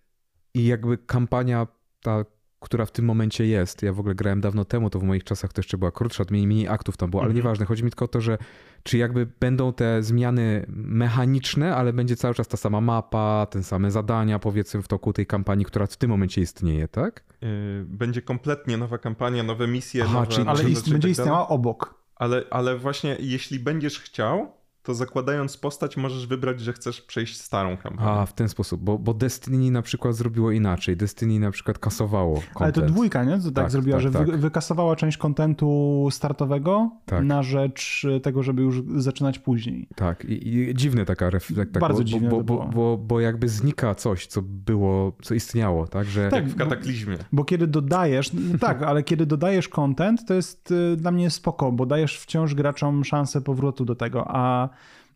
i 0.53 0.65
jakby 0.65 0.97
kampania 0.97 1.67
ta, 2.01 2.25
która 2.59 2.85
w 2.85 2.91
tym 2.91 3.05
momencie 3.05 3.45
jest, 3.45 3.81
ja 3.83 3.93
w 3.93 3.99
ogóle 3.99 4.15
grałem 4.15 4.41
dawno 4.41 4.65
temu, 4.65 4.89
to 4.89 4.99
w 4.99 5.03
moich 5.03 5.23
czasach 5.23 5.53
to 5.53 5.59
jeszcze 5.59 5.77
była 5.77 5.91
krótsza, 5.91 6.23
mniej, 6.29 6.47
mniej 6.47 6.67
aktów 6.67 6.97
tam 6.97 7.09
było, 7.09 7.21
ale 7.21 7.29
Mhm. 7.29 7.43
nieważne, 7.45 7.65
chodzi 7.65 7.83
mi 7.83 7.89
tylko 7.89 8.05
o 8.05 8.07
to, 8.07 8.21
że 8.21 8.37
czy 8.83 8.97
jakby 8.97 9.27
będą 9.39 9.73
te 9.73 10.03
zmiany 10.03 10.65
mechaniczne, 10.69 11.75
ale 11.75 11.93
będzie 11.93 12.15
cały 12.15 12.33
czas 12.33 12.47
ta 12.47 12.57
sama 12.57 12.81
mapa, 12.81 13.47
te 13.49 13.63
same 13.63 13.91
zadania 13.91 14.39
powiedzmy 14.39 14.81
w 14.81 14.87
toku 14.87 15.13
tej 15.13 15.25
kampanii, 15.27 15.65
która 15.65 15.85
w 15.87 15.97
tym 15.97 16.09
momencie 16.09 16.41
istnieje, 16.41 16.87
tak? 16.87 17.23
Y, 17.43 17.85
Będzie 17.87 18.21
kompletnie 18.21 18.77
nowa 18.77 18.97
kampania, 18.97 19.43
nowe 19.43 19.67
misje, 19.67 20.03
Aha, 20.03 20.13
nowe, 20.13 20.27
czyli- 20.27 20.47
Ale 20.47 20.69
ist, 20.69 20.89
będzie 20.89 21.09
istniała 21.09 21.47
obok. 21.47 22.02
Ale, 22.15 22.43
ale 22.49 22.77
właśnie 22.77 23.17
jeśli 23.19 23.59
będziesz 23.59 23.99
chciał, 23.99 24.62
to 24.83 24.93
zakładając 24.93 25.57
postać 25.57 25.97
możesz 25.97 26.27
wybrać, 26.27 26.61
że 26.61 26.73
chcesz 26.73 27.01
przejść 27.01 27.41
starą 27.41 27.77
kampanię. 27.77 28.09
A, 28.09 28.25
w 28.25 28.33
ten 28.33 28.49
sposób, 28.49 28.81
bo, 28.81 28.99
bo 28.99 29.13
Destiny 29.13 29.71
na 29.71 29.81
przykład 29.81 30.15
zrobiło 30.15 30.51
inaczej. 30.51 30.97
Destiny 30.97 31.39
na 31.39 31.51
przykład 31.51 31.79
kasowało 31.79 32.35
content. 32.35 32.61
Ale 32.61 32.71
to 32.71 32.81
dwójka, 32.81 33.23
nie? 33.23 33.37
To 33.37 33.43
tak, 33.43 33.53
Tak, 33.53 33.71
zrobiła, 33.71 33.97
tak, 33.97 34.03
że 34.03 34.09
wy, 34.09 34.25
tak. 34.25 34.37
wykasowała 34.37 34.95
część 34.95 35.17
kontentu 35.17 36.07
startowego 36.11 36.91
Tak. 37.05 37.23
na 37.25 37.43
rzecz 37.43 38.05
tego, 38.23 38.43
żeby 38.43 38.61
już 38.61 38.81
zaczynać 38.95 39.39
później. 39.39 39.87
Tak, 39.95 40.25
i, 40.25 40.47
i 40.47 40.75
dziwne 40.75 41.05
taka 41.05 41.29
refleksja. 41.29 41.81
Bardzo 41.81 41.99
bo, 41.99 42.03
dziwne 42.03 42.29
bo, 42.29 42.43
bo, 42.43 42.69
bo, 42.73 42.97
bo 42.97 43.19
jakby 43.19 43.49
znika 43.49 43.95
coś, 43.95 44.27
co 44.27 44.41
było, 44.41 45.13
co 45.21 45.33
istniało, 45.33 45.87
tak? 45.87 46.07
Że 46.07 46.29
Tak, 46.29 46.45
w 46.45 46.55
kataklizmie. 46.55 47.17
Bo 47.31 47.43
kiedy 47.45 47.67
dodajesz, 47.67 48.31
tak, 48.59 48.83
ale 48.83 49.03
kiedy 49.03 49.25
dodajesz 49.25 49.69
content, 49.69 50.25
to 50.25 50.33
jest 50.33 50.71
y, 50.71 50.97
dla 50.97 51.11
mnie 51.11 51.29
spoko, 51.29 51.71
bo 51.71 51.85
dajesz 51.85 52.19
wciąż 52.19 52.55
graczom 52.55 53.05
szansę 53.05 53.41
powrotu 53.41 53.85
do 53.85 53.95
tego, 53.95 54.25
a 54.27 54.69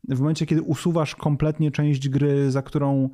w 0.10 0.20
momencie, 0.20 0.46
kiedy 0.46 0.62
usuwasz 0.62 1.16
kompletnie 1.16 1.72
część 1.72 2.10
gry, 2.10 2.52
za 2.52 2.62
którą 2.62 3.10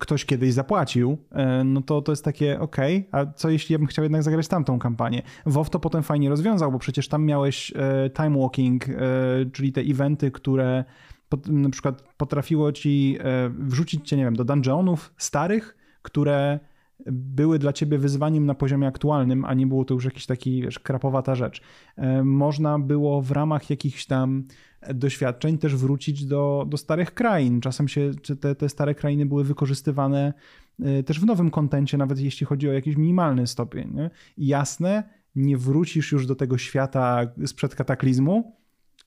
ktoś 0.00 0.24
kiedyś 0.24 0.52
zapłacił, 0.52 1.18
e, 1.32 1.64
no 1.64 1.82
to 1.82 2.02
to 2.02 2.12
jest 2.12 2.24
takie, 2.24 2.60
okej, 2.60 3.08
a 3.12 3.26
co 3.26 3.50
jeśli 3.50 3.72
ja 3.72 3.78
bym 3.78 3.86
chciał 3.86 4.02
jednak 4.02 4.22
zagrać 4.22 4.48
tamtą 4.48 4.78
kampanię? 4.78 5.22
WoW 5.46 5.70
to 5.70 5.80
potem 5.80 6.02
fajnie 6.02 6.28
rozwiązał, 6.28 6.72
bo 6.72 6.78
przecież 6.78 7.08
tam 7.08 7.24
miałeś 7.24 7.72
e, 7.76 8.10
time 8.10 8.38
walking, 8.38 8.88
e, 8.88 8.92
czyli 9.52 9.72
te 9.72 9.80
eventy, 9.80 10.30
które 10.30 10.84
na 11.46 11.70
przykład 11.70 12.02
potrafiło 12.16 12.72
ci 12.72 13.18
wrzucić 13.48 14.08
cię, 14.08 14.16
nie 14.16 14.24
wiem, 14.24 14.36
do 14.36 14.44
dungeonów 14.44 15.14
starych, 15.16 15.76
które 16.02 16.60
były 17.06 17.58
dla 17.58 17.72
ciebie 17.72 17.98
wyzwaniem 17.98 18.46
na 18.46 18.54
poziomie 18.54 18.86
aktualnym, 18.86 19.44
a 19.44 19.54
nie 19.54 19.66
było 19.66 19.84
to 19.84 19.94
już 19.94 20.04
jakiś 20.04 20.26
taki, 20.26 20.62
wiesz, 20.62 20.78
krapowata 20.78 21.34
rzecz. 21.34 21.62
Można 22.24 22.78
było 22.78 23.22
w 23.22 23.30
ramach 23.30 23.70
jakichś 23.70 24.06
tam 24.06 24.44
doświadczeń 24.94 25.58
też 25.58 25.76
wrócić 25.76 26.24
do, 26.24 26.66
do 26.68 26.76
starych 26.76 27.14
krain. 27.14 27.60
Czasem 27.60 27.88
się 27.88 28.10
te, 28.40 28.54
te 28.54 28.68
stare 28.68 28.94
krainy 28.94 29.26
były 29.26 29.44
wykorzystywane 29.44 30.32
e, 30.82 31.02
też 31.02 31.20
w 31.20 31.26
nowym 31.26 31.50
kontencie, 31.50 31.98
nawet 31.98 32.18
jeśli 32.18 32.46
chodzi 32.46 32.68
o 32.68 32.72
jakiś 32.72 32.96
minimalny 32.96 33.46
stopień. 33.46 33.90
Nie? 33.94 34.10
I 34.36 34.46
jasne, 34.46 35.02
nie 35.34 35.56
wrócisz 35.56 36.12
już 36.12 36.26
do 36.26 36.34
tego 36.34 36.58
świata 36.58 37.20
sprzed 37.46 37.74
kataklizmu, 37.74 38.56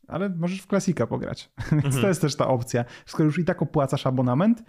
ale 0.08 0.30
możesz 0.30 0.62
w 0.62 0.68
klasika 0.68 1.08
pograć. 1.08 1.52
Więc 1.84 2.02
to 2.02 2.08
jest 2.08 2.22
też 2.22 2.36
ta 2.36 2.48
opcja. 2.48 2.86
Skoro 3.06 3.26
już 3.26 3.40
i 3.40 3.46
tak 3.46 3.62
opłacasz 3.62 4.08
abonament, 4.08 4.60
y, 4.60 4.64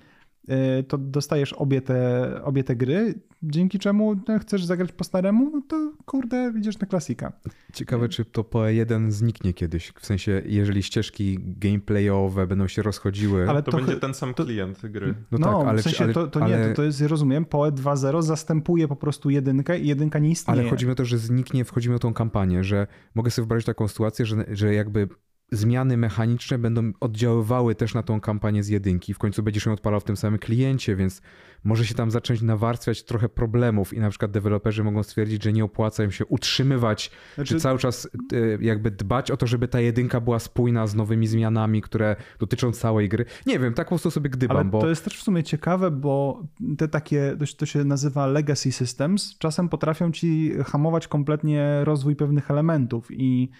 to 0.88 0.98
dostajesz 0.98 1.52
obie 1.52 1.80
te, 1.82 2.30
obie 2.44 2.64
te 2.64 2.76
gry, 2.76 3.14
dzięki 3.42 3.78
czemu 3.78 4.14
no, 4.28 4.38
chcesz 4.38 4.64
zagrać 4.64 4.92
po 4.92 5.04
staremu, 5.04 5.50
no 5.50 5.62
to 5.68 5.92
kurde, 6.06 6.52
idziesz 6.58 6.78
na 6.78 6.86
klasika. 6.86 7.32
ciekawe, 7.72 8.08
czy 8.08 8.24
to 8.24 8.42
PoE1 8.42 9.10
zniknie 9.10 9.52
kiedyś. 9.54 9.92
W 10.00 10.06
sensie, 10.06 10.42
jeżeli 10.46 10.82
ścieżki 10.82 11.38
gameplayowe 11.40 12.46
będą 12.46 12.68
się 12.68 12.82
rozchodziły. 12.82 13.50
Ale 13.50 13.62
To, 13.62 13.70
to 13.70 13.76
będzie 13.76 13.96
ten 13.96 14.14
sam 14.14 14.34
to- 14.34 14.44
klient 14.44 14.86
gry. 14.86 15.14
no, 15.32 15.38
No, 15.38 15.58
tak, 15.58 15.68
ale, 15.68 15.78
w 15.78 15.82
sensie 15.82 16.04
ale, 16.04 16.12
to, 16.12 16.26
to 16.26 16.40
nie, 16.48 16.54
ale, 16.56 16.68
to, 16.68 16.74
to 16.74 16.82
jest, 16.82 17.00
rozumiem, 17.00 17.44
PoE 17.44 17.72
2.0 17.72 18.22
zastępuje 18.22 18.88
po 18.88 18.96
prostu 18.96 19.30
jedynkę 19.30 19.78
i 19.78 19.86
jedynka 19.88 20.18
nie 20.18 20.30
istnieje. 20.30 20.60
ale 20.60 20.70
chodzi 20.70 20.86
mi 20.86 20.92
o 20.92 20.94
to, 20.94 21.04
że 21.04 21.18
zniknie, 21.18 21.64
wchodzimy 21.64 21.96
w 21.96 22.00
tą 22.00 22.14
kampanię, 22.14 22.64
że 22.64 22.86
mogę 23.14 23.30
sobie 23.30 23.42
wyobrazić 23.44 23.66
taką 23.66 23.88
sytuację, 23.88 24.26
że, 24.26 24.36
że 24.52 24.74
jakby 24.74 25.08
zmiany 25.52 25.96
mechaniczne 25.96 26.58
będą 26.58 26.92
oddziaływały 27.00 27.74
też 27.74 27.94
na 27.94 28.02
tą 28.02 28.20
kampanię 28.20 28.62
z 28.62 28.68
jedynki. 28.68 29.14
W 29.14 29.18
końcu 29.18 29.42
będziesz 29.42 29.66
ją 29.66 29.72
odpalał 29.72 30.00
w 30.00 30.04
tym 30.04 30.16
samym 30.16 30.38
kliencie, 30.38 30.96
więc 30.96 31.22
może 31.64 31.86
się 31.86 31.94
tam 31.94 32.10
zacząć 32.10 32.42
nawarstwiać 32.42 33.02
trochę 33.04 33.28
problemów 33.28 33.92
i 33.94 34.00
na 34.00 34.10
przykład 34.10 34.30
deweloperzy 34.30 34.84
mogą 34.84 35.02
stwierdzić, 35.02 35.42
że 35.44 35.52
nie 35.52 35.64
opłaca 35.64 36.04
im 36.04 36.10
się 36.10 36.26
utrzymywać, 36.26 37.10
Znaczy- 37.34 37.54
czy 37.54 37.60
cały 37.60 37.78
czas 37.78 38.08
e, 38.32 38.36
jakby 38.64 38.90
dbać 38.90 39.30
o 39.30 39.36
to, 39.36 39.46
żeby 39.46 39.68
ta 39.68 39.80
jedynka 39.80 40.20
była 40.20 40.38
spójna 40.38 40.86
z 40.86 40.94
nowymi 40.94 41.26
zmianami, 41.26 41.82
które 41.82 42.16
dotyczą 42.38 42.72
całej 42.72 43.08
gry. 43.08 43.24
Nie 43.46 43.58
wiem, 43.58 43.74
tak 43.74 43.86
po 43.86 43.88
prostu 43.88 44.10
sobie 44.10 44.30
gdybam, 44.30 44.56
Ale 44.56 44.64
bo 44.66 44.80
to 44.80 44.88
jest 44.88 45.04
też 45.04 45.18
w 45.18 45.22
sumie 45.22 45.42
ciekawe, 45.42 45.90
bo 45.90 46.42
te 46.78 46.88
takie, 46.88 47.36
to 47.58 47.66
się- 47.66 47.84
nazywa 47.84 48.26
legacy 48.26 48.72
systems, 48.72 49.38
czasem 49.38 49.68
potrafią 49.68 50.12
ci 50.12 50.52
hamować 50.66 51.08
kompletnie 51.08 51.80
rozwój 51.84 52.16
pewnych 52.16 52.50
elementów 52.50 53.08
i 53.10 53.50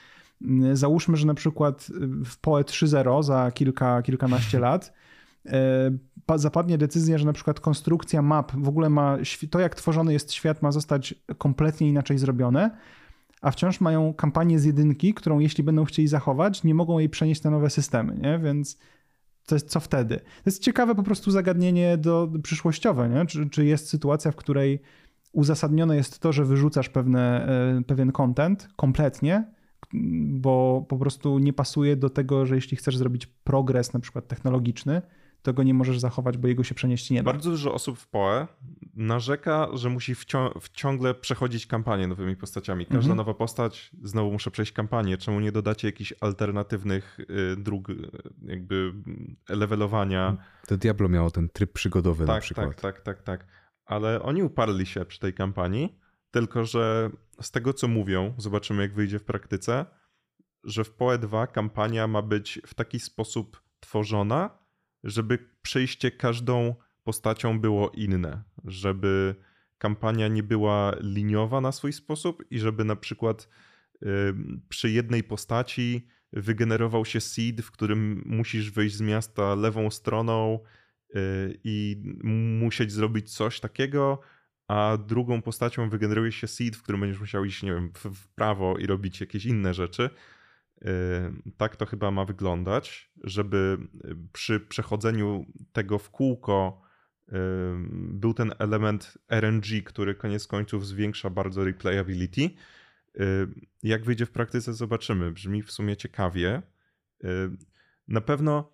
załóżmy, 0.73 1.17
że 1.17 1.27
na 1.27 1.35
przykład 1.35 1.91
w 2.25 2.39
PoE 2.39 2.63
3.0 2.63 3.23
za 3.23 3.51
kilka, 3.51 4.03
kilkanaście 4.03 4.59
lat 4.69 4.93
pa- 6.27 6.39
zapadnie 6.39 6.79
decyzja, 6.79 7.19
że 7.19 7.27
na 7.27 7.33
przykład 7.33 7.61
konstrukcja 7.61 8.23
map, 8.23 8.53
w 8.53 8.69
ogóle 8.69 8.91
ma, 8.91 9.19
to 9.51 9.61
jak 9.61 9.75
tworzony 9.75 10.13
jest 10.13 10.33
świat 10.33 10.63
ma 10.63 10.73
zostać 10.73 11.15
kompletnie 11.39 11.89
inaczej 11.89 12.19
zrobione, 12.19 12.71
a 13.41 13.51
wciąż 13.51 13.81
mają 13.81 14.15
kampanię 14.15 14.59
z 14.59 14.65
jedynki, 14.65 15.15
którą 15.15 15.39
jeśli 15.39 15.65
będą 15.65 15.85
chcieli 15.85 16.09
zachować, 16.09 16.65
nie 16.65 16.75
mogą 16.75 16.99
jej 16.99 17.09
przenieść 17.09 17.43
na 17.43 17.51
nowe 17.51 17.71
systemy, 17.71 18.17
nie? 18.17 18.39
Więc 18.39 18.79
to 19.47 19.55
jest 19.55 19.71
co 19.71 19.81
wtedy? 19.81 20.17
To 20.17 20.43
jest 20.47 20.63
ciekawe 20.63 20.95
po 20.95 21.03
prostu 21.03 21.31
zagadnienie 21.31 21.99
do, 21.99 22.27
do 22.27 22.39
przyszłościowe, 22.39 23.09
nie? 23.09 23.27
Czy, 23.27 23.51
czy 23.51 23.65
jest 23.65 23.89
sytuacja, 23.89 24.31
w 24.31 24.37
której 24.37 24.81
uzasadnione 25.33 25.97
jest 25.97 26.19
to, 26.19 26.33
że 26.33 26.45
wyrzucasz 26.45 26.89
pewne, 26.89 27.49
e, 27.79 27.83
pewien 27.83 28.13
content 28.13 28.69
kompletnie, 28.77 29.45
bo 30.25 30.87
po 30.89 30.99
prostu 30.99 31.39
nie 31.39 31.53
pasuje 31.53 31.97
do 31.97 32.11
tego, 32.11 32.47
że 32.47 32.55
jeśli 32.55 32.77
chcesz 32.77 32.97
zrobić 32.97 33.27
progres 33.27 33.93
na 33.95 34.01
przykład 34.01 34.29
technologiczny, 34.29 35.03
to 35.43 35.53
go 35.53 35.63
nie 35.63 35.75
możesz 35.75 35.99
zachować, 35.99 36.39
bo 36.39 36.49
jego 36.49 36.65
się 36.65 36.75
przenieść 36.75 37.11
nie 37.11 37.23
da. 37.23 37.33
Bardzo 37.33 37.51
dużo 37.51 37.75
osób 37.75 37.99
w 37.99 38.09
PoE 38.09 38.47
narzeka, 38.95 39.69
że 39.73 39.91
musi 39.91 40.15
wcią- 40.15 40.51
ciągle 40.73 41.15
przechodzić 41.15 41.67
kampanię 41.67 42.07
nowymi 42.07 42.37
postaciami. 42.37 42.85
Każda 42.87 42.99
Mhm. 42.99 43.17
nowa 43.17 43.35
postać, 43.35 43.91
znowu 44.03 44.33
muszę 44.33 44.51
przejść 44.51 44.73
kampanię. 44.73 45.17
Czemu 45.19 45.41
nie 45.41 45.53
dodacie 45.53 45.89
jakichś 45.89 46.15
alternatywnych 46.21 47.19
y, 47.21 47.57
dróg 47.57 47.91
y, 47.91 47.97
jakby 48.43 48.93
y, 49.51 49.57
levelowania? 49.57 50.37
to 50.67 50.77
Diablo 50.77 51.09
miało 51.09 51.31
ten 51.31 51.49
tryb 51.49 51.73
przygodowy 51.73 52.25
na 52.27 52.33
Tak, 52.35 52.43
przykład. 52.43 52.67
tak, 52.69 52.81
tak, 52.81 53.01
tak, 53.01 53.23
tak. 53.23 53.47
Ale 53.87 54.23
oni 54.23 54.43
uparli 54.43 54.87
się 54.87 55.05
przy 55.05 55.21
tej 55.21 55.35
kampanii, 55.35 55.99
tylko 56.35 56.65
że 56.65 57.11
z 57.41 57.51
tego 57.51 57.73
co 57.73 57.89
mówią, 57.89 58.35
zobaczymy 58.39 58.83
jak 58.83 58.95
wyjdzie 58.95 59.19
w 59.19 59.25
praktyce, 59.25 59.87
że 60.65 60.85
w 60.85 60.91
PoE 60.91 61.19
2 61.19 61.47
kampania 61.47 62.07
ma 62.07 62.23
być 62.23 62.61
w 62.67 62.75
taki 62.75 63.01
sposób 63.01 63.63
tworzona, 63.81 64.59
żeby 65.05 65.39
przejście 65.63 66.11
każdą 66.11 66.75
postacią 67.05 67.61
było 67.61 67.91
inne, 67.91 68.43
żeby 68.65 69.35
kampania 69.79 70.29
nie 70.29 70.43
była 70.43 70.97
liniowa 71.01 71.61
na 71.61 71.73
swój 71.73 71.93
sposób 71.93 72.43
i 72.51 72.59
żeby 72.59 72.85
na 72.85 72.97
przykład 72.97 73.49
y, 74.03 74.07
przy 74.69 74.91
jednej 74.91 75.25
postaci 75.25 76.09
wygenerował 76.33 77.05
się 77.05 77.21
seed, 77.21 77.63
w 77.63 77.71
którym 77.71 78.23
musisz 78.27 78.71
wyjść 78.71 78.97
z 78.97 79.01
miasta 79.01 79.55
lewą 79.55 79.91
stroną 79.91 80.59
y, 81.17 81.61
i 81.65 82.03
musieć 82.61 82.93
zrobić 82.93 83.35
coś 83.35 83.61
takiego, 83.61 84.21
a 84.69 84.99
drugą 85.07 85.43
postacią 85.43 85.89
wygeneruje 85.89 86.33
się 86.33 86.47
seed, 86.47 86.77
w 86.77 86.83
którym 86.83 87.01
będziesz 87.01 87.21
musiał 87.21 87.45
iść, 87.45 87.63
nie 87.63 87.75
wiem, 87.75 87.93
w, 87.95 88.29
prawo 88.29 88.79
i 88.79 88.87
robić 88.87 89.21
jakieś 89.21 89.47
inne 89.47 89.75
rzeczy. 89.75 90.11
Y, 90.83 90.87
Tak 91.57 91.77
to 91.77 91.87
chyba 91.87 92.11
ma 92.11 92.25
wyglądać, 92.25 93.11
żeby 93.25 93.79
y, 94.05 94.17
przy 94.33 94.61
przechodzeniu 94.61 95.47
tego 95.73 95.99
w 95.99 96.11
kółko 96.11 96.83
y, 97.29 97.33
był 97.93 98.35
ten 98.35 98.53
element 98.59 99.19
RNG, 99.29 99.83
który 99.85 100.15
koniec 100.15 100.47
końców 100.47 100.87
zwiększa 100.87 101.31
bardzo 101.31 101.65
replayability. 101.65 102.51
Jak 103.83 104.05
wyjdzie 104.05 104.27
w 104.27 104.31
praktyce, 104.31 104.73
zobaczymy. 104.73 105.33
Brzmi 105.33 105.63
w 105.63 105.73
sumie 105.73 105.97
ciekawie. 105.97 106.63
Na 108.09 108.21
pewno 108.21 108.73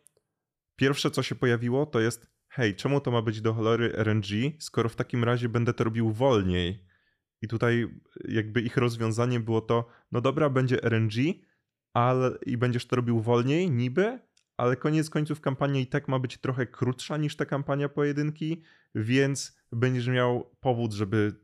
pierwsze, 0.77 1.11
co 1.11 1.23
się 1.23 1.35
pojawiło, 1.35 1.87
to 1.87 2.01
jest 2.01 2.31
hej, 2.51 2.75
czemu 2.75 3.01
to 3.01 3.11
ma 3.11 3.23
być 3.23 3.41
do 3.41 3.55
cholery 3.55 3.93
RNG, 3.97 4.53
skoro 4.59 4.89
w 4.89 4.97
takim 4.97 5.25
razie 5.25 5.49
będę 5.49 5.75
to 5.75 5.85
robił 5.85 6.13
wolniej? 6.13 6.85
I 7.43 7.49
tutaj 7.49 7.89
jakby 8.29 8.61
ich 8.61 8.77
rozwiązanie 8.77 9.41
było 9.41 9.61
to, 9.61 9.89
no 10.13 10.21
dobra, 10.21 10.51
będzie 10.51 10.77
RNG, 10.83 11.13
ale 11.95 12.39
i 12.47 12.57
będziesz 12.57 12.87
to 12.87 12.97
robił 12.97 13.21
wolniej, 13.21 13.71
niby, 13.71 14.19
ale 14.57 14.77
koniec 14.77 15.11
końców 15.11 15.41
kampania 15.41 15.81
i 15.81 15.87
tak 15.87 16.09
ma 16.09 16.19
być 16.19 16.39
trochę 16.39 16.67
krótsza 16.67 17.17
niż 17.17 17.37
ta 17.37 17.47
kampania 17.47 17.89
pojedynki, 17.89 18.63
więc 18.95 19.59
będziesz 19.73 20.09
miał 20.09 20.57
powód, 20.61 20.93
żeby 20.93 21.41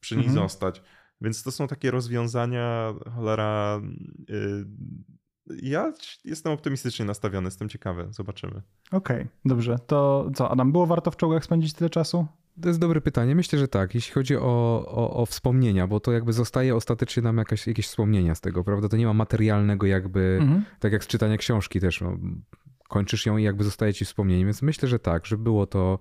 przy 0.00 0.16
niej 0.16 0.26
Mhm. 0.26 0.42
zostać. 0.48 0.82
Więc 1.20 1.42
to 1.42 1.50
są 1.50 1.68
takie 1.68 1.90
rozwiązania, 1.90 2.94
cholera. 3.14 3.80
Yy, 4.28 4.66
ja 5.62 5.92
jestem 6.24 6.52
optymistycznie 6.52 7.04
nastawiony, 7.04 7.46
jestem 7.46 7.68
ciekawy, 7.68 8.06
zobaczymy. 8.10 8.62
Okej, 8.92 9.26
dobrze. 9.44 9.78
To 9.86 10.30
co, 10.34 10.50
Adam, 10.50 10.72
było 10.72 10.86
warto 10.86 11.10
w 11.10 11.16
czołgach 11.16 11.44
spędzić 11.44 11.72
tyle 11.74 11.90
czasu? 11.90 12.26
To 12.62 12.68
jest 12.68 12.80
dobre 12.80 13.00
pytanie. 13.00 13.34
Myślę, 13.34 13.58
że 13.58 13.68
tak. 13.68 13.94
Jeśli 13.94 14.12
chodzi 14.14 14.36
o, 14.36 14.42
o, 14.86 15.10
o 15.22 15.26
wspomnienia, 15.26 15.86
bo 15.86 16.00
to 16.00 16.12
jakby 16.12 16.32
zostaje 16.32 16.76
ostatecznie 16.76 17.22
nam 17.22 17.36
jakaś, 17.38 17.66
jakieś 17.66 17.86
wspomnienia 17.86 18.34
z 18.34 18.40
tego, 18.40 18.64
prawda? 18.64 18.88
To 18.88 18.96
nie 18.96 19.06
ma 19.06 19.12
materialnego 19.12 19.86
jakby, 19.86 20.38
Mhm. 20.40 20.64
tak 20.80 20.92
jak 20.92 21.04
z 21.04 21.06
czytania 21.06 21.36
książki 21.36 21.80
też. 21.80 22.00
No, 22.00 22.16
kończysz 22.88 23.26
ją 23.26 23.36
i 23.36 23.42
jakby 23.42 23.64
zostaje 23.64 23.94
ci 23.94 24.04
wspomnienie, 24.04 24.44
więc 24.44 24.62
myślę, 24.62 24.88
że 24.88 24.98
tak, 24.98 25.26
że 25.26 25.38
było 25.38 25.66
to, 25.66 25.98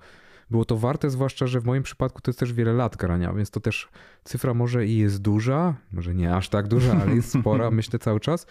było 0.49 0.65
to 0.65 0.77
warte, 0.77 1.09
zwłaszcza, 1.09 1.47
że 1.47 1.59
w 1.59 1.65
moim 1.65 1.83
przypadku 1.83 2.21
to 2.21 2.29
jest 2.31 2.39
też 2.39 2.53
wiele 2.53 2.73
lat 2.73 2.97
grania, 2.97 3.33
więc 3.33 3.51
to 3.51 3.59
też 3.59 3.89
cyfra 4.23 4.53
może 4.53 4.85
i 4.85 4.97
jest 4.97 5.21
duża, 5.21 5.75
może 5.91 6.15
nie 6.15 6.35
aż 6.35 6.49
tak 6.49 6.67
duża, 6.67 7.01
ale 7.01 7.15
jest 7.15 7.39
spora, 7.39 7.71
myślę 7.79 7.99
cały 7.99 8.19
czas. 8.19 8.47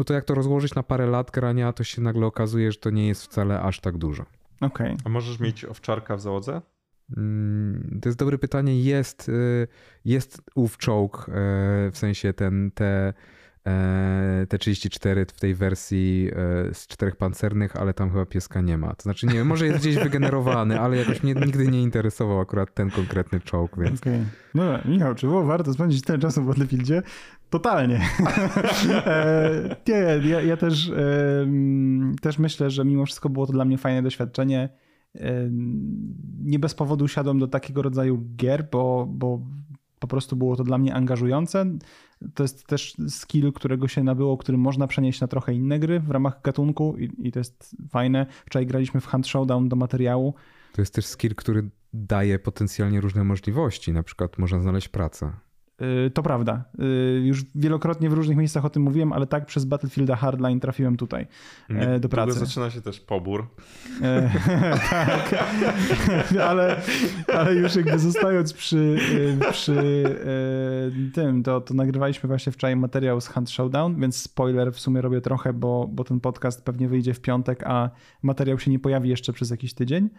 No 0.00 0.04
to 0.04 0.14
jak 0.14 0.24
to 0.24 0.34
rozłożyć 0.34 0.74
na 0.74 0.82
parę 0.82 1.06
lat 1.06 1.30
grania, 1.30 1.72
to 1.72 1.84
się 1.84 2.02
nagle 2.02 2.26
okazuje, 2.26 2.72
że 2.72 2.78
to 2.78 2.90
nie 2.90 3.08
jest 3.08 3.24
wcale 3.24 3.60
aż 3.60 3.80
tak 3.80 3.98
dużo. 3.98 4.26
Okej. 4.60 4.96
A 5.04 5.08
możesz 5.08 5.40
mieć 5.40 5.64
owczarka 5.64 6.16
w 6.16 6.20
załodze? 6.20 6.62
Mm, 7.16 7.98
To 8.02 8.08
jest 8.08 8.18
dobre 8.18 8.38
pytanie. 8.38 8.82
Jest, 8.82 9.28
y, 9.28 9.68
jest 10.04 10.42
ów 10.54 10.78
czołg, 10.78 11.26
y, 11.28 11.32
w 11.90 11.92
sensie 11.94 12.32
ten, 12.32 12.70
te, 12.74 13.12
e, 14.42 14.46
te 14.46 14.58
34 14.58 15.26
w 15.26 15.40
tej 15.40 15.54
wersji 15.54 16.30
e, 16.32 16.34
z 16.74 16.86
czterech 16.86 17.16
pancernych, 17.16 17.76
ale 17.76 17.94
tam 17.94 18.10
chyba 18.10 18.26
pieska 18.26 18.60
nie 18.60 18.78
ma. 18.78 18.94
To 18.94 19.02
znaczy, 19.02 19.26
nie 19.26 19.32
wiem, 19.32 19.46
może 19.46 19.66
jest 19.66 19.78
gdzieś 19.78 19.96
wygenerowany, 19.96 20.80
ale 20.80 20.96
jakoś 20.96 21.22
mnie 21.22 21.34
nigdy 21.34 21.68
nie 21.68 21.82
interesował 21.82 22.40
akurat 22.40 22.74
ten 22.74 22.90
konkretny 22.90 23.40
czołg, 23.40 23.78
więc 23.78 24.00
Okej. 24.00 24.20
Dobra, 24.54 24.82
Michał, 24.84 25.14
czy 25.14 25.26
było 25.26 25.44
warto 25.44 25.72
spędzić 25.72 26.02
tyle 26.02 26.18
czasu 26.18 26.42
w 26.42 26.46
Battlefieldzie? 26.46 27.02
Totalnie. 27.50 28.00
e, 29.06 29.76
nie, 29.88 30.28
ja, 30.28 30.40
ja 30.40 30.56
też, 30.56 30.92
też 32.20 32.38
myślę, 32.38 32.70
że 32.70 32.84
mimo 32.84 33.06
wszystko 33.06 33.28
było 33.28 33.46
to 33.46 33.52
dla 33.52 33.64
mnie 33.64 33.78
fajne 33.78 34.02
doświadczenie. 34.02 34.68
Nie 36.44 36.58
bez 36.58 36.74
powodu 36.74 37.08
siadłem 37.08 37.38
do 37.38 37.48
takiego 37.48 37.82
rodzaju 37.82 38.24
gier, 38.36 38.68
bo, 38.72 39.06
bo 39.10 39.40
po 40.00 40.06
prostu 40.06 40.36
było 40.36 40.56
to 40.56 40.64
dla 40.64 40.78
mnie 40.78 40.94
angażujące. 40.94 41.66
To 42.34 42.42
jest 42.42 42.66
też 42.66 42.96
skill, 43.08 43.52
którego 43.52 43.88
się 43.88 44.02
nabyło, 44.04 44.36
który 44.36 44.58
można 44.58 44.86
przenieść 44.86 45.20
na 45.20 45.28
trochę 45.28 45.54
inne 45.54 45.78
gry 45.78 46.00
w 46.00 46.10
ramach 46.10 46.42
gatunku 46.42 46.96
i, 46.98 47.28
i 47.28 47.32
to 47.32 47.38
jest 47.38 47.76
fajne. 47.88 48.26
Wczoraj 48.46 48.66
graliśmy 48.66 49.00
w 49.00 49.06
Hunt 49.06 49.26
Showdown 49.26 49.68
do 49.68 49.76
materiału. 49.76 50.34
to 50.72 50.82
jest 50.82 50.94
też 50.94 51.06
skill, 51.06 51.34
który 51.34 51.70
daje 51.92 52.38
potencjalnie 52.38 53.00
różne 53.00 53.24
możliwości. 53.24 53.92
Na 53.92 54.02
przykład 54.02 54.38
można 54.38 54.60
znaleźć 54.60 54.88
pracę. 54.88 55.32
Y, 56.06 56.10
To 56.10 56.22
prawda. 56.22 56.64
Y, 56.80 57.20
Już 57.24 57.44
wielokrotnie 57.54 58.10
w 58.10 58.12
różnych 58.12 58.36
miejscach 58.36 58.64
o 58.64 58.70
tym 58.70 58.82
mówiłem, 58.82 59.12
ale 59.12 59.26
tak 59.26 59.46
przez 59.46 59.64
Battlefielda 59.64 60.16
Hardline 60.16 60.60
trafiłem 60.60 60.96
tutaj 60.96 61.26
e, 61.68 62.00
do 62.00 62.08
pracy. 62.08 62.38
zaczyna 62.38 62.70
się 62.70 62.80
też 62.80 63.00
pobór. 63.00 63.46
E, 64.02 64.30
tak, 64.90 65.34
ale, 66.48 66.80
ale 67.34 67.54
już 67.54 67.76
jakby 67.76 67.98
zostając 67.98 68.52
przy, 68.52 68.76
y, 68.76 69.52
przy 69.52 70.04
e, 71.08 71.12
tym, 71.12 71.42
to, 71.42 71.60
to 71.60 71.74
nagrywaliśmy 71.74 72.26
właśnie 72.26 72.52
wczoraj 72.52 72.76
materiał 72.76 73.20
z 73.20 73.28
Hunt 73.28 73.50
Showdown, 73.50 74.00
więc 74.00 74.16
spoiler 74.16 74.72
w 74.72 74.80
sumie 74.80 75.00
robię 75.00 75.20
trochę, 75.20 75.52
bo, 75.52 75.88
bo 75.92 76.04
ten 76.04 76.20
podcast 76.20 76.64
pewnie 76.64 76.88
wyjdzie 76.88 77.14
w 77.14 77.20
piątek, 77.20 77.62
a 77.66 77.90
materiał 78.22 78.58
się 78.58 78.70
nie 78.70 78.78
pojawi 78.78 79.08
jeszcze 79.08 79.32
przez 79.32 79.50
jakiś 79.50 79.74
tydzień. 79.74 80.10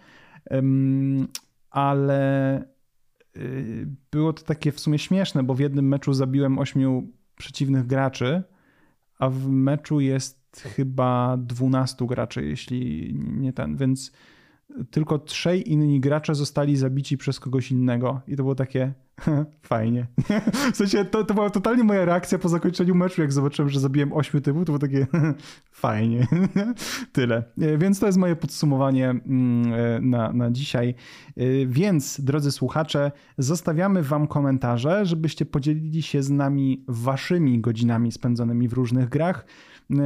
Ale 1.72 2.64
było 4.12 4.34
to 4.34 4.44
takie 4.44 4.72
w 4.72 4.80
sumie 4.80 5.00
śmieszne, 5.00 5.44
bo 5.44 5.54
w 5.54 5.60
jednym 5.60 5.88
meczu 5.88 6.14
zabiłem 6.14 6.60
ośmiu 6.60 7.08
przeciwnych 7.38 7.88
graczy, 7.88 8.44
a 9.20 9.30
w 9.30 9.48
meczu 9.48 10.00
jest 10.00 10.62
chyba 10.76 11.38
12 11.38 12.08
graczy, 12.08 12.46
jeśli 12.46 13.14
nie 13.18 13.54
ten, 13.54 13.78
więc 13.78 14.12
tylko 14.92 15.20
trzej 15.20 15.72
inni 15.72 16.00
gracze 16.00 16.36
zostali 16.36 16.78
zabici 16.78 17.18
przez 17.18 17.40
kogoś 17.40 17.72
innego 17.72 18.22
i 18.28 18.36
to 18.36 18.44
było 18.44 18.56
takie 18.56 18.94
fajnie. 19.62 20.08
W 20.74 20.78
sensie 20.78 21.06
to, 21.06 21.24
to 21.24 21.34
była 21.34 21.50
totalnie 21.50 21.84
moja 21.84 22.06
reakcja 22.06 22.40
po 22.40 22.50
zakończeniu 22.50 22.96
meczu, 22.96 23.22
jak 23.22 23.34
zobaczyłem, 23.34 23.70
że 23.70 23.80
zabiłem 23.80 24.14
ośmiu 24.14 24.42
typów, 24.42 24.62
to 24.62 24.66
było 24.66 24.80
takie 24.80 25.08
fajnie. 25.72 26.28
Tyle. 27.14 27.44
E, 27.62 27.78
Więc 27.78 28.00
to 28.00 28.06
jest 28.06 28.18
moje 28.18 28.36
podsumowanie 28.36 29.10
mm, 29.10 29.74
e, 29.74 30.02
na, 30.02 30.34
na 30.34 30.52
dzisiaj. 30.52 30.96
E, 31.38 31.44
Więc, 31.66 32.22
drodzy 32.22 32.52
słuchacze, 32.52 33.12
zostawiamy 33.38 34.04
wam 34.04 34.28
komentarze, 34.28 35.06
żebyście 35.06 35.46
podzielili 35.46 36.02
się 36.02 36.24
z 36.24 36.30
nami 36.30 36.86
waszymi 36.88 37.60
godzinami 37.60 38.12
spędzonymi 38.12 38.68
w 38.68 38.74
różnych 38.74 39.10
grach, 39.10 39.46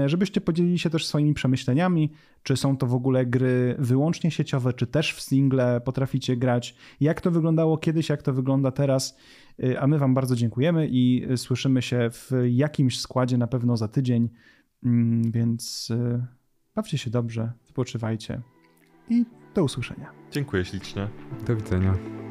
żebyście 0.05 0.41
podzielili 0.41 0.79
się 0.79 0.89
też 0.89 1.05
swoimi 1.05 1.33
przemyśleniami, 1.33 2.11
czy 2.43 2.57
są 2.57 2.77
to 2.77 2.87
w 2.87 2.93
ogóle 2.93 3.25
gry 3.25 3.75
wyłącznie 3.79 4.31
sieciowe, 4.31 4.73
czy 4.73 4.87
też 4.87 5.13
w 5.13 5.21
single 5.21 5.81
potraficie 5.81 6.37
grać, 6.37 6.75
jak 6.99 7.21
to 7.21 7.31
wyglądało 7.31 7.77
kiedyś, 7.77 8.09
jak 8.09 8.21
to 8.21 8.33
wygląda 8.33 8.71
teraz. 8.71 9.17
Y, 9.63 9.79
A 9.79 9.87
my 9.87 9.97
Wam 9.99 10.13
bardzo 10.13 10.35
dziękujemy 10.35 10.87
i 10.91 11.27
słyszymy 11.35 11.81
się 11.81 12.09
w 12.11 12.31
jakimś 12.49 12.99
składzie 12.99 13.37
na 13.37 13.47
pewno 13.47 13.77
za 13.77 13.87
tydzień. 13.87 14.29
Mm, 14.83 15.31
Więc 15.31 15.89
y, 15.91 16.25
bawcie 16.75 16.97
się 16.97 17.09
dobrze, 17.09 17.51
wypoczywajcie 17.67 18.41
i 19.09 19.25
do 19.55 19.63
usłyszenia. 19.63 20.11
Dziękuję 20.31 20.65
ślicznie. 20.65 21.07
Do 21.47 21.55
widzenia. 21.55 22.24